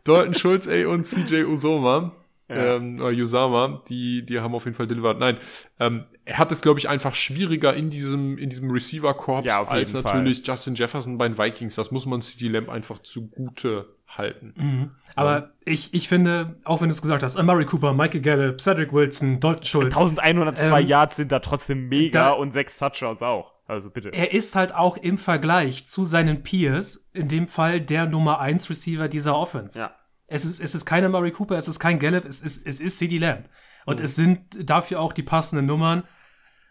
Dalton 0.05 0.35
Schulz, 0.35 0.67
ey, 0.67 0.85
und 0.85 1.05
CJ 1.05 1.45
Usoma 1.45 2.13
ja. 2.55 2.77
ähm, 2.77 3.01
oder 3.01 3.11
Yusama, 3.11 3.83
die, 3.89 4.25
die 4.25 4.41
haben 4.41 4.55
auf 4.55 4.65
jeden 4.65 4.77
Fall 4.77 4.87
delivered. 4.87 5.19
Nein, 5.19 5.39
ähm, 5.81 6.05
er 6.25 6.39
hat 6.39 6.53
es, 6.53 6.63
glaube 6.63 6.79
ich, 6.79 6.89
einfach 6.89 7.15
schwieriger 7.15 7.75
in 7.75 7.91
diesem, 7.91 8.39
in 8.39 8.49
diesem 8.49 8.71
Receiver-Korps 8.71 9.47
ja, 9.47 9.65
als 9.65 9.93
natürlich 9.93 10.39
Fall. 10.39 10.55
Justin 10.55 10.75
Jefferson 10.75 11.19
bei 11.19 11.29
den 11.29 11.39
Vikings. 11.39 11.75
Das 11.75 11.91
muss 11.91 12.07
man 12.07 12.21
CD 12.23 12.49
Lamb 12.49 12.69
einfach 12.69 13.01
zugute 13.01 13.97
halten. 14.17 14.55
Mhm. 14.57 14.91
Aber 15.15 15.39
ja. 15.39 15.51
ich, 15.65 15.95
ich 15.95 16.09
finde, 16.09 16.57
auch 16.65 16.81
wenn 16.81 16.89
du 16.89 16.95
es 16.95 17.03
gesagt 17.03 17.23
hast, 17.23 17.37
Amari 17.37 17.67
Cooper, 17.67 17.93
Michael 17.93 18.21
Gallup, 18.21 18.61
Cedric 18.61 18.93
Wilson, 18.93 19.41
Dalton 19.41 19.65
Schulz. 19.65 19.97
1102 19.97 20.81
ähm, 20.81 20.87
Yards 20.87 21.17
sind 21.17 21.33
da 21.33 21.39
trotzdem 21.41 21.89
mega 21.89 22.31
da, 22.31 22.31
und 22.33 22.53
sechs 22.53 22.79
Touchdowns 22.79 23.23
auch. 23.23 23.53
Also 23.67 23.91
bitte. 23.91 24.11
Er 24.11 24.33
ist 24.33 24.55
halt 24.55 24.75
auch 24.75 24.97
im 24.97 25.19
Vergleich 25.19 25.87
zu 25.87 26.05
seinen 26.05 26.43
Peers, 26.43 27.11
in 27.15 27.29
dem 27.29 27.49
Fall 27.49 27.81
der 27.81 28.07
Nummer 28.07 28.41
1 28.41 28.69
Receiver 28.69 29.09
dieser 29.09 29.37
Offense. 29.37 29.79
Ja. 29.79 29.95
Es 30.33 30.45
ist, 30.45 30.61
es 30.61 30.75
ist 30.75 30.85
keine 30.85 31.09
Murray 31.09 31.31
Cooper, 31.31 31.57
es 31.57 31.69
ist 31.69 31.79
kein 31.79 31.99
Gallup, 31.99 32.25
es 32.25 32.41
ist, 32.41 32.67
es 32.67 32.81
ist 32.81 32.99
CD 32.99 33.19
Lamb. 33.19 33.49
Und 33.85 33.99
mhm. 33.99 34.05
es 34.05 34.17
sind 34.17 34.71
dafür 34.71 35.01
auch 35.01 35.13
die 35.13 35.23
passenden 35.23 35.67
Nummern. 35.67 36.05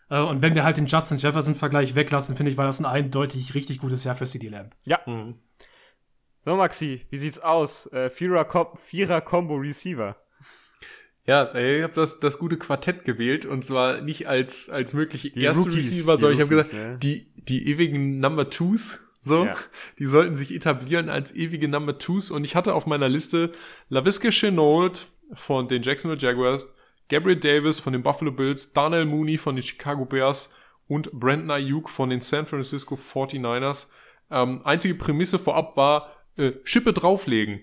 Äh, 0.09 0.19
und 0.19 0.41
wenn 0.41 0.55
wir 0.55 0.63
halt 0.63 0.77
den 0.77 0.87
Justin 0.87 1.17
Jefferson-Vergleich 1.17 1.95
weglassen, 1.95 2.35
finde 2.35 2.51
ich, 2.51 2.57
war 2.57 2.65
das 2.65 2.79
ein 2.79 2.85
eindeutig 2.85 3.53
richtig 3.53 3.79
gutes 3.79 4.03
Jahr 4.03 4.15
für 4.15 4.25
CD 4.25 4.49
Lamb. 4.49 4.75
Ja. 4.83 4.99
Mhm. 5.05 5.35
So, 6.43 6.55
Maxi, 6.55 7.05
wie 7.11 7.17
sieht's 7.17 7.39
aus? 7.39 7.85
Äh, 7.93 8.09
Vierer-Combo 8.09 9.55
Receiver. 9.55 10.15
Ja, 11.27 11.53
ich 11.53 11.83
habe 11.83 11.93
das, 11.93 12.19
das 12.19 12.39
gute 12.39 12.57
Quartett 12.57 13.05
gewählt 13.05 13.45
und 13.45 13.63
zwar 13.63 14.01
nicht 14.01 14.27
als, 14.27 14.71
als 14.71 14.93
mögliche 14.93 15.27
erste 15.39 15.65
Rookies, 15.65 15.91
Receiver, 15.91 16.17
sondern 16.17 16.33
ich 16.33 16.41
habe 16.41 16.49
gesagt, 16.49 16.73
ja. 16.73 16.95
die, 16.95 17.31
die 17.35 17.69
ewigen 17.69 18.19
Number 18.19 18.49
Twos 18.49 18.99
so, 19.21 19.45
ja. 19.45 19.55
die 19.99 20.05
sollten 20.05 20.33
sich 20.33 20.53
etablieren 20.53 21.09
als 21.09 21.35
ewige 21.35 21.67
Number 21.67 21.97
Twos. 21.97 22.31
Und 22.31 22.43
ich 22.43 22.55
hatte 22.55 22.73
auf 22.73 22.87
meiner 22.87 23.09
Liste 23.09 23.53
LaVisca 23.89 24.29
Chenault 24.29 25.07
von 25.33 25.67
den 25.67 25.83
Jacksonville 25.83 26.19
Jaguars, 26.19 26.65
Gabriel 27.09 27.37
Davis 27.37 27.79
von 27.79 27.93
den 27.93 28.03
Buffalo 28.03 28.31
Bills, 28.31 28.73
Darnell 28.73 29.05
Mooney 29.05 29.37
von 29.37 29.55
den 29.55 29.63
Chicago 29.63 30.05
Bears 30.05 30.51
und 30.87 31.11
Brandon 31.11 31.51
Ayuk 31.51 31.89
von 31.89 32.09
den 32.09 32.21
San 32.21 32.45
Francisco 32.45 32.95
49ers. 32.95 33.87
Ähm, 34.29 34.61
einzige 34.63 34.95
Prämisse 34.95 35.37
vorab 35.37 35.77
war, 35.77 36.15
äh, 36.37 36.53
Schippe 36.63 36.93
drauflegen. 36.93 37.61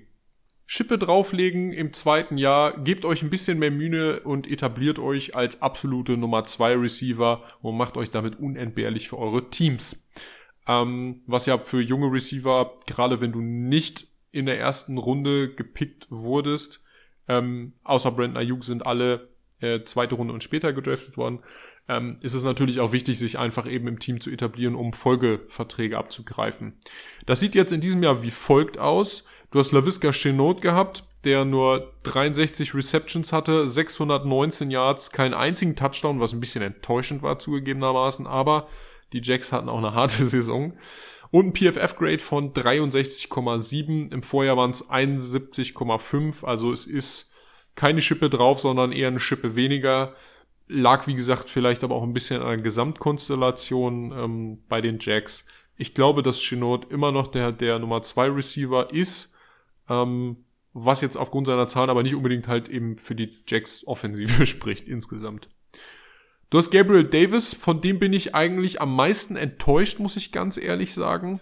Schippe 0.66 0.98
drauflegen 0.98 1.72
im 1.72 1.94
zweiten 1.94 2.36
Jahr, 2.36 2.76
gebt 2.78 3.06
euch 3.06 3.22
ein 3.22 3.30
bisschen 3.30 3.58
mehr 3.58 3.70
Mühe 3.70 4.20
und 4.20 4.46
etabliert 4.46 4.98
euch 4.98 5.34
als 5.34 5.62
absolute 5.62 6.18
Nummer 6.18 6.44
2 6.44 6.74
Receiver 6.74 7.42
und 7.62 7.78
macht 7.78 7.96
euch 7.96 8.10
damit 8.10 8.38
unentbehrlich 8.38 9.08
für 9.08 9.18
eure 9.18 9.48
Teams. 9.48 9.96
Ähm, 10.68 11.22
was 11.26 11.46
ja 11.46 11.58
für 11.58 11.80
junge 11.80 12.12
Receiver, 12.12 12.74
gerade 12.86 13.20
wenn 13.20 13.32
du 13.32 13.40
nicht 13.40 14.06
in 14.30 14.46
der 14.46 14.60
ersten 14.60 14.98
Runde 14.98 15.54
gepickt 15.54 16.06
wurdest, 16.10 16.84
ähm, 17.26 17.72
außer 17.84 18.10
Brandon 18.10 18.36
Ayuk 18.36 18.64
sind 18.64 18.86
alle 18.86 19.28
äh, 19.60 19.82
zweite 19.84 20.14
Runde 20.14 20.34
und 20.34 20.44
später 20.44 20.72
gedraftet 20.72 21.16
worden, 21.16 21.40
ähm, 21.88 22.18
ist 22.20 22.34
es 22.34 22.42
natürlich 22.42 22.80
auch 22.80 22.92
wichtig, 22.92 23.18
sich 23.18 23.38
einfach 23.38 23.66
eben 23.66 23.88
im 23.88 23.98
Team 23.98 24.20
zu 24.20 24.30
etablieren, 24.30 24.74
um 24.74 24.92
Folgeverträge 24.92 25.96
abzugreifen. 25.96 26.74
Das 27.26 27.40
sieht 27.40 27.54
jetzt 27.54 27.72
in 27.72 27.80
diesem 27.80 28.02
Jahr 28.02 28.22
wie 28.22 28.30
folgt 28.30 28.78
aus. 28.78 29.24
Du 29.50 29.58
hast 29.58 29.72
LaVisca 29.72 30.12
Chenot 30.12 30.60
gehabt, 30.60 31.04
der 31.24 31.46
nur 31.46 31.94
63 32.02 32.74
Receptions 32.74 33.32
hatte, 33.32 33.66
619 33.66 34.70
Yards, 34.70 35.10
keinen 35.10 35.34
einzigen 35.34 35.74
Touchdown, 35.74 36.20
was 36.20 36.32
ein 36.32 36.40
bisschen 36.40 36.62
enttäuschend 36.62 37.22
war 37.22 37.38
zugegebenermaßen, 37.38 38.26
aber 38.26 38.68
die 39.12 39.20
Jacks 39.22 39.52
hatten 39.52 39.68
auch 39.68 39.78
eine 39.78 39.94
harte 39.94 40.26
Saison. 40.26 40.74
Und 41.30 41.46
ein 41.46 41.54
PFF-Grade 41.54 42.20
von 42.20 42.54
63,7. 42.54 44.12
Im 44.12 44.22
Vorjahr 44.22 44.56
waren 44.56 44.70
es 44.70 44.88
71,5. 44.88 46.44
Also 46.44 46.72
es 46.72 46.86
ist 46.86 47.32
keine 47.74 48.00
Schippe 48.00 48.30
drauf, 48.30 48.60
sondern 48.60 48.92
eher 48.92 49.08
eine 49.08 49.20
Schippe 49.20 49.54
weniger. 49.54 50.14
Lag, 50.68 51.06
wie 51.06 51.14
gesagt, 51.14 51.48
vielleicht 51.48 51.84
aber 51.84 51.94
auch 51.94 52.02
ein 52.02 52.14
bisschen 52.14 52.40
an 52.40 52.48
der 52.48 52.58
Gesamtkonstellation 52.58 54.12
ähm, 54.12 54.58
bei 54.68 54.80
den 54.80 54.98
Jacks. 55.00 55.46
Ich 55.76 55.94
glaube, 55.94 56.22
dass 56.22 56.40
Chinot 56.40 56.90
immer 56.90 57.12
noch 57.12 57.28
der, 57.28 57.52
der 57.52 57.78
Nummer 57.78 58.02
2 58.02 58.30
Receiver 58.30 58.92
ist. 58.92 59.32
Ähm, 59.88 60.44
was 60.72 61.00
jetzt 61.00 61.16
aufgrund 61.16 61.46
seiner 61.46 61.66
Zahlen 61.66 61.90
aber 61.90 62.02
nicht 62.02 62.14
unbedingt 62.14 62.48
halt 62.48 62.68
eben 62.68 62.98
für 62.98 63.14
die 63.14 63.38
Jacks 63.46 63.86
Offensive 63.86 64.46
spricht 64.46 64.88
insgesamt. 64.88 65.48
Du 66.50 66.56
hast 66.56 66.70
Gabriel 66.70 67.04
Davis, 67.04 67.52
von 67.52 67.82
dem 67.82 67.98
bin 67.98 68.14
ich 68.14 68.34
eigentlich 68.34 68.80
am 68.80 68.96
meisten 68.96 69.36
enttäuscht, 69.36 69.98
muss 69.98 70.16
ich 70.16 70.32
ganz 70.32 70.56
ehrlich 70.56 70.94
sagen. 70.94 71.40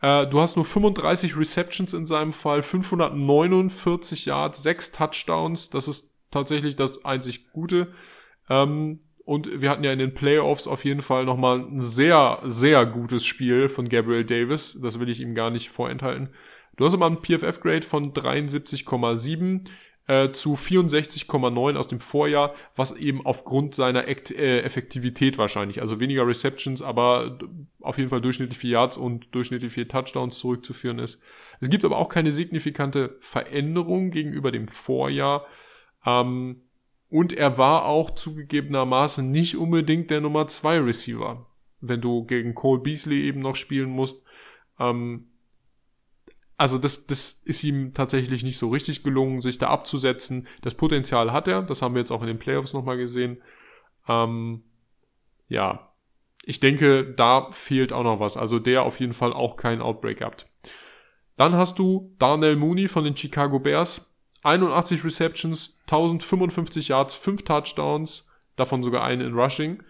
Äh, 0.00 0.26
du 0.28 0.40
hast 0.40 0.54
nur 0.54 0.64
35 0.64 1.36
Receptions 1.36 1.92
in 1.92 2.06
seinem 2.06 2.32
Fall, 2.32 2.62
549 2.62 4.26
Yards, 4.26 4.62
6 4.62 4.92
Touchdowns. 4.92 5.70
Das 5.70 5.88
ist 5.88 6.14
tatsächlich 6.30 6.76
das 6.76 7.04
einzig 7.04 7.50
Gute. 7.52 7.92
Ähm, 8.48 9.00
und 9.24 9.60
wir 9.60 9.70
hatten 9.70 9.82
ja 9.82 9.92
in 9.92 9.98
den 9.98 10.14
Playoffs 10.14 10.66
auf 10.66 10.84
jeden 10.84 11.00
Fall 11.02 11.24
nochmal 11.24 11.60
ein 11.60 11.80
sehr, 11.80 12.40
sehr 12.44 12.84
gutes 12.86 13.24
Spiel 13.24 13.68
von 13.68 13.88
Gabriel 13.88 14.24
Davis. 14.24 14.78
Das 14.80 15.00
will 15.00 15.08
ich 15.08 15.20
ihm 15.20 15.34
gar 15.34 15.50
nicht 15.50 15.70
vorenthalten. 15.70 16.28
Du 16.76 16.84
hast 16.84 16.94
aber 16.94 17.06
einen 17.06 17.22
PFF-Grade 17.22 17.82
von 17.82 18.12
73,7 18.12 19.62
äh, 20.06 20.30
zu 20.32 20.54
64,9 20.54 21.76
aus 21.76 21.88
dem 21.88 22.00
Vorjahr, 22.00 22.54
was 22.76 22.92
eben 22.92 23.24
aufgrund 23.24 23.74
seiner 23.74 24.06
Act 24.06 24.30
äh, 24.30 24.60
Effektivität 24.60 25.38
wahrscheinlich, 25.38 25.80
also 25.80 26.00
weniger 26.00 26.26
Receptions, 26.26 26.82
aber 26.82 27.38
auf 27.80 27.96
jeden 27.98 28.10
Fall 28.10 28.20
durchschnittlich 28.20 28.58
vier 28.58 28.70
Yards 28.70 28.96
und 28.96 29.34
durchschnittlich 29.34 29.72
vier 29.72 29.88
Touchdowns 29.88 30.38
zurückzuführen 30.38 30.98
ist. 30.98 31.22
Es 31.60 31.70
gibt 31.70 31.84
aber 31.84 31.98
auch 31.98 32.08
keine 32.08 32.32
signifikante 32.32 33.16
Veränderung 33.20 34.10
gegenüber 34.10 34.52
dem 34.52 34.68
Vorjahr. 34.68 35.46
Ähm, 36.04 36.62
und 37.08 37.32
er 37.32 37.58
war 37.58 37.84
auch 37.84 38.10
zugegebenermaßen 38.10 39.30
nicht 39.30 39.56
unbedingt 39.56 40.10
der 40.10 40.20
Nummer 40.20 40.48
2 40.48 40.80
Receiver, 40.80 41.46
wenn 41.80 42.00
du 42.00 42.24
gegen 42.24 42.54
Cole 42.54 42.80
Beasley 42.80 43.22
eben 43.22 43.40
noch 43.40 43.54
spielen 43.54 43.90
musst. 43.90 44.26
Ähm, 44.78 45.28
also 46.56 46.78
das, 46.78 47.06
das 47.06 47.42
ist 47.44 47.64
ihm 47.64 47.94
tatsächlich 47.94 48.44
nicht 48.44 48.58
so 48.58 48.68
richtig 48.68 49.02
gelungen, 49.02 49.40
sich 49.40 49.58
da 49.58 49.68
abzusetzen. 49.68 50.46
Das 50.62 50.74
Potenzial 50.74 51.32
hat 51.32 51.48
er, 51.48 51.62
das 51.62 51.82
haben 51.82 51.94
wir 51.94 52.00
jetzt 52.00 52.12
auch 52.12 52.20
in 52.20 52.28
den 52.28 52.38
Playoffs 52.38 52.72
nochmal 52.72 52.96
gesehen. 52.96 53.42
Ähm, 54.08 54.62
ja, 55.48 55.92
ich 56.44 56.60
denke, 56.60 57.12
da 57.16 57.50
fehlt 57.50 57.92
auch 57.92 58.04
noch 58.04 58.20
was. 58.20 58.36
Also 58.36 58.58
der 58.58 58.82
auf 58.82 59.00
jeden 59.00 59.14
Fall 59.14 59.32
auch 59.32 59.56
keinen 59.56 59.82
Outbreak 59.82 60.18
gehabt. 60.18 60.46
Dann 61.36 61.54
hast 61.54 61.78
du 61.78 62.14
Darnell 62.18 62.56
Mooney 62.56 62.86
von 62.86 63.04
den 63.04 63.16
Chicago 63.16 63.58
Bears. 63.58 64.10
81 64.44 65.02
Receptions, 65.04 65.78
1055 65.86 66.88
Yards, 66.88 67.14
5 67.14 67.44
Touchdowns, 67.44 68.26
davon 68.56 68.82
sogar 68.82 69.02
einen 69.02 69.22
in 69.22 69.34
Rushing. 69.34 69.82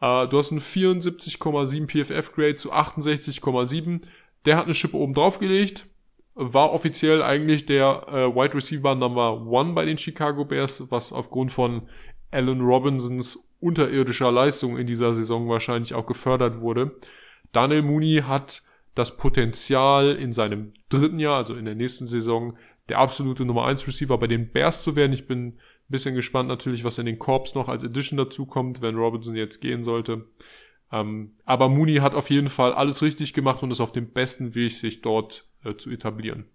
Äh, 0.00 0.28
du 0.28 0.38
hast 0.38 0.52
einen 0.52 0.60
74,7 0.60 1.86
PFF-Grade 1.86 2.56
zu 2.56 2.72
68,7. 2.72 4.02
Der 4.44 4.58
hat 4.58 4.66
eine 4.66 4.74
Schippe 4.74 4.98
oben 4.98 5.14
drauf 5.14 5.38
gelegt. 5.38 5.86
War 6.38 6.72
offiziell 6.72 7.22
eigentlich 7.22 7.64
der 7.64 8.06
äh, 8.08 8.34
Wide 8.34 8.54
Receiver 8.54 8.94
Number 8.94 9.40
One 9.40 9.72
bei 9.72 9.86
den 9.86 9.96
Chicago 9.96 10.44
Bears, 10.44 10.84
was 10.90 11.12
aufgrund 11.12 11.50
von 11.50 11.88
Allen 12.30 12.60
Robinsons 12.60 13.48
unterirdischer 13.58 14.30
Leistung 14.30 14.76
in 14.76 14.86
dieser 14.86 15.14
Saison 15.14 15.48
wahrscheinlich 15.48 15.94
auch 15.94 16.06
gefördert 16.06 16.60
wurde. 16.60 16.94
Daniel 17.52 17.82
Mooney 17.82 18.22
hat 18.26 18.62
das 18.94 19.16
Potenzial 19.16 20.14
in 20.14 20.32
seinem 20.32 20.74
dritten 20.90 21.18
Jahr, 21.18 21.36
also 21.36 21.56
in 21.56 21.64
der 21.64 21.74
nächsten 21.74 22.06
Saison, 22.06 22.58
der 22.88 22.98
absolute 22.98 23.44
Nummer 23.44 23.64
1 23.64 23.86
Receiver 23.86 24.18
bei 24.18 24.26
den 24.26 24.52
Bears 24.52 24.82
zu 24.82 24.94
werden. 24.94 25.12
Ich 25.12 25.26
bin 25.26 25.46
ein 25.48 25.58
bisschen 25.88 26.14
gespannt 26.14 26.48
natürlich, 26.48 26.84
was 26.84 26.98
in 26.98 27.06
den 27.06 27.18
Korps 27.18 27.54
noch 27.54 27.68
als 27.68 27.82
Addition 27.82 28.16
dazu 28.18 28.46
kommt, 28.46 28.82
wenn 28.82 28.96
Robinson 28.96 29.36
jetzt 29.36 29.60
gehen 29.60 29.84
sollte. 29.84 30.26
Ähm, 30.92 31.32
aber 31.44 31.68
Mooney 31.68 31.96
hat 31.96 32.14
auf 32.14 32.30
jeden 32.30 32.48
Fall 32.48 32.72
alles 32.72 33.02
richtig 33.02 33.34
gemacht 33.34 33.62
und 33.62 33.70
ist 33.70 33.80
auf 33.80 33.92
dem 33.92 34.10
besten 34.10 34.54
Weg, 34.54 34.72
sich 34.72 35.02
dort 35.02 35.46
äh, 35.66 35.76
zu 35.76 35.90
etablieren. 35.90 36.46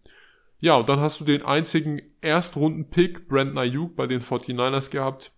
Ja, 0.59 0.75
und 0.75 0.89
dann 0.89 0.99
hast 0.99 1.19
du 1.19 1.25
den 1.25 1.43
einzigen 1.43 2.01
Erstrunden-Pick, 2.21 3.27
Brandon 3.27 3.57
Ayuk, 3.57 3.95
bei 3.95 4.07
den 4.07 4.21
49ers 4.21 4.91
gehabt. 4.91 5.31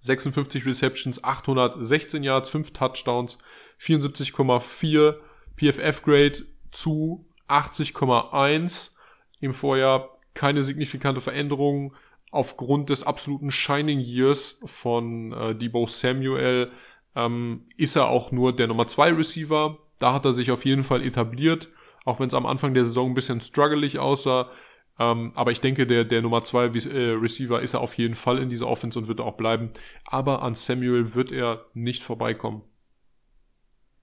56 0.00 0.66
Receptions, 0.66 1.22
816 1.22 2.22
Yards, 2.22 2.50
5 2.50 2.72
Touchdowns, 2.72 3.38
74,4 3.80 5.16
PFF-Grade 5.56 6.46
zu 6.72 7.26
80,1 7.48 8.92
im 9.40 9.54
Vorjahr 9.54 10.18
keine 10.34 10.62
signifikante 10.62 11.20
Veränderung 11.20 11.94
aufgrund 12.30 12.90
des 12.90 13.04
absoluten 13.04 13.52
Shining 13.52 14.00
Years 14.00 14.58
von 14.64 15.32
äh, 15.32 15.54
Debo 15.54 15.86
Samuel 15.86 16.72
ähm, 17.14 17.66
ist 17.76 17.94
er 17.94 18.08
auch 18.08 18.32
nur 18.32 18.54
der 18.54 18.66
Nummer 18.66 18.88
2 18.88 19.12
Receiver. 19.12 19.78
Da 20.00 20.12
hat 20.12 20.24
er 20.24 20.32
sich 20.32 20.50
auf 20.50 20.64
jeden 20.64 20.82
Fall 20.82 21.02
etabliert, 21.04 21.68
auch 22.04 22.20
wenn 22.20 22.28
es 22.28 22.34
am 22.34 22.46
Anfang 22.46 22.74
der 22.74 22.84
Saison 22.84 23.10
ein 23.10 23.14
bisschen 23.14 23.40
struggelig 23.40 23.98
aussah. 23.98 24.50
Ähm, 24.98 25.32
aber 25.34 25.50
ich 25.50 25.60
denke, 25.60 25.86
der, 25.86 26.04
der 26.04 26.22
Nummer 26.22 26.44
2 26.44 26.66
äh, 26.66 26.68
Receiver 27.20 27.60
ist 27.60 27.74
er 27.74 27.80
auf 27.80 27.98
jeden 27.98 28.14
Fall 28.14 28.38
in 28.38 28.48
dieser 28.48 28.68
Offense 28.68 28.98
und 28.98 29.08
wird 29.08 29.20
auch 29.20 29.36
bleiben. 29.36 29.72
Aber 30.04 30.42
an 30.42 30.54
Samuel 30.54 31.14
wird 31.14 31.32
er 31.32 31.64
nicht 31.74 32.02
vorbeikommen. 32.02 32.62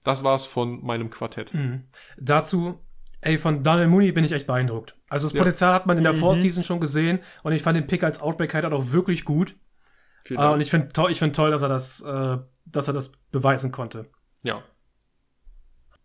Das 0.04 0.22
war's 0.24 0.44
von 0.44 0.84
meinem 0.84 1.10
Quartett. 1.10 1.54
Mhm. 1.54 1.84
Dazu 2.18 2.80
Ey, 3.24 3.38
von 3.38 3.62
Daniel 3.62 3.86
Mooney 3.86 4.10
bin 4.10 4.24
ich 4.24 4.32
echt 4.32 4.48
beeindruckt. 4.48 4.96
Also 5.08 5.26
das 5.28 5.32
ja. 5.32 5.38
Potenzial 5.38 5.72
hat 5.72 5.86
man 5.86 5.96
in 5.96 6.02
der 6.02 6.12
mhm. 6.12 6.18
Vorseason 6.18 6.64
schon 6.64 6.80
gesehen 6.80 7.20
und 7.44 7.52
ich 7.52 7.62
fand 7.62 7.76
den 7.76 7.86
Pick 7.86 8.02
als 8.02 8.20
Outbreak 8.20 8.52
halt 8.52 8.64
auch 8.64 8.90
wirklich 8.90 9.24
gut. 9.24 9.54
Uh, 10.30 10.52
und 10.52 10.60
ich 10.60 10.70
finde 10.70 10.88
to 10.88 11.08
ich 11.08 11.18
find 11.18 11.34
toll, 11.34 11.50
dass 11.50 11.62
er 11.62 11.68
das, 11.68 12.00
äh, 12.00 12.38
dass 12.66 12.88
er 12.88 12.94
das 12.94 13.12
beweisen 13.30 13.70
konnte. 13.70 14.06
Ja. 14.42 14.62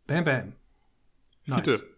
Bam 0.06 0.24
Bam. 0.24 0.54
Nice. 1.48 1.56
Fiete. 1.56 1.98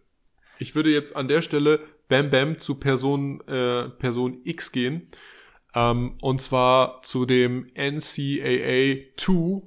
Ich 0.58 0.74
würde 0.74 0.90
jetzt 0.90 1.16
an 1.16 1.28
der 1.28 1.42
Stelle 1.42 1.80
Bam 2.08 2.30
Bam 2.30 2.58
zu 2.58 2.74
Person, 2.74 3.40
äh, 3.46 3.88
Person 3.88 4.40
X 4.44 4.72
gehen. 4.72 5.08
Ähm, 5.74 6.18
und 6.20 6.42
zwar 6.42 7.02
zu 7.02 7.26
dem 7.26 7.70
NCAA 7.74 9.14
2 9.16 9.62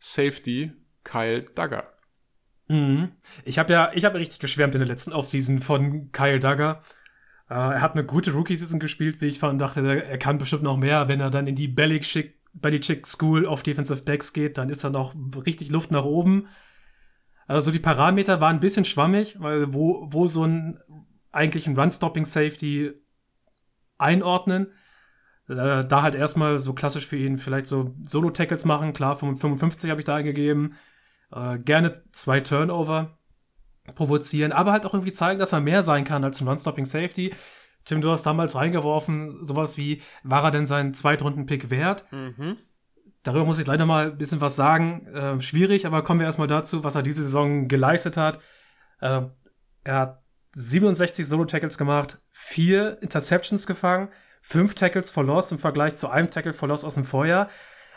Safety 0.00 0.72
Kyle 1.04 1.42
Duggar. 1.42 1.92
Mhm. 2.68 3.12
Ich 3.44 3.58
habe 3.58 3.72
ja, 3.72 3.90
ich 3.94 4.04
habe 4.04 4.18
richtig 4.18 4.40
geschwärmt 4.40 4.74
in 4.74 4.80
der 4.80 4.88
letzten 4.88 5.12
Offseason 5.12 5.58
von 5.58 6.12
Kyle 6.12 6.40
Duggar. 6.40 6.82
Äh, 7.48 7.54
er 7.54 7.80
hat 7.80 7.92
eine 7.92 8.04
gute 8.04 8.32
Rookie-Season 8.32 8.78
gespielt, 8.80 9.20
wie 9.20 9.26
ich 9.26 9.38
fand, 9.38 9.54
und 9.54 9.58
dachte, 9.58 10.04
er 10.04 10.18
kann 10.18 10.38
bestimmt 10.38 10.62
noch 10.62 10.76
mehr, 10.76 11.08
wenn 11.08 11.20
er 11.20 11.30
dann 11.30 11.46
in 11.46 11.54
die 11.54 11.68
Belichick, 11.68 12.34
Belichick 12.52 13.06
School 13.06 13.46
of 13.46 13.62
Defensive 13.62 14.02
Backs 14.02 14.32
geht, 14.32 14.58
dann 14.58 14.68
ist 14.68 14.84
da 14.84 14.90
noch 14.90 15.14
richtig 15.46 15.70
Luft 15.70 15.90
nach 15.90 16.04
oben. 16.04 16.48
Also 17.48 17.70
die 17.70 17.78
Parameter 17.78 18.40
waren 18.40 18.56
ein 18.56 18.60
bisschen 18.60 18.84
schwammig, 18.84 19.40
weil 19.40 19.72
wo, 19.72 20.06
wo 20.10 20.28
so 20.28 20.44
ein 20.44 20.78
eigentlich 21.32 21.66
ein 21.66 21.78
Run-Stopping-Safety 21.78 22.92
einordnen, 23.96 24.68
äh, 25.48 25.84
da 25.84 26.02
halt 26.02 26.14
erstmal 26.14 26.58
so 26.58 26.74
klassisch 26.74 27.06
für 27.06 27.16
ihn 27.16 27.38
vielleicht 27.38 27.66
so 27.66 27.94
Solo-Tackles 28.04 28.64
machen, 28.64 28.92
klar, 28.92 29.16
55 29.16 29.90
habe 29.90 30.00
ich 30.00 30.04
da 30.04 30.16
eingegeben, 30.16 30.74
äh, 31.32 31.58
gerne 31.58 32.02
zwei 32.12 32.40
Turnover 32.40 33.18
provozieren, 33.94 34.52
aber 34.52 34.72
halt 34.72 34.84
auch 34.84 34.92
irgendwie 34.92 35.12
zeigen, 35.12 35.38
dass 35.38 35.52
er 35.52 35.60
mehr 35.60 35.82
sein 35.82 36.04
kann 36.04 36.24
als 36.24 36.40
ein 36.40 36.48
Run-Stopping 36.48 36.84
Safety. 36.84 37.34
Tim, 37.84 38.02
du 38.02 38.10
hast 38.10 38.24
damals 38.24 38.56
reingeworfen, 38.56 39.42
sowas 39.42 39.78
wie, 39.78 40.02
war 40.22 40.44
er 40.44 40.50
denn 40.50 40.66
sein 40.66 40.92
Zweitrunden-Pick 40.92 41.70
wert? 41.70 42.06
Mhm. 42.12 42.58
Darüber 43.22 43.44
muss 43.44 43.58
ich 43.58 43.66
leider 43.66 43.86
mal 43.86 44.12
ein 44.12 44.18
bisschen 44.18 44.40
was 44.40 44.56
sagen. 44.56 45.06
Äh, 45.08 45.40
schwierig, 45.40 45.86
aber 45.86 46.02
kommen 46.02 46.20
wir 46.20 46.26
erstmal 46.26 46.46
dazu, 46.46 46.84
was 46.84 46.94
er 46.94 47.02
diese 47.02 47.22
Saison 47.22 47.68
geleistet 47.68 48.16
hat. 48.16 48.38
Äh, 49.00 49.22
er 49.84 49.94
hat 49.94 50.22
67 50.52 51.26
Solo-Tackles 51.26 51.78
gemacht, 51.78 52.20
vier 52.30 52.98
Interceptions 53.02 53.66
gefangen, 53.66 54.08
fünf 54.40 54.74
Tackles 54.74 55.10
for 55.10 55.24
Loss 55.24 55.52
im 55.52 55.58
Vergleich 55.58 55.96
zu 55.96 56.08
einem 56.08 56.30
Tackle 56.30 56.52
for 56.52 56.68
Loss 56.68 56.84
aus 56.84 56.94
dem 56.94 57.04
Vorjahr. 57.04 57.48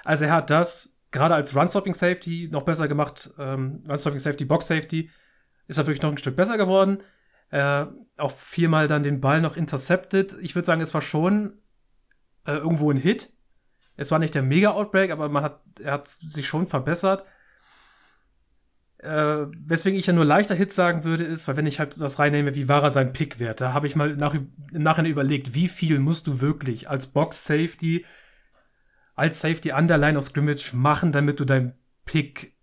Also 0.03 0.25
er 0.25 0.31
hat 0.33 0.49
das 0.49 0.99
gerade 1.11 1.35
als 1.35 1.55
Run-Stopping-Safety 1.55 2.49
noch 2.51 2.63
besser 2.63 2.87
gemacht, 2.87 3.31
ähm, 3.37 3.83
Run-Stopping-Safety, 3.87 4.45
Box-Safety, 4.45 5.09
ist 5.67 5.77
er 5.77 5.87
wirklich 5.87 6.01
noch 6.01 6.11
ein 6.11 6.17
Stück 6.17 6.35
besser 6.35 6.57
geworden. 6.57 7.03
Äh, 7.49 7.85
auch 8.17 8.31
viermal 8.31 8.87
dann 8.87 9.03
den 9.03 9.21
Ball 9.21 9.41
noch 9.41 9.57
intercepted. 9.57 10.37
Ich 10.41 10.55
würde 10.55 10.65
sagen, 10.65 10.81
es 10.81 10.93
war 10.93 11.01
schon 11.01 11.61
äh, 12.45 12.53
irgendwo 12.53 12.89
ein 12.91 12.97
Hit. 12.97 13.33
Es 13.95 14.11
war 14.11 14.19
nicht 14.19 14.35
der 14.35 14.43
Mega-Outbreak, 14.43 15.11
aber 15.11 15.29
man 15.29 15.43
hat, 15.43 15.61
er 15.81 15.93
hat 15.93 16.07
sich 16.07 16.47
schon 16.47 16.65
verbessert. 16.65 17.25
Äh, 18.97 19.47
weswegen 19.65 19.97
ich 19.97 20.05
ja 20.05 20.13
nur 20.13 20.25
leichter 20.25 20.55
Hit 20.55 20.71
sagen 20.71 21.03
würde, 21.03 21.23
ist, 21.23 21.47
weil 21.47 21.57
wenn 21.57 21.65
ich 21.65 21.79
halt 21.79 21.99
das 21.99 22.19
reinnehme, 22.19 22.55
wie 22.55 22.67
war 22.67 22.83
er 22.83 22.91
sein 22.91 23.13
Pick-Wert, 23.13 23.59
da 23.59 23.73
habe 23.73 23.87
ich 23.87 23.95
mal 23.95 24.15
nach, 24.15 24.33
im 24.33 24.51
Nachhinein 24.71 25.11
überlegt, 25.11 25.55
wie 25.55 25.67
viel 25.67 25.99
musst 25.99 26.27
du 26.27 26.39
wirklich 26.41 26.89
als 26.89 27.07
Box-Safety 27.07 28.05
als 29.15 29.41
Safety 29.41 29.71
an 29.71 29.87
der 29.87 29.97
Line 29.97 30.17
of 30.17 30.23
Scrimmage 30.23 30.73
machen, 30.73 31.11
damit 31.11 31.39
du 31.39 31.45
dein 31.45 31.75
Pick 32.05 32.57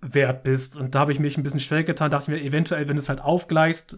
wert 0.00 0.42
bist. 0.42 0.76
Und 0.76 0.94
da 0.94 1.00
habe 1.00 1.12
ich 1.12 1.20
mich 1.20 1.36
ein 1.36 1.42
bisschen 1.42 1.60
schwer 1.60 1.84
getan, 1.84 2.10
dachte 2.10 2.30
mir, 2.30 2.42
eventuell, 2.42 2.88
wenn 2.88 2.96
du 2.96 3.00
es 3.00 3.08
halt 3.08 3.20
aufgleichst, 3.20 3.96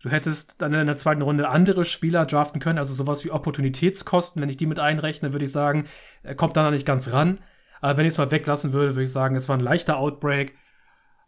du 0.00 0.08
hättest 0.08 0.60
dann 0.60 0.74
in 0.74 0.86
der 0.86 0.96
zweiten 0.96 1.22
Runde 1.22 1.48
andere 1.48 1.84
Spieler 1.84 2.26
draften 2.26 2.60
können, 2.60 2.78
also 2.78 2.94
sowas 2.94 3.24
wie 3.24 3.30
Opportunitätskosten, 3.30 4.40
wenn 4.40 4.48
ich 4.48 4.56
die 4.56 4.66
mit 4.66 4.78
einrechne, 4.78 5.32
würde 5.32 5.44
ich 5.44 5.52
sagen, 5.52 5.86
er 6.22 6.34
kommt 6.34 6.56
dann 6.56 6.72
nicht 6.72 6.86
ganz 6.86 7.12
ran. 7.12 7.40
Aber 7.80 7.96
wenn 7.96 8.06
ich 8.06 8.14
es 8.14 8.18
mal 8.18 8.30
weglassen 8.30 8.72
würde, 8.72 8.94
würde 8.94 9.04
ich 9.04 9.12
sagen, 9.12 9.36
es 9.36 9.48
war 9.48 9.56
ein 9.56 9.62
leichter 9.62 9.98
Outbreak. 9.98 10.56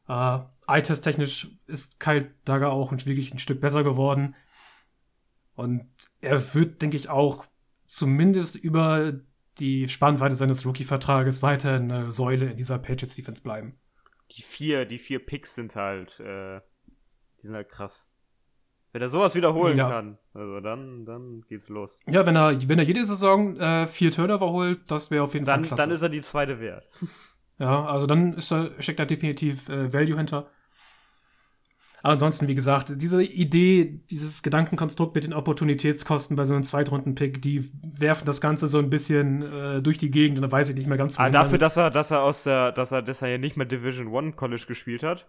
Äh, 0.09 0.39
Eye-Test-technisch 0.67 1.49
ist 1.67 2.01
Kyle 2.01 2.31
Dagger 2.45 2.73
auch 2.73 2.93
wirklich 2.93 3.33
ein 3.33 3.39
Stück 3.39 3.61
besser 3.61 3.85
geworden. 3.85 4.35
Und 5.55 5.87
er 6.21 6.55
wird, 6.55 6.83
denke 6.83 6.97
ich, 6.97 7.09
auch 7.09 7.47
zumindest 7.87 8.57
über 8.57 9.21
die 9.59 9.89
Spannweite 9.89 10.35
seines 10.35 10.65
Rookie-Vertrages 10.65 11.43
weiter 11.43 11.75
eine 11.75 12.11
Säule 12.11 12.51
in 12.51 12.57
dieser 12.57 12.79
Patriots-Defense 12.79 13.43
bleiben. 13.43 13.79
Die 14.31 14.43
vier, 14.43 14.87
die 14.87 14.99
vier 14.99 15.25
Picks 15.25 15.55
sind 15.55 15.77
halt, 15.77 16.19
äh, 16.21 16.61
die 17.39 17.47
sind 17.47 17.55
halt 17.55 17.69
krass. 17.69 18.09
Wenn 18.93 19.01
er 19.01 19.09
sowas 19.09 19.35
wiederholen 19.35 19.79
ja. 19.79 19.89
kann, 19.89 20.19
also 20.35 20.61
dann, 20.61 21.07
dann 21.07 21.43
geht's 21.49 21.71
los. 21.71 22.03
Ja, 22.07 22.27
wenn 22.27 22.37
er, 22.37 22.69
wenn 22.69 22.79
er 22.79 22.85
jede 22.85 23.05
Saison 23.07 23.57
äh, 23.57 23.87
vier 23.87 24.13
Turnover 24.13 24.51
holt, 24.51 24.91
das 24.91 25.11
wäre 25.11 25.25
auf 25.25 25.33
jeden 25.33 25.47
dann, 25.47 25.61
Fall 25.61 25.69
klasse. 25.69 25.83
Dann 25.83 25.91
ist 25.91 26.03
er 26.03 26.09
die 26.11 26.23
zweite 26.23 26.61
wert. 26.61 26.87
Ja, 27.59 27.85
also 27.85 28.07
dann 28.07 28.33
ist 28.33 28.51
da, 28.51 28.71
steckt 28.81 28.99
da 28.99 29.05
definitiv 29.05 29.69
äh, 29.69 29.93
Value 29.93 30.17
hinter. 30.17 30.51
Aber 32.03 32.15
ansonsten, 32.15 32.49
wie 32.49 32.57
gesagt, 32.57 33.01
diese 33.01 33.23
Idee, 33.23 34.01
dieses 34.11 34.43
Gedankenkonstrukt 34.43 35.15
mit 35.15 35.25
den 35.25 35.33
Opportunitätskosten 35.33 36.37
bei 36.37 36.45
so 36.45 36.55
einem 36.55 36.65
Zweitrunden-Pick, 36.65 37.41
die 37.41 37.71
werfen 37.83 38.25
das 38.25 38.41
Ganze 38.41 38.67
so 38.67 38.79
ein 38.79 38.91
bisschen 38.91 39.43
äh, 39.43 39.83
durch 39.83 39.99
die 39.99 40.11
Gegend 40.11 40.39
und 40.39 40.43
da 40.43 40.51
weiß 40.51 40.71
ich 40.71 40.75
nicht 40.75 40.89
mehr 40.89 40.99
ganz 40.99 41.17
genau. 41.17 41.31
dafür, 41.31 41.59
dass 41.59 41.77
er, 41.77 41.91
dass 41.91 42.11
er 42.11 42.23
aus 42.23 42.43
der, 42.43 42.73
dass 42.73 42.91
er, 42.91 43.03
dass 43.03 43.23
er 43.23 43.29
ja 43.29 43.39
nicht 43.39 43.57
mehr 43.57 43.67
Division 43.67 44.09
One 44.09 44.33
College 44.33 44.65
gespielt 44.67 45.05
hat, 45.05 45.29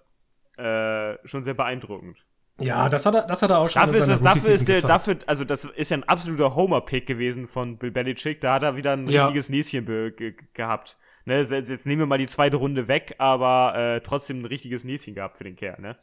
äh, 0.57 1.16
schon 1.28 1.43
sehr 1.43 1.53
beeindruckend. 1.53 2.26
Ja, 2.60 2.88
das 2.88 3.06
hat 3.06 3.16
er, 3.16 3.24
das 3.24 3.41
hat 3.41 3.49
er 3.49 3.58
auch 3.60 3.70
schon 3.70 3.82
Dafür 3.82 3.99
ist, 3.99 4.08
das, 4.08 4.22
dafür, 4.22 4.49
ist 4.51 4.68
der, 4.68 4.82
dafür, 4.82 5.18
also 5.26 5.43
das 5.43 5.66
ist 5.66 5.89
ja 5.89 5.97
ein 5.97 6.04
absoluter 6.04 6.54
Homer-Pick 6.56 7.08
gewesen 7.08 7.47
von 7.47 7.78
Bill 7.78 7.91
Belichick. 7.91 8.41
Da 8.41 8.54
hat 8.56 8.64
er 8.64 8.76
wieder 8.76 8.93
ein 8.93 9.08
Ja. 9.08 9.24
richtiges 9.26 9.49
Näschen 9.49 9.86
ge 9.86 10.36
gehabt. 10.54 10.97
Ne, 11.26 11.38
jetzt, 11.41 11.51
jetzt 11.70 11.86
nehmen 11.86 11.99
wir 12.01 12.06
mal 12.06 12.18
die 12.18 12.28
zweite 12.28 12.58
Runde 12.58 12.88
weg, 12.88 13.16
aber 13.18 13.76
äh, 13.76 14.01
trotzdem 14.01 14.41
ein 14.41 14.45
richtiges 14.45 14.84
Näschen 14.84 15.16
gehabt 15.16 15.38
für 15.38 15.45
den 15.45 15.56
Kerl, 15.56 15.82
ne? 15.82 15.97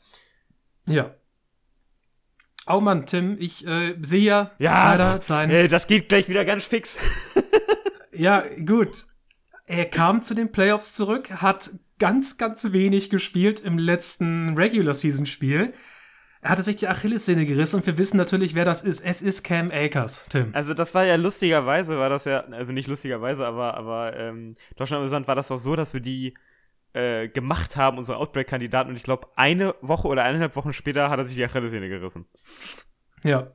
Ja. 0.88 1.14
Oh 2.66 2.80
Mann, 2.80 3.06
Tim, 3.06 3.36
ich 3.38 3.66
äh, 3.66 3.96
sehe 4.00 4.22
ja, 4.22 4.50
Ja, 4.58 4.90
leider 4.94 5.20
dein. 5.26 5.50
Äh, 5.50 5.68
das 5.68 5.86
geht 5.86 6.08
gleich 6.08 6.28
wieder 6.28 6.44
ganz 6.44 6.64
fix. 6.64 6.98
Ja, 8.12 8.44
gut. 8.66 9.06
Er 9.66 9.86
kam 9.86 10.20
zu 10.20 10.34
den 10.34 10.52
Playoffs 10.52 10.94
zurück, 10.94 11.30
hat 11.30 11.70
ganz, 11.98 12.36
ganz 12.36 12.72
wenig 12.72 13.08
gespielt 13.08 13.60
im 13.60 13.78
letzten 13.78 14.56
Regular 14.58 14.92
Season 14.94 15.24
Spiel. 15.26 15.72
Er 16.42 16.50
hatte 16.50 16.62
sich 16.62 16.76
die 16.76 16.88
Achillessehne 16.88 17.44
gerissen 17.44 17.76
und 17.76 17.86
wir 17.86 17.98
wissen 17.98 18.16
natürlich, 18.16 18.54
wer 18.54 18.64
das 18.64 18.80
ist. 18.80 19.00
Es 19.00 19.20
ist 19.20 19.42
Cam 19.42 19.68
Akers, 19.70 20.24
Tim. 20.30 20.50
Also 20.54 20.72
das 20.72 20.94
war 20.94 21.04
ja 21.04 21.16
lustigerweise, 21.16 21.98
war 21.98 22.08
das 22.08 22.24
ja, 22.24 22.40
also 22.44 22.72
nicht 22.72 22.88
lustigerweise, 22.88 23.46
aber, 23.46 23.74
aber 23.74 24.16
ähm, 24.16 24.54
doch 24.76 24.86
schon 24.86 24.98
amüsant 24.98 25.28
war 25.28 25.34
das 25.34 25.50
auch 25.50 25.58
so, 25.58 25.76
dass 25.76 25.92
wir 25.92 26.00
die 26.00 26.34
äh, 26.94 27.28
gemacht 27.28 27.76
haben, 27.76 27.98
unsere 27.98 28.18
Outbreak-Kandidaten, 28.18 28.90
und 28.90 28.96
ich 28.96 29.02
glaube, 29.02 29.28
eine 29.36 29.74
Woche 29.82 30.08
oder 30.08 30.24
eineinhalb 30.24 30.56
Wochen 30.56 30.72
später 30.72 31.10
hat 31.10 31.18
er 31.18 31.24
sich 31.24 31.36
die 31.36 31.44
Achillessehne 31.44 31.88
gerissen. 31.88 32.26
Ja. 33.22 33.52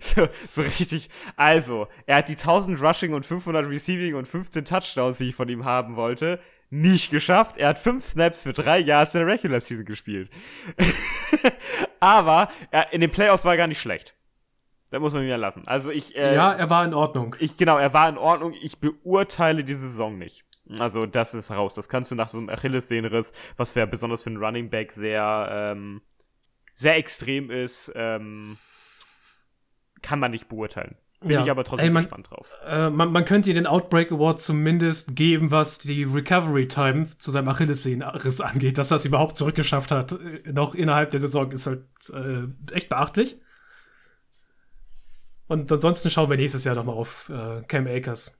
So, 0.00 0.26
so 0.48 0.62
richtig. 0.62 1.10
Also, 1.36 1.86
er 2.06 2.16
hat 2.16 2.30
die 2.30 2.36
1000 2.36 2.80
Rushing 2.80 3.12
und 3.12 3.26
500 3.26 3.68
Receiving 3.68 4.14
und 4.14 4.26
15 4.26 4.64
Touchdowns, 4.64 5.18
die 5.18 5.28
ich 5.28 5.34
von 5.34 5.50
ihm 5.50 5.66
haben 5.66 5.96
wollte, 5.96 6.40
nicht 6.80 7.10
geschafft. 7.10 7.56
Er 7.56 7.68
hat 7.68 7.78
5 7.78 8.04
Snaps 8.04 8.42
für 8.42 8.52
3 8.52 8.80
Yards 8.80 9.14
in 9.14 9.20
der 9.20 9.28
Regular 9.28 9.60
Season 9.60 9.84
gespielt. 9.84 10.30
Aber 12.00 12.48
er, 12.70 12.92
in 12.92 13.00
den 13.00 13.10
Playoffs 13.10 13.44
war 13.44 13.52
er 13.52 13.58
gar 13.58 13.66
nicht 13.66 13.80
schlecht. 13.80 14.14
Da 14.90 15.00
muss 15.00 15.14
man 15.14 15.22
ihn 15.22 15.28
ja 15.28 15.36
lassen. 15.36 15.66
Also 15.66 15.90
ich, 15.90 16.16
äh, 16.16 16.34
ja, 16.34 16.52
er 16.52 16.70
war 16.70 16.84
in 16.84 16.94
Ordnung. 16.94 17.34
ich, 17.40 17.56
genau, 17.56 17.76
er 17.76 17.92
war 17.92 18.08
in 18.08 18.18
Ordnung. 18.18 18.54
Ich 18.60 18.78
beurteile 18.78 19.64
diese 19.64 19.80
Saison 19.80 20.16
nicht. 20.16 20.44
Also, 20.78 21.06
das 21.06 21.32
ist 21.32 21.50
raus. 21.50 21.74
Das 21.74 21.88
kannst 21.88 22.10
du 22.10 22.16
nach 22.16 22.28
so 22.28 22.38
einem 22.38 22.48
Achillessehnenriss, 22.48 23.32
was 23.56 23.72
für 23.72 23.86
besonders 23.86 24.22
für 24.22 24.30
einen 24.30 24.42
Running 24.42 24.68
Back 24.68 24.92
sehr, 24.92 25.48
ähm, 25.50 26.02
sehr 26.74 26.96
extrem 26.96 27.50
ist, 27.50 27.92
ähm, 27.94 28.58
kann 30.02 30.18
man 30.18 30.32
nicht 30.32 30.48
beurteilen. 30.48 30.96
Bin 31.20 31.30
Ja. 31.30 31.44
ich 31.44 31.50
aber 31.50 31.64
trotzdem 31.64 31.86
Ey, 31.86 31.90
man- 31.92 32.04
gespannt 32.04 32.30
drauf. 32.30 32.52
Äh, 32.66 32.90
man, 32.90 33.10
man 33.10 33.24
könnte 33.24 33.48
ihr 33.50 33.54
den 33.54 33.66
Outbreak 33.66 34.12
Award 34.12 34.40
zumindest 34.40 35.16
geben, 35.16 35.50
was 35.50 35.78
die 35.78 36.04
Recovery 36.04 36.68
Time 36.68 37.08
zu 37.18 37.30
seinem 37.30 37.48
Achillessehnenriss 37.48 38.40
angeht. 38.42 38.76
Dass 38.78 38.90
er 38.90 38.98
es 38.98 39.04
überhaupt 39.06 39.36
zurückgeschafft 39.36 39.90
hat, 39.90 40.12
äh, 40.12 40.52
noch 40.52 40.74
innerhalb 40.74 41.10
der 41.10 41.20
Saison, 41.20 41.50
ist 41.52 41.66
halt 41.66 41.84
äh, 42.12 42.44
echt 42.74 42.88
beachtlich. 42.90 43.38
Und 45.48 45.70
ansonsten 45.72 46.10
schauen 46.10 46.28
wir 46.28 46.36
nächstes 46.36 46.64
Jahr 46.64 46.74
nochmal 46.74 46.96
auf 46.96 47.28
äh, 47.30 47.62
Cam 47.62 47.86
Akers, 47.86 48.38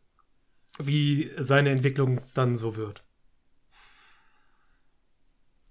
wie 0.78 1.30
seine 1.38 1.70
Entwicklung 1.70 2.20
dann 2.34 2.56
so 2.56 2.76
wird. 2.76 3.04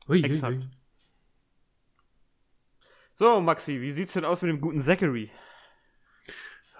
Ui, 0.07 0.19
ui, 0.19 0.23
Exakt. 0.25 0.55
ui. 0.57 0.69
So, 3.13 3.39
Maxi, 3.41 3.79
wie 3.81 3.91
sieht's 3.91 4.13
denn 4.13 4.25
aus 4.25 4.41
mit 4.41 4.49
dem 4.49 4.61
guten 4.61 4.79
Zachary? 4.79 5.29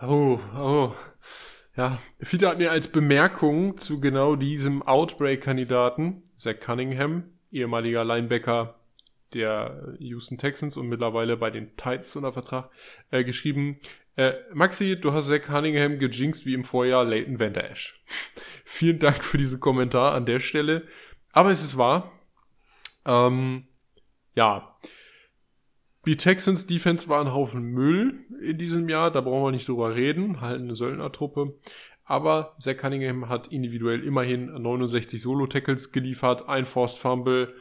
Oh, 0.01 0.39
oh. 0.57 0.93
Ja, 1.77 1.99
viele 2.19 2.49
hatten 2.49 2.61
ja 2.61 2.71
als 2.71 2.89
Bemerkung 2.89 3.77
zu 3.77 3.99
genau 3.99 4.35
diesem 4.35 4.81
Outbreak-Kandidaten, 4.83 6.23
Zach 6.35 6.59
Cunningham, 6.59 7.23
ehemaliger 7.51 8.03
Linebacker 8.03 8.75
der 9.33 9.95
Houston 9.99 10.37
Texans 10.37 10.77
und 10.77 10.87
mittlerweile 10.87 11.37
bei 11.37 11.49
den 11.49 11.75
Titans 11.75 12.15
unter 12.15 12.33
Vertrag, 12.33 12.69
äh, 13.11 13.23
geschrieben, 13.23 13.79
äh, 14.17 14.33
Maxi, 14.53 14.99
du 14.99 15.13
hast 15.13 15.27
Zach 15.27 15.41
Cunningham 15.41 15.99
gejinxt 15.99 16.45
wie 16.45 16.53
im 16.53 16.63
Vorjahr 16.63 17.03
Leighton 17.03 17.39
Van 17.39 17.53
Der 17.53 17.71
Esch. 17.71 18.01
Vielen 18.65 18.99
Dank 18.99 19.23
für 19.23 19.37
diesen 19.37 19.59
Kommentar 19.59 20.13
an 20.13 20.25
der 20.25 20.39
Stelle. 20.39 20.87
Aber 21.31 21.51
es 21.51 21.63
ist 21.63 21.77
wahr. 21.77 22.11
Ähm, 23.05 23.67
ja, 24.35 24.77
die 26.05 26.17
Texans 26.17 26.67
Defense 26.67 27.07
war 27.09 27.21
ein 27.21 27.33
Haufen 27.33 27.61
Müll 27.61 28.25
in 28.41 28.57
diesem 28.57 28.89
Jahr, 28.89 29.11
da 29.11 29.21
brauchen 29.21 29.45
wir 29.45 29.51
nicht 29.51 29.67
drüber 29.67 29.95
reden, 29.95 30.41
halt 30.41 30.61
eine 30.61 30.75
Söldnertruppe. 30.75 31.55
Aber 32.03 32.55
Zach 32.59 32.77
Cunningham 32.77 33.29
hat 33.29 33.47
individuell 33.47 34.03
immerhin 34.03 34.45
69 34.45 35.21
Solo-Tackles 35.21 35.91
geliefert, 35.91 36.47
ein 36.47 36.65
Forced 36.65 36.99
Fumble, 36.99 37.55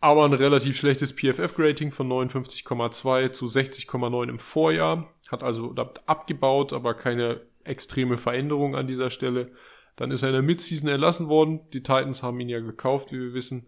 aber 0.00 0.24
ein 0.24 0.32
relativ 0.32 0.78
schlechtes 0.78 1.12
PFF-Grading 1.12 1.92
von 1.92 2.08
59,2 2.08 3.32
zu 3.32 3.46
60,9 3.46 4.28
im 4.30 4.38
Vorjahr. 4.38 5.12
Hat 5.28 5.42
also 5.42 5.74
abgebaut, 6.06 6.72
aber 6.72 6.94
keine 6.94 7.42
extreme 7.64 8.16
Veränderung 8.16 8.74
an 8.74 8.86
dieser 8.86 9.10
Stelle. 9.10 9.52
Dann 9.96 10.10
ist 10.10 10.22
er 10.22 10.30
in 10.30 10.34
der 10.34 10.42
Midseason 10.42 10.88
erlassen 10.88 11.28
worden. 11.28 11.60
Die 11.74 11.82
Titans 11.82 12.22
haben 12.22 12.40
ihn 12.40 12.48
ja 12.48 12.60
gekauft, 12.60 13.12
wie 13.12 13.20
wir 13.20 13.34
wissen. 13.34 13.66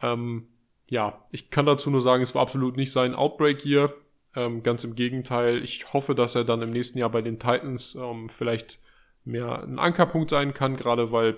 Ähm, 0.00 0.46
ja, 0.94 1.20
ich 1.32 1.50
kann 1.50 1.66
dazu 1.66 1.90
nur 1.90 2.00
sagen, 2.00 2.22
es 2.22 2.36
war 2.36 2.42
absolut 2.42 2.76
nicht 2.76 2.92
sein 2.92 3.16
Outbreak 3.16 3.60
hier. 3.60 3.92
Ähm, 4.36 4.62
ganz 4.62 4.84
im 4.84 4.94
Gegenteil. 4.94 5.60
Ich 5.64 5.92
hoffe, 5.92 6.14
dass 6.14 6.36
er 6.36 6.44
dann 6.44 6.62
im 6.62 6.70
nächsten 6.70 6.98
Jahr 6.98 7.10
bei 7.10 7.20
den 7.20 7.40
Titans 7.40 7.96
ähm, 7.96 8.28
vielleicht 8.28 8.78
mehr 9.24 9.64
ein 9.64 9.80
Ankerpunkt 9.80 10.30
sein 10.30 10.54
kann, 10.54 10.76
gerade 10.76 11.10
weil 11.10 11.36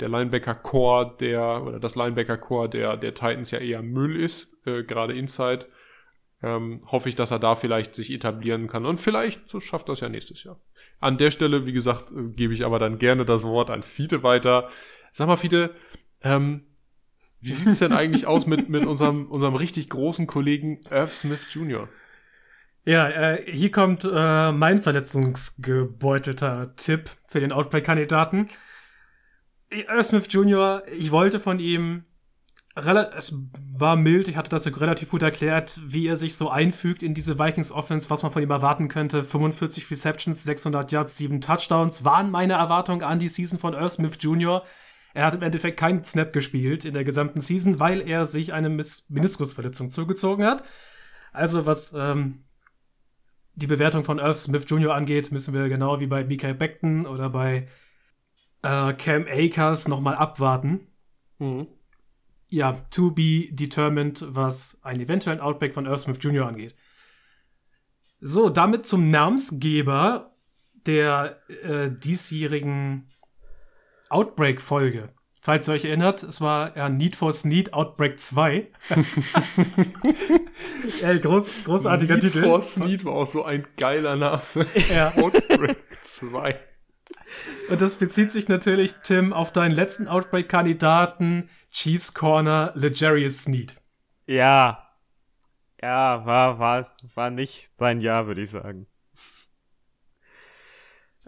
der 0.00 0.08
Linebacker-Core 0.08 1.14
der, 1.20 1.62
oder 1.64 1.78
das 1.78 1.94
Linebacker-Core 1.94 2.68
der, 2.68 2.96
der 2.96 3.14
Titans 3.14 3.52
ja 3.52 3.60
eher 3.60 3.82
Müll 3.82 4.16
ist, 4.16 4.52
äh, 4.66 4.82
gerade 4.82 5.14
Inside. 5.14 5.66
Ähm, 6.42 6.80
hoffe 6.88 7.08
ich, 7.08 7.14
dass 7.14 7.30
er 7.30 7.38
da 7.38 7.54
vielleicht 7.54 7.94
sich 7.94 8.12
etablieren 8.12 8.66
kann. 8.66 8.84
Und 8.84 8.98
vielleicht 8.98 9.48
so 9.48 9.60
schafft 9.60 9.88
das 9.88 10.00
ja 10.00 10.08
nächstes 10.08 10.42
Jahr. 10.42 10.58
An 10.98 11.18
der 11.18 11.30
Stelle, 11.30 11.66
wie 11.66 11.72
gesagt, 11.72 12.10
äh, 12.10 12.30
gebe 12.34 12.52
ich 12.52 12.64
aber 12.64 12.80
dann 12.80 12.98
gerne 12.98 13.24
das 13.24 13.44
Wort 13.44 13.70
an 13.70 13.84
Fiete 13.84 14.24
weiter. 14.24 14.68
Sag 15.12 15.28
mal, 15.28 15.36
Fiete, 15.36 15.70
ähm, 16.22 16.62
wie 17.40 17.52
sieht's 17.52 17.78
denn 17.78 17.92
eigentlich 17.92 18.26
aus 18.26 18.46
mit, 18.46 18.68
mit 18.68 18.84
unserem, 18.84 19.26
unserem 19.30 19.54
richtig 19.54 19.88
großen 19.88 20.26
Kollegen 20.26 20.80
Irv 20.90 21.12
Smith 21.12 21.46
Jr.? 21.50 21.88
Ja, 22.84 23.08
äh, 23.08 23.42
hier 23.44 23.70
kommt 23.70 24.08
äh, 24.10 24.52
mein 24.52 24.80
verletzungsgebeutelter 24.80 26.74
Tipp 26.76 27.10
für 27.26 27.40
den 27.40 27.52
Outbreak-Kandidaten. 27.52 28.48
Irv 29.70 30.06
Smith 30.06 30.26
Jr., 30.30 30.82
ich 30.90 31.10
wollte 31.10 31.38
von 31.38 31.58
ihm, 31.58 32.04
es 32.74 33.34
war 33.76 33.96
mild, 33.96 34.28
ich 34.28 34.36
hatte 34.36 34.50
das 34.50 34.66
relativ 34.80 35.10
gut 35.10 35.22
erklärt, 35.22 35.80
wie 35.84 36.06
er 36.06 36.16
sich 36.16 36.36
so 36.36 36.48
einfügt 36.48 37.02
in 37.02 37.12
diese 37.12 37.38
Vikings-Offense, 37.38 38.08
was 38.08 38.22
man 38.22 38.32
von 38.32 38.42
ihm 38.42 38.50
erwarten 38.50 38.88
könnte. 38.88 39.22
45 39.22 39.90
Receptions, 39.90 40.44
600 40.44 40.90
Yards, 40.90 41.16
7 41.16 41.40
Touchdowns, 41.40 42.04
waren 42.04 42.30
meine 42.30 42.54
Erwartungen 42.54 43.02
an 43.02 43.18
die 43.18 43.28
Season 43.28 43.58
von 43.58 43.74
Irv 43.74 43.92
Smith 43.92 44.16
Jr., 44.20 44.62
er 45.18 45.24
hat 45.24 45.34
im 45.34 45.42
Endeffekt 45.42 45.80
keinen 45.80 46.04
Snap 46.04 46.32
gespielt 46.32 46.84
in 46.84 46.94
der 46.94 47.02
gesamten 47.02 47.40
Season, 47.40 47.80
weil 47.80 48.08
er 48.08 48.24
sich 48.24 48.52
eine 48.52 48.68
Meniskusverletzung 48.68 49.90
zugezogen 49.90 50.46
hat. 50.46 50.62
Also 51.32 51.66
was 51.66 51.92
ähm, 51.92 52.44
die 53.56 53.66
Bewertung 53.66 54.04
von 54.04 54.20
Irv 54.20 54.38
Smith 54.38 54.66
Jr. 54.68 54.94
angeht, 54.94 55.32
müssen 55.32 55.54
wir 55.54 55.68
genau 55.68 55.98
wie 55.98 56.06
bei 56.06 56.22
BK 56.22 56.52
Beckton 56.52 57.04
oder 57.04 57.30
bei 57.30 57.66
äh, 58.62 58.92
Cam 58.92 59.26
Akers 59.28 59.88
nochmal 59.88 60.14
abwarten. 60.14 60.86
Mhm. 61.40 61.66
Ja, 62.48 62.86
to 62.92 63.10
be 63.10 63.48
determined, 63.50 64.24
was 64.28 64.78
einen 64.82 65.00
eventuellen 65.00 65.40
Outbreak 65.40 65.74
von 65.74 65.86
Irv 65.86 65.98
Smith 65.98 66.18
Jr. 66.20 66.46
angeht. 66.46 66.76
So, 68.20 68.50
damit 68.50 68.86
zum 68.86 69.10
Namensgeber 69.10 70.36
der 70.86 71.40
äh, 71.64 71.90
diesjährigen 71.90 73.10
Outbreak-Folge. 74.10 75.10
Falls 75.40 75.68
ihr 75.68 75.74
euch 75.74 75.84
erinnert, 75.84 76.22
es 76.24 76.40
war 76.40 76.76
ja 76.76 76.88
Need 76.88 77.16
for 77.16 77.32
Sneed 77.32 77.72
Outbreak 77.72 78.20
2. 78.20 78.70
Ey, 81.02 81.20
groß, 81.20 81.64
großartiger 81.64 82.14
Need 82.16 82.24
Titel. 82.24 82.42
for 82.44 82.60
Sneed 82.60 83.04
war 83.04 83.14
auch 83.14 83.26
so 83.26 83.44
ein 83.44 83.66
geiler 83.76 84.16
Name. 84.16 84.42
Ja. 84.92 85.14
Outbreak 85.16 85.78
2. 86.02 86.58
Und 87.70 87.80
das 87.80 87.96
bezieht 87.96 88.32
sich 88.32 88.48
natürlich, 88.48 88.94
Tim, 89.02 89.32
auf 89.32 89.52
deinen 89.52 89.72
letzten 89.72 90.08
Outbreak-Kandidaten, 90.08 91.48
Chiefs 91.70 92.14
Corner, 92.14 92.72
Legarius 92.74 93.44
Sneed. 93.44 93.76
Ja. 94.26 94.84
Ja, 95.80 96.26
war, 96.26 96.58
war, 96.58 96.94
war 97.14 97.30
nicht 97.30 97.70
sein 97.78 98.00
Jahr, 98.00 98.26
würde 98.26 98.42
ich 98.42 98.50
sagen. 98.50 98.86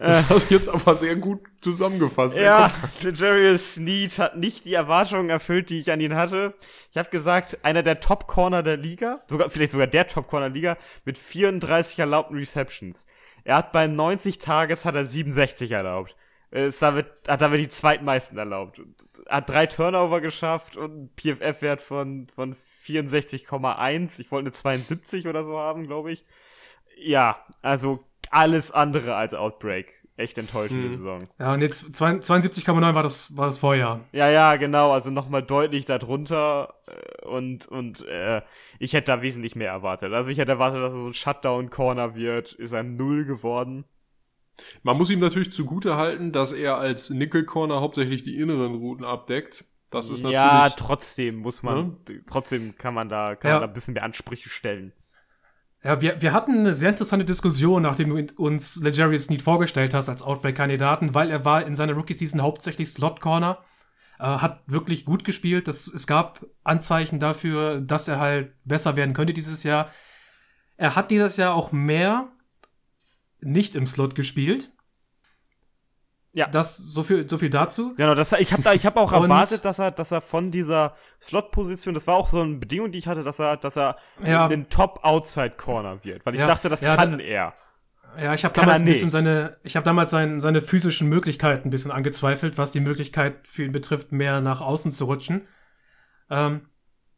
Das 0.01 0.31
hast 0.31 0.51
du 0.51 0.55
jetzt 0.55 0.69
aber 0.69 0.97
sehr 0.97 1.15
gut 1.17 1.41
zusammengefasst. 1.61 2.39
Ja. 2.39 2.73
Jarius 3.03 3.75
Sneed 3.75 4.19
hat 4.19 4.37
nicht 4.37 4.65
die 4.65 4.73
Erwartungen 4.73 5.29
erfüllt, 5.29 5.69
die 5.69 5.79
ich 5.81 5.93
an 5.93 6.01
ihn 6.01 6.15
hatte. 6.15 6.55
Ich 6.91 6.97
habe 6.97 7.11
gesagt, 7.11 7.59
einer 7.63 7.83
der 7.83 8.01
Top-Corner 8.01 8.63
der 8.63 8.79
Liga, 8.79 9.21
sogar 9.29 9.51
vielleicht 9.51 9.73
sogar 9.73 9.87
der 9.87 10.07
Top-Corner 10.07 10.49
der 10.49 10.55
Liga, 10.55 10.77
mit 11.05 11.19
34 11.19 11.99
erlaubten 11.99 12.37
Receptions. 12.37 13.07
Er 13.45 13.57
hat 13.57 13.73
bei 13.73 13.87
90 13.87 14.39
Tages 14.39 14.87
hat 14.87 14.95
er 14.95 15.05
67 15.05 15.71
erlaubt. 15.71 16.17
Äh, 16.51 16.69
Ist 16.69 16.81
damit, 16.81 17.07
hat 17.29 17.43
damit 17.43 17.61
die 17.61 17.69
zweitmeisten 17.69 18.39
erlaubt. 18.39 18.81
Hat 19.29 19.49
drei 19.51 19.67
Turnover 19.67 20.21
geschafft 20.21 20.77
und 20.77 20.91
einen 20.91 21.11
PFF-Wert 21.17 21.81
von, 21.81 22.27
von 22.35 22.57
64,1. 22.87 24.21
Ich 24.21 24.31
wollte 24.31 24.47
eine 24.47 24.53
72 24.53 25.29
oder 25.29 25.45
so 25.45 25.59
haben, 25.59 25.87
glaube 25.87 26.13
ich. 26.13 26.25
Ja, 26.97 27.45
also 27.63 28.05
alles 28.31 28.71
andere 28.71 29.15
als 29.17 29.35
Outbreak. 29.35 29.97
Echt 30.17 30.37
enttäuschende 30.37 30.89
Hm. 30.89 30.97
Saison. 30.97 31.29
Ja, 31.39 31.55
und 31.55 31.63
jetzt 31.63 31.85
72,9 31.95 32.95
war 32.95 33.03
das, 33.03 33.35
war 33.39 33.47
das 33.47 33.57
Vorjahr. 33.59 34.01
Ja, 34.13 34.29
ja, 34.29 34.57
genau, 34.57 34.93
also 34.93 35.11
nochmal 35.11 35.43
deutlich 35.43 35.87
darunter 35.87 36.75
äh, 36.87 37.27
und, 37.27 37.67
und 37.69 38.07
äh, 38.07 38.43
ich 38.79 38.93
hätte 38.93 39.13
da 39.13 39.23
wesentlich 39.23 39.57
mehr 39.57 39.71
erwartet. 39.71 40.13
Also 40.13 40.31
ich 40.31 40.37
hätte 40.37 40.53
erwartet, 40.53 40.83
dass 40.83 40.93
er 40.93 41.01
so 41.01 41.07
ein 41.09 41.15
Shutdown-Corner 41.15 42.15
wird, 42.17 42.53
ist 42.53 42.73
er 42.73 42.83
Null 42.83 43.25
geworden. 43.25 43.85
Man 44.83 44.99
muss 44.99 45.09
ihm 45.09 45.21
natürlich 45.21 45.53
zugute 45.53 45.97
halten, 45.97 46.33
dass 46.33 46.53
er 46.53 46.77
als 46.77 47.09
Nickel 47.09 47.45
Corner 47.47 47.81
hauptsächlich 47.81 48.23
die 48.23 48.37
inneren 48.37 48.75
Routen 48.75 49.07
abdeckt. 49.07 49.65
Das 49.91 50.11
ist 50.11 50.23
ja, 50.23 50.53
natürlich. 50.55 50.75
trotzdem 50.77 51.37
muss 51.37 51.63
man, 51.63 51.97
trotzdem 52.27 52.77
kann 52.77 52.93
man 52.93 53.09
da, 53.09 53.37
kann 53.37 53.49
Ja. 53.49 53.55
man 53.55 53.63
da 53.63 53.69
ein 53.69 53.73
bisschen 53.75 53.95
mehr 53.95 54.05
Ansprüche 54.05 54.51
stellen. 54.51 54.93
Ja, 55.83 56.01
wir, 56.03 56.21
wir 56.21 56.33
hatten 56.35 56.59
eine 56.59 56.75
sehr 56.75 56.91
interessante 56.91 57.25
Diskussion, 57.25 57.83
nachdem 57.83 58.11
du 58.11 58.43
uns 58.43 58.77
Legarius 58.77 59.25
Sneed 59.25 59.41
vorgestellt 59.41 59.95
hast 59.95 60.11
als 60.11 60.23
Outbreak-Kandidaten, 60.23 61.15
weil 61.15 61.31
er 61.31 61.47
war 61.47 61.67
in 61.67 61.75
seiner 61.75 61.95
Rookie-Season 61.95 62.43
hauptsächlich 62.43 62.91
Slot-Corner, 62.91 63.59
äh, 64.19 64.25
hat 64.25 64.63
wirklich 64.67 65.07
gut 65.07 65.25
gespielt. 65.25 65.69
Das, 65.69 65.87
es 65.87 66.07
gab 66.07 66.45
Anzeichen 66.65 67.19
dafür, 67.19 67.81
dass 67.81 68.09
er 68.09 68.21
halt 68.21 68.53
besser 68.65 68.97
werden 68.97 69.15
könnte 69.15 69.33
dieses 69.33 69.63
Jahr. 69.63 69.91
Er 70.77 70.97
hat 70.97 71.11
dieses 71.11 71.39
Jahr 71.39 71.55
auch 71.55 71.73
mehr 71.73 72.29
nicht 73.41 73.75
im 73.75 73.87
Slot 73.87 74.15
gespielt. 74.15 74.71
Ja. 76.33 76.47
Das, 76.47 76.77
so 76.77 77.03
viel, 77.03 77.29
so 77.29 77.39
viel 77.39 77.51
dazu. 77.51 77.95
Genau, 77.97 78.15
das, 78.15 78.31
ich 78.33 78.53
habe 78.53 78.63
da, 78.63 78.73
ich 78.73 78.87
habe 78.87 79.01
auch 79.01 79.13
erwartet, 79.23 79.65
dass 79.65 79.79
er, 79.81 79.91
dass 79.91 80.13
er 80.13 80.21
von 80.21 80.51
dieser 80.53 80.95
Slot-Position, 81.21 81.93
das 81.93 82.07
war 82.07 82.15
auch 82.15 82.29
so 82.29 82.41
eine 82.41 82.55
Bedingung, 82.57 82.93
die 82.93 82.99
ich 82.99 83.09
hatte, 83.09 83.25
dass 83.25 83.41
er, 83.41 83.57
dass 83.57 83.77
er 83.77 83.97
Ja. 84.25 84.47
ein 84.47 84.69
Top-Outside-Corner 84.69 86.05
wird, 86.05 86.25
weil 86.25 86.35
ich 86.35 86.41
Ja, 86.41 86.47
dachte, 86.47 86.69
das 86.69 86.83
ja, 86.83 86.95
kann 86.97 87.19
da- 87.19 87.25
er. 87.25 87.55
Ja, 88.21 88.35
ich 88.35 88.45
habe 88.45 88.55
damals 88.55 88.81
ein 88.81 88.85
bisschen 88.87 89.11
seine, 89.11 89.57
ich 89.63 89.77
habe 89.77 89.85
damals 89.85 90.11
sein, 90.11 90.41
seine 90.41 90.61
physischen 90.63 91.09
Möglichkeiten 91.09 91.69
ein 91.69 91.71
bisschen 91.71 91.93
angezweifelt, 91.93 92.59
was 92.59 92.73
die 92.73 92.81
Möglichkeit 92.81 93.37
für 93.47 93.65
ihn 93.65 93.71
betrifft, 93.73 94.11
mehr 94.11 94.41
nach 94.41 94.61
außen 94.61 94.91
zu 94.91 95.05
rutschen. 95.05 95.47
Ähm, 96.29 96.63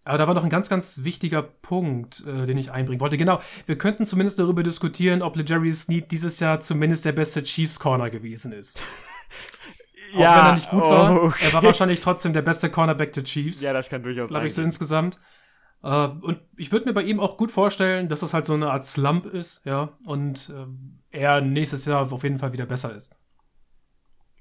aber 0.05 0.19
da 0.19 0.27
war 0.27 0.35
noch 0.35 0.45
ein 0.45 0.51
ganz, 0.51 0.69
ganz 0.69 1.05
wichtiger 1.05 1.43
Punkt, 1.43 2.25
äh, 2.27 2.47
den 2.47 2.59
ich 2.59 2.73
einbringen 2.73 3.01
wollte. 3.01 3.17
Genau, 3.17 3.41
wir 3.67 3.79
könnten 3.79 4.05
zumindest 4.05 4.39
darüber 4.39 4.63
diskutieren, 4.63 5.23
ob 5.23 5.37
Legary 5.37 5.73
Sneed 5.73 6.11
dieses 6.11 6.41
Jahr 6.41 6.61
zumindest 6.61 7.05
der 7.05 7.13
beste 7.13 7.43
Chiefs 7.45 7.79
Corner 7.79 8.11
gewesen 8.11 8.53
ist. 8.53 8.81
Auch 10.15 10.19
wenn 10.19 10.25
er 10.25 10.55
nicht 10.55 10.71
gut 10.71 10.83
war, 10.83 11.23
okay. 11.23 11.47
er 11.47 11.53
war 11.55 11.63
wahrscheinlich 11.63 12.01
trotzdem 12.01 12.35
der 12.35 12.43
beste 12.43 12.69
Cornerback 12.69 13.15
der 13.15 13.25
Chiefs 13.25 13.63
Ja, 13.63 13.73
das 13.73 13.89
kann 13.89 14.03
durchaus 14.03 14.29
glaube 14.29 14.47
ich, 14.47 14.53
so 14.53 14.57
sein. 14.57 14.67
insgesamt. 14.67 15.17
Äh, 15.83 15.89
und 15.89 16.41
ich 16.57 16.71
würde 16.71 16.87
mir 16.87 16.93
bei 16.93 17.03
ihm 17.03 17.19
auch 17.19 17.37
gut 17.37 17.51
vorstellen, 17.51 18.09
dass 18.09 18.21
das 18.21 18.35
halt 18.35 18.45
so 18.45 18.53
eine 18.53 18.71
Art 18.71 18.85
Slump 18.85 19.27
ist, 19.27 19.65
ja, 19.65 19.97
und 20.05 20.53
ähm, 20.55 20.99
er 21.11 21.41
nächstes 21.41 21.85
Jahr 21.87 22.13
auf 22.13 22.23
jeden 22.23 22.39
Fall 22.39 22.53
wieder 22.53 22.67
besser 22.67 22.95
ist. 22.95 23.15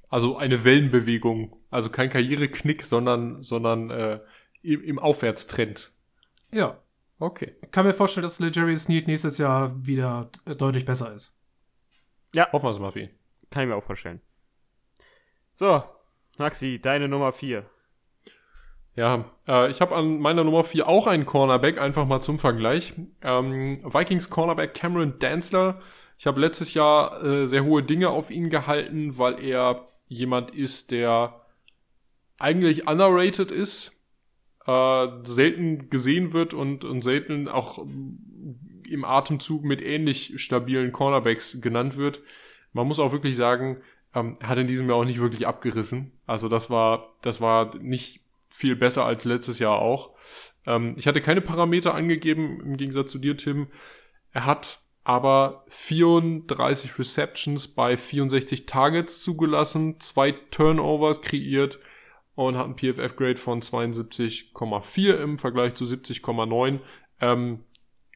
Also 0.09 0.35
eine 0.35 0.65
Wellenbewegung. 0.65 1.55
Also 1.69 1.89
kein 1.89 2.09
Karriereknick, 2.09 2.83
sondern, 2.83 3.41
sondern 3.43 3.89
äh, 3.89 4.19
im, 4.61 4.83
im 4.83 4.99
Aufwärtstrend. 4.99 5.91
Ja, 6.51 6.81
Okay. 7.21 7.55
ich 7.61 7.69
kann 7.69 7.85
mir 7.85 7.93
vorstellen, 7.93 8.23
dass 8.23 8.39
Legarius 8.39 8.85
Sneed 8.85 9.05
nächstes 9.05 9.37
Jahr 9.37 9.71
wieder 9.85 10.31
deutlich 10.57 10.85
besser 10.85 11.13
ist. 11.13 11.39
Hoffen 12.35 12.65
wir 12.65 12.71
es 12.71 12.79
mal 12.79 12.91
für 12.91 13.01
ihn. 13.01 13.09
Kann 13.51 13.61
ich 13.61 13.69
mir 13.69 13.75
auch 13.75 13.83
vorstellen. 13.83 14.21
So, 15.53 15.83
Maxi, 16.39 16.79
deine 16.81 17.07
Nummer 17.07 17.31
4. 17.31 17.63
Ja, 18.95 19.25
äh, 19.47 19.69
ich 19.69 19.81
habe 19.81 19.95
an 19.95 20.17
meiner 20.17 20.43
Nummer 20.43 20.63
4 20.63 20.87
auch 20.87 21.05
einen 21.05 21.27
Cornerback, 21.27 21.79
einfach 21.79 22.07
mal 22.07 22.21
zum 22.21 22.39
Vergleich. 22.39 22.95
Ähm, 23.21 23.79
Vikings 23.83 24.31
Cornerback 24.31 24.73
Cameron 24.73 25.19
Danzler. 25.19 25.79
Ich 26.17 26.25
habe 26.25 26.39
letztes 26.41 26.73
Jahr 26.73 27.23
äh, 27.23 27.47
sehr 27.47 27.65
hohe 27.65 27.83
Dinge 27.83 28.09
auf 28.09 28.31
ihn 28.31 28.49
gehalten, 28.49 29.19
weil 29.19 29.43
er 29.43 29.87
jemand 30.07 30.55
ist, 30.55 30.89
der 30.89 31.39
eigentlich 32.39 32.87
underrated 32.87 33.51
ist, 33.51 33.91
äh, 34.65 35.07
selten 35.23 35.89
gesehen 35.89 36.33
wird 36.33 36.53
und, 36.53 36.83
und 36.83 37.03
selten 37.03 37.47
auch 37.47 37.79
im 37.79 39.05
Atemzug 39.05 39.63
mit 39.63 39.81
ähnlich 39.81 40.33
stabilen 40.41 40.91
Cornerbacks 40.91 41.61
genannt 41.61 41.97
wird. 41.97 42.21
Man 42.73 42.87
muss 42.87 42.99
auch 42.99 43.11
wirklich 43.11 43.35
sagen, 43.35 43.81
ähm, 44.13 44.35
hat 44.41 44.57
in 44.57 44.67
diesem 44.67 44.87
Jahr 44.89 44.97
auch 44.97 45.05
nicht 45.05 45.19
wirklich 45.19 45.47
abgerissen. 45.47 46.11
Also 46.25 46.49
das 46.49 46.69
war, 46.69 47.15
das 47.21 47.41
war 47.41 47.75
nicht 47.77 48.21
viel 48.49 48.75
besser 48.75 49.05
als 49.05 49.25
letztes 49.25 49.59
Jahr 49.59 49.79
auch. 49.79 50.11
Ähm, 50.65 50.95
ich 50.97 51.07
hatte 51.07 51.21
keine 51.21 51.41
Parameter 51.41 51.95
angegeben, 51.95 52.61
im 52.61 52.77
Gegensatz 52.77 53.11
zu 53.11 53.19
dir, 53.19 53.37
Tim. 53.37 53.67
Er 54.33 54.45
hat 54.45 54.79
aber 55.03 55.65
34 55.69 56.99
Receptions 56.99 57.67
bei 57.67 57.97
64 57.97 58.65
Targets 58.65 59.21
zugelassen, 59.21 59.99
zwei 59.99 60.31
Turnovers 60.31 61.21
kreiert 61.21 61.79
und 62.35 62.57
hat 62.57 62.65
einen 62.65 62.77
PFF-Grade 62.77 63.35
von 63.37 63.61
72,4 63.61 65.15
im 65.21 65.37
Vergleich 65.39 65.75
zu 65.75 65.85
70,9. 65.85 66.79
Ähm, 67.19 67.59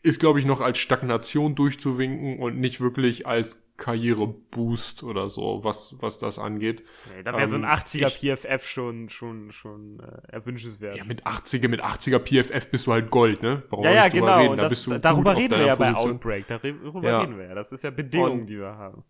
ist, 0.04 0.20
glaube 0.20 0.40
ich, 0.40 0.46
noch 0.46 0.62
als 0.62 0.78
Stagnation 0.78 1.56
durchzuwinken 1.56 2.40
und 2.40 2.60
nicht 2.60 2.80
wirklich 2.80 3.26
als 3.28 3.62
Karriereboost 3.78 5.04
oder 5.04 5.30
so, 5.30 5.64
was, 5.64 5.96
was 6.00 6.18
das 6.20 6.40
angeht. 6.40 6.84
Nee, 7.14 7.24
da 7.24 7.34
wäre 7.36 7.50
so 7.50 7.56
ein 7.58 7.64
Ähm, 7.64 7.70
80er 7.70 8.08
ich- 8.08 8.20
PFF 8.22 8.66
schon, 8.66 9.10
schon, 9.10 9.52
schon 9.52 10.00
äh, 10.00 10.32
erwünschenswert. 10.32 10.96
Ja, 10.98 11.04
mit 11.04 11.26
80er, 11.26 11.68
mit 11.68 11.84
80er 11.84 12.20
PFF 12.20 12.70
bist 12.72 12.88
du 12.88 12.94
halt 12.94 13.10
Gold, 13.12 13.42
ne? 13.44 13.64
Brauchen 13.70 13.84
Ja, 13.84 13.92
ja, 13.94 14.08
genau. 14.08 14.38
reden. 14.38 14.58
Da 14.58 14.64
das, 14.64 14.72
bist 14.72 14.88
du 14.88 14.98
darüber 14.98 15.36
reden 15.36 15.58
wir 15.60 15.66
ja 15.66 15.76
bei 15.76 15.92
Position. 15.92 16.14
Outbreak. 16.14 16.48
Darüber 16.48 17.10
Ja. 17.10 17.20
reden 17.22 17.38
wir 17.38 17.48
ja. 17.48 17.56
Das 17.56 17.72
ist 17.74 17.84
ja 17.84 17.90
Bedingung, 17.90 18.42
Und- 18.42 18.48
die 18.48 18.58
wir 18.60 18.76
haben. 18.78 19.04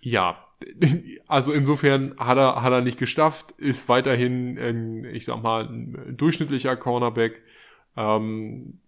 Ja, 0.00 0.44
also 1.26 1.52
insofern 1.52 2.14
hat 2.18 2.38
er, 2.38 2.62
hat 2.62 2.72
er 2.72 2.80
nicht 2.82 2.98
geschafft, 2.98 3.52
ist 3.52 3.88
weiterhin, 3.88 4.58
ein, 4.58 5.04
ich 5.04 5.24
sag 5.24 5.42
mal, 5.42 5.64
ein 5.64 6.16
durchschnittlicher 6.16 6.76
Cornerback. 6.76 7.42
Ähm, 7.96 8.80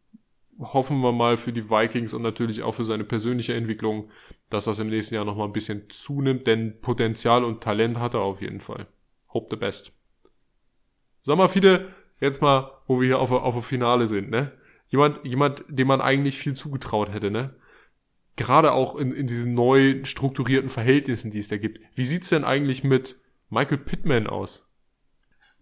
hoffen 0.59 1.01
wir 1.01 1.13
mal 1.13 1.37
für 1.37 1.53
die 1.53 1.71
Vikings 1.71 2.15
und 2.15 2.23
natürlich 2.23 2.63
auch 2.63 2.73
für 2.73 2.85
seine 2.85 3.05
persönliche 3.05 3.55
Entwicklung, 3.55 4.11
dass 4.51 4.67
das 4.67 4.79
im 4.79 4.89
nächsten 4.89 5.15
Jahr 5.15 5.25
nochmal 5.25 5.49
ein 5.49 5.53
bisschen 5.53 5.85
zunimmt, 5.89 6.47
denn 6.47 6.81
Potenzial 6.81 7.45
und 7.45 7.63
Talent 7.63 7.99
hat 7.99 8.15
er 8.15 8.21
auf 8.21 8.43
jeden 8.43 8.61
Fall. 8.61 8.87
Hope 9.33 9.49
the 9.51 9.57
best. 9.57 9.93
Sag 11.23 11.39
mal, 11.39 11.49
viele, 11.49 11.89
jetzt 12.21 12.43
mal, 12.43 12.71
wo 12.87 13.01
wir 13.01 13.07
hier 13.07 13.19
auf, 13.19 13.33
auf 13.33 13.55
dem 13.55 13.63
Finale 13.63 14.07
sind, 14.09 14.31
ne? 14.31 14.53
Jemand, 14.89 15.21
jemand, 15.25 15.65
dem 15.69 15.89
man 15.89 16.03
eigentlich 16.03 16.37
viel 16.37 16.55
zugetraut 16.55 17.13
hätte, 17.13 17.31
ne? 17.31 17.55
Gerade 18.37 18.73
auch 18.73 18.97
in, 18.97 19.13
in 19.13 19.27
diesen 19.27 19.55
neu 19.55 20.05
strukturierten 20.05 20.71
Verhältnissen, 20.71 21.31
die 21.31 21.39
es 21.39 21.49
da 21.49 21.59
gibt. 21.59 21.81
Wie 21.95 22.05
sieht's 22.05 22.31
denn 22.31 22.45
eigentlich 22.45 22.83
mit 22.83 23.17
Michael 23.51 23.79
Pittman 23.79 24.27
aus? 24.27 24.72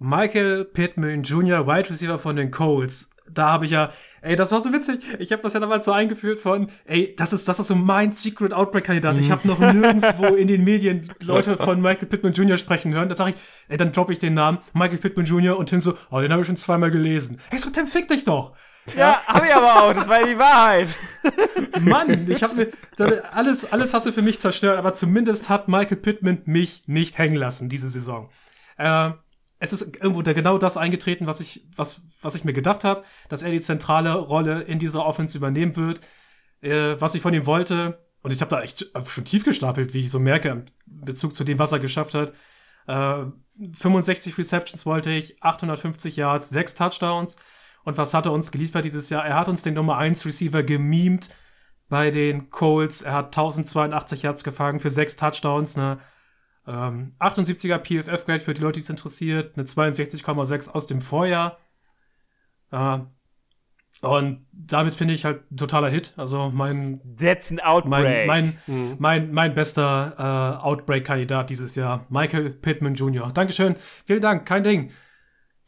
Michael 0.00 0.64
Pittman 0.64 1.22
Jr., 1.24 1.66
Wide 1.66 1.90
Receiver 1.90 2.18
von 2.18 2.34
den 2.34 2.50
Colts. 2.50 3.10
Da 3.28 3.52
habe 3.52 3.66
ich 3.66 3.70
ja, 3.70 3.92
ey, 4.22 4.34
das 4.34 4.50
war 4.50 4.60
so 4.60 4.72
witzig. 4.72 5.02
Ich 5.18 5.30
habe 5.30 5.42
das 5.42 5.52
ja 5.52 5.60
damals 5.60 5.84
so 5.84 5.92
eingeführt 5.92 6.40
von, 6.40 6.68
ey, 6.86 7.14
das 7.16 7.34
ist, 7.34 7.46
das 7.46 7.60
ist 7.60 7.68
so 7.68 7.74
mein 7.76 8.10
Secret 8.12 8.54
Outbreak-Kandidat. 8.54 9.18
Ich 9.18 9.30
habe 9.30 9.46
noch 9.46 9.58
nirgendwo 9.58 10.26
in 10.34 10.48
den 10.48 10.64
Medien 10.64 11.12
Leute 11.20 11.56
von 11.58 11.82
Michael 11.82 12.08
Pittman 12.08 12.32
Jr. 12.32 12.56
sprechen 12.56 12.94
hören. 12.94 13.10
Da 13.10 13.14
sage 13.14 13.34
ich, 13.34 13.36
ey, 13.68 13.76
dann 13.76 13.92
droppe 13.92 14.14
ich 14.14 14.18
den 14.18 14.34
Namen 14.34 14.58
Michael 14.72 14.98
Pittman 14.98 15.26
Jr. 15.26 15.58
und 15.58 15.68
Tim 15.68 15.80
so, 15.80 15.94
oh, 16.10 16.20
den 16.20 16.32
habe 16.32 16.40
ich 16.40 16.46
schon 16.46 16.56
zweimal 16.56 16.90
gelesen. 16.90 17.38
Hey, 17.50 17.58
so, 17.58 17.68
Tim, 17.68 17.86
fick 17.86 18.08
dich 18.08 18.24
doch. 18.24 18.56
Ja, 18.96 19.20
hab 19.26 19.44
ich 19.44 19.54
aber 19.54 19.82
auch. 19.82 19.92
Das 19.92 20.08
war 20.08 20.24
die 20.24 20.38
Wahrheit. 20.38 20.96
Mann, 21.80 22.26
ich 22.28 22.42
habe 22.42 22.54
mir 22.54 22.68
alles, 23.32 23.70
alles 23.70 23.92
hast 23.92 24.06
du 24.06 24.12
für 24.12 24.22
mich 24.22 24.40
zerstört, 24.40 24.78
aber 24.78 24.94
zumindest 24.94 25.50
hat 25.50 25.68
Michael 25.68 25.98
Pittman 25.98 26.40
mich 26.46 26.84
nicht 26.86 27.18
hängen 27.18 27.36
lassen 27.36 27.68
diese 27.68 27.90
Saison. 27.90 28.30
Äh, 28.78 29.10
es 29.60 29.74
ist 29.74 29.96
irgendwo 29.96 30.22
da 30.22 30.32
genau 30.32 30.58
das 30.58 30.76
eingetreten, 30.76 31.26
was 31.26 31.40
ich, 31.40 31.68
was, 31.76 32.06
was 32.22 32.34
ich 32.34 32.44
mir 32.44 32.54
gedacht 32.54 32.82
habe, 32.82 33.04
dass 33.28 33.42
er 33.42 33.50
die 33.50 33.60
zentrale 33.60 34.14
Rolle 34.14 34.62
in 34.62 34.78
dieser 34.78 35.04
Offense 35.04 35.36
übernehmen 35.36 35.76
wird, 35.76 36.00
äh, 36.62 36.96
was 36.98 37.14
ich 37.14 37.22
von 37.22 37.34
ihm 37.34 37.46
wollte. 37.46 38.02
Und 38.22 38.32
ich 38.32 38.40
habe 38.40 38.50
da 38.50 38.62
echt 38.62 38.90
schon 39.06 39.24
tief 39.24 39.44
gestapelt, 39.44 39.92
wie 39.94 40.00
ich 40.00 40.10
so 40.10 40.18
merke, 40.18 40.48
im 40.48 40.64
Bezug 40.86 41.34
zu 41.34 41.44
dem, 41.44 41.58
was 41.58 41.72
er 41.72 41.78
geschafft 41.78 42.14
hat. 42.14 42.32
Äh, 42.86 43.26
65 43.74 44.38
Receptions 44.38 44.86
wollte 44.86 45.10
ich, 45.10 45.42
850 45.42 46.16
Yards, 46.16 46.48
6 46.48 46.74
Touchdowns. 46.74 47.36
Und 47.84 47.98
was 47.98 48.14
hat 48.14 48.26
er 48.26 48.32
uns 48.32 48.52
geliefert 48.52 48.86
dieses 48.86 49.10
Jahr? 49.10 49.26
Er 49.26 49.38
hat 49.38 49.48
uns 49.48 49.62
den 49.62 49.74
Nummer 49.74 49.98
1 49.98 50.24
Receiver 50.24 50.62
gemimt 50.62 51.28
bei 51.90 52.10
den 52.10 52.48
Colts. 52.50 53.02
Er 53.02 53.12
hat 53.12 53.26
1082 53.26 54.22
Yards 54.22 54.42
gefangen 54.42 54.80
für 54.80 54.90
6 54.90 55.16
Touchdowns, 55.16 55.76
eine 55.76 56.00
ähm, 56.70 57.12
78er 57.18 57.78
PFF-Grade 57.78 58.40
für 58.40 58.54
die 58.54 58.62
Leute, 58.62 58.78
die 58.78 58.84
es 58.84 58.90
interessiert, 58.90 59.56
eine 59.56 59.66
62,6 59.66 60.70
aus 60.70 60.86
dem 60.86 61.00
Vorjahr. 61.00 61.58
Äh, 62.70 62.98
und 64.02 64.46
damit 64.52 64.94
finde 64.94 65.12
ich 65.12 65.24
halt 65.26 65.50
ein 65.50 65.56
totaler 65.58 65.90
Hit. 65.90 66.14
Also 66.16 66.50
mein, 66.50 67.00
That's 67.16 67.50
an 67.50 67.60
Outbreak. 67.60 68.26
mein, 68.26 68.58
mein, 68.66 68.96
mein, 68.98 69.32
mein 69.32 69.54
bester 69.54 70.14
äh, 70.16 70.64
Outbreak-Kandidat 70.64 71.50
dieses 71.50 71.74
Jahr. 71.74 72.06
Michael 72.08 72.50
Pittman 72.50 72.94
Jr. 72.94 73.30
Dankeschön. 73.30 73.76
Vielen 74.06 74.22
Dank. 74.22 74.46
Kein 74.46 74.62
Ding. 74.62 74.90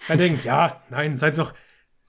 Kein 0.06 0.18
Ding. 0.18 0.38
Ja, 0.44 0.80
nein, 0.88 1.16
seid 1.16 1.36
doch. 1.36 1.52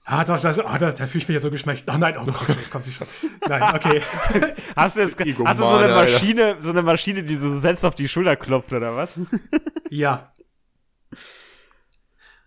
Ah, 0.06 0.22
das, 0.22 0.42
das, 0.42 0.58
ah, 0.58 0.76
da, 0.76 0.92
da 0.92 1.06
fühle 1.06 1.22
ich 1.22 1.28
mich 1.28 1.34
ja 1.34 1.40
so 1.40 1.50
geschmeckt. 1.50 1.88
Ah, 1.88 1.96
nein, 1.96 2.16
oh 2.18 2.24
Gott, 2.26 2.56
kommt 2.70 2.84
sie 2.84 2.92
schon. 2.92 3.06
Nein, 3.48 3.74
okay. 3.74 4.02
Hast 4.76 4.96
du, 4.96 5.00
jetzt, 5.00 5.18
hast 5.18 5.60
du 5.60 5.64
so 5.64 5.76
eine 5.76 5.94
Maschine, 5.94 6.56
so 6.58 6.70
eine 6.70 6.82
Maschine, 6.82 7.22
die 7.22 7.36
so 7.36 7.58
selbst 7.58 7.84
auf 7.86 7.94
die 7.94 8.06
Schulter 8.06 8.36
klopft, 8.36 8.72
oder 8.72 8.94
was? 8.94 9.18
ja. 9.90 10.30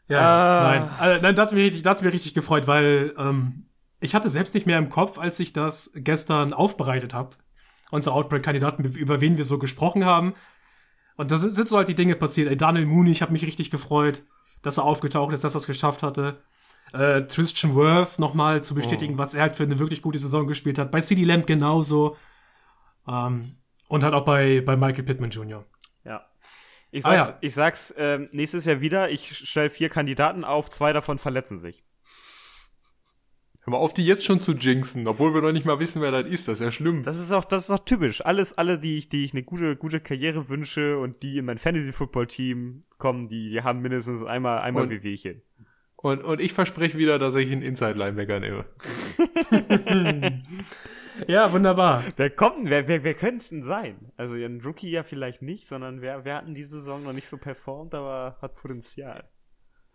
Ja, 0.07 0.19
ah. 0.19 0.63
nein. 0.63 0.89
Also, 0.99 1.21
nein, 1.23 1.35
da 1.35 1.41
hat 1.41 1.51
mich 1.53 1.63
richtig, 1.63 1.81
da 1.81 1.89
hat's 1.89 2.03
mich 2.03 2.13
richtig 2.13 2.35
gefreut, 2.35 2.67
weil 2.67 3.15
ähm, 3.17 3.65
ich 4.01 4.13
hatte 4.13 4.29
selbst 4.29 4.53
nicht 4.53 4.67
mehr 4.67 4.77
im 4.77 4.89
Kopf, 4.89 5.17
als 5.17 5.39
ich 5.39 5.51
das 5.51 5.91
gestern 5.95 6.53
aufbereitet 6.53 7.15
habe. 7.15 7.35
Unsere 7.89 8.15
Outbreak-Kandidaten, 8.15 8.83
über 8.83 9.19
wen 9.19 9.37
wir 9.37 9.45
so 9.45 9.57
gesprochen 9.57 10.05
haben. 10.05 10.35
Und 11.15 11.31
da 11.31 11.39
sind 11.39 11.67
so 11.67 11.75
halt 11.75 11.87
die 11.87 11.95
Dinge 11.95 12.15
passiert. 12.15 12.49
Ey, 12.49 12.57
Daniel 12.57 12.85
Mooney, 12.85 13.11
ich 13.11 13.23
habe 13.23 13.31
mich 13.31 13.45
richtig 13.45 13.71
gefreut, 13.71 14.23
dass 14.61 14.77
er 14.77 14.83
aufgetaucht 14.83 15.33
ist, 15.33 15.43
dass 15.43 15.55
er 15.55 15.59
es 15.59 15.67
geschafft 15.67 16.03
hatte. 16.03 16.43
Äh, 16.93 17.23
Tristan 17.23 17.75
Worth 17.75 18.19
nochmal 18.19 18.63
zu 18.63 18.73
bestätigen, 18.73 19.15
oh. 19.15 19.17
was 19.17 19.33
er 19.33 19.41
halt 19.41 19.55
für 19.55 19.63
eine 19.63 19.79
wirklich 19.79 20.01
gute 20.01 20.19
Saison 20.19 20.47
gespielt 20.47 20.79
hat. 20.79 20.91
Bei 20.91 21.01
CD 21.01 21.23
Lamb 21.23 21.45
genauso. 21.45 22.15
Ähm, 23.07 23.55
und 23.87 24.03
halt 24.03 24.13
auch 24.13 24.25
bei, 24.25 24.61
bei 24.61 24.75
Michael 24.75 25.03
Pittman 25.03 25.29
Jr. 25.29 25.65
Ja. 26.03 26.25
Ich 26.91 27.03
sag's, 27.03 27.29
ah, 27.29 27.31
ja. 27.31 27.37
ich 27.41 27.53
sag's 27.53 27.93
ähm, 27.97 28.29
nächstes 28.31 28.65
Jahr 28.65 28.81
wieder, 28.81 29.09
ich 29.09 29.37
stelle 29.37 29.69
vier 29.69 29.89
Kandidaten 29.89 30.43
auf, 30.43 30.69
zwei 30.69 30.93
davon 30.93 31.19
verletzen 31.19 31.57
sich. 31.57 31.83
Hör 33.67 33.71
mal 33.71 33.79
auf, 33.79 33.93
die 33.93 34.05
jetzt 34.05 34.23
schon 34.23 34.39
zu 34.39 34.53
jinxen, 34.53 35.05
obwohl 35.09 35.33
wir 35.33 35.41
noch 35.41 35.51
nicht 35.51 35.65
mal 35.65 35.77
wissen, 35.77 36.01
wer 36.01 36.11
das 36.11 36.25
ist. 36.25 36.47
Das 36.47 36.59
ist 36.59 36.63
ja 36.63 36.71
schlimm. 36.71 37.03
Das 37.03 37.19
ist 37.19 37.33
auch, 37.33 37.43
das 37.43 37.63
ist 37.63 37.69
auch 37.69 37.83
typisch. 37.83 38.25
Alles, 38.25 38.57
alle, 38.57 38.79
die 38.79 38.97
ich, 38.97 39.09
die 39.09 39.25
ich 39.25 39.33
eine 39.33 39.43
gute, 39.43 39.75
gute 39.75 39.99
Karriere 39.99 40.47
wünsche 40.47 40.97
und 40.97 41.21
die 41.21 41.37
in 41.37 41.43
mein 41.43 41.57
Fantasy-Football-Team 41.57 42.85
kommen, 42.97 43.27
die, 43.27 43.49
die 43.49 43.61
haben 43.61 43.81
mindestens 43.81 44.23
einmal, 44.23 44.59
einmal 44.59 44.83
und, 44.83 44.89
Wehwehchen. 44.89 45.41
Und, 45.99 46.23
und 46.23 46.39
ich 46.39 46.53
verspreche 46.53 46.97
wieder, 46.97 47.17
dass 47.17 47.35
ich 47.35 47.51
einen 47.51 47.63
Inside-Linebacker 47.63 48.39
nehme. 48.39 48.65
ja, 51.27 51.51
wunderbar. 51.51 52.03
Wer 52.15 52.29
kommt 52.29 52.57
denn? 52.57 52.69
Wer, 52.69 52.87
wer, 52.87 53.03
wer 53.03 53.13
könnte 53.15 53.37
es 53.37 53.49
denn 53.49 53.63
sein? 53.63 54.11
Also 54.15 54.35
ein 54.35 54.61
Rookie 54.61 54.91
ja 54.91 55.01
vielleicht 55.01 55.41
nicht, 55.41 55.67
sondern 55.67 56.01
wer, 56.01 56.23
wer 56.23 56.35
hat 56.35 56.47
in 56.47 56.53
dieser 56.53 56.79
Saison 56.79 57.03
noch 57.03 57.13
nicht 57.13 57.27
so 57.27 57.37
performt, 57.37 57.95
aber 57.95 58.37
hat 58.41 58.55
Potenzial. 58.55 59.23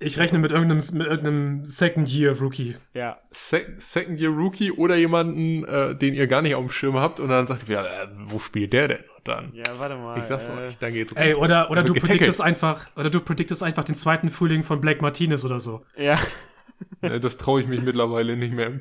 Ich 0.03 0.19
rechne 0.19 0.39
mit 0.39 0.51
irgendeinem, 0.51 0.83
mit 0.93 1.07
irgendeinem 1.07 1.65
Second-Year-Rookie. 1.65 2.77
Ja. 2.95 3.19
Se 3.31 3.63
Second-Year-Rookie 3.77 4.73
oder 4.73 4.97
jemanden, 4.97 5.65
äh, 5.65 5.95
den 5.95 6.15
ihr 6.15 6.27
gar 6.27 6.43
nicht 6.43 6.55
auf 6.55 6.65
dem 6.65 6.71
Schirm 6.71 6.99
habt 6.99 7.21
und 7.21 7.29
dann 7.29 7.47
sagt 7.47 7.69
ihr, 7.69 7.75
ja, 7.77 7.85
äh, 7.85 8.09
wo 8.13 8.39
spielt 8.39 8.73
der 8.73 8.89
denn? 8.89 9.05
Und 9.17 9.29
dann. 9.29 9.53
Ja, 9.55 9.79
warte 9.79 9.97
mal. 9.97 10.19
Ich 10.19 10.25
sag's 10.25 10.49
äh, 10.49 10.53
euch, 10.53 10.79
dann 10.79 10.93
geht's. 10.93 11.13
Ey, 11.13 11.35
oder, 11.35 11.71
oder 11.71 11.83
du 11.83 11.95
prediktest 11.95 12.41
einfach, 12.41 12.89
oder 12.97 13.11
du 13.11 13.21
prediktest 13.21 13.63
einfach 13.63 13.85
den 13.85 13.95
zweiten 13.95 14.29
Frühling 14.29 14.63
von 14.63 14.81
Black 14.81 15.03
Martinez 15.03 15.45
oder 15.45 15.61
so. 15.61 15.85
Ja. 15.97 16.19
ja 17.03 17.19
das 17.19 17.37
traue 17.37 17.61
ich 17.61 17.67
mich 17.67 17.83
mittlerweile 17.83 18.37
nicht 18.37 18.53
mehr. 18.53 18.81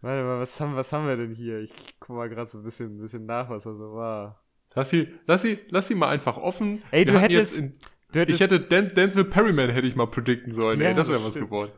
Warte 0.00 0.22
mal, 0.22 0.40
was 0.40 0.60
haben, 0.60 0.76
was 0.76 0.92
haben 0.92 1.06
wir 1.06 1.16
denn 1.16 1.34
hier? 1.34 1.60
Ich 1.60 1.72
guck 1.98 2.16
mal 2.16 2.28
gerade 2.28 2.50
so 2.50 2.58
ein 2.58 2.64
bisschen, 2.64 2.96
ein 2.96 3.00
bisschen 3.00 3.26
nach, 3.26 3.50
was 3.50 3.64
da 3.64 3.74
so 3.74 3.94
war. 3.94 4.42
Lass 4.74 4.90
sie, 4.90 5.08
lass 5.26 5.42
sie, 5.42 5.58
lass 5.70 5.88
sie 5.88 5.94
mal 5.94 6.08
einfach 6.08 6.36
offen. 6.36 6.82
Ey, 6.92 7.04
wir 7.04 7.14
du 7.14 7.20
hättest, 7.20 7.58
in, 7.58 7.72
ich 8.14 8.40
hätte 8.40 8.60
Dan 8.60 8.94
Denzel 8.94 9.24
Perryman 9.24 9.70
hätte 9.70 9.86
ich 9.86 9.96
mal 9.96 10.06
predikten 10.06 10.52
sollen, 10.52 10.80
ja, 10.80 10.88
ey, 10.88 10.94
das 10.94 11.08
wäre 11.08 11.24
was 11.24 11.34
geworden. 11.34 11.70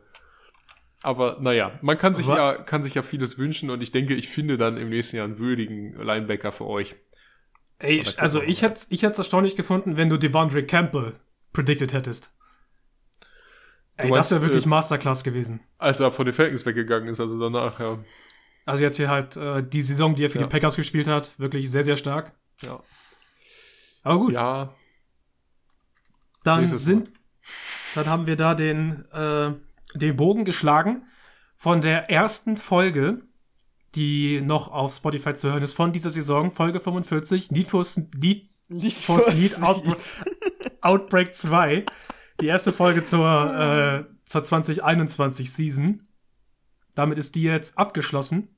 Aber 1.03 1.37
naja, 1.41 1.79
man 1.81 1.97
kann 1.97 2.13
sich 2.13 2.27
ja, 2.27 2.53
kann 2.53 2.83
sich 2.83 2.93
ja 2.93 3.01
vieles 3.01 3.37
wünschen 3.37 3.69
und 3.69 3.81
ich 3.81 3.91
denke, 3.91 4.13
ich 4.13 4.29
finde 4.29 4.57
dann 4.57 4.77
im 4.77 4.89
nächsten 4.89 5.17
Jahr 5.17 5.25
einen 5.25 5.39
würdigen 5.39 5.95
Linebacker 6.01 6.51
für 6.51 6.67
euch. 6.67 6.95
Ey, 7.79 8.03
also 8.17 8.41
ich 8.41 8.61
hätte 8.61 8.85
ich 8.89 9.01
hätte 9.01 9.13
es 9.13 9.17
erstaunlich 9.17 9.55
gefunden, 9.55 9.97
wenn 9.97 10.09
du 10.09 10.17
Devondre 10.17 10.63
Campbell 10.63 11.13
predicted 11.53 11.93
hättest. 11.93 12.35
Ey, 13.97 14.09
meinst, 14.09 14.31
das 14.31 14.31
wäre 14.31 14.43
wirklich 14.43 14.65
äh, 14.65 14.69
Masterclass 14.69 15.23
gewesen. 15.23 15.61
Als 15.79 15.99
er 15.99 16.11
von 16.11 16.25
den 16.25 16.33
Falcons 16.33 16.65
weggegangen 16.65 17.09
ist, 17.09 17.19
also 17.19 17.39
danach, 17.39 17.79
ja. 17.79 18.03
Also 18.65 18.83
jetzt 18.83 18.97
hier 18.97 19.09
halt 19.09 19.35
äh, 19.35 19.63
die 19.63 19.81
Saison, 19.81 20.15
die 20.15 20.25
er 20.25 20.29
für 20.29 20.39
ja. 20.39 20.45
die 20.45 20.51
Packers 20.51 20.75
gespielt 20.75 21.07
hat, 21.07 21.37
wirklich 21.39 21.69
sehr, 21.69 21.83
sehr 21.83 21.97
stark. 21.97 22.33
Ja. 22.61 22.81
Aber 24.03 24.19
gut. 24.19 24.33
Ja, 24.33 24.75
dann 26.43 26.67
sind, 26.77 27.11
dann 27.95 28.05
haben 28.07 28.27
wir 28.27 28.35
da 28.35 28.55
den, 28.55 29.05
äh, 29.11 29.53
den 29.95 30.15
Bogen 30.15 30.45
geschlagen 30.45 31.03
von 31.57 31.81
der 31.81 32.09
ersten 32.09 32.57
Folge, 32.57 33.21
die 33.95 34.41
noch 34.41 34.69
auf 34.71 34.93
Spotify 34.93 35.33
zu 35.33 35.51
hören 35.51 35.63
ist, 35.63 35.73
von 35.73 35.91
dieser 35.91 36.09
Saison, 36.09 36.51
Folge 36.51 36.79
45, 36.79 37.51
Need 37.51 37.67
for, 37.67 37.85
Need, 38.15 38.49
Need 38.69 38.93
for 38.93 39.21
Speed 39.21 39.61
Outbreak, 39.61 39.97
Outbreak 40.81 41.35
2. 41.35 41.85
Die 42.39 42.47
erste 42.47 42.71
Folge 42.71 43.03
zur, 43.03 44.07
äh, 44.09 44.15
zur 44.25 44.43
2021 44.43 45.51
Season. 45.51 46.07
Damit 46.95 47.17
ist 47.17 47.35
die 47.35 47.43
jetzt 47.43 47.77
abgeschlossen. 47.77 48.55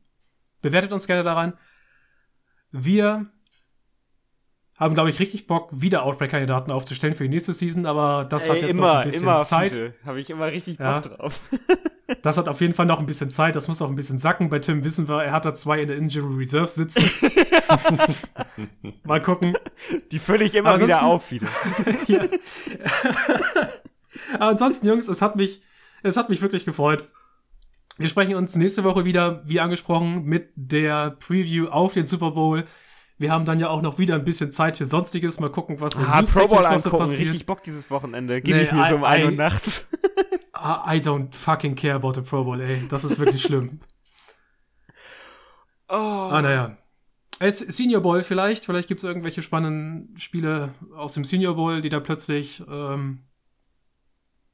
Bewertet 0.62 0.94
uns 0.94 1.08
gerne 1.08 1.24
daran. 1.24 1.58
Wir 2.72 3.28
haben, 4.78 4.96
glaube 4.96 5.10
ich, 5.10 5.20
richtig 5.20 5.46
Bock, 5.46 5.70
wieder 5.72 6.04
Outbreak-Kandidaten 6.04 6.72
aufzustellen 6.72 7.14
für 7.14 7.24
die 7.24 7.30
nächste 7.30 7.54
Season, 7.54 7.86
aber 7.86 8.26
das 8.26 8.48
Ey, 8.48 8.50
hat 8.50 8.62
jetzt 8.64 8.74
immer, 8.74 8.88
noch 8.88 8.96
ein 8.96 9.10
bisschen 9.10 9.24
immer 9.24 9.44
Zeit. 9.44 9.94
Habe 10.06 10.20
ich 10.20 10.30
immer 10.30 10.52
richtig 10.52 10.78
Bock 10.78 10.86
ja. 10.86 11.02
drauf. 11.02 11.42
das 12.24 12.38
hat 12.38 12.50
auf 12.50 12.60
jeden 12.60 12.74
Fall 12.74 12.88
noch 12.88 13.00
ein 13.00 13.06
bisschen 13.06 13.30
Zeit, 13.30 13.56
das 13.56 13.68
muss 13.68 13.82
auch 13.82 13.90
ein 13.90 13.96
bisschen 13.96 14.18
sacken. 14.18 14.50
Bei 14.50 14.60
Tim 14.60 14.84
wissen 14.84 15.08
wir, 15.08 15.24
er 15.24 15.32
hat 15.32 15.46
da 15.46 15.54
zwei 15.54 15.82
in 15.82 15.88
der 15.88 15.98
Injury 15.98 16.38
Reserve 16.38 16.70
sitzen. 16.70 17.04
Mal 19.04 19.22
gucken. 19.22 19.58
Die 20.12 20.20
fülle 20.20 20.44
ich 20.44 20.56
immer 20.56 20.70
aber 20.70 20.86
wieder 20.86 21.04
auf 21.04 21.32
wieder. 21.32 21.48
ja. 22.08 22.22
aber 24.34 24.48
ansonsten, 24.48 24.88
Jungs, 24.88 25.08
es 25.08 25.22
hat 25.22 25.36
mich, 25.36 25.62
es 26.02 26.18
hat 26.18 26.30
mich 26.30 26.42
wirklich 26.42 26.66
gefreut. 26.66 27.08
Wir 27.98 28.10
sprechen 28.10 28.36
uns 28.36 28.56
nächste 28.56 28.84
Woche 28.84 29.06
wieder, 29.06 29.44
wie 29.46 29.60
angesprochen, 29.60 30.24
mit 30.26 30.50
der 30.56 31.12
Preview 31.12 31.68
auf 31.68 31.94
den 31.94 32.08
Super 32.08 32.32
Bowl. 32.32 32.66
Wir 33.24 33.32
haben 33.32 33.46
dann 33.46 33.58
ja 33.58 33.70
auch 33.70 33.82
noch 33.82 34.00
wieder 34.00 34.16
ein 34.16 34.26
bisschen 34.26 34.52
Zeit 34.52 34.76
für 34.76 34.86
Sonstiges. 34.86 35.40
Mal 35.40 35.50
gucken, 35.50 35.80
was 35.80 35.94
so 35.94 36.02
ah, 36.02 36.22
Pro 36.24 36.46
Bowl 36.46 36.66
angucken. 36.66 36.98
passiert. 36.98 37.30
Richtig 37.30 37.46
Bock 37.46 37.64
dieses 37.64 37.90
Wochenende. 37.90 38.42
Gebe 38.42 38.58
nee, 38.58 38.64
ich 38.66 38.72
mir 38.74 38.86
I, 38.86 38.90
so 38.90 38.96
um 38.96 39.06
1 39.06 39.24
Uhr 39.24 39.32
nachts. 39.32 39.88
I 40.54 40.98
don't 40.98 41.34
fucking 41.34 41.76
care 41.76 41.96
about 41.96 42.16
the 42.16 42.22
Pro 42.22 42.44
Bowl, 42.44 42.60
ey. 42.60 42.86
Das 42.90 43.06
ist 43.06 43.18
wirklich 43.20 43.42
schlimm. 43.42 43.80
Oh. 45.88 45.96
Ah, 45.96 46.42
naja. 46.42 46.78
Senior 47.40 48.02
Bowl 48.02 48.24
vielleicht. 48.24 48.66
Vielleicht 48.66 48.90
gibt 48.90 49.00
es 49.00 49.06
irgendwelche 49.06 49.42
spannenden 49.42 50.18
Spiele 50.18 50.74
aus 50.94 51.14
dem 51.14 51.24
Senior 51.24 51.56
Bowl, 51.56 51.80
die 51.80 51.88
da 51.88 52.02
plötzlich 52.02 52.62
ähm, 52.70 53.20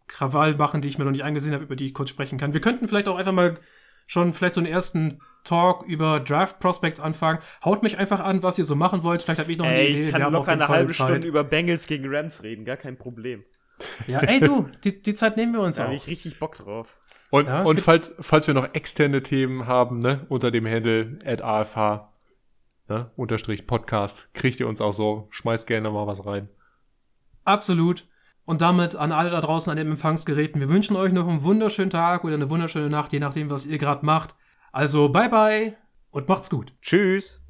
Krawall 0.05 0.53
machen, 0.57 0.81
die 0.81 0.89
ich 0.89 0.99
mir 0.99 1.05
noch 1.05 1.11
nicht 1.11 1.25
angesehen 1.25 1.53
habe, 1.53 1.63
über 1.63 1.75
die 1.75 1.87
ich 1.87 1.95
kurz 1.95 2.11
sprechen 2.11 2.37
kann. 2.37 2.53
Wir 2.53 2.61
könnten 2.61 2.87
vielleicht 2.87 3.07
auch 3.07 3.17
einfach 3.17 3.33
mal 3.33 3.57
schon 4.05 4.31
vielleicht 4.31 4.53
so 4.53 4.61
einen 4.61 4.71
ersten 4.71 5.19
Talk 5.43 5.83
über 5.85 6.19
Draft 6.19 6.59
Prospects 6.59 6.99
anfangen. 6.99 7.39
Haut 7.63 7.83
mich 7.83 7.97
einfach 7.97 8.19
an, 8.19 8.43
was 8.43 8.57
ihr 8.59 8.65
so 8.65 8.75
machen 8.75 9.03
wollt. 9.03 9.23
Vielleicht 9.23 9.39
habe 9.39 9.51
ich 9.51 9.57
noch 9.57 9.65
eine 9.65 9.79
ey, 9.79 9.89
Idee. 9.89 10.05
Ich 10.05 10.11
kann 10.11 10.31
locker 10.31 10.51
eine 10.51 10.67
halbe 10.67 10.91
Zeit. 10.91 11.07
Stunde 11.07 11.27
über 11.27 11.43
Bengals 11.43 11.87
gegen 11.87 12.05
Rams 12.07 12.43
reden, 12.43 12.65
gar 12.65 12.77
kein 12.77 12.97
Problem. 12.97 13.43
Ja, 14.07 14.19
ey 14.19 14.39
du, 14.39 14.69
die, 14.83 15.01
die 15.01 15.13
Zeit 15.13 15.37
nehmen 15.37 15.53
wir 15.53 15.61
uns 15.61 15.77
da 15.77 15.83
auch. 15.83 15.85
Da 15.85 15.91
habe 15.91 15.97
ich 15.97 16.07
richtig 16.07 16.39
Bock 16.39 16.57
drauf. 16.57 16.97
Und, 17.29 17.47
ja, 17.47 17.61
und 17.61 17.79
falls, 17.79 18.11
falls 18.19 18.47
wir 18.47 18.53
noch 18.53 18.73
externe 18.73 19.21
Themen 19.21 19.67
haben, 19.67 19.99
ne, 19.99 20.25
unter 20.29 20.51
dem 20.51 20.67
Handle 20.67 21.19
at 21.23 21.41
AFH, 21.41 22.11
ne, 22.87 23.11
unterstrich 23.15 23.67
Podcast, 23.67 24.33
kriegt 24.33 24.59
ihr 24.59 24.67
uns 24.67 24.81
auch 24.81 24.93
so. 24.93 25.27
Schmeißt 25.29 25.67
gerne 25.67 25.91
mal 25.91 26.07
was 26.07 26.25
rein. 26.25 26.49
Absolut. 27.45 28.07
Und 28.45 28.61
damit 28.63 28.95
an 28.95 29.11
alle 29.11 29.29
da 29.29 29.41
draußen 29.41 29.69
an 29.69 29.77
den 29.77 29.91
Empfangsgeräten. 29.91 30.59
Wir 30.59 30.69
wünschen 30.69 30.95
euch 30.95 31.13
noch 31.13 31.27
einen 31.27 31.43
wunderschönen 31.43 31.91
Tag 31.91 32.23
oder 32.23 32.33
eine 32.33 32.49
wunderschöne 32.49 32.89
Nacht, 32.89 33.13
je 33.13 33.19
nachdem, 33.19 33.51
was 33.51 33.67
ihr 33.67 33.77
gerade 33.77 34.03
macht. 34.03 34.35
Also 34.71 35.09
bye 35.09 35.29
bye 35.29 35.75
und 36.11 36.27
macht's 36.27 36.49
gut. 36.49 36.73
Tschüss. 36.81 37.41